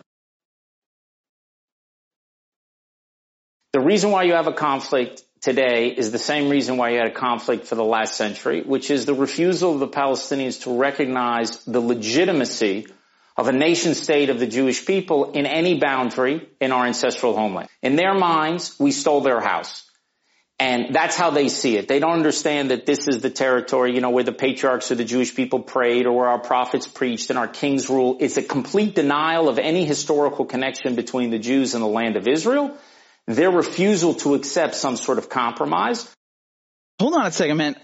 The 3.74 3.80
reason 3.80 4.12
why 4.12 4.24
you 4.24 4.34
have 4.34 4.48
a 4.48 4.54
conflict 4.54 5.24
today 5.40 5.88
is 5.96 6.12
the 6.12 6.18
same 6.18 6.50
reason 6.50 6.76
why 6.76 6.90
you 6.90 6.98
had 6.98 7.08
a 7.08 7.14
conflict 7.14 7.68
for 7.68 7.76
the 7.76 7.86
last 7.86 8.16
century, 8.16 8.64
which 8.64 8.92
is 8.92 9.06
the 9.06 9.14
refusal 9.14 9.76
of 9.76 9.80
the 9.80 9.88
Palestinians 9.88 10.64
to 10.64 10.78
recognize 10.78 11.64
the 11.64 11.80
legitimacy 11.80 12.88
of 13.38 13.48
a 13.48 13.54
nation 13.54 13.96
state 13.96 14.30
of 14.30 14.40
the 14.40 14.46
Jewish 14.46 14.86
people 14.86 15.32
in 15.32 15.46
any 15.46 15.80
boundary 15.80 16.50
in 16.60 16.74
our 16.74 16.86
ancestral 16.86 17.34
homeland. 17.34 17.70
In 17.82 17.96
their 17.96 18.14
minds, 18.14 18.76
we 18.78 18.92
stole 18.92 19.22
their 19.22 19.40
house. 19.40 19.90
And 20.60 20.94
that's 20.94 21.16
how 21.16 21.30
they 21.30 21.48
see 21.48 21.78
it. 21.78 21.88
They 21.88 22.00
don't 22.00 22.12
understand 22.12 22.72
that 22.72 22.86
this 22.86 23.08
is 23.08 23.22
the 23.22 23.30
territory, 23.30 23.96
you 23.96 24.02
know, 24.02 24.10
where 24.10 24.26
the 24.26 24.34
patriarchs 24.34 24.92
of 24.92 24.98
the 24.98 25.06
Jewish 25.06 25.34
people 25.34 25.62
prayed 25.62 26.08
or 26.08 26.12
where 26.12 26.28
our 26.28 26.40
prophets 26.40 26.88
preached 26.88 27.30
and 27.30 27.40
our 27.40 27.48
kings 27.48 27.90
rule. 27.90 28.18
It's 28.20 28.36
a 28.36 28.44
complete 28.44 28.96
denial 28.96 29.48
of 29.48 29.58
any 29.58 29.86
historical 29.86 30.44
connection 30.44 30.96
between 30.96 31.30
the 31.30 31.40
Jews 31.40 31.74
and 31.74 31.82
the 31.82 31.88
land 31.88 32.18
of 32.18 32.28
Israel 32.28 32.78
their 33.36 33.52
refusal 33.52 34.16
to 34.16 34.36
accept 34.36 34.76
some 34.76 34.98
sort 34.98 35.18
of 35.18 35.30
compromise. 35.30 36.10
Hold 37.00 37.16
on 37.16 37.26
a 37.26 37.32
second, 37.32 37.58
man. 37.58 37.76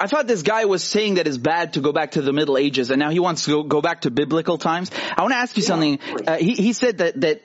I 0.00 0.06
thought 0.06 0.26
this 0.26 0.42
guy 0.42 0.66
was 0.66 0.84
saying 0.84 1.14
that 1.14 1.26
it's 1.26 1.38
bad 1.38 1.72
to 1.72 1.80
go 1.80 1.92
back 1.92 2.12
to 2.12 2.22
the 2.22 2.32
Middle 2.32 2.56
Ages, 2.56 2.90
and 2.90 3.00
now 3.00 3.10
he 3.10 3.18
wants 3.18 3.46
to 3.46 3.50
go, 3.50 3.62
go 3.64 3.80
back 3.80 4.02
to 4.02 4.10
biblical 4.10 4.56
times. 4.56 4.90
I 5.16 5.22
want 5.22 5.32
to 5.32 5.38
ask 5.38 5.56
you 5.56 5.62
yeah, 5.62 5.66
something. 5.66 5.98
Uh, 6.26 6.36
he, 6.36 6.54
he 6.54 6.72
said 6.72 6.98
that 6.98 7.20
that 7.22 7.42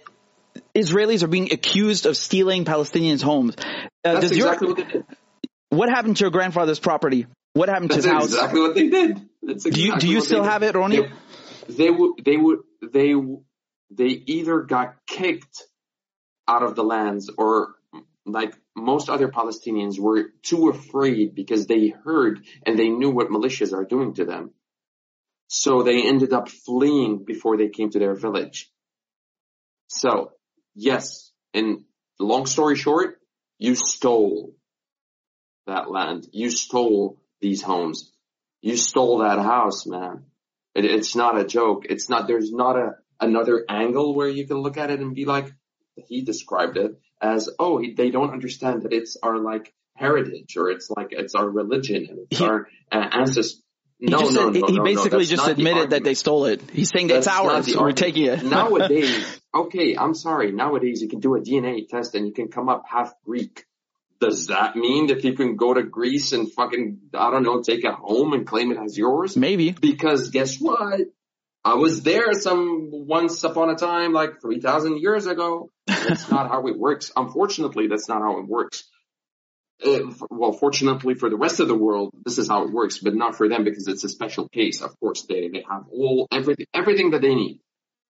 Israelis 0.75 1.23
are 1.23 1.27
being 1.27 1.51
accused 1.51 2.05
of 2.05 2.15
stealing 2.15 2.63
Palestinians' 2.65 3.23
homes. 3.23 3.55
Uh, 4.03 4.19
That's 4.19 4.31
exactly 4.31 4.67
your, 4.67 4.75
what 4.75 4.87
they 4.87 4.93
did. 4.93 5.05
What 5.69 5.89
happened 5.89 6.17
to 6.17 6.25
your 6.25 6.31
grandfather's 6.31 6.79
property? 6.79 7.25
What 7.53 7.69
happened 7.69 7.89
That's 7.89 8.03
to 8.03 8.09
his 8.09 8.17
house? 8.17 8.33
Exactly 8.33 8.61
what 8.61 8.75
they 8.75 8.89
did. 8.89 9.29
That's 9.41 9.65
exactly 9.65 9.71
do 9.71 9.81
you 9.81 9.97
do 9.97 10.07
you 10.07 10.21
still 10.21 10.43
have 10.43 10.61
it, 10.61 10.75
Roni? 10.75 11.11
They, 11.67 11.73
they 11.73 11.89
would 11.89 12.23
they 12.23 12.37
would 12.37 12.59
they 12.81 13.15
they 13.89 14.23
either 14.25 14.61
got 14.61 14.95
kicked 15.07 15.63
out 16.47 16.63
of 16.63 16.75
the 16.75 16.83
lands 16.83 17.29
or 17.37 17.75
like 18.25 18.53
most 18.75 19.09
other 19.09 19.27
Palestinians 19.27 19.99
were 19.99 20.31
too 20.41 20.69
afraid 20.69 21.35
because 21.35 21.67
they 21.67 21.89
heard 21.89 22.45
and 22.65 22.77
they 22.77 22.89
knew 22.89 23.11
what 23.11 23.29
militias 23.29 23.73
are 23.73 23.85
doing 23.85 24.13
to 24.15 24.25
them. 24.25 24.51
So 25.47 25.83
they 25.83 26.07
ended 26.07 26.33
up 26.33 26.49
fleeing 26.49 27.25
before 27.25 27.57
they 27.57 27.69
came 27.69 27.89
to 27.91 27.99
their 27.99 28.15
village. 28.15 28.71
So 29.87 30.31
yes, 30.73 31.31
and 31.53 31.83
long 32.19 32.45
story 32.45 32.75
short, 32.75 33.19
you 33.59 33.75
stole 33.75 34.55
that 35.67 35.89
land. 35.89 36.27
You 36.31 36.49
stole 36.49 37.21
these 37.41 37.61
homes. 37.61 38.11
You 38.61 38.77
stole 38.77 39.19
that 39.19 39.39
house, 39.39 39.85
man. 39.85 40.25
It, 40.73 40.85
it's 40.85 41.15
not 41.15 41.39
a 41.39 41.45
joke. 41.45 41.85
It's 41.89 42.09
not, 42.09 42.27
there's 42.27 42.51
not 42.51 42.77
a, 42.77 42.95
another 43.19 43.63
angle 43.69 44.15
where 44.15 44.27
you 44.27 44.47
can 44.47 44.57
look 44.57 44.77
at 44.77 44.89
it 44.89 44.99
and 44.99 45.13
be 45.13 45.25
like, 45.25 45.53
he 45.95 46.21
described 46.21 46.77
it 46.77 46.99
as, 47.21 47.49
oh, 47.59 47.81
they 47.81 48.09
don't 48.09 48.31
understand 48.31 48.83
that 48.83 48.93
it's 48.93 49.17
our 49.21 49.37
like 49.37 49.73
heritage 49.95 50.57
or 50.57 50.69
it's 50.69 50.89
like 50.89 51.07
it's 51.11 51.35
our 51.35 51.47
religion 51.47 52.07
and 52.09 52.19
it's 52.29 52.39
he, 52.39 52.45
our 52.45 52.67
uh, 52.91 53.07
ancestors. 53.11 53.61
No, 53.99 54.19
no, 54.19 54.29
said, 54.29 54.53
no, 54.53 54.67
he 54.67 54.77
no, 54.77 54.83
basically 54.83 55.19
no, 55.19 55.23
just 55.23 55.47
admitted 55.47 55.83
the 55.91 55.95
that 55.95 56.03
they 56.03 56.13
stole 56.13 56.45
it. 56.45 56.61
He's 56.73 56.89
saying 56.89 57.07
that's 57.07 57.27
it's 57.27 57.35
ours. 57.35 57.73
We're 57.73 57.93
taking 57.93 58.25
it. 58.25 58.43
nowadays, 58.43 59.39
okay, 59.55 59.95
I'm 59.95 60.13
sorry. 60.13 60.51
Nowadays, 60.51 61.01
you 61.01 61.07
can 61.07 61.19
do 61.19 61.35
a 61.35 61.39
DNA 61.39 61.87
test 61.87 62.13
and 62.13 62.27
you 62.27 62.33
can 62.33 62.49
come 62.49 62.67
up 62.67 62.83
half 62.85 63.13
Greek. 63.23 63.65
Does 64.19 64.47
that 64.47 64.75
mean 64.75 65.07
that 65.07 65.23
you 65.23 65.33
can 65.33 65.55
go 65.55 65.73
to 65.73 65.83
Greece 65.83 66.33
and 66.33 66.51
fucking, 66.51 66.99
I 67.13 67.31
don't 67.31 67.43
know, 67.43 67.61
take 67.61 67.85
it 67.85 67.93
home 67.93 68.33
and 68.33 68.45
claim 68.45 68.71
it 68.71 68.77
as 68.77 68.97
yours? 68.97 69.37
Maybe. 69.37 69.71
Because 69.71 70.31
guess 70.31 70.57
what? 70.57 70.99
I 71.65 71.75
was 71.75 72.03
there 72.03 72.33
some 72.33 72.89
once 72.91 73.43
upon 73.43 73.69
a 73.69 73.75
time, 73.75 74.11
like 74.11 74.41
3,000 74.41 74.97
years 74.97 75.27
ago. 75.27 75.69
That's 75.87 76.29
not 76.29 76.49
how 76.49 76.67
it 76.67 76.77
works. 76.77 77.11
Unfortunately, 77.15 77.87
that's 77.87 78.09
not 78.09 78.21
how 78.21 78.39
it 78.39 78.47
works. 78.47 78.83
Well, 80.29 80.53
fortunately 80.53 81.15
for 81.15 81.29
the 81.29 81.37
rest 81.37 81.59
of 81.59 81.67
the 81.67 81.75
world, 81.75 82.11
this 82.25 82.37
is 82.37 82.49
how 82.49 82.63
it 82.63 82.71
works, 82.71 82.99
but 82.99 83.15
not 83.15 83.35
for 83.35 83.47
them 83.47 83.63
because 83.63 83.87
it's 83.87 84.03
a 84.03 84.09
special 84.09 84.49
case. 84.49 84.81
Of 84.81 84.97
course, 84.99 85.23
they, 85.23 85.47
they 85.49 85.65
have 85.69 85.85
all, 85.91 86.27
everything, 86.31 86.65
everything 86.73 87.11
that 87.11 87.21
they 87.21 87.35
need. 87.35 87.59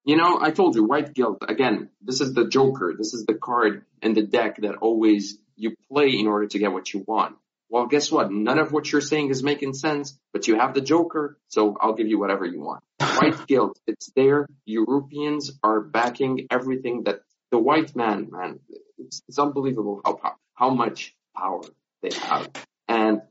You 0.06 0.18
know, 0.18 0.40
I 0.42 0.52
told 0.52 0.76
you, 0.76 0.84
white 0.84 1.14
guilt, 1.14 1.44
again, 1.48 1.90
this 2.02 2.22
is 2.22 2.34
the 2.34 2.48
joker. 2.48 2.94
This 2.98 3.14
is 3.14 3.26
the 3.26 3.36
card 3.36 3.86
in 4.02 4.14
the 4.14 4.24
deck 4.24 4.58
that 4.62 4.76
always 4.82 5.38
you 5.56 5.76
play 5.92 6.10
in 6.10 6.28
order 6.28 6.48
to 6.48 6.60
get 6.60 6.74
what 6.74 6.94
you 6.94 7.04
want. 7.08 7.36
Well, 7.74 7.88
guess 7.88 8.12
what? 8.12 8.32
None 8.32 8.60
of 8.60 8.72
what 8.72 8.92
you're 8.92 9.02
saying 9.02 9.32
is 9.32 9.42
making 9.42 9.74
sense, 9.74 10.16
but 10.32 10.48
you 10.48 10.60
have 10.60 10.76
the 10.76 10.82
Joker, 10.82 11.40
so 11.48 11.76
I'll 11.82 11.96
give 11.96 12.06
you 12.06 12.20
whatever 12.20 12.46
you 12.46 12.62
want. 12.62 12.84
White 13.00 13.48
guilt, 13.48 13.80
it's 13.88 14.12
there. 14.16 14.46
Europeans 14.64 15.50
are 15.64 15.82
backing 15.82 16.46
everything 16.52 17.06
that 17.06 17.22
the 17.50 17.58
white 17.58 17.96
man, 17.96 18.28
man, 18.30 18.60
it's, 19.00 19.24
it's 19.28 19.40
unbelievable 19.40 20.02
how, 20.06 20.36
how 20.54 20.70
much 20.70 21.16
power 21.36 21.64
they 22.04 22.12
have. 22.16 22.48
And 22.88 23.22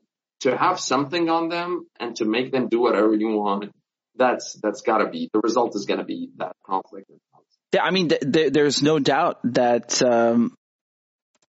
to 0.40 0.56
have 0.56 0.80
something 0.80 1.30
on 1.30 1.48
them 1.48 1.86
and 2.00 2.16
to 2.16 2.24
make 2.24 2.50
them 2.50 2.66
do 2.68 2.80
whatever 2.80 3.14
you 3.14 3.28
want, 3.28 3.70
that's 4.16 4.54
that's 4.60 4.80
got 4.80 4.98
to 4.98 5.08
be 5.08 5.30
the 5.32 5.38
result 5.38 5.76
is 5.76 5.86
going 5.86 6.00
to 6.00 6.04
be 6.04 6.30
that 6.38 6.56
conflict. 6.66 7.08
Yeah, 7.72 7.84
I 7.84 7.92
mean, 7.92 8.08
th- 8.08 8.22
th- 8.32 8.52
there's 8.52 8.82
no 8.82 8.98
doubt 8.98 9.38
that 9.44 10.02
um, 10.02 10.56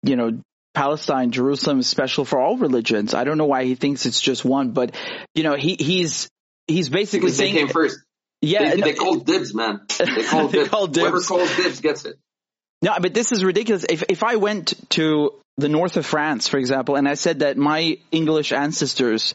you 0.04 0.14
know 0.14 0.40
Palestine, 0.76 1.30
Jerusalem 1.30 1.78
is 1.80 1.86
special 1.86 2.26
for 2.26 2.38
all 2.38 2.58
religions. 2.58 3.14
I 3.14 3.24
don't 3.24 3.38
know 3.38 3.46
why 3.46 3.64
he 3.64 3.76
thinks 3.76 4.04
it's 4.04 4.20
just 4.20 4.44
one, 4.44 4.72
but 4.72 4.94
you 5.34 5.42
know, 5.42 5.54
he 5.54 5.74
he's 5.74 6.28
he's 6.66 6.90
basically 6.90 7.20
because 7.20 7.38
saying 7.38 7.54
they 7.54 7.60
came 7.60 7.68
first. 7.68 7.98
Yeah, 8.42 8.74
they, 8.74 8.82
they 8.82 8.92
call 8.92 9.16
dibs, 9.16 9.54
man. 9.54 9.80
They 9.98 10.24
call 10.24 10.48
dibs. 10.52 10.68
call 10.68 10.86
dibs. 10.86 10.98
Whoever 10.98 11.20
calls 11.22 11.56
dibs 11.56 11.80
gets 11.80 12.04
it. 12.04 12.18
No, 12.82 12.94
but 13.00 13.14
this 13.14 13.32
is 13.32 13.42
ridiculous. 13.42 13.86
If 13.88 14.04
if 14.10 14.22
I 14.22 14.36
went 14.36 14.74
to 14.90 15.32
the 15.56 15.70
north 15.70 15.96
of 15.96 16.04
France, 16.04 16.46
for 16.46 16.58
example, 16.58 16.96
and 16.96 17.08
I 17.08 17.14
said 17.14 17.38
that 17.38 17.56
my 17.56 17.96
English 18.12 18.52
ancestors 18.52 19.34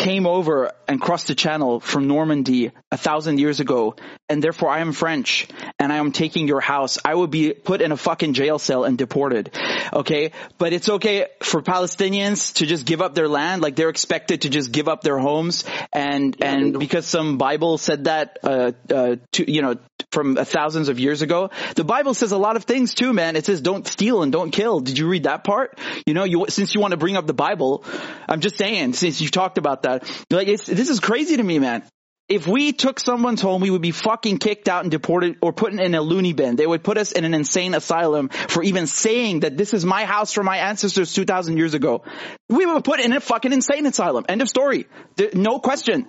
came 0.00 0.26
over 0.26 0.72
and 0.88 0.98
crossed 0.98 1.26
the 1.26 1.34
channel 1.34 1.78
from 1.78 2.08
Normandy 2.08 2.72
a 2.90 2.96
thousand 2.96 3.38
years 3.38 3.60
ago, 3.60 3.96
and 4.30 4.42
therefore 4.42 4.70
I 4.70 4.80
am 4.80 4.92
French, 4.92 5.46
and 5.78 5.92
I 5.92 5.96
am 5.96 6.10
taking 6.10 6.48
your 6.48 6.62
house, 6.62 6.96
I 7.04 7.14
would 7.14 7.30
be 7.30 7.52
put 7.52 7.82
in 7.82 7.92
a 7.92 7.98
fucking 7.98 8.32
jail 8.32 8.58
cell 8.58 8.84
and 8.84 8.96
deported. 8.96 9.54
Okay? 9.92 10.32
But 10.56 10.72
it's 10.72 10.88
okay 10.88 11.26
for 11.42 11.60
Palestinians 11.60 12.54
to 12.54 12.66
just 12.66 12.86
give 12.86 13.02
up 13.02 13.14
their 13.14 13.28
land, 13.28 13.60
like 13.60 13.76
they're 13.76 13.90
expected 13.90 14.42
to 14.42 14.48
just 14.48 14.72
give 14.72 14.88
up 14.88 15.02
their 15.02 15.18
homes, 15.18 15.64
and, 15.92 16.34
and 16.42 16.78
because 16.78 17.06
some 17.06 17.36
Bible 17.36 17.76
said 17.76 18.04
that, 18.04 18.38
uh, 18.42 18.72
uh, 18.90 19.16
to, 19.32 19.52
you 19.52 19.60
know, 19.60 19.76
from 20.12 20.36
thousands 20.36 20.88
of 20.88 20.98
years 20.98 21.22
ago. 21.22 21.50
The 21.76 21.84
Bible 21.84 22.14
says 22.14 22.32
a 22.32 22.38
lot 22.38 22.56
of 22.56 22.64
things 22.64 22.94
too, 22.94 23.12
man. 23.12 23.36
It 23.36 23.46
says 23.46 23.60
don't 23.60 23.86
steal 23.86 24.22
and 24.22 24.32
don't 24.32 24.50
kill. 24.50 24.80
Did 24.80 24.98
you 24.98 25.08
read 25.08 25.24
that 25.24 25.44
part? 25.44 25.78
You 26.06 26.14
know, 26.14 26.24
you, 26.24 26.46
since 26.48 26.74
you 26.74 26.80
want 26.80 26.92
to 26.92 26.96
bring 26.96 27.16
up 27.16 27.26
the 27.26 27.34
Bible, 27.34 27.84
I'm 28.28 28.40
just 28.40 28.56
saying, 28.56 28.94
since 28.94 29.20
you 29.20 29.28
talked 29.28 29.58
about 29.58 29.82
that, 29.82 30.04
like 30.30 30.46
this 30.46 30.68
is 30.90 31.00
crazy 31.00 31.36
to 31.36 31.42
me, 31.42 31.58
man. 31.58 31.84
If 32.30 32.46
we 32.46 32.72
took 32.72 33.00
someone's 33.00 33.40
home, 33.40 33.60
we 33.60 33.70
would 33.70 33.82
be 33.82 33.90
fucking 33.90 34.38
kicked 34.38 34.68
out 34.68 34.84
and 34.84 34.90
deported 34.92 35.38
or 35.42 35.52
put 35.52 35.72
in 35.72 35.94
a 35.96 36.00
loony 36.00 36.32
bin. 36.32 36.54
They 36.54 36.66
would 36.66 36.84
put 36.84 36.96
us 36.96 37.10
in 37.10 37.24
an 37.24 37.34
insane 37.34 37.74
asylum 37.74 38.28
for 38.28 38.62
even 38.62 38.86
saying 38.86 39.40
that 39.40 39.56
this 39.56 39.74
is 39.74 39.84
my 39.84 40.04
house 40.04 40.32
from 40.32 40.46
my 40.46 40.58
ancestors 40.58 41.12
2000 41.12 41.56
years 41.56 41.74
ago. 41.74 42.04
We 42.48 42.66
would 42.66 42.84
put 42.84 43.00
in 43.00 43.12
a 43.12 43.20
fucking 43.20 43.52
insane 43.52 43.84
asylum. 43.84 44.26
End 44.28 44.42
of 44.42 44.48
story. 44.48 44.86
No 45.34 45.58
question. 45.58 46.06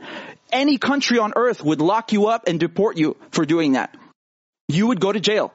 Any 0.52 0.78
country 0.78 1.20
on 1.20 1.34
earth 1.36 1.64
would 1.64 1.82
lock 1.82 2.12
you 2.12 2.28
up 2.28 2.48
and 2.48 2.60
deport 2.60 2.98
you 2.98 3.18
for 3.32 3.46
doing 3.46 3.74
that. 3.74 3.96
You 4.68 4.88
would 4.88 5.00
go 5.00 5.12
to 5.12 5.20
jail. 5.20 5.54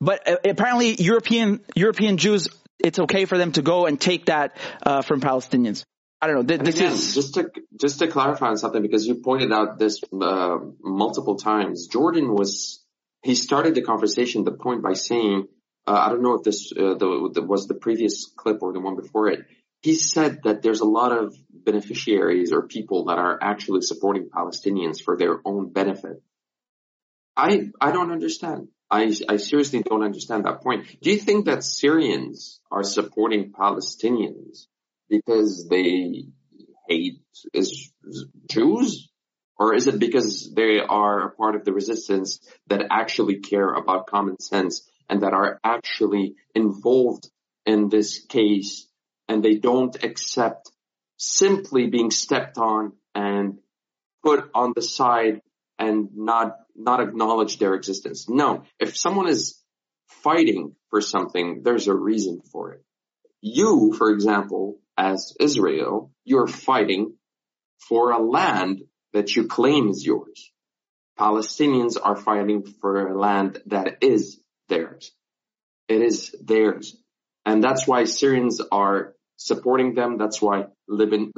But 0.00 0.28
uh, 0.28 0.36
apparently 0.44 0.94
European, 0.94 1.60
European 1.76 2.16
Jews, 2.16 2.48
it's 2.78 2.98
okay 2.98 3.24
for 3.24 3.38
them 3.38 3.52
to 3.52 3.62
go 3.62 3.86
and 3.86 4.00
take 4.00 4.26
that, 4.26 4.56
uh, 4.84 5.02
from 5.02 5.20
Palestinians. 5.20 5.84
I 6.22 6.28
don't 6.28 6.36
know. 6.36 6.56
This 6.56 6.76
again, 6.76 6.92
is 6.92 7.14
just 7.14 7.34
to 7.34 7.50
just 7.80 7.98
to 7.98 8.06
clarify 8.06 8.46
on 8.46 8.56
something 8.56 8.80
because 8.80 9.04
you 9.04 9.16
pointed 9.16 9.52
out 9.52 9.80
this 9.80 10.00
uh, 10.12 10.58
multiple 10.80 11.34
times. 11.36 11.88
Jordan 11.88 12.32
was 12.32 12.80
he 13.24 13.34
started 13.34 13.74
the 13.74 13.82
conversation, 13.82 14.44
the 14.44 14.52
point 14.52 14.82
by 14.82 14.92
saying, 14.92 15.48
uh, 15.84 15.92
I 15.92 16.10
don't 16.10 16.22
know 16.22 16.34
if 16.34 16.44
this 16.44 16.72
uh, 16.72 16.94
the, 16.94 17.30
the, 17.34 17.42
was 17.42 17.66
the 17.66 17.74
previous 17.74 18.26
clip 18.36 18.62
or 18.62 18.72
the 18.72 18.78
one 18.78 18.94
before 18.94 19.30
it. 19.30 19.46
He 19.80 19.94
said 19.96 20.44
that 20.44 20.62
there's 20.62 20.80
a 20.80 20.84
lot 20.84 21.10
of 21.10 21.34
beneficiaries 21.64 22.52
or 22.52 22.66
people 22.66 23.06
that 23.06 23.18
are 23.18 23.38
actually 23.42 23.82
supporting 23.82 24.28
Palestinians 24.28 25.02
for 25.02 25.16
their 25.16 25.40
own 25.44 25.72
benefit. 25.72 26.22
I 27.36 27.70
I 27.80 27.92
don't 27.92 28.12
understand. 28.12 28.68
I 28.90 29.14
I 29.28 29.36
seriously 29.36 29.82
don't 29.82 30.02
understand 30.02 30.44
that 30.44 30.62
point. 30.62 30.86
Do 31.00 31.10
you 31.10 31.18
think 31.18 31.46
that 31.46 31.64
Syrians 31.64 32.60
are 32.70 32.82
supporting 32.82 33.52
Palestinians? 33.52 34.66
because 35.12 35.68
they 35.68 36.24
hate 36.88 37.20
is 37.52 37.92
Jews? 38.50 39.10
Or 39.58 39.74
is 39.74 39.86
it 39.86 40.00
because 40.00 40.50
they 40.56 40.80
are 40.80 41.26
a 41.26 41.30
part 41.32 41.54
of 41.54 41.64
the 41.64 41.72
resistance 41.72 42.40
that 42.68 42.86
actually 42.90 43.40
care 43.40 43.72
about 43.74 44.06
common 44.06 44.40
sense 44.40 44.88
and 45.08 45.22
that 45.22 45.34
are 45.34 45.60
actually 45.62 46.34
involved 46.54 47.30
in 47.66 47.90
this 47.90 48.24
case 48.24 48.88
and 49.28 49.44
they 49.44 49.56
don't 49.56 50.02
accept 50.02 50.71
simply 51.22 51.86
being 51.86 52.10
stepped 52.10 52.58
on 52.58 52.92
and 53.14 53.58
put 54.24 54.50
on 54.54 54.72
the 54.74 54.82
side 54.82 55.40
and 55.78 56.08
not, 56.14 56.56
not 56.74 57.00
acknowledge 57.00 57.58
their 57.58 57.74
existence. 57.74 58.28
No, 58.28 58.64
if 58.80 58.96
someone 58.96 59.28
is 59.28 59.62
fighting 60.08 60.74
for 60.90 61.00
something, 61.00 61.62
there's 61.62 61.86
a 61.86 61.94
reason 61.94 62.40
for 62.50 62.72
it. 62.72 62.84
You, 63.40 63.94
for 63.96 64.10
example, 64.10 64.80
as 64.98 65.34
Israel, 65.40 66.12
you're 66.24 66.48
fighting 66.48 67.14
for 67.88 68.10
a 68.10 68.22
land 68.22 68.82
that 69.12 69.34
you 69.36 69.46
claim 69.46 69.88
is 69.88 70.04
yours. 70.04 70.52
Palestinians 71.18 71.96
are 72.02 72.16
fighting 72.16 72.64
for 72.80 73.08
a 73.08 73.18
land 73.18 73.60
that 73.66 73.98
is 74.02 74.40
theirs. 74.68 75.12
It 75.88 76.02
is 76.02 76.34
theirs. 76.42 76.96
And 77.44 77.62
that's 77.62 77.86
why 77.86 78.04
Syrians 78.04 78.60
are 78.72 79.14
supporting 79.46 79.94
them. 79.94 80.18
That's 80.18 80.40
why 80.40 80.66
Liban, 80.88 81.32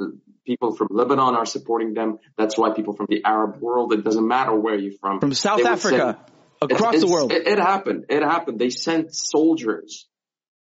people 0.45 0.75
from 0.75 0.87
Lebanon 0.91 1.35
are 1.35 1.45
supporting 1.45 1.93
them. 1.93 2.19
That's 2.37 2.57
why 2.57 2.73
people 2.73 2.93
from 2.95 3.07
the 3.09 3.23
Arab 3.25 3.59
world, 3.59 3.93
it 3.93 4.03
doesn't 4.03 4.27
matter 4.27 4.55
where 4.55 4.75
you're 4.75 4.97
from. 4.99 5.19
From 5.19 5.33
South 5.33 5.65
Africa, 5.65 6.17
send, 6.61 6.71
across 6.71 6.99
the 6.99 7.07
world. 7.07 7.31
It, 7.31 7.47
it 7.47 7.59
happened. 7.59 8.05
It 8.09 8.21
happened. 8.21 8.59
They 8.59 8.69
sent 8.69 9.13
soldiers 9.13 10.07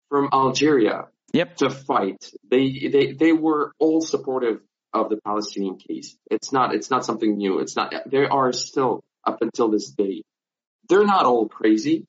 from 0.10 0.30
Algeria 0.34 1.08
yep. 1.34 1.56
to 1.58 1.70
fight. 1.70 2.24
They, 2.50 2.90
they, 2.92 3.14
they 3.14 3.32
were 3.34 3.74
all 3.80 4.02
supportive 4.02 4.62
of 4.94 5.10
the 5.10 5.18
Palestinian 5.26 5.78
case. 5.78 6.16
It's 6.30 6.52
not, 6.52 6.74
it's 6.76 6.90
not 6.90 7.04
something 7.04 7.36
new. 7.38 7.60
It's 7.60 7.76
not, 7.76 7.94
there 8.06 8.32
are 8.32 8.54
still 8.54 9.04
up 9.26 9.42
until 9.42 9.70
this 9.70 9.90
day. 9.90 10.24
They're 10.88 11.06
not 11.06 11.26
all 11.26 11.48
crazy. 11.48 12.06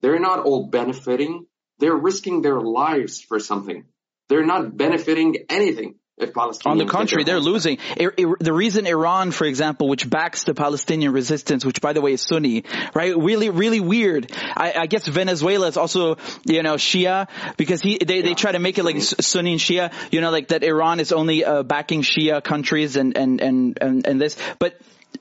They're 0.00 0.18
not 0.20 0.40
all 0.40 0.68
benefiting. 0.68 1.46
They're 1.78 1.96
risking 1.96 2.42
their 2.42 2.60
lives 2.60 3.20
for 3.20 3.38
something. 3.38 3.84
They're 4.28 4.46
not 4.46 4.76
benefiting 4.76 5.36
anything. 5.48 5.94
If 6.18 6.34
Palestine 6.34 6.72
on 6.72 6.78
the 6.78 6.86
contrary, 6.86 7.22
they're 7.22 7.38
losing. 7.38 7.78
the 7.96 8.52
reason 8.52 8.86
Iran, 8.86 9.30
for 9.30 9.44
example, 9.44 9.88
which 9.88 10.08
backs 10.10 10.42
the 10.42 10.52
Palestinian 10.52 11.12
resistance, 11.12 11.64
which 11.64 11.80
by 11.80 11.92
the 11.92 12.00
way 12.00 12.14
is 12.14 12.22
Sunni, 12.22 12.64
right? 12.92 13.16
Really, 13.16 13.50
really 13.50 13.78
weird. 13.78 14.32
I, 14.34 14.74
I 14.76 14.86
guess 14.86 15.06
Venezuela 15.06 15.68
is 15.68 15.76
also, 15.76 16.16
you 16.44 16.64
know, 16.64 16.74
Shia 16.74 17.28
because 17.56 17.80
he 17.80 17.98
they, 17.98 18.16
yeah. 18.16 18.22
they 18.22 18.34
try 18.34 18.50
to 18.50 18.58
make 18.58 18.78
it 18.78 18.84
like 18.84 19.00
Sunni 19.00 19.52
and 19.52 19.60
Shia, 19.60 19.92
you 20.10 20.20
know, 20.20 20.32
like 20.32 20.48
that 20.48 20.64
Iran 20.64 20.98
is 20.98 21.12
only 21.12 21.44
uh, 21.44 21.62
backing 21.62 22.02
Shia 22.02 22.42
countries 22.42 22.96
and 22.96 23.16
and 23.16 23.40
and 23.40 23.78
and, 23.80 24.04
and 24.04 24.20
this, 24.20 24.36
but 24.58 24.76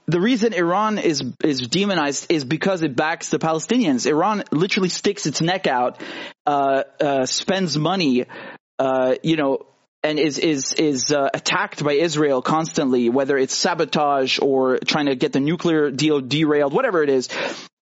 the 0.08 0.22
reason 0.22 0.54
Iran 0.54 0.98
is 0.98 1.24
is 1.44 1.62
demonized 1.62 2.28
is 2.30 2.46
because 2.46 2.82
it 2.82 2.96
backs 2.96 3.30
the 3.30 3.40
Palestinians. 3.40 4.06
Iran 4.06 4.44
literally 4.52 4.90
sticks 4.90 5.26
its 5.26 5.42
neck 5.42 5.68
out, 5.68 6.02
uh, 6.46 6.84
uh, 7.00 7.26
spends 7.26 7.78
money, 7.78 8.26
uh, 8.80 9.16
you 9.22 9.36
know, 9.36 9.66
and 10.04 10.18
is 10.18 10.38
is 10.40 10.74
is 10.74 11.12
uh, 11.12 11.30
attacked 11.34 11.84
by 11.84 11.94
Israel 11.94 12.42
constantly, 12.42 13.10
whether 13.10 13.38
it's 13.38 13.54
sabotage 13.54 14.40
or 14.42 14.80
trying 14.80 15.08
to 15.08 15.16
get 15.16 15.34
the 15.34 15.40
nuclear 15.42 15.92
deal 15.92 16.22
derailed, 16.22 16.74
whatever 16.74 17.04
it 17.04 17.10
is. 17.10 17.30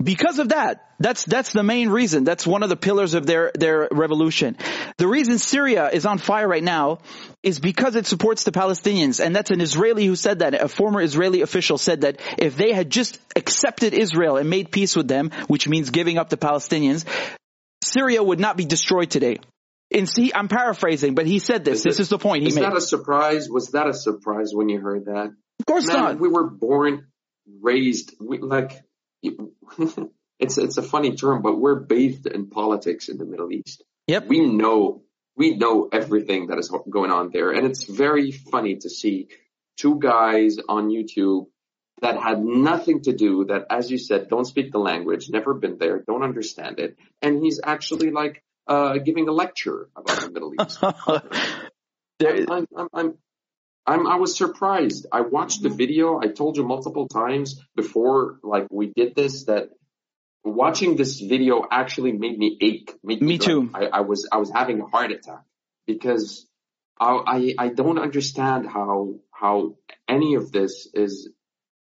Because 0.04 0.38
of 0.38 0.50
that, 0.50 0.86
that's 1.00 1.24
that's 1.26 1.54
the 1.54 1.64
main 1.64 1.90
reason. 1.90 2.24
That's 2.24 2.46
one 2.46 2.62
of 2.62 2.70
the 2.70 2.76
pillars 2.76 3.16
of 3.16 3.26
their 3.26 3.52
their 3.56 3.88
revolution. 3.92 4.56
The 4.98 5.08
reason 5.08 5.40
Syria 5.40 5.90
is 5.90 6.06
on 6.06 6.20
fire 6.20 6.48
right 6.48 6.64
now 6.64 7.00
is 7.42 7.60
because 7.60 7.96
it 7.96 8.06
supports 8.06 8.44
the 8.44 8.52
Palestinians, 8.52 9.24
and 9.24 9.36
that's 9.36 9.50
an 9.50 9.60
Israeli 9.60 10.06
who 10.06 10.16
said 10.16 10.40
that. 10.40 10.54
A 10.54 10.68
former 10.68 11.02
Israeli 11.02 11.42
official 11.42 11.80
said 11.80 12.02
that 12.02 12.22
if 12.38 12.56
they 12.56 12.74
had 12.74 12.92
just 12.92 13.18
accepted 13.36 13.96
Israel 13.96 14.38
and 14.38 14.52
made 14.52 14.72
peace 14.72 14.96
with 14.96 15.08
them, 15.08 15.32
which 15.48 15.68
means 15.68 15.90
giving 15.90 16.20
up 16.20 16.30
the 16.30 16.38
Palestinians, 16.38 17.04
Syria 17.84 18.22
would 18.22 18.40
not 18.40 18.56
be 18.56 18.66
destroyed 18.66 19.10
today. 19.10 19.38
In, 19.90 20.06
he, 20.16 20.32
I'm 20.34 20.48
paraphrasing, 20.48 21.16
but 21.16 21.26
he 21.26 21.40
said 21.40 21.66
this. 21.66 21.80
Is 21.80 21.84
this 21.84 22.00
it, 22.00 22.02
is 22.04 22.10
the 22.10 22.20
point 22.20 22.44
he 22.44 22.50
is 22.50 22.56
made. 22.56 22.62
Was 22.62 22.72
that 22.72 22.78
a 22.78 22.82
surprise? 22.82 23.50
Was 23.50 23.72
that 23.72 23.88
a 23.88 23.94
surprise 23.94 24.52
when 24.54 24.70
you 24.70 24.80
heard 24.80 25.06
that? 25.06 25.34
Of 25.60 25.66
course 25.66 25.88
Man, 25.88 25.98
not. 25.98 26.20
We 26.20 26.28
were 26.28 26.48
born, 26.48 27.08
raised, 27.62 28.14
we, 28.20 28.38
like, 28.40 28.84
it's, 30.40 30.58
it's 30.58 30.78
a 30.78 30.82
funny 30.82 31.16
term, 31.16 31.42
but 31.42 31.60
we're 31.60 31.80
bathed 31.80 32.28
in 32.28 32.50
politics 32.50 33.10
in 33.10 33.18
the 33.18 33.26
Middle 33.26 33.52
East. 33.52 33.84
Yep. 34.08 34.28
We 34.28 34.42
know, 34.42 35.04
we 35.36 35.56
know 35.56 35.90
everything 35.92 36.48
that 36.48 36.58
is 36.58 36.72
going 36.90 37.12
on 37.12 37.30
there. 37.32 37.52
And 37.52 37.66
it's 37.66 37.84
very 37.84 38.32
funny 38.32 38.78
to 38.78 38.90
see 38.90 39.30
two 39.78 40.00
guys 40.00 40.58
on 40.68 40.90
YouTube 40.90 41.48
that 42.02 42.22
had 42.22 42.44
nothing 42.44 43.02
to 43.02 43.14
do 43.14 43.46
that, 43.46 43.66
as 43.70 43.90
you 43.90 43.98
said, 43.98 44.30
don't 44.30 44.46
speak 44.46 44.72
the 44.72 44.78
language, 44.78 45.30
never 45.30 45.54
been 45.54 45.78
there, 45.80 46.04
don't 46.06 46.24
understand 46.24 46.80
it. 46.80 46.98
And 47.22 47.44
he's 47.44 47.60
actually 47.64 48.12
like, 48.12 48.44
uh, 48.68 48.98
giving 48.98 49.28
a 49.28 49.32
lecture 49.32 49.90
about 49.96 50.20
the 50.20 50.30
Middle 50.30 50.54
East. 50.54 50.80
I'm, 52.52 52.68
I'm, 52.76 52.88
I'm, 52.94 53.14
I'm, 53.88 54.06
i 54.06 54.18
was 54.18 54.36
surprised. 54.36 55.08
I 55.12 55.22
watched 55.22 55.64
the 55.64 55.70
mm-hmm. 55.70 55.78
video. 55.78 56.20
I 56.20 56.28
told 56.28 56.58
you 56.58 56.64
multiple 56.64 57.08
times 57.08 57.62
before, 57.76 58.40
like 58.44 58.68
we 58.70 58.92
did 58.94 59.16
this, 59.16 59.46
that 59.46 59.70
watching 60.44 60.98
this 60.98 61.22
video 61.22 61.66
actually 61.72 62.12
made 62.12 62.38
me 62.38 62.58
ache. 62.62 62.94
Made 63.02 63.22
me, 63.22 63.28
me 63.28 63.38
too. 63.38 63.70
I, 63.74 63.86
I 63.86 64.02
was, 64.02 64.28
I 64.32 64.38
was 64.38 64.52
having 64.52 64.82
a 64.82 64.86
heart 64.86 65.12
attack 65.12 65.44
because 65.86 66.46
I, 67.00 67.56
I 67.58 67.70
don't 67.70 68.00
understand 68.00 68.68
how, 68.68 69.16
how 69.32 69.76
any 70.08 70.36
of 70.36 70.52
this 70.52 70.88
is, 70.94 71.30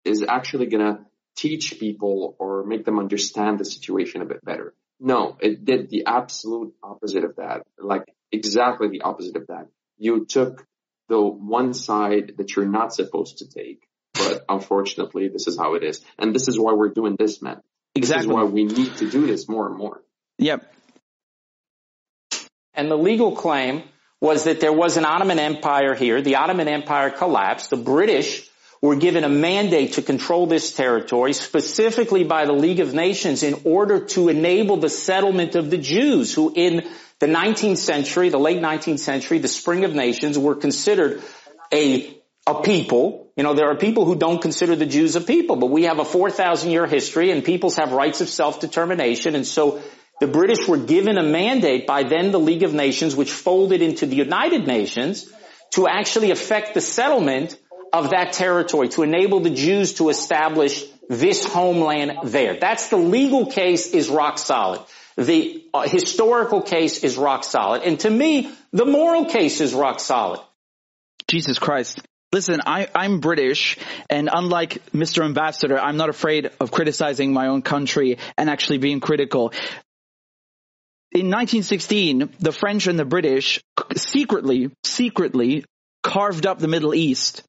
is 0.04 0.24
actually 0.26 0.66
gonna 0.66 1.04
teach 1.36 1.78
people 1.78 2.36
or 2.38 2.64
make 2.64 2.84
them 2.86 2.98
understand 2.98 3.58
the 3.58 3.64
situation 3.64 4.22
a 4.22 4.24
bit 4.24 4.44
better. 4.44 4.74
No, 4.98 5.36
it 5.40 5.64
did 5.64 5.90
the 5.90 6.06
absolute 6.06 6.74
opposite 6.82 7.24
of 7.24 7.36
that. 7.36 7.62
Like 7.78 8.04
exactly 8.30 8.88
the 8.88 9.02
opposite 9.02 9.36
of 9.36 9.48
that. 9.48 9.66
You 9.98 10.24
took 10.24 10.66
the 11.12 11.20
one 11.20 11.74
side 11.74 12.32
that 12.38 12.56
you're 12.56 12.64
not 12.64 12.94
supposed 12.94 13.38
to 13.38 13.46
take. 13.46 13.86
But 14.14 14.46
unfortunately, 14.48 15.28
this 15.28 15.46
is 15.46 15.58
how 15.58 15.74
it 15.74 15.82
is. 15.82 16.00
And 16.18 16.34
this 16.34 16.48
is 16.48 16.58
why 16.58 16.72
we're 16.72 16.88
doing 16.88 17.16
this, 17.18 17.42
man. 17.42 17.60
Exactly. 17.94 18.28
This 18.28 18.30
is 18.30 18.34
why 18.34 18.44
we 18.44 18.64
need 18.64 18.96
to 18.96 19.10
do 19.10 19.26
this 19.26 19.46
more 19.46 19.66
and 19.66 19.76
more. 19.76 20.02
Yep. 20.38 20.72
And 22.72 22.90
the 22.90 22.96
legal 22.96 23.36
claim 23.36 23.82
was 24.22 24.44
that 24.44 24.60
there 24.60 24.72
was 24.72 24.96
an 24.96 25.04
Ottoman 25.04 25.38
Empire 25.38 25.94
here. 25.94 26.22
The 26.22 26.36
Ottoman 26.36 26.68
Empire 26.68 27.10
collapsed. 27.10 27.68
The 27.68 27.76
British 27.76 28.48
were 28.80 28.96
given 28.96 29.22
a 29.22 29.28
mandate 29.28 29.94
to 29.94 30.02
control 30.02 30.46
this 30.46 30.72
territory 30.72 31.34
specifically 31.34 32.24
by 32.24 32.46
the 32.46 32.54
League 32.54 32.80
of 32.80 32.94
Nations 32.94 33.42
in 33.42 33.60
order 33.64 34.06
to 34.06 34.30
enable 34.30 34.78
the 34.78 34.88
settlement 34.88 35.56
of 35.56 35.70
the 35.70 35.78
Jews 35.78 36.34
who 36.34 36.52
in 36.56 36.88
the 37.22 37.28
19th 37.28 37.78
century, 37.78 38.30
the 38.30 38.38
late 38.40 38.58
19th 38.60 38.98
century, 38.98 39.38
the 39.38 39.46
spring 39.46 39.84
of 39.84 39.94
nations 39.94 40.36
were 40.36 40.56
considered 40.56 41.22
a, 41.72 42.18
a 42.48 42.62
people. 42.62 43.30
You 43.36 43.44
know, 43.44 43.54
there 43.54 43.70
are 43.70 43.76
people 43.76 44.04
who 44.04 44.16
don't 44.16 44.42
consider 44.42 44.74
the 44.74 44.86
Jews 44.86 45.14
a 45.14 45.20
people, 45.20 45.54
but 45.54 45.70
we 45.70 45.84
have 45.84 46.00
a 46.00 46.04
4,000 46.04 46.72
year 46.72 46.84
history 46.84 47.30
and 47.30 47.44
peoples 47.44 47.76
have 47.76 47.92
rights 47.92 48.22
of 48.22 48.28
self-determination. 48.28 49.36
And 49.36 49.46
so 49.46 49.80
the 50.18 50.26
British 50.26 50.66
were 50.66 50.78
given 50.78 51.16
a 51.16 51.22
mandate 51.22 51.86
by 51.86 52.02
then 52.02 52.32
the 52.32 52.40
League 52.40 52.64
of 52.64 52.74
Nations, 52.74 53.14
which 53.14 53.30
folded 53.30 53.82
into 53.82 54.04
the 54.04 54.16
United 54.16 54.66
Nations, 54.66 55.30
to 55.74 55.86
actually 55.86 56.32
affect 56.32 56.74
the 56.74 56.80
settlement 56.80 57.56
of 57.92 58.10
that 58.10 58.32
territory 58.32 58.88
to 58.88 59.04
enable 59.04 59.38
the 59.38 59.50
Jews 59.50 59.94
to 59.94 60.08
establish 60.08 60.84
this 61.08 61.44
homeland 61.44 62.18
there. 62.24 62.58
That's 62.58 62.88
the 62.88 62.96
legal 62.96 63.46
case 63.46 63.94
is 63.94 64.08
rock 64.08 64.38
solid. 64.38 64.80
The 65.16 65.64
uh, 65.74 65.82
historical 65.82 66.62
case 66.62 67.04
is 67.04 67.16
rock 67.16 67.44
solid. 67.44 67.82
And 67.82 68.00
to 68.00 68.10
me, 68.10 68.50
the 68.72 68.86
moral 68.86 69.26
case 69.26 69.60
is 69.60 69.74
rock 69.74 70.00
solid. 70.00 70.40
Jesus 71.28 71.58
Christ. 71.58 72.00
Listen, 72.32 72.60
I, 72.64 72.88
I'm 72.94 73.20
British, 73.20 73.76
and 74.08 74.30
unlike 74.32 74.82
Mr. 74.92 75.22
Ambassador, 75.22 75.78
I'm 75.78 75.98
not 75.98 76.08
afraid 76.08 76.50
of 76.60 76.70
criticizing 76.70 77.34
my 77.34 77.48
own 77.48 77.60
country 77.60 78.16
and 78.38 78.48
actually 78.48 78.78
being 78.78 79.00
critical. 79.00 79.52
In 81.12 81.28
1916, 81.28 82.30
the 82.40 82.52
French 82.52 82.86
and 82.86 82.98
the 82.98 83.04
British 83.04 83.60
secretly, 83.94 84.70
secretly 84.82 85.66
carved 86.02 86.46
up 86.46 86.58
the 86.58 86.68
Middle 86.68 86.94
East 86.94 87.42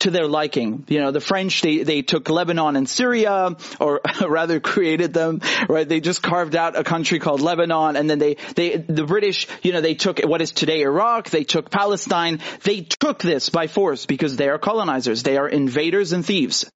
to 0.00 0.10
their 0.10 0.26
liking. 0.26 0.84
You 0.88 1.00
know, 1.00 1.10
the 1.10 1.20
French, 1.20 1.62
they, 1.62 1.82
they 1.82 2.02
took 2.02 2.28
Lebanon 2.28 2.76
and 2.76 2.88
Syria, 2.88 3.56
or 3.80 4.00
rather 4.28 4.60
created 4.60 5.14
them, 5.14 5.40
right? 5.68 5.88
They 5.88 6.00
just 6.00 6.22
carved 6.22 6.54
out 6.54 6.78
a 6.78 6.84
country 6.84 7.18
called 7.18 7.40
Lebanon, 7.40 7.96
and 7.96 8.08
then 8.08 8.18
they, 8.18 8.36
they, 8.54 8.76
the 8.76 9.04
British, 9.04 9.46
you 9.62 9.72
know, 9.72 9.80
they 9.80 9.94
took 9.94 10.20
what 10.20 10.42
is 10.42 10.52
today 10.52 10.82
Iraq, 10.82 11.30
they 11.30 11.44
took 11.44 11.70
Palestine, 11.70 12.40
they 12.62 12.82
took 12.82 13.20
this 13.20 13.48
by 13.48 13.66
force 13.66 14.06
because 14.06 14.36
they 14.36 14.48
are 14.48 14.58
colonizers, 14.58 15.22
they 15.22 15.36
are 15.36 15.48
invaders 15.48 16.12
and 16.12 16.24
thieves. 16.24 16.70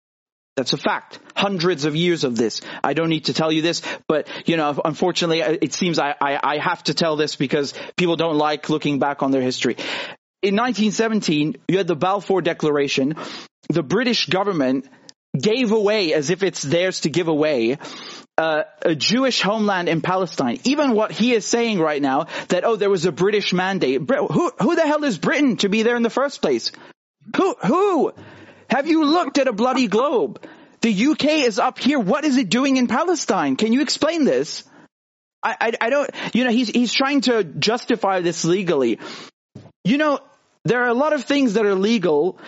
That's 0.56 0.72
a 0.72 0.76
fact. 0.76 1.18
Hundreds 1.34 1.84
of 1.84 1.96
years 1.96 2.24
of 2.24 2.36
this. 2.36 2.60
I 2.84 2.92
don't 2.92 3.08
need 3.08 3.26
to 3.26 3.32
tell 3.32 3.52
you 3.52 3.62
this, 3.62 3.82
but 4.08 4.28
you 4.46 4.56
know, 4.56 4.78
unfortunately, 4.84 5.40
it 5.40 5.72
seems 5.72 5.98
I, 5.98 6.14
I, 6.20 6.38
I 6.42 6.58
have 6.58 6.82
to 6.84 6.94
tell 6.94 7.16
this 7.16 7.36
because 7.36 7.72
people 7.96 8.16
don't 8.16 8.36
like 8.36 8.68
looking 8.68 8.98
back 8.98 9.22
on 9.22 9.30
their 9.30 9.40
history 9.40 9.76
in 10.42 10.56
1917, 10.56 11.56
you 11.68 11.78
had 11.78 11.86
the 11.86 11.96
Balfour 11.96 12.40
Declaration. 12.40 13.16
The 13.68 13.82
British 13.82 14.26
government 14.26 14.88
gave 15.38 15.70
away, 15.72 16.14
as 16.14 16.30
if 16.30 16.42
it's 16.42 16.62
theirs 16.62 17.00
to 17.00 17.10
give 17.10 17.28
away, 17.28 17.78
uh, 18.38 18.62
a 18.82 18.94
Jewish 18.94 19.42
homeland 19.42 19.88
in 19.88 20.00
Palestine. 20.00 20.58
Even 20.64 20.92
what 20.92 21.12
he 21.12 21.34
is 21.34 21.44
saying 21.44 21.78
right 21.78 22.00
now, 22.00 22.26
that, 22.48 22.64
oh, 22.64 22.76
there 22.76 22.90
was 22.90 23.04
a 23.04 23.12
British 23.12 23.52
mandate. 23.52 24.00
Who, 24.08 24.50
who 24.58 24.76
the 24.76 24.86
hell 24.86 25.04
is 25.04 25.18
Britain 25.18 25.56
to 25.58 25.68
be 25.68 25.82
there 25.82 25.96
in 25.96 26.02
the 26.02 26.10
first 26.10 26.40
place? 26.40 26.72
Who, 27.36 27.54
who? 27.66 28.12
Have 28.70 28.88
you 28.88 29.04
looked 29.04 29.38
at 29.38 29.46
a 29.46 29.52
bloody 29.52 29.88
globe? 29.88 30.42
The 30.80 31.06
UK 31.08 31.24
is 31.46 31.58
up 31.58 31.78
here. 31.78 31.98
What 31.98 32.24
is 32.24 32.38
it 32.38 32.48
doing 32.48 32.78
in 32.78 32.86
Palestine? 32.86 33.56
Can 33.56 33.74
you 33.74 33.82
explain 33.82 34.24
this? 34.24 34.64
I, 35.42 35.56
I, 35.60 35.72
I 35.80 35.90
don't, 35.90 36.10
you 36.32 36.44
know, 36.44 36.50
he's, 36.50 36.68
he's 36.70 36.92
trying 36.92 37.20
to 37.22 37.44
justify 37.44 38.20
this 38.20 38.44
legally. 38.44 38.98
You 39.84 39.98
know, 39.98 40.20
there 40.64 40.82
are 40.84 40.88
a 40.88 40.94
lot 40.94 41.12
of 41.12 41.24
things 41.24 41.54
that 41.54 41.64
are 41.64 41.74
legal 41.74 42.38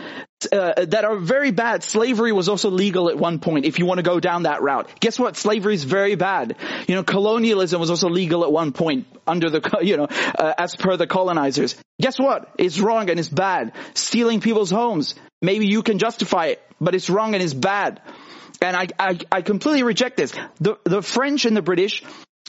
uh, 0.50 0.84
that 0.84 1.04
are 1.04 1.16
very 1.16 1.50
bad. 1.50 1.82
Slavery 1.82 2.32
was 2.32 2.48
also 2.48 2.70
legal 2.70 3.08
at 3.08 3.16
one 3.16 3.38
point 3.38 3.64
if 3.64 3.78
you 3.78 3.86
want 3.86 3.98
to 3.98 4.02
go 4.02 4.20
down 4.20 4.42
that 4.42 4.60
route. 4.62 4.88
Guess 5.00 5.18
what? 5.18 5.36
Slavery 5.36 5.74
is 5.74 5.84
very 5.84 6.14
bad. 6.14 6.56
You 6.88 6.94
know, 6.94 7.04
colonialism 7.04 7.80
was 7.80 7.90
also 7.90 8.08
legal 8.08 8.44
at 8.44 8.52
one 8.52 8.72
point 8.72 9.06
under 9.26 9.50
the, 9.50 9.78
you 9.82 9.96
know, 9.96 10.04
uh, 10.04 10.52
as 10.58 10.76
per 10.76 10.96
the 10.96 11.06
colonizers. 11.06 11.76
Guess 12.00 12.18
what? 12.18 12.52
It's 12.58 12.78
wrong 12.78 13.08
and 13.08 13.18
it's 13.18 13.28
bad. 13.28 13.72
Stealing 13.94 14.40
people's 14.40 14.70
homes. 14.70 15.14
Maybe 15.40 15.66
you 15.66 15.82
can 15.82 15.98
justify 15.98 16.46
it, 16.46 16.62
but 16.80 16.94
it's 16.94 17.08
wrong 17.08 17.34
and 17.34 17.42
it's 17.42 17.54
bad. 17.54 18.00
And 18.60 18.76
I, 18.76 18.88
I, 18.98 19.18
I 19.30 19.42
completely 19.42 19.82
reject 19.82 20.16
this. 20.16 20.32
The, 20.60 20.78
the 20.84 21.02
French 21.02 21.46
and 21.46 21.56
the 21.56 21.62
British 21.62 22.04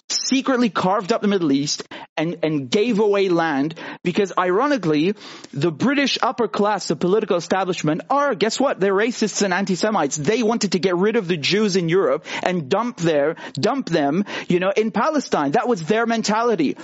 secretly 0.09 0.69
carved 0.69 1.11
up 1.11 1.21
the 1.21 1.27
Middle 1.27 1.51
East 1.51 1.83
and, 2.17 2.37
and 2.43 2.69
gave 2.69 2.99
away 2.99 3.29
land 3.29 3.75
because 4.03 4.33
ironically, 4.37 5.15
the 5.53 5.71
British 5.71 6.17
upper 6.21 6.47
class, 6.47 6.87
the 6.87 6.95
political 6.95 7.37
establishment 7.37 8.01
are, 8.09 8.35
guess 8.35 8.59
what? 8.59 8.79
They're 8.79 8.93
racists 8.93 9.41
and 9.41 9.53
anti-Semites. 9.53 10.17
They 10.17 10.43
wanted 10.43 10.73
to 10.73 10.79
get 10.79 10.95
rid 10.95 11.15
of 11.15 11.27
the 11.27 11.37
Jews 11.37 11.75
in 11.75 11.89
Europe 11.89 12.25
and 12.41 12.69
dump 12.69 12.97
their, 12.97 13.35
dump 13.53 13.89
them, 13.89 14.25
you 14.47 14.59
know, 14.59 14.71
in 14.75 14.91
Palestine. 14.91 15.51
That 15.51 15.67
was 15.67 15.83
their 15.83 16.05
mentality. 16.05 16.77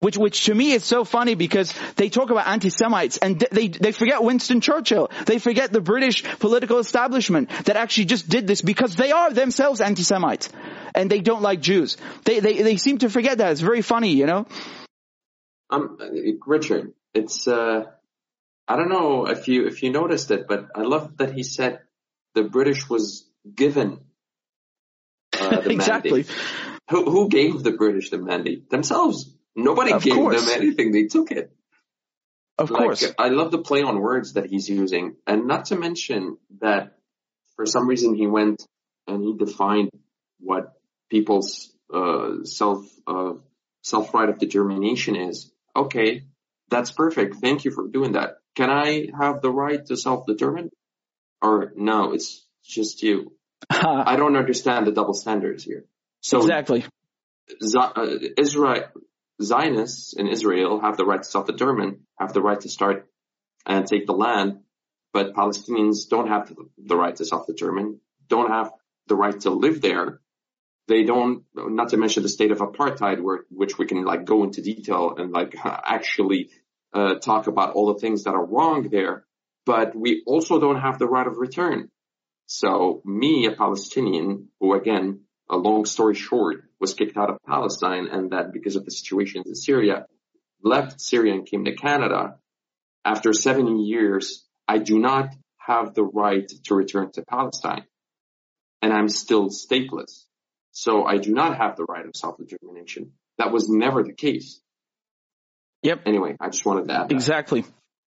Which, 0.00 0.18
which 0.18 0.44
to 0.44 0.54
me 0.54 0.72
is 0.72 0.84
so 0.84 1.04
funny 1.04 1.34
because 1.34 1.74
they 1.96 2.10
talk 2.10 2.30
about 2.30 2.46
anti-Semites 2.46 3.16
and 3.16 3.40
they, 3.50 3.68
they 3.68 3.92
forget 3.92 4.22
Winston 4.22 4.60
Churchill. 4.60 5.10
They 5.24 5.38
forget 5.38 5.72
the 5.72 5.80
British 5.80 6.22
political 6.38 6.78
establishment 6.78 7.48
that 7.64 7.76
actually 7.76 8.04
just 8.04 8.28
did 8.28 8.46
this 8.46 8.60
because 8.60 8.94
they 8.94 9.10
are 9.10 9.32
themselves 9.32 9.80
anti-Semites 9.80 10.50
and 10.96 11.10
they 11.10 11.20
don't 11.20 11.42
like 11.42 11.60
Jews. 11.60 11.96
They, 12.24 12.40
they, 12.40 12.62
they 12.62 12.76
seem 12.78 12.98
to 12.98 13.10
forget 13.10 13.38
that. 13.38 13.52
It's 13.52 13.60
very 13.60 13.82
funny, 13.82 14.12
you 14.12 14.26
know? 14.26 14.46
Um, 15.70 15.98
Richard, 16.46 16.94
it's, 17.14 17.46
uh, 17.46 17.84
I 18.66 18.76
don't 18.76 18.88
know 18.88 19.26
if 19.26 19.46
you, 19.46 19.66
if 19.66 19.82
you 19.82 19.92
noticed 19.92 20.30
it, 20.30 20.48
but 20.48 20.68
I 20.74 20.82
love 20.82 21.18
that 21.18 21.32
he 21.32 21.42
said 21.42 21.80
the 22.34 22.44
British 22.44 22.88
was 22.88 23.28
given 23.54 24.00
uh, 25.38 25.60
the 25.60 25.70
exactly. 25.70 26.22
mandate. 26.22 26.36
Who, 26.90 27.10
who 27.10 27.28
gave 27.28 27.62
the 27.62 27.72
British 27.72 28.10
the 28.10 28.18
mandate? 28.18 28.70
Themselves. 28.70 29.32
Nobody 29.54 29.92
of 29.92 30.02
gave 30.02 30.14
course. 30.14 30.40
them 30.40 30.62
anything. 30.62 30.92
They 30.92 31.04
took 31.04 31.30
it. 31.30 31.52
Of 32.58 32.70
like, 32.70 32.82
course. 32.82 33.04
I 33.18 33.28
love 33.28 33.50
the 33.50 33.58
play 33.58 33.82
on 33.82 34.00
words 34.00 34.34
that 34.34 34.46
he's 34.46 34.68
using. 34.68 35.16
And 35.26 35.46
not 35.46 35.66
to 35.66 35.76
mention 35.76 36.38
that 36.60 36.96
for 37.56 37.66
some 37.66 37.86
reason 37.88 38.14
he 38.14 38.26
went 38.26 38.62
and 39.06 39.22
he 39.22 39.34
defined 39.34 39.90
what 40.38 40.75
people's 41.10 41.72
uh, 41.92 42.44
self 42.44 42.86
uh, 43.06 43.34
self 43.82 44.12
right 44.14 44.28
of 44.28 44.38
determination 44.38 45.16
is. 45.16 45.52
Okay, 45.74 46.24
that's 46.70 46.90
perfect. 46.90 47.36
Thank 47.36 47.64
you 47.64 47.70
for 47.70 47.86
doing 47.88 48.12
that. 48.12 48.38
Can 48.54 48.70
I 48.70 49.08
have 49.18 49.42
the 49.42 49.50
right 49.50 49.84
to 49.86 49.96
self 49.96 50.26
determine? 50.26 50.70
Or 51.42 51.72
no, 51.76 52.12
it's 52.12 52.44
just 52.64 53.02
you. 53.02 53.32
I 53.70 54.16
don't 54.16 54.36
understand 54.36 54.86
the 54.86 54.92
double 54.92 55.14
standards 55.14 55.64
here. 55.64 55.84
So 56.20 56.38
exactly. 56.38 56.84
Uh, 57.76 58.06
Israel, 58.36 58.84
Zionists 59.40 60.14
in 60.14 60.26
Israel 60.26 60.80
have 60.80 60.96
the 60.96 61.04
right 61.04 61.22
to 61.22 61.28
self-determine, 61.28 62.00
have 62.18 62.32
the 62.32 62.42
right 62.42 62.60
to 62.60 62.68
start 62.68 63.08
and 63.64 63.86
take 63.86 64.06
the 64.06 64.12
land, 64.12 64.60
but 65.12 65.34
Palestinians 65.34 66.08
don't 66.08 66.28
have 66.28 66.52
the 66.78 66.96
right 66.96 67.14
to 67.16 67.24
self-determine, 67.24 68.00
don't 68.28 68.50
have 68.50 68.72
the 69.06 69.14
right 69.14 69.38
to 69.40 69.50
live 69.50 69.80
there. 69.80 70.20
They 70.88 71.04
don't, 71.04 71.44
not 71.54 71.90
to 71.90 71.96
mention 71.96 72.22
the 72.22 72.28
state 72.28 72.52
of 72.52 72.58
apartheid, 72.58 73.20
where, 73.20 73.40
which 73.50 73.76
we 73.78 73.86
can 73.86 74.04
like 74.04 74.24
go 74.24 74.44
into 74.44 74.62
detail 74.62 75.14
and 75.16 75.32
like 75.32 75.56
actually 75.64 76.50
uh, 76.92 77.16
talk 77.16 77.46
about 77.46 77.74
all 77.74 77.92
the 77.92 78.00
things 78.00 78.24
that 78.24 78.34
are 78.34 78.44
wrong 78.44 78.88
there. 78.90 79.24
But 79.64 79.96
we 79.96 80.22
also 80.26 80.60
don't 80.60 80.80
have 80.80 80.98
the 80.98 81.08
right 81.08 81.26
of 81.26 81.38
return. 81.38 81.90
So 82.46 83.02
me, 83.04 83.46
a 83.46 83.56
Palestinian, 83.56 84.48
who 84.60 84.74
again 84.74 85.22
a 85.50 85.56
long 85.56 85.84
story 85.84 86.14
short, 86.14 86.64
was 86.80 86.94
kicked 86.94 87.16
out 87.16 87.30
of 87.30 87.38
Palestine 87.46 88.08
and 88.10 88.30
that 88.30 88.52
because 88.52 88.76
of 88.76 88.84
the 88.84 88.90
situation 88.90 89.42
in 89.46 89.54
Syria, 89.54 90.06
left 90.62 91.00
Syria 91.00 91.34
and 91.34 91.46
came 91.46 91.64
to 91.64 91.74
Canada. 91.74 92.38
After 93.04 93.32
seven 93.32 93.78
years, 93.80 94.44
I 94.68 94.78
do 94.78 94.98
not 94.98 95.34
have 95.58 95.94
the 95.94 96.04
right 96.04 96.48
to 96.64 96.74
return 96.74 97.10
to 97.12 97.22
Palestine 97.22 97.86
and 98.82 98.92
I'm 98.92 99.08
still 99.08 99.48
stateless. 99.48 100.25
So 100.76 101.06
I 101.06 101.16
do 101.16 101.32
not 101.32 101.56
have 101.56 101.76
the 101.76 101.84
right 101.84 102.04
of 102.04 102.14
self-determination. 102.14 103.12
That 103.38 103.50
was 103.50 103.66
never 103.66 104.02
the 104.02 104.12
case. 104.12 104.60
Yep. 105.82 106.02
Anyway, 106.04 106.36
I 106.38 106.50
just 106.50 106.66
wanted 106.66 106.88
to 106.88 106.94
add 106.94 107.08
that. 107.08 107.14
Exactly. 107.14 107.64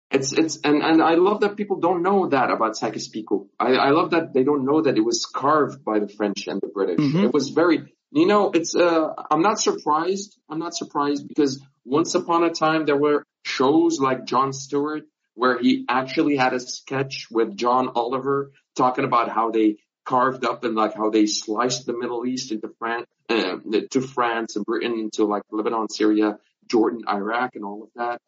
It's 0.09 0.33
it's 0.33 0.57
and 0.63 0.81
and 0.81 0.99
I 0.99 1.13
love 1.13 1.41
that 1.41 1.57
people 1.57 1.79
don't 1.79 2.01
know 2.01 2.27
that 2.29 2.49
about 2.49 2.75
Sykes-Picot. 2.75 3.45
I 3.59 3.73
I 3.73 3.89
love 3.91 4.11
that 4.11 4.33
they 4.33 4.43
don't 4.43 4.65
know 4.65 4.81
that 4.81 4.97
it 4.97 5.05
was 5.05 5.27
carved 5.27 5.85
by 5.85 5.99
the 5.99 6.07
French 6.07 6.47
and 6.47 6.59
the 6.59 6.67
British. 6.67 6.97
Mm-hmm. 6.97 7.25
It 7.25 7.33
was 7.33 7.49
very 7.49 7.93
you 8.11 8.25
know 8.25 8.49
it's 8.51 8.75
uh 8.75 9.13
I'm 9.29 9.43
not 9.43 9.59
surprised. 9.59 10.35
I'm 10.49 10.57
not 10.57 10.75
surprised 10.75 11.27
because 11.27 11.61
once 11.83 12.15
upon 12.15 12.43
a 12.45 12.49
time 12.49 12.87
there 12.87 12.97
were 12.97 13.23
shows 13.43 13.99
like 13.99 14.25
Jon 14.25 14.53
Stewart 14.53 15.03
where 15.35 15.59
he 15.61 15.85
actually 15.87 16.35
had 16.35 16.53
a 16.53 16.59
sketch 16.59 17.27
with 17.29 17.55
John 17.55 17.89
Oliver 17.93 18.53
talking 18.75 19.05
about 19.05 19.29
how 19.29 19.51
they 19.51 19.77
carved 20.05 20.45
up 20.45 20.63
and 20.63 20.75
like 20.75 20.95
how 20.95 21.09
they 21.09 21.25
sliced 21.25 21.85
the 21.85 21.97
Middle 21.97 22.25
East 22.25 22.51
into 22.51 22.69
France, 22.79 23.07
uh, 23.29 23.57
to 23.91 24.01
France 24.01 24.55
and 24.55 24.65
Britain 24.65 24.99
into 24.99 25.25
like 25.25 25.43
Lebanon, 25.51 25.89
Syria, 25.89 26.37
Jordan, 26.69 27.03
Iraq, 27.07 27.55
and 27.55 27.65
all 27.65 27.83
of 27.83 27.89
that. 27.95 28.21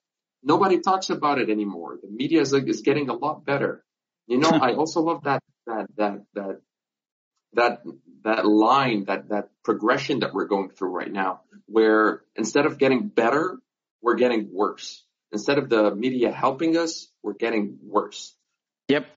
Nobody 0.43 0.79
talks 0.79 1.09
about 1.09 1.39
it 1.39 1.49
anymore. 1.49 1.97
The 2.01 2.09
media 2.09 2.41
is, 2.41 2.53
is 2.53 2.81
getting 2.81 3.09
a 3.09 3.13
lot 3.13 3.45
better. 3.45 3.83
You 4.27 4.39
know, 4.39 4.49
I 4.49 4.73
also 4.73 5.01
love 5.01 5.23
that, 5.23 5.41
that, 5.65 5.87
that, 5.97 6.23
that, 6.33 6.61
that, 7.53 7.81
that 8.23 8.45
line, 8.45 9.05
that, 9.05 9.29
that 9.29 9.49
progression 9.63 10.19
that 10.19 10.33
we're 10.33 10.45
going 10.45 10.69
through 10.69 10.89
right 10.89 11.11
now, 11.11 11.41
where 11.65 12.21
instead 12.35 12.65
of 12.65 12.77
getting 12.77 13.07
better, 13.07 13.57
we're 14.01 14.15
getting 14.15 14.49
worse. 14.53 15.03
Instead 15.31 15.57
of 15.57 15.69
the 15.69 15.93
media 15.93 16.31
helping 16.31 16.77
us, 16.77 17.07
we're 17.23 17.33
getting 17.33 17.79
worse. 17.83 18.33
Yep. 18.89 19.07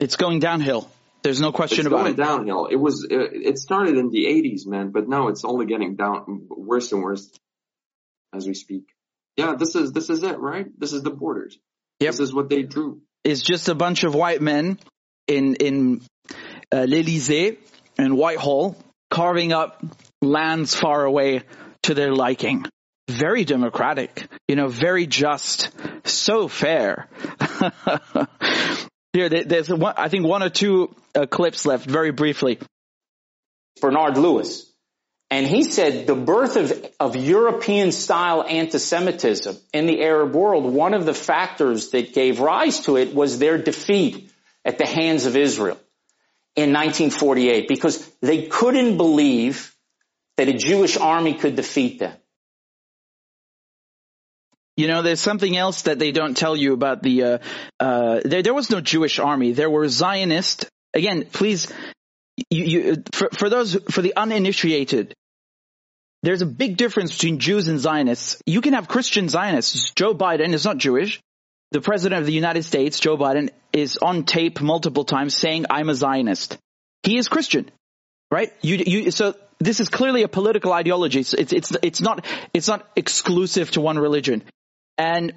It's 0.00 0.16
going 0.16 0.40
downhill. 0.40 0.90
There's 1.22 1.40
no 1.40 1.52
question 1.52 1.80
it's 1.80 1.86
about 1.86 2.00
going 2.00 2.14
it. 2.14 2.16
downhill. 2.16 2.66
It 2.66 2.76
was, 2.76 3.06
it, 3.08 3.58
started 3.58 3.96
in 3.96 4.10
the 4.10 4.24
80s, 4.24 4.66
man, 4.66 4.90
but 4.90 5.08
now 5.08 5.28
it's 5.28 5.44
only 5.44 5.66
getting 5.66 5.94
down 5.94 6.46
worse 6.48 6.90
and 6.92 7.02
worse 7.02 7.30
as 8.34 8.46
we 8.46 8.54
speak. 8.54 8.88
Yeah, 9.36 9.54
this 9.56 9.74
is 9.74 9.92
this 9.92 10.10
is 10.10 10.22
it, 10.22 10.38
right? 10.38 10.66
This 10.78 10.92
is 10.92 11.02
the 11.02 11.10
borders. 11.10 11.56
Yep. 12.00 12.10
This 12.10 12.20
is 12.20 12.34
what 12.34 12.50
they 12.50 12.62
drew. 12.62 13.00
It's 13.24 13.40
just 13.40 13.68
a 13.68 13.74
bunch 13.74 14.04
of 14.04 14.14
white 14.14 14.42
men 14.42 14.78
in 15.26 15.54
in 15.54 16.02
uh, 16.72 16.84
l'Elysee 16.86 17.56
and 17.98 18.16
Whitehall 18.16 18.76
carving 19.10 19.52
up 19.52 19.82
lands 20.20 20.74
far 20.74 21.04
away 21.04 21.42
to 21.84 21.94
their 21.94 22.14
liking. 22.14 22.64
Very 23.08 23.44
democratic, 23.44 24.28
you 24.48 24.56
know, 24.56 24.68
very 24.68 25.06
just, 25.06 25.70
so 26.04 26.48
fair. 26.48 27.08
Here, 29.12 29.28
there's 29.28 29.68
one, 29.68 29.94
I 29.96 30.08
think 30.08 30.26
one 30.26 30.42
or 30.42 30.48
two 30.48 30.94
uh, 31.14 31.26
clips 31.26 31.66
left, 31.66 31.88
very 31.88 32.12
briefly. 32.12 32.58
Bernard 33.80 34.16
Lewis 34.16 34.72
and 35.32 35.46
he 35.46 35.64
said 35.64 36.06
the 36.06 36.14
birth 36.14 36.56
of, 36.56 36.86
of 37.00 37.16
European 37.16 37.90
style 37.90 38.44
anti-Semitism 38.46 39.56
in 39.72 39.86
the 39.86 40.02
Arab 40.02 40.34
world, 40.34 40.64
one 40.70 40.92
of 40.92 41.06
the 41.06 41.14
factors 41.14 41.88
that 41.92 42.12
gave 42.12 42.38
rise 42.38 42.80
to 42.80 42.98
it 42.98 43.14
was 43.14 43.38
their 43.38 43.56
defeat 43.56 44.30
at 44.62 44.76
the 44.76 44.86
hands 44.86 45.24
of 45.24 45.34
Israel 45.34 45.78
in 46.54 46.74
1948 46.74 47.66
because 47.66 48.06
they 48.20 48.48
couldn't 48.48 48.98
believe 48.98 49.74
that 50.36 50.48
a 50.48 50.52
Jewish 50.52 50.98
army 50.98 51.32
could 51.32 51.56
defeat 51.56 51.98
them. 51.98 52.14
You 54.76 54.88
know, 54.88 55.02
there's 55.02 55.20
something 55.20 55.56
else 55.56 55.82
that 55.82 55.98
they 55.98 56.12
don't 56.12 56.34
tell 56.34 56.56
you 56.56 56.72
about 56.72 57.02
the, 57.02 57.22
uh, 57.22 57.38
uh, 57.78 58.20
there, 58.24 58.42
there 58.42 58.54
was 58.54 58.70
no 58.70 58.80
Jewish 58.80 59.18
army. 59.18 59.52
There 59.52 59.68
were 59.68 59.86
Zionist, 59.88 60.66
again, 60.94 61.26
please, 61.30 61.70
you, 62.50 62.64
you, 62.64 63.02
for, 63.12 63.28
for 63.32 63.50
those, 63.50 63.76
for 63.90 64.00
the 64.00 64.14
uninitiated, 64.16 65.14
there's 66.22 66.40
a 66.40 66.46
big 66.46 66.76
difference 66.76 67.12
between 67.12 67.38
Jews 67.38 67.68
and 67.68 67.80
Zionists. 67.80 68.40
You 68.46 68.60
can 68.60 68.72
have 68.72 68.88
Christian 68.88 69.28
Zionists. 69.28 69.92
Joe 69.94 70.14
Biden 70.14 70.54
is 70.54 70.64
not 70.64 70.78
Jewish. 70.78 71.20
The 71.72 71.80
president 71.80 72.20
of 72.20 72.26
the 72.26 72.32
United 72.32 72.64
States, 72.64 73.00
Joe 73.00 73.16
Biden, 73.16 73.50
is 73.72 73.98
on 73.98 74.24
tape 74.24 74.60
multiple 74.60 75.04
times 75.04 75.34
saying, 75.34 75.66
I'm 75.68 75.88
a 75.88 75.94
Zionist. 75.94 76.58
He 77.02 77.18
is 77.18 77.28
Christian, 77.28 77.70
right? 78.30 78.52
You, 78.62 78.76
you, 78.76 79.10
so 79.10 79.34
this 79.58 79.80
is 79.80 79.88
clearly 79.88 80.22
a 80.22 80.28
political 80.28 80.72
ideology. 80.72 81.20
It's, 81.20 81.34
it's, 81.34 81.52
it's, 81.52 81.76
it's 81.82 82.00
not, 82.00 82.24
it's 82.54 82.68
not 82.68 82.88
exclusive 82.94 83.70
to 83.72 83.80
one 83.80 83.98
religion. 83.98 84.44
And 84.98 85.32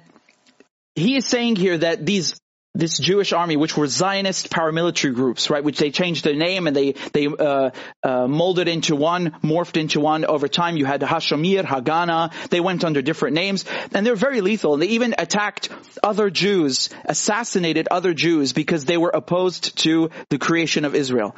he 0.94 1.16
is 1.16 1.26
saying 1.26 1.56
here 1.56 1.78
that 1.78 2.04
these 2.04 2.38
this 2.76 2.98
Jewish 2.98 3.32
army, 3.32 3.56
which 3.56 3.76
were 3.76 3.86
Zionist 3.86 4.50
paramilitary 4.50 5.14
groups, 5.14 5.48
right, 5.48 5.64
which 5.64 5.78
they 5.78 5.90
changed 5.90 6.24
their 6.24 6.34
name 6.34 6.66
and 6.66 6.76
they 6.76 6.92
they 7.12 7.26
uh, 7.26 7.70
uh, 8.02 8.26
molded 8.28 8.68
into 8.68 8.94
one, 8.94 9.30
morphed 9.42 9.80
into 9.80 9.98
one. 9.98 10.24
Over 10.24 10.46
time, 10.46 10.76
you 10.76 10.84
had 10.84 11.00
Hashomer, 11.00 11.64
Haganah. 11.64 12.50
They 12.50 12.60
went 12.60 12.84
under 12.84 13.02
different 13.02 13.34
names, 13.34 13.64
and 13.92 14.06
they're 14.06 14.14
very 14.14 14.42
lethal. 14.42 14.74
And 14.74 14.82
they 14.82 14.88
even 14.88 15.14
attacked 15.16 15.70
other 16.02 16.28
Jews, 16.28 16.90
assassinated 17.04 17.88
other 17.90 18.12
Jews 18.12 18.52
because 18.52 18.84
they 18.84 18.98
were 18.98 19.10
opposed 19.10 19.78
to 19.78 20.10
the 20.28 20.38
creation 20.38 20.84
of 20.84 20.94
Israel. 20.94 21.34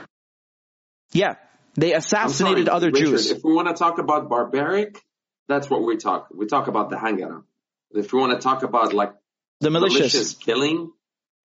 Yeah, 1.12 1.36
they 1.74 1.95
assassinated 1.95 2.66
sorry, 2.66 2.77
other 2.77 2.90
Richard, 2.90 3.07
Jews. 3.07 3.31
If 3.31 3.45
we 3.45 3.55
want 3.55 3.69
to 3.69 3.74
talk 3.74 3.99
about 3.99 4.28
barbaric, 4.28 5.01
that's 5.47 5.70
what 5.70 5.82
we 5.82 5.97
talk. 5.97 6.28
We 6.35 6.47
talk 6.47 6.66
about 6.66 6.90
the 6.90 6.97
Haganah. 6.97 7.45
If 7.93 8.12
we 8.12 8.20
want 8.20 8.32
to 8.32 8.39
talk 8.39 8.62
about 8.62 8.93
like 8.93 9.12
the 9.60 9.70
malicious, 9.70 9.98
malicious 9.98 10.35
killing, 10.35 10.93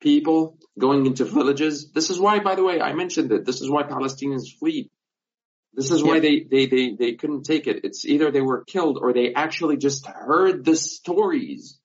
people 0.03 0.57
going 0.77 1.05
into 1.05 1.25
villages. 1.25 1.91
This 1.91 2.09
is 2.09 2.19
why, 2.19 2.39
by 2.39 2.55
the 2.55 2.63
way, 2.63 2.81
I 2.81 2.93
mentioned 2.93 3.31
it. 3.31 3.45
This 3.45 3.61
is 3.61 3.69
why 3.69 3.83
Palestinians 3.83 4.53
flee. 4.59 4.91
This 5.73 5.89
is 5.89 6.03
why 6.03 6.19
they, 6.19 6.45
they, 6.49 6.67
they, 6.67 6.91
they 6.91 7.13
couldn't 7.13 7.43
take 7.43 7.65
it. 7.65 7.83
It's 7.83 8.05
either 8.05 8.29
they 8.29 8.41
were 8.41 8.63
killed 8.63 8.99
or 9.01 9.11
they 9.11 9.33
actually 9.33 9.77
just 9.77 10.05
heard 10.05 10.63
the 10.65 10.75
stories 10.75 11.79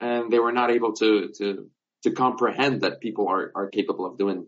and 0.00 0.30
they 0.30 0.38
were 0.38 0.52
not 0.52 0.70
able 0.70 0.92
to, 0.94 1.30
to, 1.38 1.70
to 2.02 2.10
comprehend 2.10 2.82
that 2.82 3.00
people 3.00 3.28
are, 3.28 3.52
are 3.54 3.70
capable 3.70 4.04
of 4.04 4.18
doing 4.18 4.46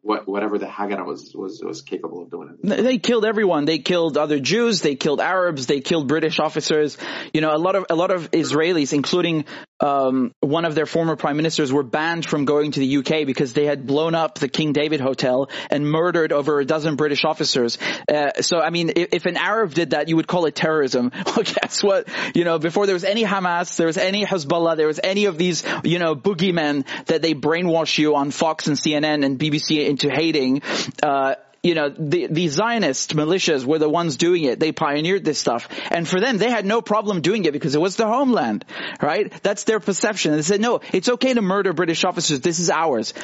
what, 0.00 0.26
whatever 0.26 0.58
the 0.58 0.66
Haganah 0.66 1.04
was, 1.06 1.32
was, 1.34 1.62
was 1.62 1.82
capable 1.82 2.22
of 2.22 2.30
doing. 2.30 2.58
They 2.62 2.98
killed 2.98 3.24
everyone. 3.24 3.64
They 3.64 3.78
killed 3.78 4.16
other 4.16 4.40
Jews. 4.40 4.80
They 4.80 4.94
killed 4.94 5.20
Arabs. 5.20 5.66
They 5.66 5.80
killed 5.80 6.08
British 6.08 6.38
officers. 6.38 6.96
You 7.34 7.40
know, 7.40 7.54
a 7.54 7.58
lot 7.58 7.76
of, 7.76 7.86
a 7.90 7.94
lot 7.94 8.10
of 8.10 8.30
Israelis, 8.30 8.92
including, 8.92 9.44
um, 9.82 10.34
one 10.40 10.64
of 10.64 10.74
their 10.74 10.86
former 10.86 11.16
prime 11.16 11.36
ministers 11.36 11.72
were 11.72 11.82
banned 11.82 12.24
from 12.24 12.44
going 12.44 12.70
to 12.72 12.80
the 12.80 12.96
UK 12.98 13.26
because 13.26 13.52
they 13.52 13.66
had 13.66 13.86
blown 13.86 14.14
up 14.14 14.38
the 14.38 14.48
King 14.48 14.72
David 14.72 15.00
Hotel 15.00 15.50
and 15.70 15.86
murdered 15.86 16.32
over 16.32 16.60
a 16.60 16.64
dozen 16.64 16.96
British 16.96 17.24
officers. 17.24 17.78
Uh, 18.08 18.40
so, 18.40 18.60
I 18.60 18.70
mean, 18.70 18.92
if, 18.94 19.08
if, 19.12 19.26
an 19.26 19.36
Arab 19.36 19.74
did 19.74 19.90
that, 19.90 20.08
you 20.08 20.16
would 20.16 20.26
call 20.26 20.46
it 20.46 20.54
terrorism. 20.54 21.10
Well, 21.32 21.44
guess 21.44 21.82
what? 21.82 22.08
You 22.34 22.44
know, 22.44 22.58
before 22.58 22.84
there 22.84 22.94
was 22.94 23.04
any 23.04 23.24
Hamas, 23.24 23.76
there 23.76 23.86
was 23.86 23.96
any 23.96 24.26
Hezbollah, 24.26 24.76
there 24.76 24.86
was 24.86 25.00
any 25.02 25.24
of 25.24 25.38
these, 25.38 25.64
you 25.82 25.98
know, 25.98 26.14
boogeymen 26.14 26.84
that 27.06 27.22
they 27.22 27.32
brainwash 27.32 27.96
you 27.96 28.16
on 28.16 28.30
Fox 28.32 28.66
and 28.66 28.76
CNN 28.76 29.24
and 29.24 29.38
BBC 29.38 29.88
into 29.88 30.10
hating, 30.10 30.60
uh, 31.02 31.36
you 31.62 31.76
know, 31.76 31.88
the, 31.88 32.26
the 32.26 32.48
Zionist 32.48 33.14
militias 33.14 33.64
were 33.64 33.78
the 33.78 33.88
ones 33.88 34.16
doing 34.16 34.44
it. 34.44 34.58
They 34.58 34.72
pioneered 34.72 35.24
this 35.24 35.38
stuff. 35.38 35.68
And 35.90 36.08
for 36.08 36.20
them, 36.20 36.38
they 36.38 36.50
had 36.50 36.66
no 36.66 36.82
problem 36.82 37.20
doing 37.20 37.44
it 37.44 37.52
because 37.52 37.74
it 37.76 37.80
was 37.80 37.96
their 37.96 38.08
homeland, 38.08 38.64
right? 39.00 39.32
That's 39.42 39.62
their 39.64 39.78
perception. 39.78 40.32
They 40.32 40.42
said, 40.42 40.60
no, 40.60 40.80
it's 40.92 41.08
okay 41.08 41.34
to 41.34 41.42
murder 41.42 41.72
British 41.72 42.02
officers. 42.04 42.40
This 42.40 42.58
is 42.58 42.68
ours. 42.68 43.14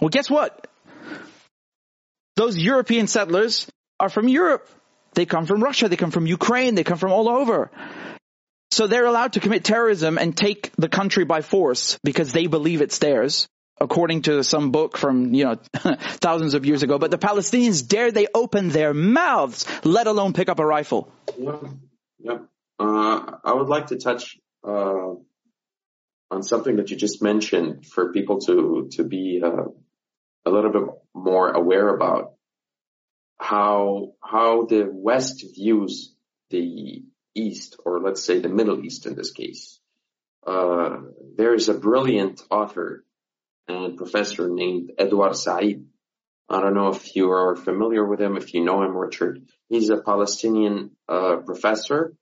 Well, 0.00 0.10
guess 0.10 0.30
what? 0.30 0.68
Those 2.36 2.56
European 2.56 3.08
settlers 3.08 3.68
are 3.98 4.08
from 4.08 4.28
Europe. 4.28 4.68
They 5.14 5.26
come 5.26 5.46
from 5.46 5.60
Russia. 5.60 5.88
They 5.88 5.96
come 5.96 6.12
from 6.12 6.28
Ukraine. 6.28 6.76
They 6.76 6.84
come 6.84 6.98
from 6.98 7.10
all 7.10 7.28
over. 7.28 7.72
So 8.70 8.86
they're 8.86 9.06
allowed 9.06 9.32
to 9.32 9.40
commit 9.40 9.64
terrorism 9.64 10.18
and 10.18 10.36
take 10.36 10.70
the 10.76 10.88
country 10.88 11.24
by 11.24 11.40
force 11.40 11.98
because 12.04 12.32
they 12.32 12.46
believe 12.46 12.82
it's 12.82 12.98
theirs 12.98 13.48
according 13.80 14.22
to 14.22 14.42
some 14.44 14.70
book 14.70 14.96
from, 14.96 15.34
you 15.34 15.44
know, 15.44 15.56
thousands 16.20 16.54
of 16.54 16.66
years 16.66 16.82
ago. 16.82 16.98
But 16.98 17.10
the 17.10 17.18
Palestinians, 17.18 17.86
dare 17.86 18.10
they 18.10 18.26
open 18.34 18.68
their 18.68 18.94
mouths, 18.94 19.66
let 19.84 20.06
alone 20.06 20.32
pick 20.32 20.48
up 20.48 20.58
a 20.58 20.66
rifle? 20.66 21.12
Yeah. 22.18 22.38
Uh, 22.78 23.36
I 23.44 23.52
would 23.52 23.68
like 23.68 23.88
to 23.88 23.96
touch, 23.96 24.38
uh, 24.66 25.14
on 26.30 26.42
something 26.42 26.76
that 26.76 26.90
you 26.90 26.96
just 26.96 27.22
mentioned 27.22 27.86
for 27.86 28.12
people 28.12 28.40
to, 28.40 28.88
to 28.92 29.04
be, 29.04 29.40
uh, 29.42 29.64
a 30.44 30.50
little 30.50 30.70
bit 30.70 30.82
more 31.14 31.50
aware 31.50 31.88
about 31.88 32.34
how, 33.38 34.12
how 34.22 34.66
the 34.66 34.88
West 34.90 35.44
views 35.54 36.14
the 36.50 37.02
East, 37.34 37.76
or 37.84 38.00
let's 38.00 38.24
say 38.24 38.40
the 38.40 38.48
Middle 38.48 38.84
East 38.84 39.06
in 39.06 39.14
this 39.14 39.32
case. 39.32 39.78
Uh, 40.46 40.98
there 41.36 41.54
is 41.54 41.68
a 41.68 41.74
brilliant 41.74 42.42
author 42.50 43.04
and 43.68 43.96
professor 43.96 44.48
named 44.48 44.92
Edward 44.98 45.36
Said. 45.36 45.84
I 46.48 46.60
don't 46.60 46.74
know 46.74 46.88
if 46.88 47.14
you 47.14 47.30
are 47.30 47.54
familiar 47.56 48.04
with 48.04 48.20
him, 48.20 48.36
if 48.36 48.54
you 48.54 48.64
know 48.64 48.82
him, 48.82 48.96
Richard. 48.96 49.42
He's 49.68 49.90
a 49.90 49.98
Palestinian 49.98 50.92
uh, 51.08 51.36
professor. 51.44 52.14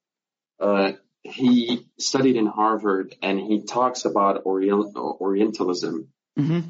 Uh, 0.59 0.93
he 1.23 1.87
studied 1.99 2.37
in 2.37 2.47
Harvard 2.47 3.15
and 3.23 3.39
he 3.39 3.63
talks 3.63 4.05
about 4.05 4.43
Orient- 4.45 4.97
Orientalism 4.97 6.09
mm-hmm. 6.39 6.61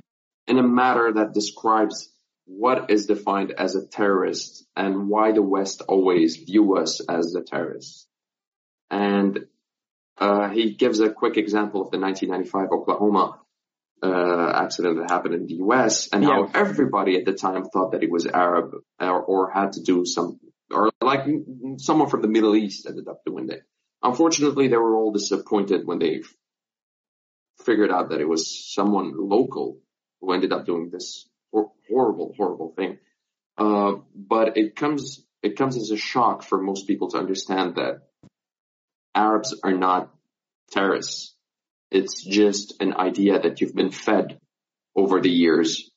in 0.46 0.58
a 0.58 0.62
matter 0.62 1.12
that 1.14 1.32
describes 1.32 2.10
what 2.44 2.90
is 2.90 3.06
defined 3.06 3.52
as 3.52 3.74
a 3.74 3.86
terrorist 3.86 4.64
and 4.76 5.08
why 5.08 5.32
the 5.32 5.42
West 5.42 5.82
always 5.88 6.36
view 6.36 6.76
us 6.76 7.00
as 7.08 7.32
the 7.32 7.42
terrorists. 7.42 8.06
And 8.90 9.46
Uh, 10.18 10.48
he 10.48 10.72
gives 10.72 10.98
a 11.00 11.10
quick 11.10 11.36
example 11.36 11.82
of 11.82 11.90
the 11.90 11.98
1995 11.98 12.72
Oklahoma 12.72 13.38
uh, 14.02 14.52
accident 14.54 14.98
that 14.98 15.10
happened 15.10 15.34
in 15.34 15.46
the 15.46 15.54
U.S. 15.54 16.08
and 16.12 16.22
yeah. 16.22 16.30
how 16.30 16.50
everybody 16.54 17.16
at 17.16 17.24
the 17.24 17.32
time 17.32 17.64
thought 17.64 17.92
that 17.92 18.02
he 18.02 18.08
was 18.08 18.26
Arab 18.26 18.74
or, 19.00 19.22
or, 19.22 19.50
had 19.50 19.72
to 19.72 19.82
do 19.82 20.04
some, 20.04 20.38
or 20.70 20.90
like 21.00 21.26
someone 21.78 22.08
from 22.08 22.22
the 22.22 22.28
Middle 22.28 22.54
East 22.54 22.86
ended 22.86 23.08
up 23.08 23.24
doing 23.24 23.48
it. 23.50 23.62
Unfortunately, 24.02 24.68
they 24.68 24.76
were 24.76 24.94
all 24.94 25.12
disappointed 25.12 25.86
when 25.86 25.98
they 25.98 26.22
figured 27.64 27.90
out 27.90 28.10
that 28.10 28.20
it 28.20 28.28
was 28.28 28.74
someone 28.74 29.14
local 29.16 29.78
who 30.20 30.32
ended 30.32 30.52
up 30.52 30.66
doing 30.66 30.90
this 30.90 31.28
horrible, 31.88 32.34
horrible 32.36 32.74
thing. 32.76 32.98
Uh, 33.56 33.94
but 34.14 34.56
it 34.58 34.76
comes, 34.76 35.24
it 35.42 35.56
comes 35.56 35.76
as 35.76 35.90
a 35.90 35.96
shock 35.96 36.42
for 36.42 36.60
most 36.60 36.86
people 36.86 37.08
to 37.10 37.18
understand 37.18 37.76
that 37.76 38.02
Arabs 39.14 39.58
are 39.64 39.72
not 39.72 40.12
terrorists. 40.70 41.34
It's 41.90 42.24
just 42.24 42.74
an 42.80 42.94
idea 42.96 43.40
that 43.40 43.60
you've 43.60 43.74
been 43.74 43.90
fed 43.90 44.38
over 44.94 45.20
the 45.20 45.30
years, 45.30 45.90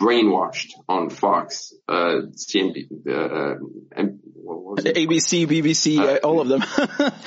brainwashed 0.00 0.70
on 0.88 1.10
Fox, 1.10 1.72
uh, 1.88 2.22
CNB, 2.32 2.86
uh, 3.08 3.56
and 3.94 4.20
ABC, 4.46 5.46
BBC, 5.46 5.98
uh, 5.98 6.26
all 6.26 6.40
of 6.40 6.48
them. 6.48 6.62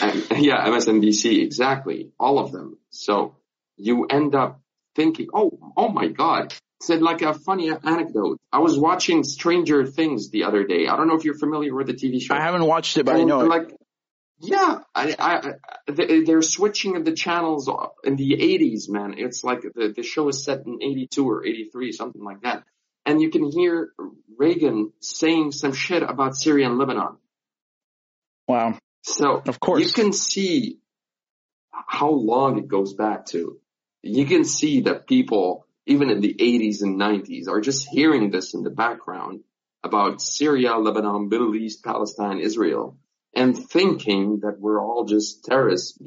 and, 0.01 0.43
yeah, 0.43 0.65
MSNBC, 0.67 1.43
exactly, 1.43 2.11
all 2.19 2.39
of 2.39 2.51
them. 2.51 2.77
So 2.89 3.35
you 3.77 4.05
end 4.05 4.35
up 4.35 4.61
thinking, 4.95 5.27
oh, 5.33 5.51
oh 5.77 5.89
my 5.89 6.07
God. 6.07 6.53
Said 6.79 7.01
like 7.01 7.23
a 7.23 7.33
funny 7.33 7.71
anecdote. 7.71 8.37
I 8.51 8.59
was 8.59 8.77
watching 8.77 9.23
Stranger 9.23 9.87
Things 9.87 10.29
the 10.29 10.43
other 10.43 10.63
day. 10.63 10.87
I 10.87 10.95
don't 10.95 11.07
know 11.07 11.15
if 11.15 11.25
you're 11.25 11.37
familiar 11.37 11.73
with 11.73 11.87
the 11.87 11.93
TV 11.93 12.21
show. 12.21 12.35
I 12.35 12.41
haven't 12.41 12.65
watched 12.65 12.97
it, 12.97 13.05
but 13.05 13.15
and 13.15 13.23
I 13.23 13.25
know 13.25 13.39
like, 13.39 13.69
it. 13.69 13.76
Yeah, 14.39 14.79
I, 14.93 15.15
I, 15.17 15.91
they're 15.91 16.43
switching 16.43 17.03
the 17.03 17.13
channels 17.13 17.69
in 18.03 18.17
the 18.17 18.33
80s, 18.33 18.87
man. 18.87 19.15
It's 19.17 19.43
like 19.43 19.61
the, 19.61 19.93
the 19.95 20.03
show 20.03 20.27
is 20.29 20.43
set 20.43 20.65
in 20.65 20.77
82 20.81 21.27
or 21.27 21.45
83, 21.45 21.91
something 21.91 22.23
like 22.23 22.41
that. 22.41 22.63
And 23.05 23.21
you 23.21 23.31
can 23.31 23.49
hear 23.49 23.93
Reagan 24.37 24.93
saying 24.99 25.53
some 25.53 25.73
shit 25.73 26.03
about 26.03 26.35
Syria 26.35 26.67
and 26.67 26.77
Lebanon. 26.77 27.17
Wow. 28.47 28.77
So, 29.01 29.41
of 29.47 29.59
course, 29.59 29.83
you 29.83 29.91
can 29.91 30.13
see 30.13 30.79
how 31.71 32.11
long 32.11 32.59
it 32.59 32.67
goes 32.67 32.93
back 32.93 33.25
to. 33.27 33.59
You 34.03 34.25
can 34.25 34.43
see 34.43 34.81
that 34.81 35.07
people, 35.07 35.65
even 35.87 36.11
in 36.11 36.21
the 36.21 36.35
80s 36.35 36.83
and 36.83 36.99
90s, 36.99 37.47
are 37.47 37.61
just 37.61 37.87
hearing 37.89 38.29
this 38.29 38.53
in 38.53 38.61
the 38.61 38.69
background 38.69 39.41
about 39.83 40.21
Syria, 40.21 40.77
Lebanon, 40.77 41.29
Middle 41.29 41.55
East, 41.55 41.83
Palestine, 41.83 42.39
Israel 42.39 42.97
and 43.37 43.55
thinking 43.55 44.39
that 44.41 44.59
we're 44.59 44.81
all 44.81 45.05
just 45.05 45.45
terrorists, 45.45 45.97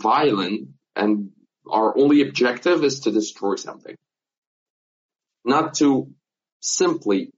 violent, 0.00 0.70
and 0.96 1.30
our 1.70 1.96
only 1.96 2.22
objective 2.22 2.82
is 2.82 3.00
to 3.00 3.12
destroy 3.12 3.54
something. 3.54 3.94
Not 5.44 5.74
to 5.74 6.12
simply 6.60 7.32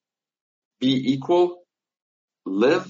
be 0.81 1.12
equal, 1.12 1.62
live, 2.47 2.89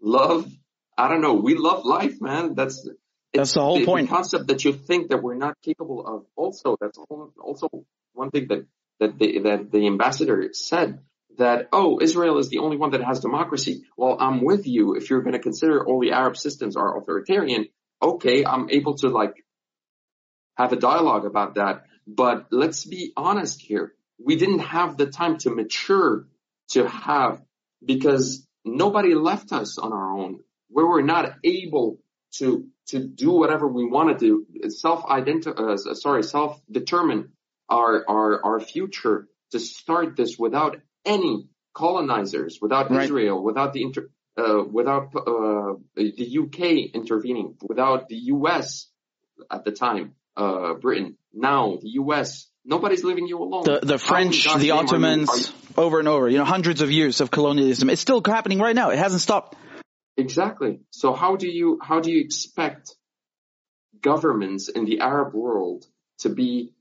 love. 0.00 0.50
I 0.98 1.08
don't 1.08 1.20
know. 1.20 1.34
We 1.34 1.54
love 1.54 1.84
life, 1.84 2.20
man. 2.20 2.54
That's 2.56 2.88
that's 3.32 3.54
the 3.54 3.60
whole 3.60 3.78
the, 3.78 3.86
point. 3.86 4.08
The 4.08 4.14
concept 4.16 4.48
that 4.48 4.64
you 4.64 4.72
think 4.72 5.10
that 5.10 5.22
we're 5.22 5.34
not 5.34 5.54
capable 5.62 6.04
of. 6.04 6.24
Also, 6.34 6.76
that's 6.80 6.98
also 6.98 7.68
one 8.12 8.30
thing 8.32 8.48
that 8.48 8.66
that 8.98 9.18
the, 9.20 9.38
that 9.38 9.70
the 9.70 9.86
ambassador 9.86 10.48
said 10.52 10.98
that, 11.38 11.68
oh, 11.72 11.98
Israel 12.00 12.38
is 12.38 12.48
the 12.48 12.58
only 12.58 12.76
one 12.76 12.90
that 12.90 13.02
has 13.02 13.20
democracy. 13.20 13.84
Well, 13.96 14.16
I'm 14.18 14.44
with 14.44 14.66
you. 14.66 14.94
If 14.94 15.10
you're 15.10 15.22
going 15.22 15.32
to 15.34 15.38
consider 15.38 15.84
all 15.84 16.00
the 16.00 16.12
Arab 16.12 16.36
systems 16.36 16.76
are 16.76 16.98
authoritarian, 16.98 17.68
okay, 18.00 18.44
I'm 18.44 18.70
able 18.70 18.96
to 18.98 19.08
like 19.08 19.34
have 20.56 20.72
a 20.72 20.76
dialogue 20.76 21.24
about 21.24 21.54
that. 21.54 21.84
But 22.06 22.46
let's 22.50 22.84
be 22.84 23.12
honest 23.16 23.60
here. 23.60 23.94
We 24.22 24.36
didn't 24.36 24.60
have 24.60 24.96
the 24.96 25.06
time 25.06 25.38
to 25.38 25.50
mature 25.50 26.26
to 26.70 26.88
have 26.88 27.42
because 27.84 28.46
nobody 28.64 29.14
left 29.14 29.52
us 29.52 29.78
on 29.78 29.92
our 29.92 30.18
own. 30.18 30.40
We 30.70 30.84
were 30.84 31.02
not 31.02 31.34
able 31.44 31.98
to 32.36 32.66
to 32.88 32.98
do 32.98 33.30
whatever 33.30 33.68
we 33.68 33.86
wanted 33.86 34.18
to 34.20 34.46
self 34.70 35.04
uh, 35.08 35.76
sorry, 35.76 36.22
self 36.22 36.60
determine 36.70 37.32
our 37.68 38.04
our 38.08 38.44
our 38.44 38.60
future 38.60 39.28
to 39.52 39.60
start 39.60 40.16
this 40.16 40.38
without 40.38 40.76
any 41.04 41.48
colonizers, 41.74 42.58
without 42.60 42.90
right. 42.90 43.04
Israel, 43.04 43.42
without 43.42 43.72
the 43.72 43.82
inter, 43.82 44.10
uh, 44.36 44.62
without 44.70 45.14
uh, 45.16 45.74
the 45.96 46.38
UK 46.42 46.94
intervening, 46.94 47.56
without 47.62 48.08
the 48.08 48.16
US 48.16 48.88
at 49.50 49.64
the 49.64 49.72
time, 49.72 50.14
uh, 50.36 50.74
Britain. 50.74 51.16
Now 51.32 51.78
the 51.80 51.90
US, 51.90 52.48
nobody's 52.64 53.04
leaving 53.04 53.26
you 53.26 53.38
alone. 53.42 53.64
The, 53.64 53.80
the 53.82 53.98
French, 53.98 54.46
the 54.54 54.72
Ottomans, 54.72 55.28
are 55.28 55.36
you, 55.36 55.42
are 55.42 55.46
you, 55.46 55.84
over 55.84 55.98
and 55.98 56.08
over. 56.08 56.28
You 56.28 56.38
know, 56.38 56.44
hundreds 56.44 56.80
of 56.80 56.90
years 56.90 57.20
of 57.20 57.30
colonialism. 57.30 57.90
It's 57.90 58.00
still 58.00 58.22
happening 58.24 58.58
right 58.58 58.76
now. 58.76 58.90
It 58.90 58.98
hasn't 58.98 59.22
stopped. 59.22 59.56
Exactly. 60.16 60.80
So 60.90 61.14
how 61.14 61.36
do 61.36 61.48
you 61.48 61.78
how 61.82 62.00
do 62.00 62.10
you 62.10 62.20
expect 62.20 62.94
governments 64.00 64.68
in 64.68 64.84
the 64.84 65.00
Arab 65.00 65.34
world 65.34 65.86
to 66.18 66.28
be 66.28 66.72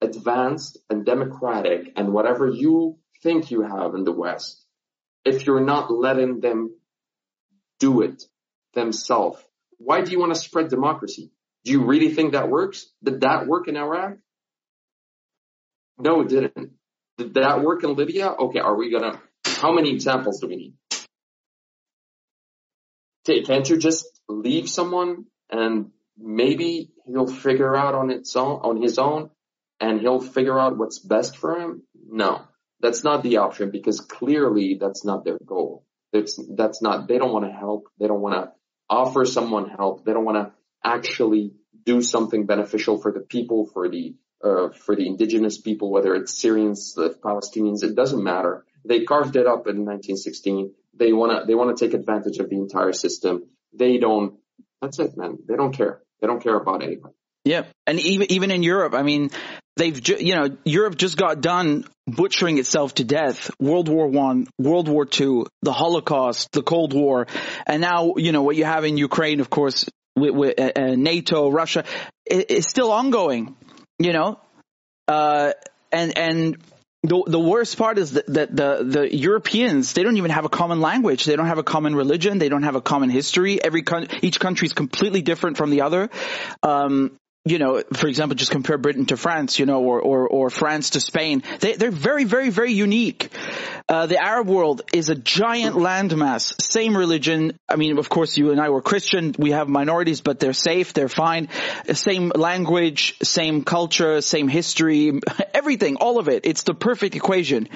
advanced 0.00 0.78
and 0.88 1.04
democratic 1.04 1.92
and 1.96 2.12
whatever 2.12 2.48
you 2.48 2.98
think 3.26 3.50
you 3.50 3.62
have 3.62 3.96
in 3.96 4.04
the 4.04 4.12
West 4.12 4.64
if 5.24 5.46
you're 5.46 5.66
not 5.74 5.90
letting 5.90 6.38
them 6.38 6.60
do 7.80 8.02
it 8.02 8.22
themselves? 8.74 9.42
Why 9.78 10.02
do 10.02 10.12
you 10.12 10.20
want 10.20 10.32
to 10.32 10.40
spread 10.40 10.68
democracy? 10.68 11.32
Do 11.64 11.72
you 11.72 11.84
really 11.84 12.14
think 12.14 12.32
that 12.32 12.48
works? 12.48 12.86
Did 13.02 13.22
that 13.22 13.48
work 13.48 13.66
in 13.66 13.76
Iraq? 13.76 14.12
No, 15.98 16.20
it 16.20 16.28
didn't. 16.28 16.70
Did 17.18 17.34
that 17.34 17.62
work 17.62 17.82
in 17.82 17.96
Libya? 17.96 18.28
Okay, 18.30 18.60
are 18.60 18.76
we 18.76 18.92
gonna, 18.92 19.20
how 19.44 19.72
many 19.72 19.90
examples 19.92 20.40
do 20.40 20.46
we 20.46 20.56
need? 20.56 20.74
Okay, 23.28 23.42
can't 23.42 23.68
you 23.68 23.76
just 23.76 24.06
leave 24.28 24.68
someone 24.68 25.24
and 25.50 25.90
maybe 26.16 26.92
he'll 27.06 27.26
figure 27.26 27.74
out 27.74 27.96
on 27.96 28.10
its 28.10 28.36
own, 28.36 28.60
on 28.68 28.80
his 28.80 28.98
own 28.98 29.30
and 29.80 30.00
he'll 30.00 30.20
figure 30.20 30.56
out 30.56 30.78
what's 30.78 31.00
best 31.00 31.36
for 31.36 31.58
him? 31.58 31.82
No. 32.08 32.46
That's 32.80 33.04
not 33.04 33.22
the 33.22 33.38
option 33.38 33.70
because 33.70 34.00
clearly 34.00 34.76
that's 34.80 35.04
not 35.04 35.24
their 35.24 35.38
goal. 35.44 35.84
That's, 36.12 36.38
that's 36.56 36.82
not, 36.82 37.08
they 37.08 37.18
don't 37.18 37.32
want 37.32 37.46
to 37.46 37.50
help. 37.50 37.88
They 37.98 38.06
don't 38.06 38.20
want 38.20 38.34
to 38.34 38.52
offer 38.88 39.24
someone 39.24 39.68
help. 39.68 40.04
They 40.04 40.12
don't 40.12 40.24
want 40.24 40.48
to 40.48 40.52
actually 40.84 41.52
do 41.84 42.02
something 42.02 42.46
beneficial 42.46 43.00
for 43.00 43.12
the 43.12 43.20
people, 43.20 43.66
for 43.72 43.88
the, 43.88 44.14
uh, 44.42 44.70
for 44.70 44.94
the 44.94 45.06
indigenous 45.06 45.58
people, 45.60 45.90
whether 45.90 46.14
it's 46.14 46.40
Syrians, 46.40 46.94
the 46.94 47.10
Palestinians, 47.10 47.82
it 47.82 47.94
doesn't 47.94 48.22
matter. 48.22 48.64
They 48.84 49.04
carved 49.04 49.36
it 49.36 49.46
up 49.46 49.66
in 49.66 49.84
1916. 49.84 50.72
They 50.94 51.12
want 51.12 51.40
to, 51.40 51.46
they 51.46 51.54
want 51.54 51.76
to 51.76 51.84
take 51.84 51.94
advantage 51.94 52.38
of 52.38 52.48
the 52.48 52.56
entire 52.56 52.92
system. 52.92 53.48
They 53.72 53.98
don't, 53.98 54.38
that's 54.80 54.98
it, 54.98 55.16
man. 55.16 55.38
They 55.46 55.56
don't 55.56 55.72
care. 55.72 56.02
They 56.20 56.26
don't 56.26 56.42
care 56.42 56.56
about 56.56 56.82
anybody. 56.82 57.14
Yeah, 57.44 57.62
and 57.86 58.00
even 58.00 58.32
even 58.32 58.50
in 58.50 58.64
Europe, 58.64 58.92
I 58.92 59.02
mean, 59.02 59.30
they've 59.76 60.00
ju- 60.00 60.18
you 60.18 60.34
know 60.34 60.56
Europe 60.64 60.96
just 60.96 61.16
got 61.16 61.40
done 61.40 61.84
butchering 62.06 62.58
itself 62.58 62.94
to 62.94 63.04
death. 63.04 63.50
World 63.60 63.88
War 63.88 64.08
One, 64.08 64.46
World 64.58 64.88
War 64.88 65.06
Two, 65.06 65.46
the 65.62 65.72
Holocaust, 65.72 66.52
the 66.52 66.62
Cold 66.62 66.92
War, 66.92 67.26
and 67.66 67.80
now 67.80 68.14
you 68.16 68.32
know 68.32 68.42
what 68.42 68.56
you 68.56 68.64
have 68.64 68.84
in 68.84 68.96
Ukraine, 68.96 69.40
of 69.40 69.50
course, 69.50 69.88
with, 70.14 70.34
with 70.34 70.60
uh, 70.60 70.72
uh 70.74 70.94
NATO, 70.96 71.50
Russia, 71.50 71.84
it, 72.24 72.46
it's 72.50 72.68
still 72.68 72.90
ongoing. 72.90 73.56
You 73.98 74.12
know, 74.12 74.40
uh, 75.08 75.52
and 75.92 76.16
and 76.18 76.56
the 77.02 77.22
the 77.26 77.40
worst 77.40 77.76
part 77.78 77.98
is 77.98 78.12
that, 78.12 78.26
that 78.26 78.54
the 78.54 78.84
the 78.84 79.16
Europeans 79.16 79.92
they 79.92 80.02
don't 80.02 80.16
even 80.16 80.30
have 80.30 80.44
a 80.44 80.48
common 80.48 80.80
language. 80.80 81.24
They 81.24 81.36
don't 81.36 81.46
have 81.46 81.58
a 81.58 81.62
common 81.62 81.94
religion. 81.94 82.38
They 82.38 82.48
don't 82.48 82.64
have 82.64 82.74
a 82.74 82.80
common 82.80 83.10
history. 83.10 83.62
Every 83.62 83.82
con- 83.82 84.08
each 84.22 84.40
country 84.40 84.66
is 84.66 84.72
completely 84.72 85.22
different 85.22 85.56
from 85.56 85.70
the 85.70 85.82
other. 85.82 86.10
Um, 86.62 87.16
you 87.46 87.60
know, 87.60 87.80
for 87.94 88.08
example, 88.08 88.34
just 88.34 88.50
compare 88.50 88.76
Britain 88.76 89.06
to 89.06 89.16
France, 89.16 89.60
you 89.60 89.66
know, 89.66 89.80
or, 89.80 90.00
or, 90.00 90.28
or 90.28 90.50
France 90.50 90.90
to 90.90 91.00
Spain. 91.00 91.44
They, 91.60 91.74
they're 91.74 91.92
very, 91.92 92.24
very, 92.24 92.50
very 92.50 92.72
unique. 92.72 93.30
Uh, 93.88 94.06
the 94.06 94.20
Arab 94.20 94.48
world 94.48 94.82
is 94.92 95.10
a 95.10 95.14
giant 95.14 95.76
landmass, 95.76 96.60
same 96.60 96.96
religion. 96.96 97.56
I 97.68 97.76
mean, 97.76 97.98
of 97.98 98.08
course, 98.08 98.36
you 98.36 98.50
and 98.50 98.60
I 98.60 98.70
were 98.70 98.82
Christian. 98.82 99.32
We 99.38 99.52
have 99.52 99.68
minorities, 99.68 100.20
but 100.20 100.40
they're 100.40 100.52
safe. 100.52 100.92
They're 100.92 101.08
fine. 101.08 101.48
Same 101.92 102.32
language, 102.34 103.14
same 103.22 103.62
culture, 103.62 104.20
same 104.22 104.48
history, 104.48 105.20
everything, 105.54 105.96
all 105.96 106.18
of 106.18 106.28
it. 106.28 106.46
It's 106.46 106.64
the 106.64 106.74
perfect 106.74 107.14
equation 107.14 107.68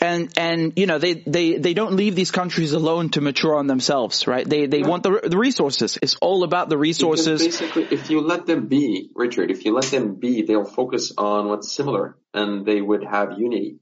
and 0.00 0.32
and 0.36 0.72
you 0.76 0.86
know 0.86 0.98
they 0.98 1.14
they 1.14 1.56
they 1.56 1.74
don't 1.74 1.94
leave 1.94 2.14
these 2.14 2.30
countries 2.30 2.72
alone 2.72 3.10
to 3.10 3.20
mature 3.20 3.54
on 3.54 3.66
themselves 3.66 4.26
right 4.26 4.48
they 4.48 4.66
they 4.66 4.80
yeah. 4.80 4.86
want 4.86 5.02
the 5.02 5.20
the 5.24 5.36
resources 5.36 5.98
it's 6.02 6.16
all 6.16 6.44
about 6.44 6.68
the 6.68 6.78
resources 6.78 7.42
because 7.42 7.60
basically 7.60 7.84
if 7.90 8.10
you 8.10 8.20
let 8.20 8.46
them 8.46 8.66
be 8.66 9.10
richard 9.14 9.50
if 9.50 9.64
you 9.64 9.74
let 9.74 9.84
them 9.84 10.14
be 10.14 10.42
they'll 10.42 10.64
focus 10.64 11.12
on 11.16 11.48
what's 11.48 11.72
similar 11.72 12.16
and 12.32 12.66
they 12.66 12.80
would 12.80 13.04
have 13.04 13.38
unity 13.38 13.78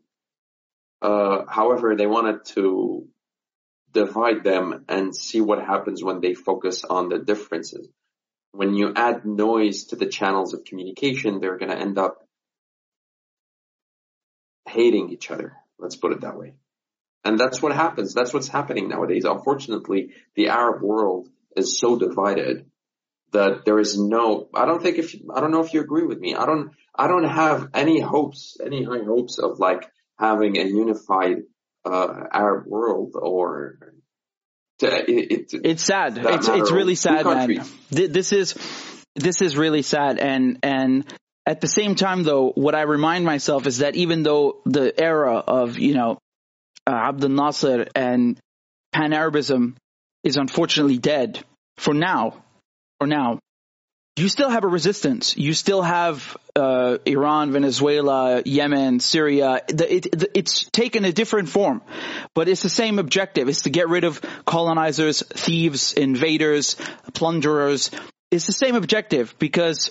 uh, 1.03 1.45
however 1.49 1.95
they 1.95 2.07
wanted 2.07 2.45
to 2.45 3.07
divide 3.93 4.43
them 4.45 4.85
and 4.89 5.15
see 5.15 5.41
what 5.41 5.61
happens 5.61 6.03
when 6.03 6.21
they 6.21 6.35
focus 6.35 6.85
on 6.85 7.09
the 7.09 7.19
differences 7.19 7.89
when 8.53 8.75
you 8.75 8.93
add 8.95 9.25
noise 9.25 9.85
to 9.85 9.97
the 9.97 10.07
channels 10.07 10.55
of 10.55 10.65
communication, 10.65 11.41
they're 11.41 11.59
going 11.59 11.71
to 11.71 11.79
end 11.79 11.99
up 11.99 12.27
hating 14.67 15.11
each 15.11 15.31
other. 15.31 15.57
Let's 15.79 15.97
put 15.97 16.13
it 16.13 16.23
that 16.23 16.37
way. 16.37 16.55
And 17.25 17.39
that's 17.39 17.61
what 17.61 17.75
happens. 17.75 18.15
That's 18.15 18.33
what's 18.33 18.49
happening 18.49 18.89
nowadays. 18.89 19.25
Unfortunately, 19.25 20.11
the 20.35 20.49
Arab 20.49 20.83
world 20.83 21.29
is 21.57 21.79
so 21.79 21.99
divided 21.99 22.67
that 23.33 23.65
there 23.65 23.79
is 23.79 23.99
no, 23.99 24.49
I 24.55 24.65
don't 24.65 24.83
think 24.83 24.99
if, 24.99 25.15
I 25.35 25.41
don't 25.41 25.51
know 25.51 25.63
if 25.63 25.75
you 25.75 25.81
agree 25.81 26.07
with 26.07 26.19
me. 26.19 26.35
I 26.35 26.47
don't, 26.47 26.71
I 26.95 27.09
don't 27.09 27.29
have 27.29 27.69
any 27.75 28.01
hopes, 28.01 28.57
any 28.65 28.85
high 28.85 29.05
hopes 29.05 29.39
of 29.39 29.59
like 29.59 29.91
having 30.19 30.57
a 30.57 30.65
unified, 30.65 31.43
uh, 31.85 32.25
Arab 32.33 32.67
world 32.67 33.13
or 33.15 33.79
to, 34.79 34.87
it, 34.87 35.53
it, 35.53 35.61
it's 35.65 35.85
sad. 35.85 36.17
It's, 36.19 36.49
it's 36.49 36.71
really 36.71 36.95
sad, 36.95 37.27
man. 37.27 37.65
This 37.91 38.33
is, 38.33 38.55
this 39.15 39.43
is 39.43 39.57
really 39.57 39.83
sad. 39.83 40.19
And, 40.19 40.59
and 40.63 41.05
at 41.49 41.63
the 41.63 41.67
same 41.67 41.95
time 41.95 42.25
though, 42.25 42.51
what 42.51 42.75
I 42.75 42.83
remind 42.83 43.25
myself 43.25 43.67
is 43.67 43.79
that 43.79 43.97
even 43.97 44.23
though 44.23 44.61
the 44.67 44.93
era 45.01 45.37
of, 45.37 45.79
you 45.79 45.95
know, 45.95 46.19
uh, 46.87 46.91
Abdel 46.91 47.31
Nasser 47.31 47.87
and 47.95 48.39
Pan-Arabism 48.93 49.75
is 50.25 50.37
unfortunately 50.37 50.99
dead 50.99 51.43
for 51.79 51.95
now, 51.95 52.45
for 53.01 53.07
now, 53.07 53.39
you 54.17 54.29
still 54.29 54.51
have 54.51 54.65
a 54.65 54.69
resistance. 54.69 55.39
You 55.39 55.55
still 55.55 55.81
have 55.81 56.37
uh, 56.55 56.99
Iran, 57.07 57.53
Venezuela, 57.53 58.43
Yemen, 58.45 59.01
Syria. 59.01 59.63
It, 59.69 59.81
it, 59.81 60.25
it's 60.35 60.69
taken 60.71 61.07
a 61.07 61.13
different 61.13 61.49
form, 61.49 61.81
but 62.35 62.49
it's 62.49 62.63
the 62.63 62.69
same 62.69 62.99
objective. 62.99 63.49
It's 63.49 63.63
to 63.63 63.71
get 63.71 63.89
rid 63.89 64.05
of 64.05 64.21
colonizers, 64.45 65.23
thieves, 65.23 65.95
invaders, 65.95 66.77
plunderers. 67.15 67.91
It's 68.31 68.47
the 68.47 68.53
same 68.53 68.75
objective 68.75 69.35
because 69.39 69.91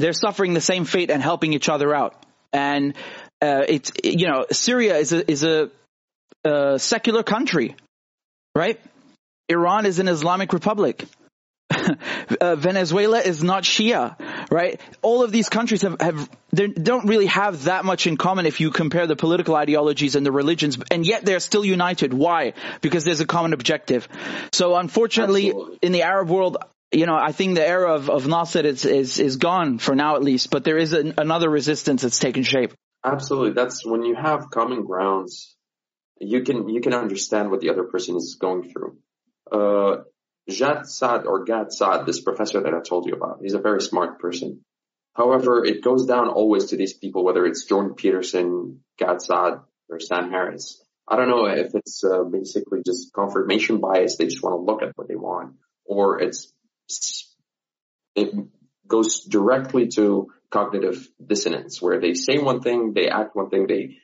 they're 0.00 0.12
suffering 0.12 0.54
the 0.54 0.60
same 0.60 0.84
fate 0.84 1.10
and 1.10 1.22
helping 1.22 1.52
each 1.52 1.68
other 1.68 1.94
out. 1.94 2.14
And 2.52 2.94
uh, 3.40 3.62
it's 3.68 3.92
you 4.02 4.26
know 4.26 4.46
Syria 4.50 4.96
is 4.96 5.12
a 5.12 5.30
is 5.30 5.44
a, 5.44 5.70
a 6.44 6.78
secular 6.78 7.22
country, 7.22 7.76
right? 8.54 8.80
Iran 9.48 9.86
is 9.86 9.98
an 9.98 10.08
Islamic 10.08 10.52
republic. 10.52 11.04
uh, 12.40 12.56
Venezuela 12.56 13.20
is 13.20 13.42
not 13.42 13.62
Shia, 13.62 14.16
right? 14.50 14.80
All 15.02 15.22
of 15.22 15.30
these 15.30 15.48
countries 15.48 15.82
have, 15.82 16.00
have 16.00 16.30
they 16.52 16.66
don't 16.66 17.06
really 17.06 17.26
have 17.26 17.64
that 17.64 17.84
much 17.84 18.06
in 18.06 18.16
common 18.16 18.46
if 18.46 18.60
you 18.60 18.70
compare 18.70 19.06
the 19.06 19.16
political 19.16 19.54
ideologies 19.54 20.16
and 20.16 20.26
the 20.26 20.32
religions, 20.32 20.78
and 20.90 21.06
yet 21.06 21.24
they're 21.24 21.40
still 21.40 21.64
united. 21.64 22.12
Why? 22.12 22.54
Because 22.80 23.04
there's 23.04 23.20
a 23.20 23.26
common 23.26 23.52
objective. 23.52 24.08
So 24.52 24.74
unfortunately, 24.74 25.48
Absolutely. 25.48 25.78
in 25.82 25.92
the 25.92 26.02
Arab 26.02 26.28
world, 26.28 26.56
you 26.92 27.06
know, 27.06 27.14
I 27.14 27.32
think 27.32 27.54
the 27.54 27.66
era 27.66 27.94
of, 27.94 28.10
of 28.10 28.26
Nasser 28.26 28.66
is, 28.66 28.84
is, 28.84 29.18
is 29.18 29.36
gone 29.36 29.78
for 29.78 29.94
now 29.94 30.16
at 30.16 30.22
least, 30.22 30.50
but 30.50 30.64
there 30.64 30.78
is 30.78 30.92
an, 30.92 31.14
another 31.18 31.48
resistance 31.48 32.02
that's 32.02 32.18
taken 32.18 32.42
shape. 32.42 32.72
Absolutely. 33.04 33.52
That's 33.52 33.84
when 33.86 34.02
you 34.04 34.14
have 34.14 34.50
common 34.50 34.84
grounds, 34.84 35.56
you 36.18 36.42
can, 36.42 36.68
you 36.68 36.80
can 36.80 36.92
understand 36.92 37.50
what 37.50 37.60
the 37.60 37.70
other 37.70 37.84
person 37.84 38.16
is 38.16 38.36
going 38.40 38.70
through. 38.70 38.98
Uh, 39.50 40.02
Jad 40.48 40.86
Saad 40.86 41.26
or 41.26 41.44
Gad 41.44 41.72
Saad, 41.72 42.06
this 42.06 42.20
professor 42.20 42.60
that 42.60 42.74
I 42.74 42.80
told 42.80 43.06
you 43.06 43.14
about, 43.14 43.38
he's 43.42 43.54
a 43.54 43.60
very 43.60 43.80
smart 43.80 44.18
person. 44.18 44.60
However, 45.14 45.64
it 45.64 45.82
goes 45.82 46.06
down 46.06 46.28
always 46.28 46.66
to 46.66 46.76
these 46.76 46.94
people, 46.94 47.24
whether 47.24 47.46
it's 47.46 47.64
Jordan 47.64 47.94
Peterson, 47.94 48.80
Gad 48.98 49.22
Saad, 49.22 49.60
or 49.88 50.00
Sam 50.00 50.30
Harris. 50.30 50.82
I 51.06 51.16
don't 51.16 51.28
know 51.28 51.46
if 51.46 51.74
it's 51.74 52.04
uh, 52.04 52.22
basically 52.24 52.82
just 52.84 53.12
confirmation 53.12 53.80
bias. 53.80 54.16
They 54.16 54.26
just 54.26 54.42
want 54.42 54.54
to 54.54 54.72
look 54.72 54.82
at 54.82 54.96
what 54.96 55.08
they 55.08 55.16
want 55.16 55.54
or 55.90 56.22
it's 56.22 56.52
it 58.14 58.34
goes 58.86 59.24
directly 59.24 59.88
to 59.88 60.30
cognitive 60.50 61.08
dissonance 61.24 61.80
where 61.80 62.00
they 62.00 62.14
say 62.14 62.38
one 62.38 62.60
thing, 62.60 62.92
they 62.92 63.08
act 63.08 63.36
one 63.36 63.48
thing, 63.50 63.66
they 63.66 63.98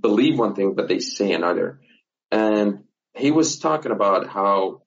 believe 0.00 0.38
one 0.38 0.54
thing, 0.54 0.74
but 0.74 0.88
they 0.88 0.98
say 0.98 1.32
another. 1.32 1.80
And 2.30 2.84
he 3.14 3.30
was 3.30 3.58
talking 3.58 3.92
about 3.92 4.26
how 4.26 4.82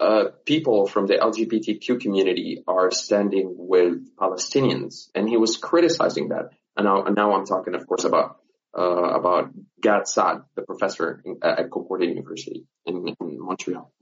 uh, 0.00 0.24
people 0.44 0.86
from 0.86 1.06
the 1.06 1.14
LGBTQ 1.14 2.00
community 2.00 2.64
are 2.66 2.90
standing 2.90 3.54
with 3.56 4.16
Palestinians, 4.16 5.08
and 5.14 5.28
he 5.28 5.36
was 5.36 5.56
criticizing 5.56 6.30
that. 6.30 6.50
And 6.76 6.86
now, 6.86 7.04
and 7.04 7.14
now 7.14 7.34
I'm 7.34 7.44
talking, 7.44 7.74
of 7.74 7.86
course, 7.86 8.04
about 8.04 8.38
uh, 8.76 8.82
about 8.82 9.50
Gad 9.80 10.08
Saad, 10.08 10.44
the 10.54 10.62
professor 10.62 11.22
at 11.42 11.70
Concordia 11.70 12.08
University 12.08 12.66
in, 12.86 13.04
in 13.20 13.38
Montreal. 13.44 13.92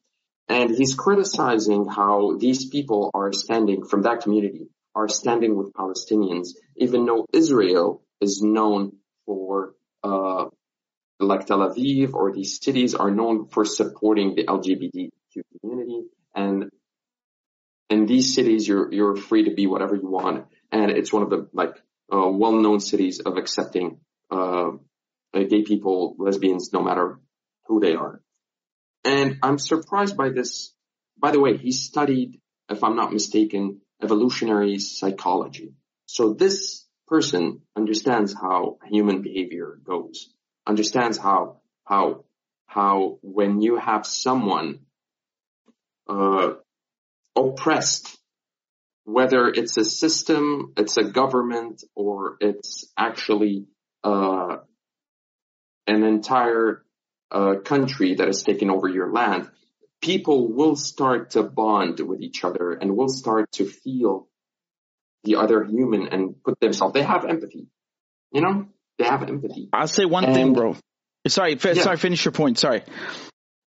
And 0.49 0.71
he's 0.71 0.95
criticizing 0.95 1.87
how 1.87 2.37
these 2.39 2.69
people 2.69 3.11
are 3.15 3.33
standing 3.33 3.85
from 3.85 4.03
that 4.03 4.23
community 4.23 4.69
are 4.95 5.09
standing 5.09 5.57
with 5.57 5.73
Palestinians, 5.75 6.49
even 6.77 7.05
though 7.05 7.27
Israel 7.33 8.03
is 8.21 8.43
known 8.43 8.97
for, 9.27 9.75
uh, 10.03 10.47
like 11.21 11.47
Tel 11.47 11.59
Aviv 11.59 12.15
or 12.15 12.33
these 12.33 12.59
cities 12.61 12.95
are 12.95 13.11
known 13.11 13.49
for 13.49 13.65
supporting 13.65 14.35
the 14.35 14.45
LGBTQ 14.45 15.43
community. 15.61 16.01
And 16.35 16.71
in 17.91 18.07
these 18.07 18.35
cities, 18.35 18.67
you're, 18.67 18.93
you're 18.93 19.17
free 19.17 19.45
to 19.45 19.55
be 19.55 19.67
whatever 19.69 19.95
you 19.95 20.09
want. 20.09 20.47
And 20.73 20.91
it's 20.91 21.13
one 21.13 21.23
of 21.23 21.31
the 21.31 21.49
like, 21.53 21.77
uh, 22.13 22.29
well-known 22.29 22.81
cities 22.81 23.21
of 23.21 23.37
accepting, 23.37 24.01
uh, 24.31 24.71
gay 25.33 25.63
people, 25.63 26.17
lesbians, 26.19 26.73
no 26.73 26.83
matter 26.83 27.21
who 27.67 27.79
they 27.81 27.95
are. 27.95 28.21
And 29.05 29.39
I'm 29.43 29.59
surprised 29.59 30.17
by 30.17 30.31
this. 30.31 30.73
By 31.19 31.33
the 31.33 31.41
way, 31.41 31.57
he 31.57 31.73
studied, 31.73 32.41
if 32.69 32.85
I'm 32.85 32.97
not 32.97 33.13
mistaken, 33.13 33.81
evolutionary 34.03 34.79
psychology. 34.79 35.75
So 36.07 36.35
this 36.35 36.87
person 37.07 37.63
understands 37.77 38.35
how 38.35 38.79
human 38.89 39.23
behavior 39.23 39.79
goes, 39.83 40.33
understands 40.67 41.19
how, 41.19 41.61
how, 41.85 42.25
how 42.67 43.19
when 43.23 43.61
you 43.61 43.77
have 43.77 44.07
someone, 44.07 44.81
uh, 46.09 46.55
oppressed, 47.35 48.19
whether 49.05 49.49
it's 49.49 49.77
a 49.79 49.85
system, 49.85 50.75
it's 50.77 50.97
a 50.97 51.05
government, 51.05 51.83
or 51.95 52.37
it's 52.41 52.93
actually, 52.97 53.67
uh, 54.05 54.59
an 55.87 56.03
entire 56.05 56.85
uh, 57.31 57.57
country 57.65 58.15
that 58.15 58.27
has 58.27 58.43
taken 58.43 58.71
over 58.71 58.89
your 58.89 59.13
land, 59.13 59.49
people 60.01 60.53
will 60.53 60.77
start 60.77 61.31
to 61.31 61.43
bond 61.43 62.01
with 62.01 62.21
each 62.21 62.45
other 62.45 62.73
and 62.73 62.97
will 62.97 63.09
start 63.09 63.51
to 63.53 63.67
feel 63.67 64.29
the 65.25 65.37
other 65.37 65.65
human 65.65 66.09
and 66.09 66.43
put 66.43 66.59
themselves, 66.61 66.95
they 66.95 67.03
have 67.03 67.25
empathy. 67.25 67.67
You 68.33 68.41
know, 68.41 68.67
they 68.99 69.05
have 69.05 69.23
empathy. 69.23 69.69
I'll 69.73 69.89
say 69.89 70.05
one 70.05 70.25
and, 70.25 70.35
thing, 70.35 70.53
bro. 70.55 70.77
Sorry, 71.27 71.55
f- 71.55 71.65
yeah. 71.65 71.83
sorry, 71.83 71.97
finish 71.97 72.25
your 72.25 72.33
point. 72.33 72.59
Sorry. 72.59 72.83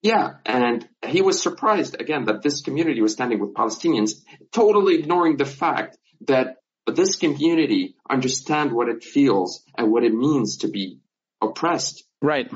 Yeah, 0.01 0.35
and 0.45 0.87
he 1.05 1.21
was 1.21 1.41
surprised 1.41 1.99
again 1.99 2.25
that 2.25 2.41
this 2.41 2.61
community 2.61 3.01
was 3.01 3.13
standing 3.13 3.39
with 3.39 3.53
Palestinians, 3.53 4.21
totally 4.51 4.95
ignoring 4.95 5.37
the 5.37 5.45
fact 5.45 5.97
that 6.27 6.57
this 6.87 7.15
community 7.15 7.95
understand 8.07 8.71
what 8.71 8.89
it 8.89 9.03
feels 9.03 9.63
and 9.77 9.91
what 9.91 10.03
it 10.03 10.13
means 10.13 10.57
to 10.57 10.67
be 10.67 10.99
oppressed. 11.41 12.03
Right 12.21 12.51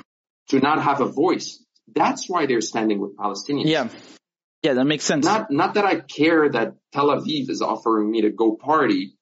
to 0.50 0.60
not 0.60 0.84
have 0.84 1.02
a 1.02 1.08
voice. 1.08 1.64
That's 1.94 2.30
why 2.30 2.46
they're 2.46 2.62
standing 2.62 3.00
with 3.00 3.16
Palestinians. 3.18 3.66
Yeah. 3.66 3.90
Yeah, 4.62 4.74
that 4.74 4.86
makes 4.86 5.06
sense. 5.06 5.26
Not, 5.26 5.50
not 5.50 5.76
that 5.76 5.86
I 5.86 6.02
care 6.02 6.50
that 6.50 6.76
Tel 6.92 7.08
Aviv 7.08 7.50
is 7.50 7.62
offering 7.62 8.12
me 8.12 8.22
to 8.24 8.30
go 8.30 8.56
party, 8.56 9.16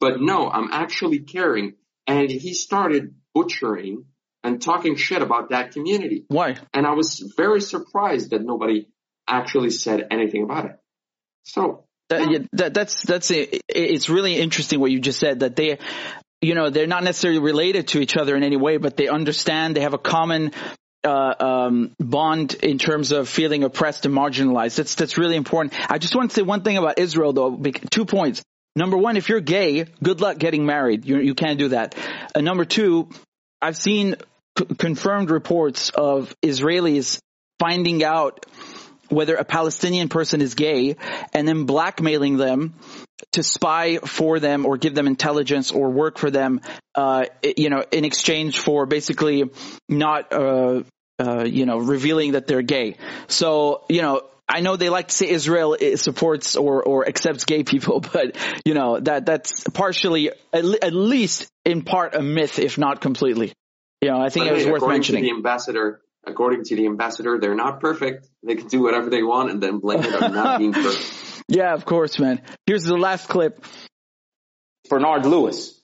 but 0.00 0.20
no, 0.20 0.50
I'm 0.50 0.70
actually 0.72 1.20
caring. 1.20 1.74
And 2.06 2.28
he 2.28 2.54
started 2.54 3.14
butchering 3.34 4.06
and 4.42 4.60
talking 4.60 4.96
shit 4.96 5.22
about 5.22 5.50
that 5.50 5.72
community. 5.72 6.24
Why? 6.28 6.56
And 6.72 6.86
I 6.86 6.92
was 6.92 7.20
very 7.36 7.60
surprised 7.60 8.30
that 8.30 8.42
nobody 8.42 8.88
actually 9.28 9.70
said 9.70 10.06
anything 10.10 10.42
about 10.42 10.66
it. 10.66 10.76
So 11.44 11.84
that, 12.08 12.30
yeah, 12.30 12.38
that, 12.52 12.74
that's 12.74 13.02
that's 13.02 13.30
a, 13.30 13.60
it's 13.68 14.10
really 14.10 14.36
interesting 14.36 14.80
what 14.80 14.90
you 14.90 15.00
just 15.00 15.18
said 15.18 15.40
that 15.40 15.56
they 15.56 15.78
you 16.44 16.54
know, 16.54 16.70
they're 16.70 16.86
not 16.86 17.02
necessarily 17.02 17.40
related 17.40 17.88
to 17.88 18.00
each 18.00 18.16
other 18.16 18.36
in 18.36 18.42
any 18.42 18.56
way, 18.56 18.76
but 18.76 18.96
they 18.96 19.08
understand, 19.08 19.76
they 19.76 19.80
have 19.80 19.94
a 19.94 19.98
common 19.98 20.52
uh, 21.02 21.34
um, 21.38 21.94
bond 21.98 22.54
in 22.54 22.78
terms 22.78 23.12
of 23.12 23.28
feeling 23.28 23.64
oppressed 23.64 24.06
and 24.06 24.14
marginalized. 24.14 24.76
That's 24.76 24.94
that's 24.94 25.18
really 25.18 25.36
important. 25.36 25.74
I 25.90 25.98
just 25.98 26.14
want 26.14 26.30
to 26.30 26.34
say 26.34 26.42
one 26.42 26.62
thing 26.62 26.78
about 26.78 26.98
Israel, 26.98 27.32
though. 27.32 27.56
Two 27.90 28.04
points. 28.04 28.42
Number 28.76 28.96
one, 28.96 29.16
if 29.16 29.28
you're 29.28 29.40
gay, 29.40 29.86
good 30.02 30.20
luck 30.20 30.38
getting 30.38 30.66
married. 30.66 31.04
You 31.04 31.18
you 31.18 31.34
can't 31.34 31.58
do 31.58 31.68
that. 31.68 31.94
Uh, 32.34 32.40
number 32.40 32.64
two, 32.64 33.10
I've 33.60 33.76
seen 33.76 34.16
c- 34.58 34.64
confirmed 34.78 35.30
reports 35.30 35.90
of 35.90 36.34
Israelis 36.42 37.20
finding 37.58 38.02
out 38.02 38.46
whether 39.08 39.36
a 39.36 39.44
Palestinian 39.44 40.08
person 40.08 40.40
is 40.40 40.54
gay 40.54 40.96
and 41.32 41.46
then 41.46 41.64
blackmailing 41.64 42.36
them 42.36 42.74
to 43.32 43.42
spy 43.42 43.98
for 43.98 44.40
them 44.40 44.66
or 44.66 44.76
give 44.76 44.94
them 44.94 45.06
intelligence 45.06 45.70
or 45.72 45.90
work 45.90 46.18
for 46.18 46.30
them, 46.30 46.60
uh, 46.94 47.26
you 47.56 47.70
know, 47.70 47.84
in 47.90 48.04
exchange 48.04 48.58
for 48.58 48.86
basically 48.86 49.50
not, 49.88 50.32
uh, 50.32 50.82
uh, 51.18 51.44
you 51.44 51.66
know, 51.66 51.78
revealing 51.78 52.32
that 52.32 52.46
they're 52.46 52.62
gay. 52.62 52.96
So, 53.28 53.84
you 53.88 54.02
know, 54.02 54.22
I 54.48 54.60
know 54.60 54.76
they 54.76 54.88
like 54.88 55.08
to 55.08 55.14
say 55.14 55.30
Israel 55.30 55.76
supports 55.96 56.56
or, 56.56 56.82
or 56.82 57.08
accepts 57.08 57.44
gay 57.44 57.62
people, 57.62 58.00
but 58.12 58.36
you 58.64 58.74
know, 58.74 59.00
that, 59.00 59.26
that's 59.26 59.64
partially, 59.70 60.30
at, 60.52 60.64
at 60.82 60.92
least 60.92 61.48
in 61.64 61.82
part 61.82 62.14
a 62.14 62.22
myth, 62.22 62.58
if 62.58 62.78
not 62.78 63.00
completely. 63.00 63.52
You 64.00 64.10
know, 64.10 64.20
I 64.20 64.28
think 64.28 64.46
it 64.46 64.52
was 64.52 64.66
worth 64.66 64.86
mentioning. 64.86 65.22
the 65.22 65.30
ambassador, 65.30 66.02
according 66.26 66.64
to 66.64 66.76
the 66.76 66.86
ambassador, 66.86 67.38
they're 67.38 67.54
not 67.54 67.80
perfect. 67.80 68.26
They 68.42 68.56
can 68.56 68.68
do 68.68 68.82
whatever 68.82 69.10
they 69.10 69.22
want 69.22 69.50
and 69.50 69.62
then 69.62 69.78
blame 69.78 70.00
it 70.00 70.22
on 70.22 70.34
not 70.34 70.58
being 70.58 70.72
perfect. 70.84 71.42
Yeah, 71.48 71.74
of 71.74 71.84
course, 71.84 72.18
man. 72.18 72.40
Here's 72.66 72.84
the 72.84 72.96
last 72.96 73.28
clip. 73.28 73.64
Bernard 74.88 75.26
Lewis. 75.26 75.80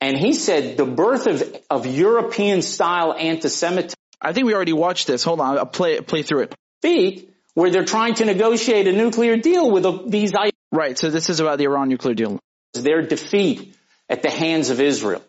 And 0.00 0.16
he 0.16 0.34
said 0.34 0.76
the 0.76 0.84
birth 0.84 1.26
of, 1.26 1.56
of 1.70 1.86
European 1.86 2.62
style 2.62 3.14
anti-Semitism. 3.14 3.96
I 4.20 4.32
think 4.32 4.46
we 4.46 4.54
already 4.54 4.72
watched 4.72 5.06
this. 5.06 5.24
Hold 5.24 5.40
on. 5.40 5.58
I'll 5.58 5.66
play, 5.66 6.00
play 6.00 6.22
through 6.22 6.42
it. 6.42 6.54
Speak 6.80 7.30
where 7.54 7.70
they're 7.70 7.86
trying 7.86 8.14
to 8.14 8.26
negotiate 8.26 8.86
a 8.86 8.92
nuclear 8.92 9.38
deal 9.38 9.70
with 9.70 10.10
these. 10.10 10.32
Right. 10.70 10.98
So 10.98 11.08
this 11.08 11.30
is 11.30 11.40
about 11.40 11.56
the 11.56 11.64
Iran 11.64 11.88
nuclear 11.88 12.14
deal. 12.14 12.38
Their 12.74 13.00
defeat 13.00 13.74
at 14.10 14.22
the 14.22 14.30
hands 14.30 14.68
of 14.68 14.78
Israel 14.78 15.22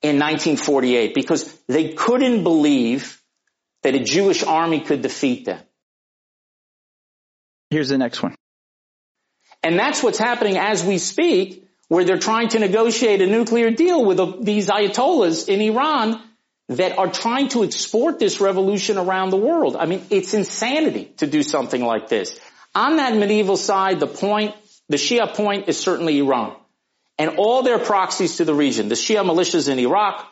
in 0.00 0.20
1948 0.20 1.14
because 1.14 1.52
they 1.66 1.94
couldn't 1.94 2.44
believe 2.44 3.17
that 3.82 3.94
a 3.94 4.00
Jewish 4.00 4.42
army 4.42 4.80
could 4.80 5.02
defeat 5.02 5.44
them. 5.44 5.60
Here's 7.70 7.88
the 7.88 7.98
next 7.98 8.22
one. 8.22 8.34
And 9.62 9.78
that's 9.78 10.02
what's 10.02 10.18
happening 10.18 10.56
as 10.56 10.84
we 10.84 10.98
speak, 10.98 11.68
where 11.88 12.04
they're 12.04 12.18
trying 12.18 12.48
to 12.48 12.58
negotiate 12.58 13.22
a 13.22 13.26
nuclear 13.26 13.70
deal 13.70 14.04
with 14.04 14.44
these 14.44 14.68
ayatollahs 14.68 15.48
in 15.48 15.60
Iran 15.60 16.22
that 16.68 16.98
are 16.98 17.08
trying 17.10 17.48
to 17.48 17.64
export 17.64 18.18
this 18.18 18.40
revolution 18.40 18.98
around 18.98 19.30
the 19.30 19.38
world. 19.38 19.74
I 19.76 19.86
mean, 19.86 20.04
it's 20.10 20.34
insanity 20.34 21.06
to 21.16 21.26
do 21.26 21.42
something 21.42 21.82
like 21.82 22.08
this. 22.08 22.38
On 22.74 22.96
that 22.96 23.16
medieval 23.16 23.56
side, 23.56 24.00
the 24.00 24.06
point, 24.06 24.54
the 24.88 24.96
Shia 24.96 25.34
point 25.34 25.68
is 25.68 25.78
certainly 25.78 26.18
Iran 26.18 26.56
and 27.18 27.36
all 27.38 27.62
their 27.62 27.78
proxies 27.78 28.36
to 28.36 28.44
the 28.44 28.54
region. 28.54 28.88
The 28.88 28.94
Shia 28.94 29.24
militias 29.24 29.68
in 29.68 29.78
Iraq, 29.78 30.26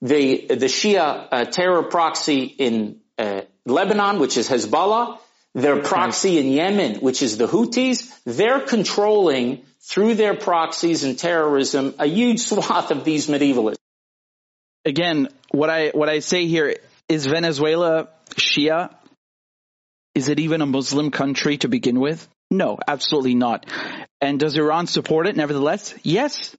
the, 0.00 0.46
the 0.48 0.66
Shia 0.66 1.28
uh, 1.30 1.44
terror 1.46 1.82
proxy 1.82 2.44
in 2.44 3.00
uh, 3.18 3.42
Lebanon, 3.66 4.18
which 4.18 4.36
is 4.36 4.48
Hezbollah, 4.48 5.18
their 5.54 5.82
proxy 5.82 6.38
in 6.38 6.46
Yemen, 6.46 6.96
which 7.00 7.22
is 7.22 7.36
the 7.36 7.46
Houthis, 7.46 8.12
they're 8.24 8.60
controlling 8.60 9.62
through 9.80 10.14
their 10.14 10.36
proxies 10.36 11.04
and 11.04 11.18
terrorism 11.18 11.94
a 11.98 12.06
huge 12.06 12.40
swath 12.40 12.90
of 12.90 13.04
these 13.04 13.26
medievalists. 13.26 13.76
Again, 14.84 15.28
what 15.50 15.70
I 15.70 15.88
what 15.90 16.08
I 16.08 16.20
say 16.20 16.46
here 16.46 16.76
is 17.08 17.26
Venezuela 17.26 18.08
Shia. 18.30 18.94
Is 20.14 20.28
it 20.28 20.40
even 20.40 20.62
a 20.62 20.66
Muslim 20.66 21.10
country 21.10 21.58
to 21.58 21.68
begin 21.68 22.00
with? 22.00 22.26
No, 22.50 22.78
absolutely 22.86 23.34
not. 23.34 23.66
And 24.20 24.40
does 24.40 24.56
Iran 24.56 24.86
support 24.86 25.26
it 25.26 25.36
nevertheless? 25.36 25.94
Yes. 26.02 26.56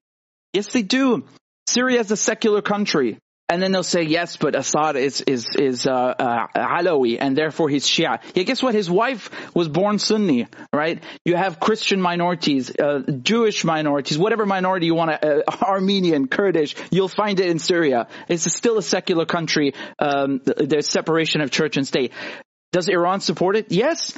Yes, 0.54 0.72
they 0.72 0.82
do. 0.82 1.26
Syria 1.68 2.00
is 2.00 2.12
a 2.12 2.18
secular 2.18 2.62
country. 2.62 3.18
And 3.50 3.64
then 3.64 3.72
they'll 3.72 3.82
say, 3.82 4.04
yes, 4.04 4.38
but 4.38 4.56
Assad 4.56 4.96
is, 4.96 5.22
is, 5.22 5.48
is, 5.58 5.88
uh, 5.88 5.92
uh, 5.92 6.48
Alawi, 6.56 7.18
and 7.20 7.36
therefore 7.36 7.68
he's 7.68 7.88
Shia. 7.88 8.22
Yeah, 8.36 8.44
guess 8.44 8.62
what? 8.62 8.76
His 8.76 8.92
wife 8.92 9.32
was 9.56 9.68
born 9.68 9.98
Sunni, 9.98 10.46
right? 10.72 11.04
You 11.26 11.36
have 11.36 11.60
Christian 11.60 12.00
minorities, 12.00 12.70
uh, 12.70 13.00
Jewish 13.24 13.64
minorities, 13.64 14.20
whatever 14.20 14.46
minority 14.46 14.86
you 14.86 14.94
want 14.94 15.20
to, 15.20 15.44
uh, 15.48 15.56
Armenian, 15.64 16.28
Kurdish, 16.28 16.76
you'll 16.92 17.08
find 17.08 17.40
it 17.40 17.50
in 17.50 17.58
Syria. 17.58 18.08
It's 18.28 18.44
still 18.54 18.78
a 18.78 18.84
secular 18.84 19.26
country. 19.26 19.74
Um, 19.98 20.42
there's 20.46 20.88
separation 20.88 21.42
of 21.42 21.50
church 21.50 21.76
and 21.76 21.88
state. 21.88 22.14
Does 22.72 22.88
Iran 22.88 23.20
support 23.20 23.56
it? 23.56 23.72
Yes. 23.72 24.14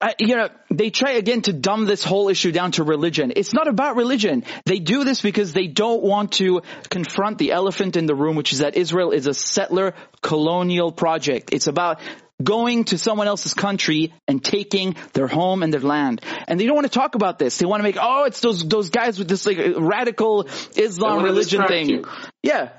Uh, 0.00 0.12
you 0.20 0.36
know, 0.36 0.48
they 0.70 0.90
try 0.90 1.12
again 1.12 1.42
to 1.42 1.52
dumb 1.52 1.84
this 1.84 2.04
whole 2.04 2.28
issue 2.28 2.52
down 2.52 2.70
to 2.70 2.84
religion. 2.84 3.32
It's 3.34 3.52
not 3.52 3.66
about 3.66 3.96
religion. 3.96 4.44
They 4.64 4.78
do 4.78 5.02
this 5.02 5.20
because 5.20 5.52
they 5.52 5.66
don't 5.66 6.02
want 6.02 6.32
to 6.34 6.62
confront 6.88 7.38
the 7.38 7.50
elephant 7.50 7.96
in 7.96 8.06
the 8.06 8.14
room, 8.14 8.36
which 8.36 8.52
is 8.52 8.60
that 8.60 8.76
Israel 8.76 9.10
is 9.10 9.26
a 9.26 9.34
settler 9.34 9.94
colonial 10.22 10.92
project. 10.92 11.50
It's 11.52 11.66
about 11.66 11.98
going 12.40 12.84
to 12.84 12.98
someone 12.98 13.26
else's 13.26 13.54
country 13.54 14.14
and 14.28 14.44
taking 14.44 14.94
their 15.14 15.26
home 15.26 15.64
and 15.64 15.72
their 15.72 15.80
land. 15.80 16.20
And 16.46 16.60
they 16.60 16.66
don't 16.66 16.76
want 16.76 16.86
to 16.86 16.96
talk 16.96 17.16
about 17.16 17.40
this. 17.40 17.58
They 17.58 17.66
want 17.66 17.80
to 17.80 17.82
make, 17.82 17.96
oh, 18.00 18.24
it's 18.24 18.40
those, 18.40 18.66
those 18.68 18.90
guys 18.90 19.18
with 19.18 19.28
this 19.28 19.46
like 19.46 19.58
radical 19.76 20.48
Islam 20.76 21.24
religion 21.24 21.66
thing. 21.66 21.88
You. 21.88 22.04
Yeah. 22.44 22.70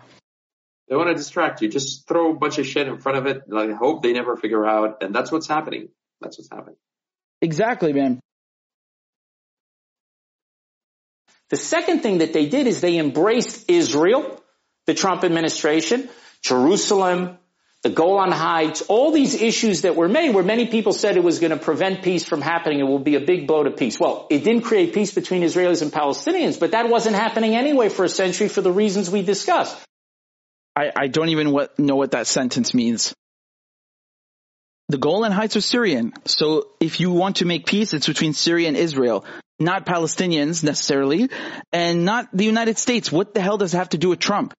They 0.88 0.96
want 0.96 1.10
to 1.10 1.16
distract 1.16 1.62
you. 1.62 1.68
Just 1.68 2.08
throw 2.08 2.32
a 2.32 2.34
bunch 2.34 2.58
of 2.58 2.66
shit 2.66 2.88
in 2.88 2.98
front 2.98 3.18
of 3.18 3.26
it. 3.26 3.44
Like, 3.50 3.72
hope 3.74 4.02
they 4.02 4.14
never 4.14 4.38
figure 4.38 4.66
out. 4.66 5.04
And 5.04 5.14
that's 5.14 5.32
what's 5.32 5.48
happening. 5.48 5.90
That's 6.22 6.38
what's 6.38 6.50
happening. 6.50 6.78
Exactly, 7.42 7.94
man. 7.94 8.20
The 11.50 11.58
second 11.58 12.02
thing 12.02 12.20
that 12.20 12.34
they 12.34 12.48
did 12.48 12.68
is 12.68 12.80
they 12.82 12.98
embraced 12.98 13.70
Israel, 13.70 14.42
the 14.86 14.94
Trump 14.94 15.24
administration, 15.24 16.10
Jerusalem, 16.42 17.38
the 17.82 17.90
Golan 17.90 18.32
Heights, 18.32 18.82
all 18.84 19.12
these 19.12 19.42
issues 19.42 19.82
that 19.82 19.96
were 19.96 20.10
made 20.10 20.36
where 20.36 20.44
many 20.44 20.68
people 20.68 20.92
said 20.92 21.16
it 21.16 21.24
was 21.24 21.40
going 21.40 21.52
to 21.52 21.58
prevent 21.58 22.04
peace 22.04 22.26
from 22.26 22.42
happening. 22.42 22.80
It 22.80 22.84
will 22.84 23.00
be 23.00 23.16
a 23.16 23.22
big 23.22 23.48
blow 23.48 23.64
to 23.64 23.72
peace. 23.72 24.00
Well, 24.00 24.28
it 24.30 24.44
didn't 24.44 24.64
create 24.64 24.94
peace 24.94 25.14
between 25.14 25.44
Israelis 25.44 25.82
and 25.82 25.92
Palestinians, 25.92 26.60
but 26.60 26.72
that 26.72 26.90
wasn't 26.90 27.16
happening 27.16 27.56
anyway 27.56 27.90
for 27.90 28.04
a 28.04 28.10
century 28.10 28.50
for 28.50 28.62
the 28.62 28.72
reasons 28.72 29.10
we 29.10 29.22
discussed. 29.22 29.78
I, 30.76 30.92
I 30.96 31.08
don't 31.08 31.30
even 31.30 31.56
know 31.78 31.96
what 31.96 32.12
that 32.12 32.28
sentence 32.28 32.74
means 32.74 33.14
the 34.90 34.98
Golan 34.98 35.32
Heights 35.32 35.56
are 35.56 35.62
Syrian. 35.62 36.14
So 36.26 36.68
if 36.80 37.00
you 37.00 37.12
want 37.12 37.38
to 37.38 37.46
make 37.46 37.66
peace, 37.66 37.94
it's 37.94 38.08
between 38.08 38.34
Syria 38.34 38.68
and 38.68 38.76
Israel, 38.76 39.24
not 39.60 39.86
Palestinians 39.86 40.64
necessarily, 40.64 41.30
and 41.72 42.06
not 42.06 42.28
the 42.34 42.46
United 42.46 42.78
States. 42.78 43.12
What 43.12 43.34
the 43.34 43.42
hell 43.42 43.58
does 43.58 43.74
it 43.74 43.78
have 43.78 43.90
to 43.90 43.98
do 43.98 44.10
with 44.10 44.20
Trump? 44.20 44.54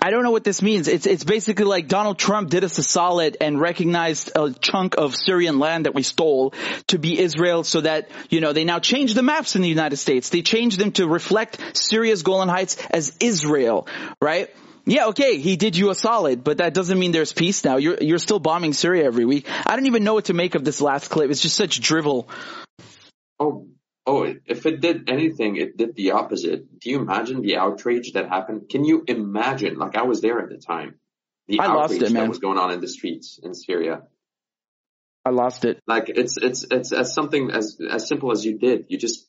I 0.00 0.10
don't 0.10 0.22
know 0.22 0.30
what 0.30 0.44
this 0.44 0.62
means. 0.62 0.88
It's 0.88 1.04
it's 1.04 1.24
basically 1.24 1.66
like 1.66 1.88
Donald 1.88 2.18
Trump 2.18 2.48
did 2.48 2.64
us 2.64 2.78
a 2.78 2.82
solid 2.82 3.36
and 3.40 3.60
recognized 3.60 4.30
a 4.34 4.50
chunk 4.52 4.96
of 4.96 5.14
Syrian 5.14 5.58
land 5.58 5.84
that 5.84 5.94
we 5.94 6.02
stole 6.04 6.54
to 6.86 6.98
be 6.98 7.18
Israel 7.18 7.64
so 7.64 7.82
that, 7.82 8.08
you 8.30 8.40
know, 8.40 8.54
they 8.54 8.64
now 8.64 8.78
change 8.78 9.12
the 9.12 9.22
maps 9.22 9.56
in 9.56 9.62
the 9.62 9.68
United 9.68 9.96
States. 9.96 10.30
They 10.30 10.42
change 10.42 10.78
them 10.78 10.92
to 10.92 11.06
reflect 11.06 11.58
Syria's 11.76 12.22
Golan 12.22 12.48
Heights 12.48 12.78
as 12.90 13.14
Israel, 13.20 13.88
right? 14.22 14.48
Yeah, 14.86 15.06
okay, 15.08 15.38
he 15.38 15.56
did 15.56 15.76
you 15.76 15.90
a 15.90 15.94
solid, 15.94 16.42
but 16.42 16.58
that 16.58 16.74
doesn't 16.74 16.98
mean 16.98 17.12
there's 17.12 17.32
peace 17.32 17.64
now. 17.64 17.76
You're 17.76 17.98
you're 18.00 18.18
still 18.18 18.38
bombing 18.38 18.72
Syria 18.72 19.04
every 19.04 19.24
week. 19.24 19.46
I 19.66 19.76
don't 19.76 19.86
even 19.86 20.04
know 20.04 20.14
what 20.14 20.26
to 20.26 20.34
make 20.34 20.54
of 20.54 20.64
this 20.64 20.80
last 20.80 21.08
clip. 21.08 21.30
It's 21.30 21.42
just 21.42 21.56
such 21.56 21.80
drivel. 21.80 22.28
Oh, 23.38 23.68
oh, 24.06 24.34
if 24.46 24.66
it 24.66 24.80
did 24.80 25.10
anything, 25.10 25.56
it 25.56 25.76
did 25.76 25.94
the 25.94 26.12
opposite. 26.12 26.80
Do 26.80 26.90
you 26.90 27.00
imagine 27.00 27.42
the 27.42 27.56
outrage 27.56 28.12
that 28.12 28.28
happened? 28.28 28.68
Can 28.68 28.84
you 28.84 29.04
imagine? 29.06 29.78
Like 29.78 29.96
I 29.96 30.02
was 30.02 30.20
there 30.20 30.40
at 30.40 30.48
the 30.48 30.58
time. 30.58 30.96
The 31.48 31.60
I 31.60 31.66
outrage 31.66 32.02
it, 32.02 32.12
that 32.12 32.28
was 32.28 32.38
going 32.38 32.58
on 32.58 32.70
in 32.70 32.80
the 32.80 32.88
streets 32.88 33.38
in 33.42 33.54
Syria. 33.54 34.02
I 35.24 35.30
lost 35.30 35.64
it. 35.64 35.80
Like 35.86 36.08
it's 36.08 36.36
it's 36.38 36.64
it's 36.70 36.92
as 36.92 37.14
something 37.14 37.50
as 37.50 37.78
as 37.88 38.08
simple 38.08 38.32
as 38.32 38.44
you 38.44 38.58
did. 38.58 38.86
You 38.88 38.98
just 38.98 39.26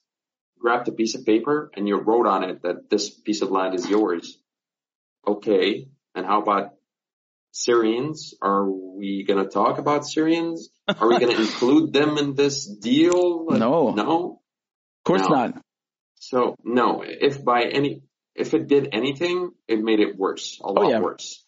grabbed 0.60 0.88
a 0.88 0.92
piece 0.92 1.16
of 1.16 1.26
paper 1.26 1.72
and 1.76 1.88
you 1.88 1.98
wrote 1.98 2.28
on 2.28 2.44
it 2.44 2.62
that 2.62 2.90
this 2.90 3.10
piece 3.10 3.42
of 3.42 3.52
land 3.52 3.76
is 3.76 3.90
yours 3.90 4.38
Okay. 5.28 5.88
And 6.16 6.26
how 6.26 6.42
about 6.42 6.74
Syrians? 7.52 8.34
Are 8.42 8.70
we 8.70 9.24
going 9.28 9.44
to 9.44 9.50
talk 9.50 9.78
about 9.78 10.06
Syrians? 10.06 10.70
Are 10.88 11.08
we 11.08 11.20
going 11.20 11.36
to 11.36 11.42
include 11.42 11.94
them 11.94 12.18
in 12.18 12.36
this 12.36 12.66
deal? 12.66 13.46
No. 13.50 13.92
No? 13.92 14.42
Of 15.00 15.04
course 15.04 15.22
no. 15.22 15.36
not. 15.36 15.62
So 16.16 16.56
no, 16.64 17.04
if 17.04 17.44
by 17.44 17.64
any, 17.64 18.04
if 18.36 18.54
it 18.54 18.68
did 18.68 18.90
anything, 18.92 19.52
it 19.68 19.82
made 19.82 20.00
it 20.00 20.16
worse, 20.16 20.60
a 20.62 20.68
oh, 20.68 20.74
lot 20.74 20.86
oh, 20.86 20.90
yeah. 20.90 21.00
worse. 21.00 21.44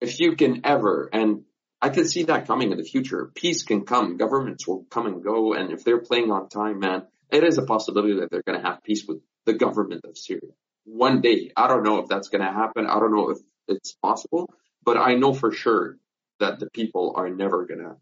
If 0.00 0.18
you 0.18 0.34
can 0.34 0.62
ever, 0.64 1.08
and 1.12 1.44
I 1.80 1.90
can 1.90 2.08
see 2.08 2.24
that 2.24 2.48
coming 2.48 2.72
in 2.72 2.76
the 2.76 2.84
future, 2.84 3.30
peace 3.34 3.62
can 3.62 3.84
come, 3.84 4.16
governments 4.16 4.66
will 4.66 4.84
come 4.90 5.06
and 5.06 5.22
go, 5.22 5.54
and 5.54 5.70
if 5.70 5.84
they're 5.84 6.00
playing 6.00 6.32
on 6.32 6.48
time, 6.48 6.80
man, 6.80 7.06
it 7.30 7.44
is 7.44 7.56
a 7.58 7.62
possibility 7.62 8.18
that 8.18 8.30
they're 8.30 8.42
going 8.44 8.60
to 8.60 8.66
have 8.66 8.82
peace 8.82 9.04
with 9.06 9.18
the 9.44 9.54
government 9.54 10.04
of 10.04 10.18
Syria 10.18 10.52
one 10.86 11.20
day. 11.20 11.50
I 11.56 11.68
don't 11.68 11.82
know 11.82 11.98
if 11.98 12.08
that's 12.08 12.28
going 12.28 12.42
to 12.42 12.52
happen. 12.52 12.86
I 12.86 12.98
don't 12.98 13.14
know 13.14 13.30
if 13.30 13.38
it's 13.68 13.92
possible, 14.02 14.52
but 14.84 14.96
I 14.96 15.14
know 15.14 15.34
for 15.34 15.52
sure 15.52 15.98
that 16.40 16.60
the 16.60 16.70
people 16.70 17.14
are 17.16 17.28
never 17.28 17.66
going 17.66 17.80
to 17.80 17.96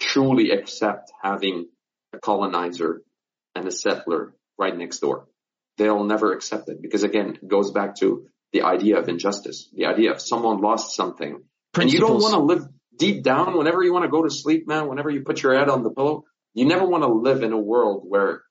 truly 0.00 0.50
accept 0.50 1.12
having 1.22 1.68
a 2.12 2.18
colonizer 2.18 3.02
and 3.54 3.66
a 3.66 3.70
settler 3.70 4.34
right 4.58 4.76
next 4.76 5.00
door. 5.00 5.26
They'll 5.78 6.04
never 6.04 6.32
accept 6.32 6.68
it 6.68 6.80
because 6.80 7.02
again, 7.02 7.38
it 7.42 7.48
goes 7.48 7.72
back 7.72 7.96
to 7.96 8.28
the 8.52 8.62
idea 8.62 8.98
of 8.98 9.08
injustice, 9.08 9.68
the 9.74 9.86
idea 9.86 10.12
of 10.12 10.20
someone 10.20 10.60
lost 10.60 10.94
something 10.94 11.42
Principles. 11.72 11.76
and 11.76 11.92
you 11.92 12.00
don't 12.00 12.22
want 12.22 12.34
to 12.34 12.40
live 12.40 12.68
deep 12.96 13.22
down 13.22 13.58
whenever 13.58 13.82
you 13.82 13.92
want 13.92 14.04
to 14.04 14.10
go 14.10 14.22
to 14.22 14.30
sleep, 14.30 14.66
man, 14.66 14.88
whenever 14.88 15.10
you 15.10 15.22
put 15.22 15.42
your 15.42 15.54
head 15.58 15.68
on 15.68 15.82
the 15.82 15.90
pillow, 15.90 16.24
you 16.54 16.64
never 16.64 16.86
want 16.86 17.02
to 17.02 17.08
live 17.08 17.42
in 17.42 17.52
a 17.52 17.58
world 17.58 18.04
where 18.06 18.42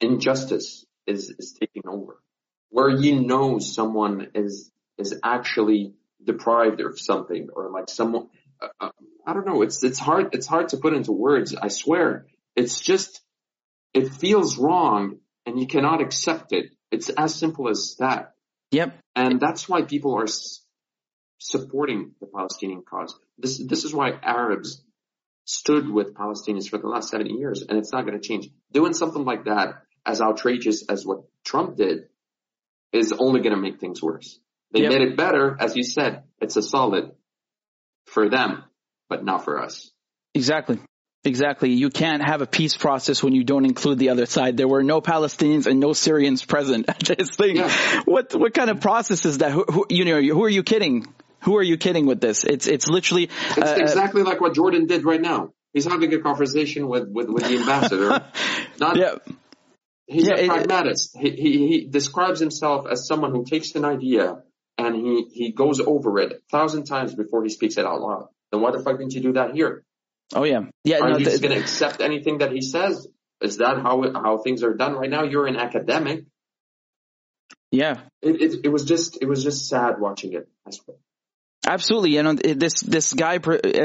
injustice 0.00 0.84
is, 1.06 1.32
is 1.38 1.56
taking 1.58 1.88
over 1.88 2.18
where 2.74 2.90
you 2.90 3.20
know 3.20 3.60
someone 3.60 4.30
is 4.34 4.68
is 4.98 5.14
actually 5.22 5.94
deprived 6.24 6.80
of 6.80 6.98
something 6.98 7.48
or 7.54 7.70
like 7.70 7.88
someone 7.88 8.26
uh, 8.60 8.66
uh, 8.80 8.90
I 9.24 9.32
don't 9.32 9.46
know. 9.46 9.62
It's 9.62 9.84
it's 9.84 10.00
hard. 10.00 10.34
It's 10.34 10.48
hard 10.48 10.70
to 10.70 10.76
put 10.76 10.92
into 10.92 11.12
words. 11.12 11.54
I 11.54 11.68
swear. 11.68 12.26
It's 12.56 12.80
just 12.80 13.20
it 13.92 14.12
feels 14.12 14.58
wrong, 14.58 15.18
and 15.46 15.60
you 15.60 15.68
cannot 15.68 16.00
accept 16.02 16.52
it. 16.52 16.72
It's 16.90 17.10
as 17.10 17.36
simple 17.36 17.68
as 17.68 17.94
that. 18.00 18.34
Yep. 18.72 18.98
And 19.14 19.40
that's 19.40 19.68
why 19.68 19.82
people 19.82 20.16
are 20.18 20.24
s- 20.24 20.60
supporting 21.38 22.16
the 22.20 22.26
Palestinian 22.26 22.82
cause. 22.82 23.14
This 23.38 23.64
this 23.64 23.84
is 23.84 23.94
why 23.94 24.18
Arabs 24.20 24.82
stood 25.44 25.88
with 25.88 26.14
Palestinians 26.14 26.68
for 26.68 26.78
the 26.78 26.88
last 26.88 27.08
70 27.10 27.34
years, 27.34 27.62
and 27.62 27.78
it's 27.78 27.92
not 27.92 28.04
going 28.04 28.20
to 28.20 28.28
change. 28.28 28.48
Doing 28.72 28.94
something 28.94 29.24
like 29.24 29.44
that, 29.44 29.84
as 30.04 30.20
outrageous 30.20 30.84
as 30.88 31.06
what 31.06 31.20
Trump 31.44 31.76
did, 31.76 32.08
is 32.94 33.12
only 33.12 33.40
going 33.40 33.54
to 33.54 33.60
make 33.60 33.80
things 33.80 34.00
worse. 34.00 34.38
They 34.72 34.82
yep. 34.82 34.92
made 34.92 35.02
it 35.02 35.16
better, 35.16 35.56
as 35.58 35.76
you 35.76 35.82
said. 35.82 36.22
It's 36.40 36.56
a 36.56 36.62
solid 36.62 37.12
for 38.06 38.28
them, 38.28 38.64
but 39.08 39.24
not 39.24 39.44
for 39.44 39.62
us. 39.62 39.90
Exactly. 40.34 40.78
Exactly. 41.24 41.70
You 41.70 41.88
can't 41.88 42.22
have 42.22 42.42
a 42.42 42.46
peace 42.46 42.76
process 42.76 43.22
when 43.22 43.34
you 43.34 43.44
don't 43.44 43.64
include 43.64 43.98
the 43.98 44.10
other 44.10 44.26
side. 44.26 44.58
There 44.58 44.68
were 44.68 44.82
no 44.82 45.00
Palestinians 45.00 45.66
and 45.66 45.80
no 45.80 45.94
Syrians 45.94 46.44
present 46.44 46.88
at 46.88 46.98
this 46.98 47.30
thing. 47.34 47.56
Yeah. 47.56 48.02
What 48.04 48.34
what 48.34 48.52
kind 48.52 48.68
of 48.68 48.80
process 48.80 49.24
is 49.24 49.38
that? 49.38 49.50
Who, 49.52 49.64
who, 49.64 49.86
you 49.88 50.04
know, 50.04 50.20
who 50.20 50.44
are 50.44 50.50
you 50.50 50.62
kidding? 50.62 51.06
Who 51.44 51.56
are 51.56 51.62
you 51.62 51.78
kidding 51.78 52.06
with 52.06 52.20
this? 52.20 52.44
It's 52.44 52.66
it's 52.66 52.88
literally. 52.88 53.30
It's 53.56 53.58
uh, 53.58 53.76
exactly 53.78 54.22
like 54.22 54.40
what 54.40 54.54
Jordan 54.54 54.86
did 54.86 55.04
right 55.04 55.20
now. 55.20 55.54
He's 55.72 55.86
having 55.86 56.12
a 56.12 56.18
conversation 56.18 56.88
with 56.88 57.08
with, 57.08 57.28
with 57.28 57.44
the 57.44 57.56
ambassador. 57.56 58.24
Not. 58.78 58.96
Yeah. 58.96 59.14
He's 60.06 60.26
yeah, 60.26 60.34
a 60.34 60.46
pragmatist. 60.46 61.16
It, 61.16 61.34
he, 61.34 61.52
he 61.52 61.68
he 61.68 61.86
describes 61.86 62.40
himself 62.40 62.86
as 62.90 63.06
someone 63.06 63.32
who 63.32 63.44
takes 63.44 63.74
an 63.74 63.84
idea 63.84 64.42
and 64.76 64.94
he 64.94 65.24
he 65.32 65.52
goes 65.52 65.80
over 65.80 66.18
it 66.18 66.32
a 66.32 66.36
thousand 66.50 66.84
times 66.84 67.14
before 67.14 67.42
he 67.42 67.48
speaks 67.48 67.76
it 67.78 67.86
out 67.86 68.00
loud. 68.00 68.28
Then 68.52 68.60
why 68.60 68.70
the 68.70 68.80
fuck 68.80 68.98
didn't 68.98 69.14
you 69.14 69.22
do 69.22 69.32
that 69.34 69.54
here? 69.54 69.84
Oh 70.34 70.44
yeah, 70.44 70.66
yeah. 70.84 70.98
Are 70.98 71.10
no, 71.10 71.18
you 71.18 71.24
just 71.24 71.42
going 71.42 71.54
to 71.54 71.60
accept 71.60 72.00
anything 72.00 72.38
that 72.38 72.52
he 72.52 72.60
says? 72.60 73.06
Is 73.40 73.58
that 73.58 73.78
how 73.78 74.02
how 74.12 74.38
things 74.38 74.62
are 74.62 74.74
done 74.74 74.94
right 74.94 75.10
now? 75.10 75.24
You're 75.24 75.46
an 75.46 75.56
academic. 75.56 76.24
Yeah. 77.70 78.00
It, 78.22 78.40
it, 78.40 78.60
it 78.64 78.68
was 78.68 78.84
just 78.84 79.18
it 79.20 79.26
was 79.26 79.42
just 79.42 79.68
sad 79.68 80.00
watching 80.00 80.32
it. 80.34 80.48
I 80.66 80.70
swear. 80.70 80.96
Absolutely, 81.66 82.10
you 82.10 82.22
know 82.22 82.34
this 82.34 82.80
this 82.80 83.14
guy, 83.14 83.38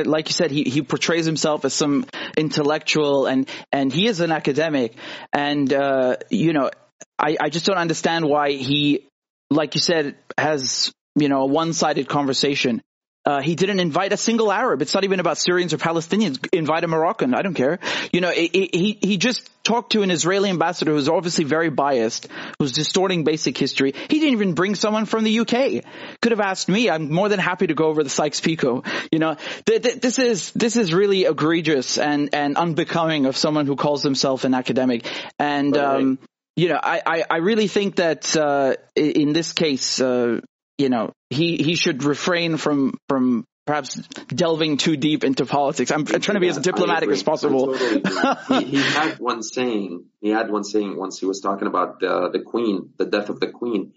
like 0.05 0.27
you 0.27 0.33
said, 0.33 0.51
he 0.51 0.63
he 0.63 0.81
portrays 0.81 1.25
himself 1.25 1.63
as 1.63 1.73
some 1.73 2.05
intellectual, 2.35 3.25
and 3.25 3.47
and 3.71 3.93
he 3.93 4.07
is 4.07 4.19
an 4.19 4.31
academic, 4.31 4.95
and 5.31 5.71
uh, 5.71 6.17
you 6.29 6.51
know, 6.51 6.71
I 7.17 7.37
I 7.39 7.49
just 7.49 7.65
don't 7.65 7.77
understand 7.77 8.25
why 8.25 8.51
he, 8.51 9.07
like 9.49 9.75
you 9.75 9.81
said, 9.81 10.17
has 10.37 10.91
you 11.15 11.29
know 11.29 11.43
a 11.43 11.45
one 11.45 11.71
sided 11.71 12.09
conversation 12.09 12.81
uh, 13.29 13.41
he 13.41 13.53
didn't 13.53 13.79
invite 13.79 14.11
a 14.11 14.17
single 14.17 14.51
Arab. 14.51 14.81
It's 14.81 14.95
not 14.95 15.03
even 15.03 15.19
about 15.19 15.37
Syrians 15.37 15.71
or 15.71 15.77
Palestinians. 15.77 16.39
Invite 16.51 16.83
a 16.83 16.87
Moroccan. 16.87 17.35
I 17.35 17.43
don't 17.43 17.53
care. 17.53 17.77
You 18.11 18.21
know, 18.21 18.31
it, 18.31 18.55
it, 18.55 18.75
he 18.75 18.97
he 18.99 19.17
just 19.17 19.47
talked 19.63 19.91
to 19.91 20.01
an 20.01 20.09
Israeli 20.09 20.49
ambassador 20.49 20.93
who's 20.93 21.07
obviously 21.07 21.43
very 21.43 21.69
biased, 21.69 22.27
who's 22.57 22.71
distorting 22.71 23.23
basic 23.23 23.55
history. 23.55 23.91
He 23.91 24.19
didn't 24.19 24.33
even 24.33 24.55
bring 24.55 24.73
someone 24.73 25.05
from 25.05 25.23
the 25.23 25.41
UK. 25.41 25.83
Could 26.23 26.31
have 26.31 26.39
asked 26.39 26.69
me. 26.69 26.89
I'm 26.89 27.11
more 27.11 27.29
than 27.29 27.37
happy 27.39 27.67
to 27.67 27.75
go 27.75 27.85
over 27.85 28.03
the 28.03 28.09
Sykes-Picot. 28.09 28.87
You 29.11 29.19
know, 29.19 29.35
th- 29.67 29.83
th- 29.83 30.01
this 30.01 30.17
is 30.17 30.51
this 30.53 30.75
is 30.75 30.91
really 30.91 31.25
egregious 31.25 31.99
and 31.99 32.33
and 32.33 32.57
unbecoming 32.57 33.27
of 33.27 33.37
someone 33.37 33.67
who 33.67 33.75
calls 33.75 34.01
himself 34.01 34.43
an 34.43 34.55
academic. 34.55 35.05
And 35.37 35.75
right. 35.75 35.85
um, 35.85 36.19
you 36.55 36.67
know, 36.67 36.79
I, 36.81 37.01
I, 37.05 37.23
I 37.29 37.37
really 37.37 37.67
think 37.67 37.97
that 37.97 38.35
uh, 38.35 38.73
in 38.95 39.33
this 39.33 39.53
case, 39.53 40.01
uh, 40.01 40.41
you 40.79 40.89
know, 40.89 41.11
he, 41.29 41.57
he 41.57 41.75
should 41.75 42.03
refrain 42.03 42.55
from, 42.55 42.97
from 43.09 43.45
perhaps 43.67 43.95
delving 44.29 44.77
too 44.77 44.95
deep 44.95 45.25
into 45.25 45.45
politics. 45.45 45.91
I'm, 45.91 46.05
trying 46.05 46.21
to 46.21 46.39
be 46.39 46.47
as 46.47 46.57
diplomatic 46.57 47.09
as 47.09 47.21
possible. 47.21 47.75
Totally 47.75 48.01
he, 48.65 48.77
he, 48.77 48.81
had 48.81 49.19
one 49.19 49.43
saying, 49.43 50.05
he 50.21 50.29
had 50.29 50.49
one 50.49 50.63
saying 50.63 50.97
once 50.97 51.19
he 51.19 51.25
was 51.25 51.41
talking 51.41 51.67
about 51.67 52.01
uh, 52.01 52.29
the 52.29 52.39
queen, 52.39 52.93
the 52.97 53.05
death 53.05 53.29
of 53.29 53.41
the 53.41 53.47
queen. 53.47 53.91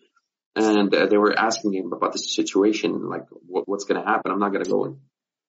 And 0.57 0.95
uh, 0.95 1.07
they 1.07 1.17
were 1.17 1.39
asking 1.39 1.73
him 1.73 1.93
about 1.93 2.13
the 2.13 2.19
situation, 2.19 3.09
like 3.09 3.27
what, 3.47 3.67
what's 3.69 3.85
going 3.85 4.03
to 4.03 4.07
happen. 4.07 4.33
I'm 4.33 4.41
not 4.41 4.53
going 4.53 4.65
to 4.65 4.71
go 4.71 4.85
in, 4.85 4.99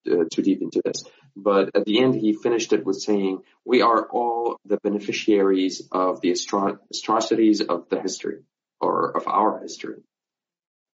uh, 0.09 0.25
too 0.31 0.43
deep 0.43 0.61
into 0.61 0.81
this, 0.85 1.03
but 1.35 1.71
at 1.75 1.83
the 1.83 1.99
end 2.01 2.15
he 2.15 2.31
finished 2.31 2.71
it 2.71 2.85
with 2.85 3.01
saying, 3.01 3.39
"We 3.65 3.81
are 3.81 4.07
all 4.09 4.55
the 4.63 4.77
beneficiaries 4.77 5.81
of 5.91 6.21
the 6.21 6.31
astro- 6.31 6.79
atrocities 6.93 7.59
of 7.59 7.89
the 7.89 7.99
history 7.99 8.43
or 8.79 9.17
of 9.17 9.27
our 9.27 9.59
history." 9.59 9.97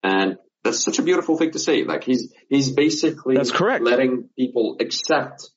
And 0.05 0.37
that's 0.63 0.83
such 0.83 0.99
a 0.99 1.01
beautiful 1.01 1.35
thing 1.35 1.51
to 1.51 1.59
say. 1.59 1.83
Like 1.83 2.03
he's, 2.03 2.31
he's 2.47 2.71
basically 2.71 3.35
that's 3.35 3.51
correct. 3.51 3.83
letting 3.83 4.29
people 4.37 4.77
accept 4.79 5.49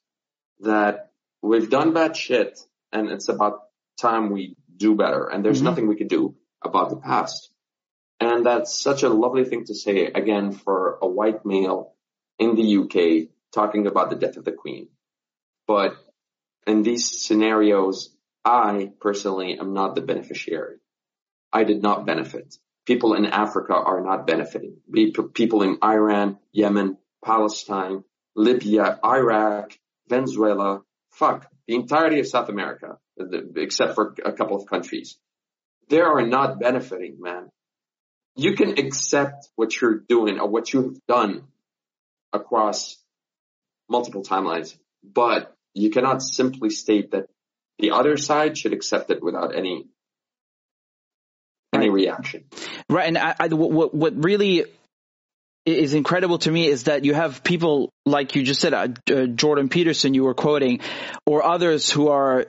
that 0.61 1.11
we've 1.43 1.69
done 1.69 1.93
bad 1.93 2.17
shit 2.17 2.59
and 2.91 3.11
it's 3.11 3.29
about 3.29 3.65
time 4.01 4.31
we 4.31 4.57
do 4.75 4.95
better. 4.97 5.29
And 5.29 5.45
there's 5.45 5.59
mm-hmm. 5.59 5.67
nothing 5.67 5.89
we 5.89 5.97
can 5.97 6.09
do 6.09 6.35
about 6.65 6.89
the 6.89 6.97
past. 6.97 7.51
And 8.21 8.47
that's 8.47 8.75
such 8.75 9.03
a 9.03 9.11
lovely 9.11 9.45
thing 9.45 9.67
to 9.67 9.75
say 9.75 10.07
again 10.07 10.53
for 10.53 10.99
a 11.03 11.07
white 11.07 11.45
male 11.45 11.93
in 12.39 12.55
the 12.55 12.79
UK 12.79 13.29
talking 13.53 13.87
about 13.87 14.09
the 14.09 14.17
death 14.17 14.39
of 14.39 14.47
the 14.47 14.53
queen. 14.53 14.89
But 15.67 15.95
in 16.67 16.83
these 16.83 17.21
scenarios, 17.23 18.17
I 18.47 18.93
personally 18.99 19.59
am 19.59 19.75
not 19.75 19.95
the 19.95 20.01
beneficiary. 20.01 20.77
I 21.53 21.65
did 21.65 21.83
not 21.83 22.07
benefit 22.07 22.57
people 22.89 23.13
in 23.13 23.27
Africa 23.27 23.75
are 23.75 24.01
not 24.01 24.27
benefiting. 24.27 24.79
People 25.35 25.63
in 25.63 25.77
Iran, 25.85 26.39
Yemen, 26.53 26.97
Palestine, 27.23 28.03
Libya, 28.35 28.99
Iraq, 29.05 29.79
Venezuela, 30.09 30.81
fuck, 31.11 31.47
the 31.67 31.75
entirety 31.75 32.19
of 32.19 32.27
South 32.27 32.49
America, 32.49 32.97
uh, 33.21 33.25
except 33.57 33.95
for 33.95 34.15
a 34.25 34.33
couple 34.33 34.57
of 34.57 34.67
countries. 34.67 35.19
They 35.91 36.01
are 36.01 36.27
not 36.27 36.61
benefiting, 36.61 37.19
man. 37.21 37.51
You 38.37 38.55
can 38.55 38.79
accept 38.79 39.51
what 39.55 39.79
you're 39.79 39.99
doing 39.99 40.41
or 40.41 40.49
what 40.49 40.73
you've 40.73 40.99
done 41.07 41.43
across 42.33 42.97
multiple 43.91 44.23
timelines, 44.23 44.75
but 45.05 45.55
you 45.75 45.91
cannot 45.91 46.23
simply 46.23 46.71
state 46.71 47.11
that 47.11 47.27
the 47.79 47.91
other 47.91 48.17
side 48.17 48.57
should 48.57 48.73
accept 48.73 49.11
it 49.11 49.23
without 49.23 49.55
any 49.55 49.89
any 51.79 51.91
reaction. 51.91 52.45
Right, 52.89 53.09
and 53.09 53.19
I, 53.19 53.35
I, 53.39 53.49
what 53.49 53.95
what 53.95 54.25
really 54.25 54.65
is 55.67 55.95
incredible 55.95 56.39
to 56.39 56.51
me 56.51 56.67
is 56.67 56.85
that 56.85 57.05
you 57.05 57.15
have 57.15 57.45
people 57.45 57.91
like 58.07 58.35
you 58.35 58.43
just 58.43 58.61
said, 58.61 58.75
uh, 58.75 58.89
uh, 59.13 59.27
Jordan 59.27 59.69
Peterson, 59.69 60.15
you 60.15 60.25
were 60.25 60.35
quoting, 60.35 60.81
or 61.27 61.45
others 61.45 61.91
who 61.91 62.09
are, 62.09 62.47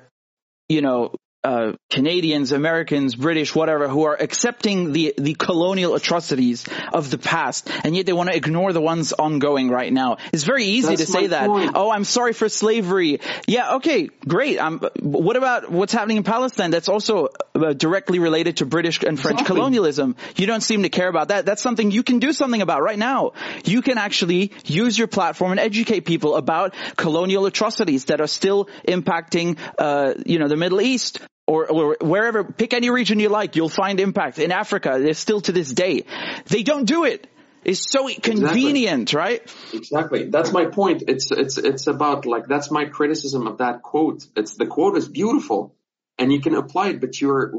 you 0.69 0.81
know, 0.81 1.13
uh, 1.43 1.73
Canadians, 1.89 2.51
Americans, 2.51 3.15
British, 3.15 3.55
whatever, 3.55 3.87
who 3.87 4.03
are 4.03 4.15
accepting 4.19 4.91
the, 4.91 5.13
the 5.17 5.33
colonial 5.35 5.95
atrocities 5.95 6.65
of 6.93 7.09
the 7.09 7.17
past, 7.17 7.69
and 7.83 7.95
yet 7.95 8.05
they 8.05 8.13
want 8.13 8.29
to 8.29 8.35
ignore 8.35 8.73
the 8.73 8.81
ones 8.81 9.13
ongoing 9.13 9.69
right 9.69 9.91
now. 9.91 10.17
It's 10.33 10.43
very 10.43 10.65
easy 10.65 10.89
That's 10.89 11.05
to 11.05 11.11
say 11.11 11.27
that. 11.27 11.47
Point. 11.47 11.71
Oh, 11.75 11.91
I'm 11.91 12.03
sorry 12.03 12.33
for 12.33 12.49
slavery. 12.49 13.21
Yeah, 13.47 13.75
okay, 13.75 14.09
great. 14.27 14.59
Um, 14.59 14.81
what 15.01 15.37
about 15.37 15.71
what's 15.71 15.93
happening 15.93 16.17
in 16.17 16.23
Palestine? 16.23 16.71
That's 16.71 16.89
also 16.89 17.29
uh, 17.55 17.73
directly 17.73 18.19
related 18.19 18.57
to 18.57 18.65
British 18.65 19.01
and 19.01 19.17
French 19.17 19.39
exactly. 19.39 19.55
colonialism. 19.55 20.17
You 20.35 20.45
don't 20.45 20.61
seem 20.61 20.83
to 20.83 20.89
care 20.89 21.07
about 21.07 21.29
that. 21.29 21.45
That's 21.45 21.61
something 21.61 21.91
you 21.91 22.03
can 22.03 22.19
do 22.19 22.33
something 22.33 22.61
about 22.61 22.81
right 22.81 22.99
now. 22.99 23.31
You 23.63 23.81
can 23.81 23.97
actually 23.97 24.51
use 24.65 24.97
your 24.97 25.07
platform 25.07 25.51
and 25.51 25.59
educate 25.59 26.01
people 26.01 26.35
about 26.35 26.75
colonial 26.97 27.45
atrocities 27.45 28.05
that 28.05 28.19
are 28.19 28.27
still 28.27 28.65
impacting, 28.85 29.57
uh, 29.77 30.15
you 30.25 30.37
know, 30.39 30.49
the 30.49 30.57
Middle 30.57 30.81
East 30.81 31.19
or, 31.49 31.65
or 31.71 31.97
wherever, 31.99 32.43
pick 32.43 32.75
any 32.75 32.91
region 32.91 33.19
you 33.19 33.29
like, 33.29 33.55
you'll 33.55 33.69
find 33.69 33.99
impact. 33.99 34.37
In 34.37 34.51
Africa, 34.51 34.99
there's 35.01 35.17
still 35.17 35.41
to 35.41 35.51
this 35.51 35.71
day. 35.71 36.03
They 36.45 36.61
don't 36.61 36.85
do 36.85 37.05
it. 37.05 37.27
It's 37.65 37.91
so 37.91 38.07
convenient, 38.07 39.13
exactly. 39.13 39.19
right? 39.19 39.55
Exactly. 39.73 40.23
That's 40.29 40.51
my 40.51 40.65
point. 40.65 41.05
It's, 41.07 41.31
it's, 41.31 41.57
it's 41.57 41.87
about 41.87 42.27
like, 42.27 42.47
that's 42.47 42.69
my 42.69 42.85
criticism 42.85 43.47
of 43.47 43.57
that 43.57 43.81
quote. 43.81 44.27
It's, 44.35 44.57
the 44.57 44.67
quote 44.67 44.95
is 44.95 45.07
beautiful 45.07 45.75
and 46.19 46.31
you 46.31 46.39
can 46.39 46.53
apply 46.53 46.89
it, 46.89 47.01
but 47.01 47.19
you're, 47.19 47.51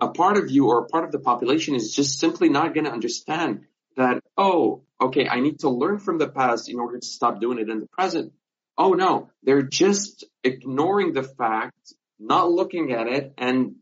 a 0.00 0.08
part 0.08 0.36
of 0.36 0.50
you 0.50 0.68
or 0.68 0.84
a 0.84 0.86
part 0.86 1.04
of 1.04 1.10
the 1.10 1.18
population 1.18 1.74
is 1.74 1.92
just 1.92 2.20
simply 2.20 2.48
not 2.48 2.72
going 2.72 2.84
to 2.84 2.92
understand 2.92 3.64
that, 3.96 4.22
oh, 4.38 4.84
okay, 5.00 5.26
I 5.28 5.40
need 5.40 5.58
to 5.60 5.70
learn 5.70 5.98
from 5.98 6.18
the 6.18 6.28
past 6.28 6.70
in 6.70 6.78
order 6.78 7.00
to 7.00 7.06
stop 7.06 7.40
doing 7.40 7.58
it 7.58 7.68
in 7.68 7.80
the 7.80 7.88
present. 7.88 8.32
Oh 8.78 8.92
no, 8.92 9.30
they're 9.42 9.62
just 9.62 10.24
ignoring 10.42 11.12
the 11.12 11.22
fact 11.22 11.94
not 12.26 12.50
looking 12.50 12.92
at 12.92 13.06
it, 13.06 13.34
and 13.38 13.76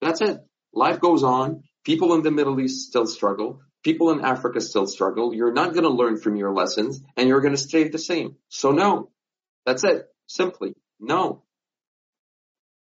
that's 0.00 0.20
it. 0.20 0.38
Life 0.72 1.00
goes 1.00 1.22
on. 1.22 1.64
People 1.84 2.14
in 2.14 2.22
the 2.22 2.30
Middle 2.30 2.60
East 2.60 2.88
still 2.88 3.06
struggle. 3.06 3.60
People 3.82 4.10
in 4.10 4.24
Africa 4.24 4.60
still 4.60 4.86
struggle. 4.86 5.34
You're 5.34 5.52
not 5.52 5.72
going 5.72 5.84
to 5.84 5.90
learn 5.90 6.18
from 6.18 6.36
your 6.36 6.52
lessons, 6.52 7.00
and 7.16 7.28
you're 7.28 7.40
going 7.40 7.54
to 7.54 7.60
stay 7.60 7.88
the 7.88 7.98
same. 7.98 8.36
So 8.48 8.72
no, 8.72 9.10
that's 9.64 9.84
it. 9.84 10.06
Simply 10.26 10.74
no. 11.00 11.44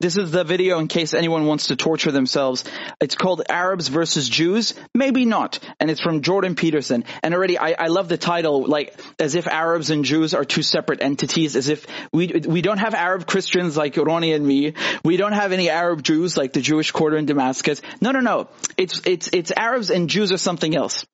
This 0.03 0.17
is 0.17 0.33
the 0.33 0.43
video 0.43 0.81
in 0.81 0.89
case 0.89 1.15
anyone 1.15 1.47
wants 1.47 1.69
to 1.69 1.77
torture 1.77 2.11
themselves. 2.11 2.65
It's 3.01 3.15
called 3.15 3.43
Arabs 3.49 3.87
versus 3.87 4.29
Jews. 4.29 4.75
Maybe 4.97 5.25
not. 5.25 5.61
And 5.79 5.93
it's 5.93 6.01
from 6.01 6.23
Jordan 6.23 6.57
Peterson. 6.57 7.05
And 7.23 7.33
already 7.33 7.57
I, 7.57 7.77
I 7.79 7.87
love 7.87 8.09
the 8.09 8.19
title, 8.19 8.67
like 8.67 9.01
as 9.21 9.37
if 9.37 9.47
Arabs 9.47 9.91
and 9.91 10.05
Jews 10.05 10.35
are 10.35 10.45
two 10.45 10.63
separate 10.63 11.01
entities, 11.03 11.55
as 11.55 11.69
if 11.69 11.87
we, 12.13 12.27
we 12.27 12.63
don't 12.63 12.79
have 12.79 12.95
Arab 12.95 13.29
Christians 13.29 13.77
like 13.77 13.97
Ronnie 13.97 14.33
and 14.33 14.45
me. 14.45 14.75
We 15.05 15.17
don't 15.17 15.35
have 15.35 15.53
any 15.53 15.71
Arab 15.71 16.03
Jews 16.03 16.37
like 16.37 16.53
the 16.53 16.61
Jewish 16.61 16.91
quarter 16.91 17.17
in 17.17 17.27
Damascus. 17.27 17.81
No, 18.01 18.11
no, 18.11 18.19
no. 18.19 18.49
It's, 18.77 19.03
it's, 19.07 19.29
it's 19.33 19.53
Arabs 19.57 19.91
and 19.91 20.11
Jews 20.11 20.33
are 20.33 20.37
something 20.37 20.75
else. 20.75 21.07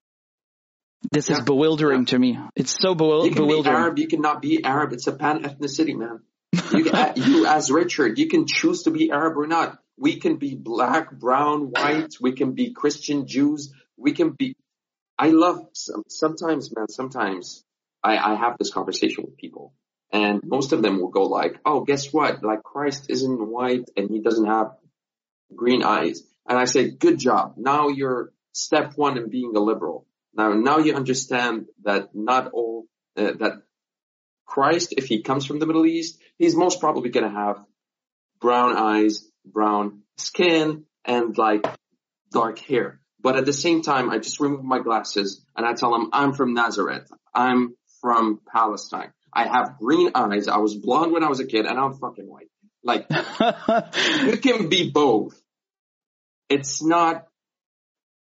This 1.13 1.29
yeah. 1.29 1.37
is 1.37 1.43
bewildering 1.43 2.01
yeah. 2.01 2.07
to 2.07 2.19
me. 2.19 2.39
It's 2.57 2.75
so 2.81 2.95
bewil- 2.95 3.27
you 3.27 3.33
can 3.33 3.47
bewildering. 3.47 3.77
Be 3.77 3.83
Arab, 3.83 3.99
you 3.99 4.09
cannot 4.09 4.41
be 4.41 4.65
Arab. 4.65 4.95
It's 4.95 5.07
a 5.07 5.13
pan 5.13 5.43
ethnicity, 5.43 5.95
man. 5.95 6.21
You, 6.53 6.91
you, 7.17 7.47
as 7.47 7.71
Richard, 7.71 8.19
you 8.19 8.29
can 8.29 8.47
choose 8.47 8.85
to 8.85 8.91
be 8.91 9.11
Arab 9.11 9.37
or 9.37 9.47
not. 9.47 9.79
We 9.97 10.17
can 10.17 10.37
be 10.37 10.55
black, 10.55 11.11
brown, 11.13 11.71
white. 11.71 12.15
We 12.21 12.33
can 12.33 12.53
be 12.53 12.73
Christian, 12.73 13.27
Jews. 13.27 13.73
We 13.97 14.13
can 14.13 14.31
be. 14.31 14.55
I 15.19 15.31
love 15.31 15.69
sometimes, 16.09 16.75
man. 16.75 16.89
Sometimes 16.89 17.65
I, 18.03 18.17
I 18.17 18.35
have 18.37 18.57
this 18.59 18.73
conversation 18.73 19.25
with 19.25 19.37
people, 19.37 19.75
and 20.13 20.41
most 20.45 20.73
of 20.73 20.83
them 20.83 21.01
will 21.01 21.09
go 21.09 21.25
like, 21.25 21.59
"Oh, 21.65 21.81
guess 21.81 22.13
what? 22.13 22.45
Like 22.45 22.63
Christ 22.63 23.07
isn't 23.09 23.49
white 23.49 23.91
and 23.97 24.09
he 24.09 24.21
doesn't 24.21 24.47
have 24.47 24.77
green 25.55 25.83
eyes." 25.83 26.23
And 26.49 26.57
I 26.57 26.67
say, 26.67 26.91
"Good 26.91 27.19
job. 27.19 27.55
Now 27.57 27.89
you're 27.89 28.33
step 28.53 28.93
one 28.95 29.19
in 29.19 29.29
being 29.29 29.57
a 29.57 29.61
liberal." 29.61 30.07
Now, 30.35 30.53
now 30.53 30.79
you 30.79 30.95
understand 30.95 31.67
that 31.83 32.15
not 32.15 32.53
all, 32.53 32.87
uh, 33.17 33.33
that 33.41 33.63
Christ, 34.49 34.95
if 34.97 35.05
he 35.05 35.23
comes 35.23 35.45
from 35.45 35.59
the 35.59 35.67
Middle 35.67 35.87
East, 35.87 36.19
he's 36.39 36.57
most 36.57 36.81
probably 36.81 37.11
going 37.11 37.31
to 37.31 37.39
have 37.39 37.63
brown 38.41 38.77
eyes, 38.77 39.29
brown 39.45 40.03
skin, 40.17 40.85
and 41.05 41.37
like 41.37 41.67
dark 42.33 42.59
hair. 42.59 42.99
But 43.21 43.37
at 43.37 43.45
the 43.45 43.53
same 43.53 43.83
time, 43.83 44.11
I 44.11 44.19
just 44.19 44.41
remove 44.41 44.65
my 44.65 44.79
glasses 44.79 45.45
and 45.57 45.67
I 45.67 45.75
tell 45.75 45.95
him, 45.95 46.09
I'm 46.13 46.33
from 46.33 46.55
Nazareth. 46.55 47.11
I'm 47.35 47.77
from 48.01 48.41
Palestine. 48.51 49.13
I 49.35 49.47
have 49.47 49.79
green 49.79 50.13
eyes. 50.15 50.49
I 50.49 50.57
was 50.59 50.75
blonde 50.75 51.13
when 51.13 51.23
I 51.23 51.29
was 51.29 51.41
a 51.41 51.47
kid 51.47 51.67
and 51.67 51.79
I'm 51.79 51.95
fucking 51.95 52.27
white. 52.27 52.49
Like, 52.83 53.07
you 54.25 54.39
can 54.39 54.69
be 54.71 54.91
both. 54.91 55.39
It's 56.49 56.83
not 56.83 57.27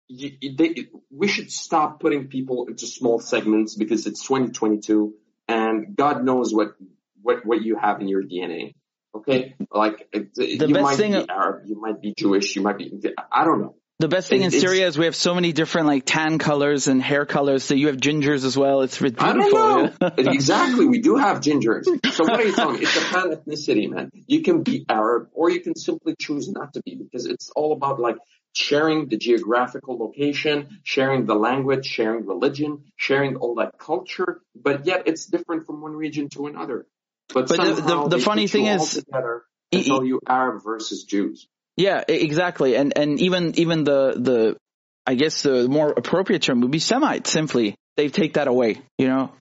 you, 0.09 0.31
they, 0.57 0.87
we 1.09 1.27
should 1.27 1.51
stop 1.51 1.99
putting 1.99 2.27
people 2.27 2.65
into 2.67 2.85
small 2.85 3.19
segments 3.19 3.75
because 3.75 4.07
it's 4.07 4.23
2022 4.23 5.13
and 5.47 5.95
God 5.95 6.23
knows 6.23 6.53
what, 6.53 6.75
what, 7.21 7.45
what 7.45 7.61
you 7.61 7.77
have 7.77 8.01
in 8.01 8.07
your 8.07 8.23
DNA. 8.23 8.73
Okay. 9.15 9.55
Like 9.71 10.09
the 10.11 10.27
you 10.45 10.67
might 10.67 10.97
be 10.97 11.29
Arab, 11.29 11.63
you 11.65 11.79
might 11.79 12.01
be 12.01 12.13
Jewish, 12.17 12.55
you 12.55 12.61
might 12.61 12.77
be, 12.77 12.91
I 13.31 13.45
don't 13.45 13.61
know. 13.61 13.75
The 13.99 14.07
best 14.07 14.29
thing 14.29 14.43
it, 14.43 14.53
in 14.53 14.59
Syria 14.59 14.85
is 14.85 14.95
we 14.95 15.05
have 15.05 15.15
so 15.15 15.33
many 15.33 15.53
different 15.53 15.87
like 15.87 16.03
tan 16.05 16.37
colors 16.37 16.87
and 16.87 17.01
hair 17.01 17.25
colors. 17.25 17.63
So 17.63 17.73
you 17.73 17.87
have 17.87 17.97
gingers 17.97 18.45
as 18.45 18.55
well. 18.55 18.81
It's 18.81 18.99
beautiful. 18.99 19.27
I 19.27 19.33
don't 19.33 19.99
know. 19.99 20.11
exactly. 20.17 20.85
We 20.85 20.99
do 20.99 21.15
have 21.15 21.39
gingers. 21.39 21.85
So 22.13 22.23
what 22.25 22.39
are 22.39 22.43
you 22.43 22.53
telling 22.53 22.75
me? 22.75 22.81
It's 22.81 22.95
a 22.95 23.01
pan 23.01 23.31
ethnicity, 23.31 23.89
man. 23.89 24.11
You 24.27 24.43
can 24.43 24.61
be 24.61 24.85
Arab 24.87 25.29
or 25.33 25.49
you 25.49 25.61
can 25.61 25.75
simply 25.75 26.13
choose 26.19 26.47
not 26.47 26.73
to 26.73 26.81
be 26.85 26.93
because 26.93 27.25
it's 27.25 27.49
all 27.55 27.73
about 27.73 27.99
like 27.99 28.17
sharing 28.57 29.07
the 29.07 29.17
geographical 29.17 29.97
location, 29.97 30.79
sharing 30.83 31.25
the 31.25 31.35
language, 31.35 31.85
sharing 31.85 32.25
religion, 32.25 32.83
sharing 32.95 33.35
all 33.35 33.55
that 33.55 33.77
culture, 33.77 34.41
but 34.55 34.85
yet 34.85 35.03
it's 35.05 35.25
different 35.25 35.65
from 35.65 35.81
one 35.81 35.93
region 35.93 36.29
to 36.29 36.47
another. 36.47 36.87
But, 37.33 37.49
but 37.49 37.57
the, 37.57 37.81
the, 37.81 38.07
the 38.07 38.19
funny 38.19 38.47
thing 38.47 38.65
is, 38.65 38.93
together 38.93 39.43
and 39.71 39.85
tell 39.85 40.03
you 40.03 40.19
Arab 40.27 40.63
versus 40.63 41.03
Jews. 41.03 41.47
Yeah, 41.75 42.03
exactly. 42.07 42.75
And 42.75 42.97
and 42.97 43.19
even 43.19 43.53
even 43.59 43.83
the 43.83 44.13
the 44.17 44.57
I 45.05 45.15
guess 45.15 45.43
the 45.43 45.67
more 45.67 45.91
appropriate 45.91 46.41
term 46.41 46.61
would 46.61 46.71
be 46.71 46.79
Semite. 46.79 47.27
Simply, 47.27 47.75
they 47.95 48.09
take 48.09 48.33
that 48.33 48.47
away. 48.47 48.81
You 48.97 49.07
know. 49.07 49.31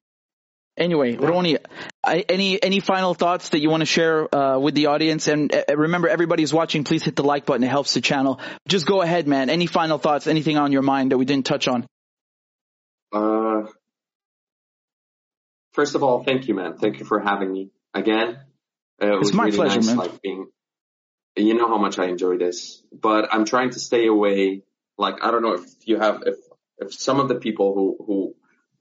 Anyway. 0.77 1.17
Roni, 1.17 1.59
any 2.05 2.63
any 2.63 2.81
final 2.81 3.15
thoughts 3.15 3.51
that 3.51 3.61
you 3.61 3.71
want 3.71 3.81
to 3.81 3.87
share 3.87 4.35
uh, 4.35 4.59
with 4.59 4.75
the 4.75 4.87
audience? 4.87 5.27
And 5.27 5.55
uh, 5.55 5.77
remember, 5.77 6.09
everybody's 6.09 6.53
watching. 6.53 6.85
Please 6.85 7.03
hit 7.03 7.17
the 7.17 7.25
like 7.25 7.47
button; 7.47 7.65
it 7.65 7.71
helps 7.71 7.95
the 7.95 8.01
channel. 8.01 8.41
Just 8.69 8.87
go 8.87 9.01
ahead, 9.01 9.27
man. 9.27 9.49
Any 9.49 9.67
final 9.67 9.99
thoughts? 9.99 10.27
Anything 10.27 10.59
on 10.59 10.73
your 10.73 10.83
mind 10.83 11.13
that 11.13 11.19
we 11.19 11.25
didn't 11.25 11.47
touch 11.47 11.67
on? 11.67 11.87
Uh, 13.13 13.63
first 15.73 15.95
of 15.95 16.03
all, 16.03 16.23
thank 16.23 16.47
you, 16.49 16.55
man. 16.55 16.77
Thank 16.77 16.99
you 16.99 17.07
for 17.07 17.21
having 17.21 17.51
me 17.51 17.71
again. 17.95 18.39
Uh, 19.03 19.17
it 19.17 19.21
it's 19.23 19.33
my 19.33 19.45
really 19.45 19.57
pleasure, 19.57 19.77
nice, 19.77 19.87
man. 19.87 19.97
Like 19.97 20.21
being, 20.21 20.47
you 21.37 21.55
know 21.55 21.69
how 21.69 21.79
much 21.79 21.99
I 21.99 22.07
enjoy 22.07 22.37
this, 22.37 22.83
but 22.93 23.33
I'm 23.33 23.47
trying 23.47 23.71
to 23.71 23.81
stay 23.81 24.07
away. 24.07 24.63
Like 24.99 25.23
I 25.23 25.31
don't 25.31 25.43
know 25.43 25.55
if 25.55 25.65
you 25.85 25.99
have 25.99 26.23
if 26.27 26.37
if 26.79 26.93
some 26.93 27.19
of 27.19 27.29
the 27.29 27.37
people 27.37 27.75
who 27.75 28.05
who 28.05 28.35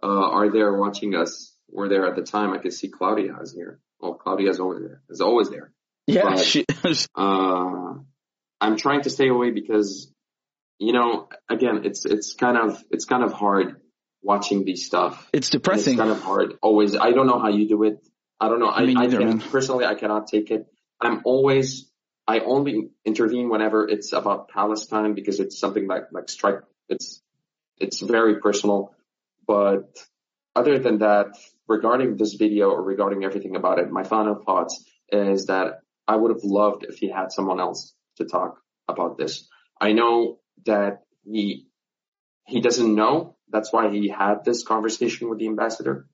uh, 0.04 0.30
are 0.32 0.52
there 0.52 0.74
watching 0.74 1.16
us 1.16 1.55
were 1.70 1.90
there 1.90 2.06
at 2.08 2.16
the 2.16 2.24
time, 2.24 2.54
I 2.54 2.60
could 2.60 2.74
see 2.74 2.90
Claudia 2.90 3.38
is 3.42 3.54
here. 3.54 3.80
Well, 4.00 4.14
Claudia 4.14 4.50
is 4.50 4.60
always 4.60 4.82
there. 4.82 5.02
Is 5.10 5.22
always 5.22 5.50
there. 5.50 5.72
Yeah. 6.08 6.24
But, 6.24 6.40
she, 6.40 6.66
uh, 7.16 7.94
I'm 8.62 8.78
trying 8.78 9.02
to 9.02 9.10
stay 9.10 9.28
away 9.28 9.52
because, 9.52 10.12
you 10.80 10.94
know, 10.94 11.30
again, 11.50 11.82
it's, 11.84 12.06
it's 12.06 12.34
kind 12.34 12.58
of, 12.58 12.84
it's 12.92 13.06
kind 13.06 13.24
of 13.24 13.34
hard 13.34 13.82
watching 14.22 14.66
these 14.66 14.86
stuff. 14.86 15.28
It's 15.34 15.50
depressing. 15.50 15.94
It's 15.94 16.00
kind 16.00 16.12
of 16.12 16.22
hard 16.22 16.54
always. 16.62 16.96
I 16.96 17.12
don't 17.12 17.28
know 17.28 17.40
how 17.40 17.50
you 17.50 17.68
do 17.68 17.84
it. 17.84 18.06
I 18.40 18.50
don't 18.50 18.60
know. 18.60 18.68
I, 18.68 18.84
I 18.84 19.08
can, 19.08 19.40
personally, 19.40 19.86
I 19.86 19.96
cannot 19.96 20.28
take 20.28 20.52
it. 20.52 20.68
I'm 21.02 21.22
always, 21.26 21.90
I 22.28 22.40
only 22.40 22.90
intervene 23.06 23.50
whenever 23.50 23.88
it's 23.88 24.14
about 24.14 24.50
Palestine 24.50 25.14
because 25.14 25.40
it's 25.40 25.60
something 25.60 25.88
like, 25.88 26.12
like 26.12 26.30
strike. 26.30 26.62
It's, 26.90 27.22
it's 27.78 28.00
very 28.02 28.40
personal, 28.40 28.94
but 29.48 29.98
other 30.56 30.80
than 30.80 31.00
that, 31.00 31.38
regarding 31.68 32.18
this 32.18 32.34
video 32.34 32.70
or 32.70 32.82
regarding 32.82 33.24
everything 33.24 33.56
about 33.56 33.80
it, 33.80 33.92
my 33.92 34.04
final 34.04 34.36
thoughts 34.36 34.84
is 35.10 35.48
that 35.48 35.80
I 36.08 36.16
would 36.16 36.32
have 36.32 36.44
loved 36.44 36.86
if 36.88 36.98
he 36.98 37.10
had 37.10 37.32
someone 37.32 37.60
else 37.60 37.94
to 38.18 38.26
talk 38.26 38.60
about 38.88 39.18
this. 39.18 39.48
I 39.80 39.94
know 39.94 40.40
that 40.66 41.04
he, 41.24 41.68
he 42.46 42.62
doesn't 42.62 42.96
know. 42.96 43.36
That's 43.50 43.72
why 43.74 43.90
he 43.90 44.10
had 44.10 44.44
this 44.46 44.64
conversation 44.64 45.30
with 45.30 45.40
the 45.40 45.48
ambassador. 45.48 46.08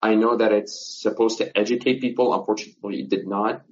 I 0.00 0.14
know 0.14 0.36
that 0.36 0.52
it's 0.52 1.00
supposed 1.00 1.38
to 1.38 1.56
educate 1.56 2.00
people. 2.00 2.34
Unfortunately, 2.34 3.00
it 3.00 3.10
did 3.10 3.26
not. 3.26 3.62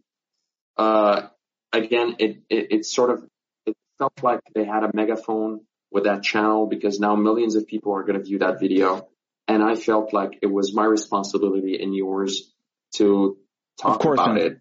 Uh, 0.77 1.28
again, 1.73 2.16
it, 2.19 2.43
it, 2.48 2.66
it 2.70 2.86
sort 2.86 3.11
of, 3.11 3.24
it 3.66 3.77
felt 3.98 4.23
like 4.23 4.40
they 4.55 4.65
had 4.65 4.85
a 4.85 4.90
megaphone 4.94 5.61
with 5.90 6.05
that 6.05 6.23
channel 6.23 6.66
because 6.66 7.01
now 7.01 7.16
millions 7.16 7.57
of 7.57 7.66
people 7.66 7.93
are 7.94 8.05
going 8.05 8.19
to 8.19 8.24
view 8.24 8.39
that 8.39 8.61
video 8.61 9.09
and 9.51 9.64
I 9.64 9.74
felt 9.74 10.12
like 10.12 10.39
it 10.43 10.47
was 10.47 10.72
my 10.72 10.85
responsibility 10.85 11.82
and 11.82 11.93
yours 11.93 12.52
to 12.94 13.36
talk 13.81 14.01
course, 14.01 14.20
about 14.20 14.36
man. 14.36 14.47
it 14.47 14.59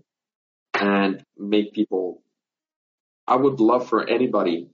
and 0.74 1.24
make 1.38 1.74
people. 1.74 2.24
I 3.28 3.36
would 3.36 3.60
love 3.60 3.88
for 3.88 4.10
anybody, 4.10 4.72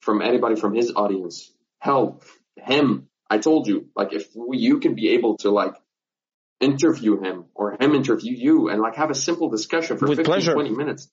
from 0.00 0.20
anybody 0.20 0.56
from 0.56 0.74
his 0.74 0.92
audience, 0.94 1.50
help 1.78 2.24
him. 2.56 3.08
I 3.30 3.38
told 3.38 3.66
you, 3.68 3.88
like, 3.96 4.12
if 4.12 4.28
we, 4.36 4.58
you 4.58 4.80
can 4.80 4.94
be 4.94 5.10
able 5.10 5.38
to 5.38 5.50
like 5.50 5.74
interview 6.60 7.18
him 7.18 7.46
or 7.54 7.76
him 7.80 7.94
interview 7.94 8.34
you 8.36 8.68
and 8.68 8.82
like 8.82 8.96
have 8.96 9.10
a 9.10 9.14
simple 9.14 9.48
discussion 9.48 9.96
for 9.96 10.08
With 10.08 10.18
15, 10.18 10.24
pleasure. 10.26 10.52
20 10.52 10.70
minutes, 10.70 11.08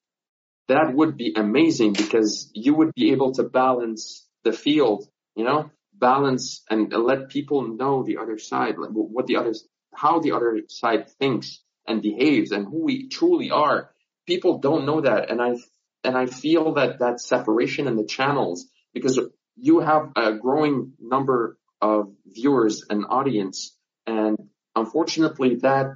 that 0.67 0.93
would 0.93 1.15
be 1.15 1.33
amazing 1.37 1.93
because 1.93 2.51
you 2.53 2.75
would 2.75 2.93
be 2.95 3.13
able 3.13 3.31
to 3.35 3.43
balance 3.43 4.27
the 4.43 4.51
field, 4.51 5.07
you 5.35 5.45
know? 5.45 5.71
Balance 5.99 6.63
and 6.69 6.91
let 6.91 7.29
people 7.29 7.75
know 7.75 8.03
the 8.03 8.17
other 8.17 8.37
side, 8.37 8.77
like 8.77 8.91
what 8.91 9.27
the 9.27 9.37
other, 9.37 9.53
how 9.93 10.19
the 10.19 10.31
other 10.33 10.61
side 10.67 11.09
thinks 11.19 11.61
and 11.87 12.01
behaves 12.01 12.51
and 12.51 12.65
who 12.65 12.83
we 12.83 13.07
truly 13.09 13.51
are. 13.51 13.91
People 14.25 14.59
don't 14.59 14.85
know 14.85 15.01
that. 15.01 15.29
And 15.29 15.41
I, 15.41 15.55
and 16.03 16.17
I 16.17 16.25
feel 16.25 16.73
that 16.73 16.99
that 16.99 17.21
separation 17.21 17.87
in 17.87 17.95
the 17.95 18.05
channels 18.05 18.67
because 18.93 19.19
you 19.55 19.79
have 19.79 20.11
a 20.15 20.33
growing 20.33 20.93
number 20.99 21.57
of 21.81 22.11
viewers 22.25 22.83
and 22.89 23.05
audience. 23.07 23.77
And 24.07 24.37
unfortunately 24.75 25.57
that, 25.61 25.95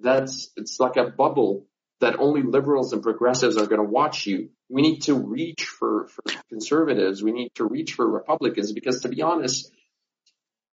that's, 0.00 0.50
it's 0.56 0.78
like 0.80 0.96
a 0.96 1.10
bubble 1.10 1.67
that 2.00 2.18
only 2.18 2.42
liberals 2.42 2.92
and 2.92 3.02
progressives 3.02 3.56
are 3.56 3.66
going 3.66 3.80
to 3.80 3.88
watch 3.88 4.26
you. 4.26 4.50
We 4.68 4.82
need 4.82 5.00
to 5.02 5.14
reach 5.14 5.64
for, 5.64 6.08
for 6.08 6.22
conservatives. 6.48 7.22
We 7.22 7.32
need 7.32 7.50
to 7.56 7.64
reach 7.64 7.94
for 7.94 8.08
Republicans 8.08 8.72
because 8.72 9.00
to 9.00 9.08
be 9.08 9.22
honest, 9.22 9.70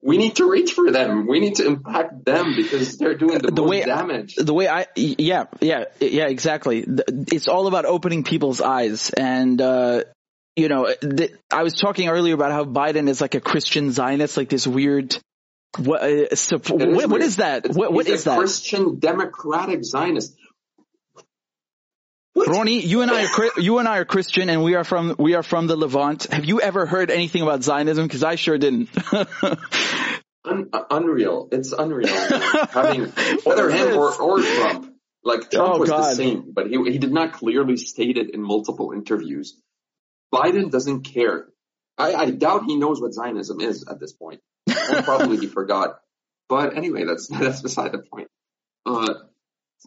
we 0.01 0.17
need 0.17 0.37
to 0.37 0.49
reach 0.49 0.73
for 0.75 0.93
them. 0.93 1.27
We 1.27 1.41
need 1.41 1.57
to 1.57 1.67
impact 1.67 2.25
them 2.25 2.55
because 2.55 2.99
they're 2.99 3.17
doing 3.17 3.39
the, 3.39 3.51
the 3.51 3.63
most 3.63 3.71
way, 3.71 3.85
damage. 3.85 4.37
The 4.37 4.55
way 4.55 4.69
I, 4.69 4.87
yeah, 4.95 5.47
yeah, 5.61 5.85
yeah, 5.99 6.29
exactly. 6.29 6.85
It's 6.87 7.49
all 7.49 7.67
about 7.67 7.85
opening 7.85 8.23
people's 8.23 8.61
eyes. 8.61 9.11
And, 9.11 9.61
uh, 9.61 10.05
you 10.55 10.69
know, 10.69 10.87
the, 11.01 11.33
I 11.51 11.65
was 11.65 11.75
talking 11.75 12.09
earlier 12.09 12.35
about 12.35 12.53
how 12.53 12.65
Biden 12.65 13.09
is 13.09 13.21
like 13.21 13.35
a 13.35 13.41
Christian 13.41 13.91
Zionist, 13.91 14.37
like 14.37 14.49
this 14.49 14.69
weird, 14.69 15.17
what, 15.77 16.03
uh, 16.03 16.35
so, 16.35 16.59
what, 16.59 17.11
what 17.11 17.21
is 17.21 17.37
that? 17.37 17.69
What, 17.69 17.93
what 17.93 18.07
is 18.07 18.25
that? 18.25 18.39
Christian 18.39 19.01
Democratic 19.01 19.85
Zionist 19.85 20.37
Ronnie, 22.47 22.81
you 22.85 23.03
and 23.03 23.11
I 23.11 23.25
are 23.27 23.61
you 23.61 23.79
and 23.79 23.89
I 23.89 23.99
are 23.99 24.05
Christian, 24.05 24.49
and 24.51 24.63
we 24.63 24.75
are 24.75 24.85
from 24.85 25.17
we 25.19 25.35
are 25.35 25.43
from 25.43 25.67
the 25.67 25.77
Levant. 25.77 26.25
Have 26.33 26.45
you 26.45 26.61
ever 26.61 26.87
heard 26.87 27.11
anything 27.11 27.43
about 27.43 27.63
Zionism? 27.63 28.07
Because 28.07 28.23
I 28.23 28.37
sure 28.37 28.59
didn't. 28.59 28.91
Un- 30.45 30.71
unreal. 30.91 31.49
It's 31.53 31.73
unreal. 31.73 32.09
Having 32.71 33.13
whether 33.45 33.71
him 33.71 33.99
or, 33.99 34.15
or 34.15 34.41
Trump, 34.41 34.95
like 35.23 35.51
Trump 35.51 35.75
oh, 35.75 35.79
was 35.79 35.91
God. 35.91 36.11
the 36.11 36.15
same, 36.15 36.53
but 36.53 36.69
he 36.69 36.77
he 36.91 36.99
did 36.99 37.13
not 37.13 37.35
clearly 37.35 37.77
state 37.77 38.17
it 38.17 38.35
in 38.35 38.43
multiple 38.43 38.93
interviews. 38.93 39.61
Biden 40.33 40.71
doesn't 40.71 41.03
care. 41.03 41.49
I, 41.97 42.15
I 42.15 42.31
doubt 42.31 42.65
he 42.65 42.77
knows 42.77 43.01
what 43.01 43.13
Zionism 43.13 43.61
is 43.61 43.87
at 43.89 43.99
this 43.99 44.13
point. 44.13 44.41
probably 44.67 45.39
he 45.39 45.47
forgot. 45.59 46.01
But 46.49 46.77
anyway, 46.77 47.05
that's 47.05 47.29
that's 47.29 47.61
beside 47.61 47.93
the 47.93 47.99
point. 47.99 48.29
Uh, 48.87 49.15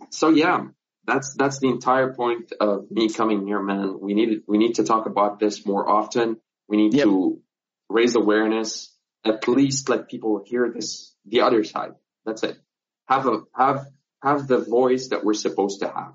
so 0.10 0.30
yeah, 0.30 0.68
that's 1.06 1.34
that's 1.34 1.60
the 1.60 1.68
entire 1.68 2.14
point 2.14 2.54
of 2.60 2.90
me 2.92 3.10
coming 3.10 3.46
here, 3.48 3.62
man. 3.62 4.00
We 4.00 4.14
need 4.14 4.44
we 4.48 4.58
need 4.58 4.76
to 4.76 4.84
talk 4.84 5.06
about 5.06 5.40
this 5.40 5.66
more 5.66 5.88
often. 5.90 6.38
We 6.68 6.78
need 6.78 6.94
yep. 6.94 7.06
to 7.06 7.42
raise 7.90 8.16
awareness. 8.16 8.96
At 9.26 9.48
least 9.48 9.90
let 9.90 10.10
people 10.10 10.44
hear 10.46 10.72
this 10.74 11.16
the 11.26 11.42
other 11.42 11.64
side. 11.64 11.94
That's 12.26 12.44
it. 12.44 12.58
Have 13.08 13.28
a 13.28 13.42
have 13.56 13.88
have 14.22 14.48
the 14.48 14.60
voice 14.60 15.10
that 15.10 15.24
we're 15.24 15.34
supposed 15.34 15.82
to 15.82 15.88
have. 15.88 16.14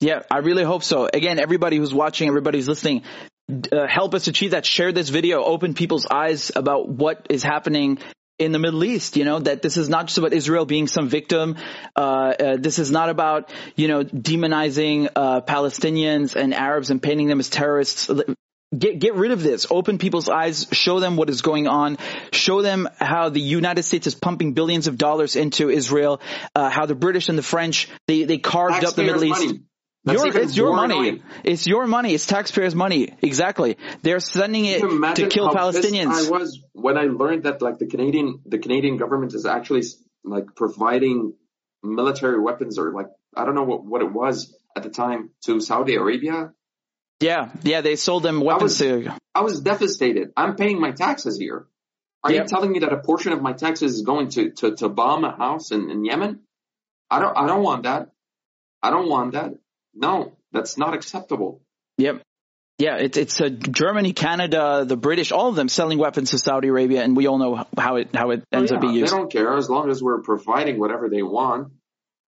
Yeah, 0.00 0.22
I 0.30 0.38
really 0.38 0.64
hope 0.64 0.84
so. 0.84 1.08
Again, 1.12 1.40
everybody 1.40 1.76
who's 1.76 1.92
watching, 1.92 2.28
everybody's 2.28 2.68
listening, 2.68 3.02
uh, 3.50 3.86
help 3.88 4.14
us 4.14 4.28
achieve 4.28 4.52
that. 4.52 4.64
Share 4.64 4.92
this 4.92 5.08
video, 5.08 5.42
open 5.42 5.74
people's 5.74 6.06
eyes 6.06 6.52
about 6.54 6.88
what 6.88 7.26
is 7.30 7.42
happening 7.42 7.98
in 8.38 8.52
the 8.52 8.58
Middle 8.58 8.84
East, 8.84 9.16
you 9.16 9.24
know, 9.24 9.40
that 9.40 9.62
this 9.62 9.76
is 9.76 9.88
not 9.88 10.06
just 10.06 10.18
about 10.18 10.32
Israel 10.32 10.64
being 10.64 10.86
some 10.86 11.08
victim. 11.08 11.56
Uh, 11.96 12.00
uh, 12.00 12.56
this 12.56 12.78
is 12.78 12.90
not 12.90 13.08
about, 13.08 13.50
you 13.76 13.88
know, 13.88 14.04
demonizing 14.04 15.08
uh, 15.14 15.40
Palestinians 15.40 16.36
and 16.36 16.54
Arabs 16.54 16.90
and 16.90 17.02
painting 17.02 17.28
them 17.28 17.40
as 17.40 17.48
terrorists. 17.50 18.08
Get 18.76 18.98
get 18.98 19.14
rid 19.14 19.32
of 19.32 19.42
this. 19.42 19.66
Open 19.70 19.96
people's 19.96 20.28
eyes. 20.28 20.66
Show 20.72 21.00
them 21.00 21.16
what 21.16 21.30
is 21.30 21.40
going 21.40 21.66
on. 21.66 21.96
Show 22.32 22.60
them 22.60 22.86
how 22.98 23.30
the 23.30 23.40
United 23.40 23.82
States 23.82 24.06
is 24.06 24.14
pumping 24.14 24.52
billions 24.52 24.86
of 24.86 24.98
dollars 24.98 25.36
into 25.36 25.70
Israel. 25.70 26.20
Uh, 26.54 26.68
how 26.68 26.84
the 26.84 26.94
British 26.94 27.30
and 27.30 27.38
the 27.38 27.42
French 27.42 27.88
they 28.06 28.24
they 28.24 28.36
carved 28.36 28.84
up 28.84 28.94
the 28.94 29.04
Middle 29.04 29.24
East. 29.24 29.40
Money. 29.40 29.60
Your, 30.12 30.36
it's 30.36 30.56
your 30.56 30.74
money. 30.74 30.94
Annoying. 30.94 31.22
It's 31.44 31.66
your 31.66 31.86
money. 31.86 32.14
It's 32.14 32.26
taxpayers' 32.26 32.74
money. 32.74 33.14
Exactly. 33.22 33.76
They're 34.02 34.20
sending 34.20 34.64
it 34.64 34.80
to 34.80 35.28
kill 35.28 35.48
Palestinians. 35.50 36.26
I 36.26 36.30
was 36.30 36.60
when 36.72 36.96
I 36.96 37.04
learned 37.04 37.44
that 37.44 37.62
like 37.62 37.78
the 37.78 37.86
Canadian 37.86 38.40
the 38.46 38.58
Canadian 38.58 38.96
government 38.96 39.34
is 39.34 39.46
actually 39.46 39.82
like 40.24 40.54
providing 40.54 41.34
military 41.82 42.40
weapons 42.40 42.78
or 42.78 42.92
like 42.92 43.06
I 43.36 43.44
don't 43.44 43.54
know 43.54 43.64
what 43.64 43.84
what 43.84 44.02
it 44.02 44.12
was 44.12 44.54
at 44.76 44.82
the 44.82 44.90
time 44.90 45.30
to 45.46 45.60
Saudi 45.60 45.94
Arabia. 45.96 46.52
Yeah, 47.20 47.50
yeah, 47.62 47.80
they 47.80 47.96
sold 47.96 48.22
them 48.22 48.40
weapons 48.40 48.80
I 48.80 48.94
was, 48.94 49.04
to. 49.04 49.18
I 49.34 49.40
was 49.40 49.60
devastated. 49.60 50.30
I'm 50.36 50.54
paying 50.54 50.80
my 50.80 50.92
taxes 50.92 51.36
here. 51.38 51.66
Are 52.22 52.32
yep. 52.32 52.44
you 52.44 52.48
telling 52.48 52.72
me 52.72 52.80
that 52.80 52.92
a 52.92 52.98
portion 52.98 53.32
of 53.32 53.42
my 53.42 53.52
taxes 53.52 53.94
is 53.94 54.02
going 54.02 54.28
to 54.30 54.50
to, 54.50 54.76
to 54.76 54.88
bomb 54.88 55.24
a 55.24 55.36
house 55.36 55.70
in, 55.72 55.90
in 55.90 56.04
Yemen? 56.04 56.40
I 57.10 57.20
don't 57.20 57.36
I 57.36 57.46
don't 57.46 57.62
want 57.62 57.84
that. 57.84 58.10
I 58.82 58.90
don't 58.90 59.08
want 59.08 59.32
that. 59.32 59.54
No, 59.98 60.32
that's 60.52 60.78
not 60.78 60.94
acceptable. 60.94 61.60
Yep. 61.98 62.22
Yeah, 62.78 62.96
it's 62.98 63.18
it's 63.18 63.40
uh, 63.40 63.48
Germany, 63.48 64.12
Canada, 64.12 64.84
the 64.86 64.96
British, 64.96 65.32
all 65.32 65.48
of 65.48 65.56
them 65.56 65.68
selling 65.68 65.98
weapons 65.98 66.30
to 66.30 66.38
Saudi 66.38 66.68
Arabia, 66.68 67.02
and 67.02 67.16
we 67.16 67.26
all 67.26 67.38
know 67.38 67.66
how 67.76 67.96
it 67.96 68.14
how 68.14 68.30
it 68.30 68.44
ends 68.52 68.70
oh, 68.70 68.74
yeah, 68.74 68.78
up 68.78 68.82
being 68.82 68.94
used. 68.94 69.12
They 69.12 69.16
don't 69.16 69.32
care 69.32 69.56
as 69.56 69.68
long 69.68 69.90
as 69.90 70.00
we're 70.00 70.22
providing 70.22 70.78
whatever 70.78 71.08
they 71.08 71.22
want. 71.22 71.72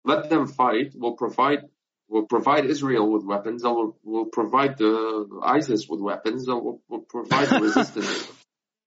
Let 0.04 0.28
them 0.28 0.48
fight. 0.48 0.92
We'll 0.96 1.12
provide 1.12 1.60
we'll 2.10 2.26
provide 2.26 2.66
Israel 2.66 3.10
with 3.10 3.24
weapons. 3.24 3.64
And 3.64 3.74
we'll, 3.74 3.96
we'll 4.02 4.24
provide 4.26 4.76
the 4.76 5.40
ISIS 5.42 5.88
with 5.88 6.00
weapons. 6.00 6.46
And 6.48 6.62
we'll, 6.62 6.82
we'll 6.88 7.00
provide 7.00 7.48
the 7.48 7.60
resistance. 7.62 8.28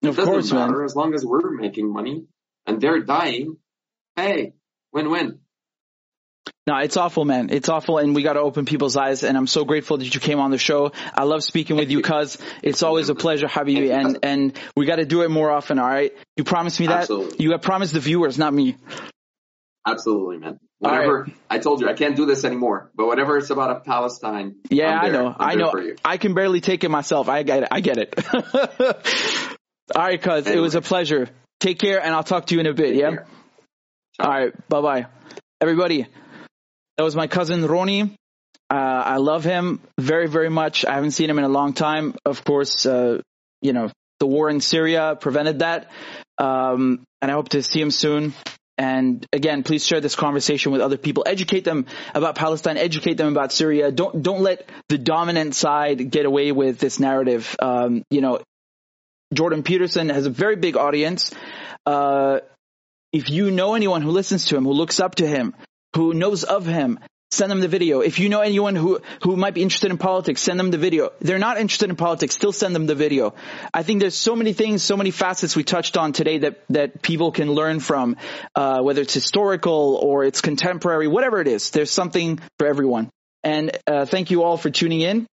it 0.01 0.09
of 0.09 0.15
doesn't 0.17 0.31
course, 0.31 0.51
matter 0.51 0.77
man. 0.77 0.85
as 0.85 0.95
long 0.95 1.15
as 1.15 1.25
we're 1.25 1.51
making 1.51 1.91
money 1.91 2.25
and 2.67 2.79
they're 2.79 3.01
dying. 3.01 3.57
Hey, 4.15 4.53
win-win. 4.91 5.39
No, 6.65 6.77
it's 6.77 6.95
awful, 6.95 7.25
man. 7.25 7.49
It's 7.51 7.67
awful, 7.67 7.97
and 7.97 8.15
we 8.15 8.23
got 8.23 8.33
to 8.33 8.39
open 8.39 8.63
people's 8.63 8.95
eyes. 8.95 9.23
And 9.23 9.37
I'm 9.37 9.47
so 9.47 9.65
grateful 9.65 9.97
that 9.97 10.13
you 10.13 10.21
came 10.21 10.39
on 10.39 10.49
the 10.49 10.57
show. 10.57 10.93
I 11.13 11.23
love 11.23 11.43
speaking 11.43 11.75
with 11.75 11.91
you, 11.91 12.01
cuz 12.01 12.37
it's 12.61 12.83
always 12.83 13.09
a 13.09 13.15
pleasure, 13.15 13.47
Habibi. 13.47 13.91
And 13.91 14.19
and 14.23 14.59
we 14.75 14.85
got 14.85 14.95
to 14.95 15.05
do 15.05 15.23
it 15.23 15.29
more 15.29 15.51
often. 15.51 15.77
All 15.77 15.87
right, 15.87 16.13
you 16.37 16.45
promised 16.45 16.79
me 16.79 16.87
that. 16.87 17.01
Absolutely. 17.01 17.43
You 17.43 17.51
have 17.51 17.61
promised 17.61 17.93
the 17.93 17.99
viewers, 17.99 18.37
not 18.37 18.53
me. 18.53 18.77
Absolutely, 19.85 20.37
man. 20.37 20.59
Whatever 20.79 21.23
right. 21.23 21.33
I 21.49 21.59
told 21.59 21.81
you, 21.81 21.89
I 21.89 21.93
can't 21.93 22.15
do 22.15 22.25
this 22.25 22.45
anymore. 22.45 22.91
But 22.95 23.07
whatever 23.07 23.37
it's 23.37 23.49
about 23.49 23.75
a 23.75 23.79
Palestine, 23.81 24.55
yeah, 24.69 24.97
I 24.97 25.09
know, 25.09 25.35
i 25.37 25.55
know. 25.55 25.73
I 26.05 26.15
can 26.15 26.33
barely 26.33 26.61
take 26.61 26.85
it 26.85 26.89
myself. 26.89 27.27
I 27.27 27.43
get 27.43 27.63
it. 27.63 27.69
I 27.71 27.81
get 27.81 27.97
it. 27.97 28.13
all 29.95 30.01
right, 30.01 30.21
cuz 30.21 30.47
anyway. 30.47 30.57
it 30.57 30.61
was 30.61 30.75
a 30.75 30.81
pleasure. 30.81 31.27
Take 31.59 31.79
care, 31.79 32.01
and 32.01 32.15
I'll 32.15 32.23
talk 32.23 32.45
to 32.47 32.55
you 32.55 32.61
in 32.61 32.67
a 32.67 32.73
bit. 32.73 32.91
Take 32.91 33.01
yeah. 33.01 33.15
All 34.19 34.29
right. 34.29 34.69
Bye 34.69 34.81
bye, 34.81 35.05
everybody. 35.59 36.07
That 36.97 37.03
was 37.03 37.15
my 37.15 37.27
cousin 37.27 37.65
Ronnie. 37.65 38.15
Uh, 38.69 39.03
I 39.05 39.17
love 39.17 39.43
him 39.43 39.81
very, 39.99 40.27
very 40.27 40.49
much. 40.49 40.85
I 40.85 40.93
haven't 40.95 41.11
seen 41.11 41.29
him 41.29 41.37
in 41.37 41.43
a 41.43 41.49
long 41.49 41.73
time. 41.73 42.15
Of 42.25 42.43
course, 42.43 42.85
uh, 42.85 43.21
you 43.61 43.73
know, 43.73 43.91
the 44.19 44.27
war 44.27 44.49
in 44.49 44.61
Syria 44.61 45.17
prevented 45.19 45.59
that. 45.59 45.91
Um, 46.37 47.03
and 47.21 47.31
I 47.31 47.33
hope 47.33 47.49
to 47.49 47.61
see 47.63 47.81
him 47.81 47.91
soon. 47.91 48.33
And 48.77 49.25
again, 49.31 49.63
please 49.63 49.85
share 49.85 50.01
this 50.01 50.15
conversation 50.15 50.71
with 50.71 50.81
other 50.81 50.97
people. 50.97 51.23
Educate 51.27 51.63
them 51.63 51.85
about 52.15 52.35
Palestine. 52.35 52.77
Educate 52.77 53.15
them 53.15 53.27
about 53.27 53.51
Syria. 53.51 53.91
Don't 53.91 54.23
don't 54.23 54.41
let 54.41 54.67
the 54.89 54.97
dominant 54.97 55.53
side 55.53 56.09
get 56.09 56.25
away 56.25 56.51
with 56.51 56.79
this 56.79 56.99
narrative. 56.99 57.55
Um, 57.61 58.03
you 58.09 58.21
know, 58.21 58.39
Jordan 59.33 59.61
Peterson 59.61 60.09
has 60.09 60.25
a 60.25 60.31
very 60.31 60.55
big 60.55 60.75
audience. 60.75 61.31
Uh, 61.85 62.39
if 63.11 63.29
you 63.29 63.51
know 63.51 63.75
anyone 63.75 64.01
who 64.01 64.09
listens 64.09 64.45
to 64.45 64.57
him, 64.57 64.63
who 64.63 64.73
looks 64.73 64.99
up 64.99 65.15
to 65.15 65.27
him, 65.27 65.53
who 65.95 66.13
knows 66.13 66.43
of 66.43 66.65
him, 66.65 66.99
send 67.33 67.51
them 67.51 67.59
the 67.59 67.67
video. 67.67 68.01
If 68.01 68.19
you 68.19 68.29
know 68.29 68.41
anyone 68.41 68.75
who, 68.75 69.01
who 69.23 69.35
might 69.35 69.53
be 69.53 69.61
interested 69.61 69.91
in 69.91 69.97
politics, 69.97 70.41
send 70.41 70.59
them 70.59 70.71
the 70.71 70.77
video. 70.77 71.11
They're 71.19 71.39
not 71.39 71.57
interested 71.59 71.89
in 71.89 71.95
politics, 71.95 72.35
still 72.35 72.51
send 72.51 72.75
them 72.75 72.85
the 72.85 72.95
video. 72.95 73.33
I 73.73 73.83
think 73.83 74.01
there's 74.01 74.15
so 74.15 74.35
many 74.35 74.53
things, 74.53 74.83
so 74.83 74.95
many 74.95 75.11
facets 75.11 75.55
we 75.55 75.63
touched 75.63 75.97
on 75.97 76.13
today 76.13 76.39
that, 76.39 76.63
that 76.69 77.01
people 77.01 77.31
can 77.31 77.51
learn 77.51 77.79
from, 77.79 78.17
uh, 78.55 78.81
whether 78.81 79.01
it's 79.01 79.13
historical 79.13 79.95
or 80.01 80.23
it's 80.23 80.41
contemporary, 80.41 81.07
whatever 81.07 81.41
it 81.41 81.47
is. 81.47 81.71
There's 81.71 81.91
something 81.91 82.39
for 82.59 82.67
everyone. 82.67 83.09
And 83.43 83.77
uh, 83.87 84.05
thank 84.05 84.31
you 84.31 84.43
all 84.43 84.57
for 84.57 84.69
tuning 84.69 85.01
in. 85.01 85.27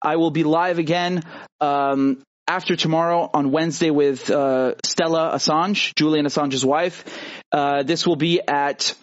I 0.00 0.16
will 0.16 0.30
be 0.30 0.42
live 0.42 0.78
again 0.78 1.22
um, 1.60 2.22
after 2.48 2.76
tomorrow 2.76 3.30
on 3.32 3.52
Wednesday 3.52 3.90
with 3.90 4.30
uh, 4.30 4.74
Stella 4.84 5.32
Assange, 5.34 5.94
Julian 5.94 6.26
Assange's 6.26 6.64
wife. 6.64 7.04
Uh, 7.52 7.82
this 7.82 8.06
will 8.06 8.16
be 8.16 8.40
at 8.40 8.94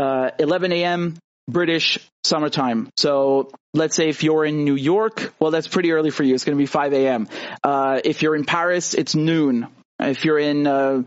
uh, 0.00 0.30
11 0.38 0.72
a.m. 0.72 1.16
British 1.46 1.98
summertime. 2.24 2.88
So 2.96 3.50
let's 3.74 3.94
say 3.94 4.08
if 4.08 4.22
you're 4.22 4.44
in 4.44 4.64
New 4.64 4.76
York, 4.76 5.34
well, 5.38 5.50
that's 5.50 5.68
pretty 5.68 5.92
early 5.92 6.10
for 6.10 6.22
you. 6.22 6.34
It's 6.34 6.44
going 6.44 6.56
to 6.56 6.62
be 6.62 6.66
5 6.66 6.92
a.m. 6.94 7.28
Uh, 7.62 8.00
if 8.02 8.22
you're 8.22 8.34
in 8.34 8.44
Paris, 8.44 8.94
it's 8.94 9.14
noon. 9.14 9.66
If 9.98 10.24
you're 10.24 10.38
in 10.38 10.66
uh, 10.66 11.02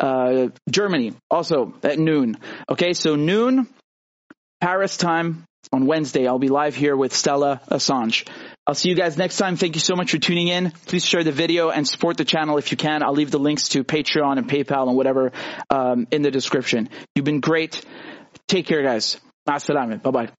uh, 0.00 0.48
Germany, 0.68 1.14
also 1.30 1.74
at 1.84 2.00
noon. 2.00 2.36
Okay, 2.68 2.92
so 2.94 3.14
noon, 3.14 3.68
Paris 4.60 4.96
time 4.96 5.44
on 5.72 5.86
Wednesday. 5.86 6.26
I'll 6.26 6.40
be 6.40 6.48
live 6.48 6.74
here 6.74 6.96
with 6.96 7.14
Stella 7.14 7.60
Assange. 7.70 8.26
I'll 8.66 8.74
see 8.74 8.88
you 8.88 8.96
guys 8.96 9.16
next 9.16 9.36
time. 9.36 9.56
Thank 9.56 9.74
you 9.74 9.80
so 9.80 9.94
much 9.94 10.10
for 10.10 10.18
tuning 10.18 10.48
in. 10.48 10.70
Please 10.86 11.04
share 11.04 11.22
the 11.22 11.32
video 11.32 11.70
and 11.70 11.86
support 11.86 12.16
the 12.16 12.24
channel 12.24 12.58
if 12.58 12.70
you 12.70 12.76
can. 12.76 13.02
I'll 13.02 13.12
leave 13.12 13.30
the 13.30 13.38
links 13.38 13.68
to 13.70 13.84
Patreon 13.84 14.38
and 14.38 14.48
PayPal 14.48 14.88
and 14.88 14.96
whatever 14.96 15.32
um, 15.70 16.06
in 16.10 16.22
the 16.22 16.30
description. 16.30 16.88
You've 17.14 17.24
been 17.24 17.40
great. 17.40 17.84
Take 18.48 18.66
care, 18.66 18.82
guys. 18.82 19.18
Bye 20.02 20.10
bye. 20.10 20.32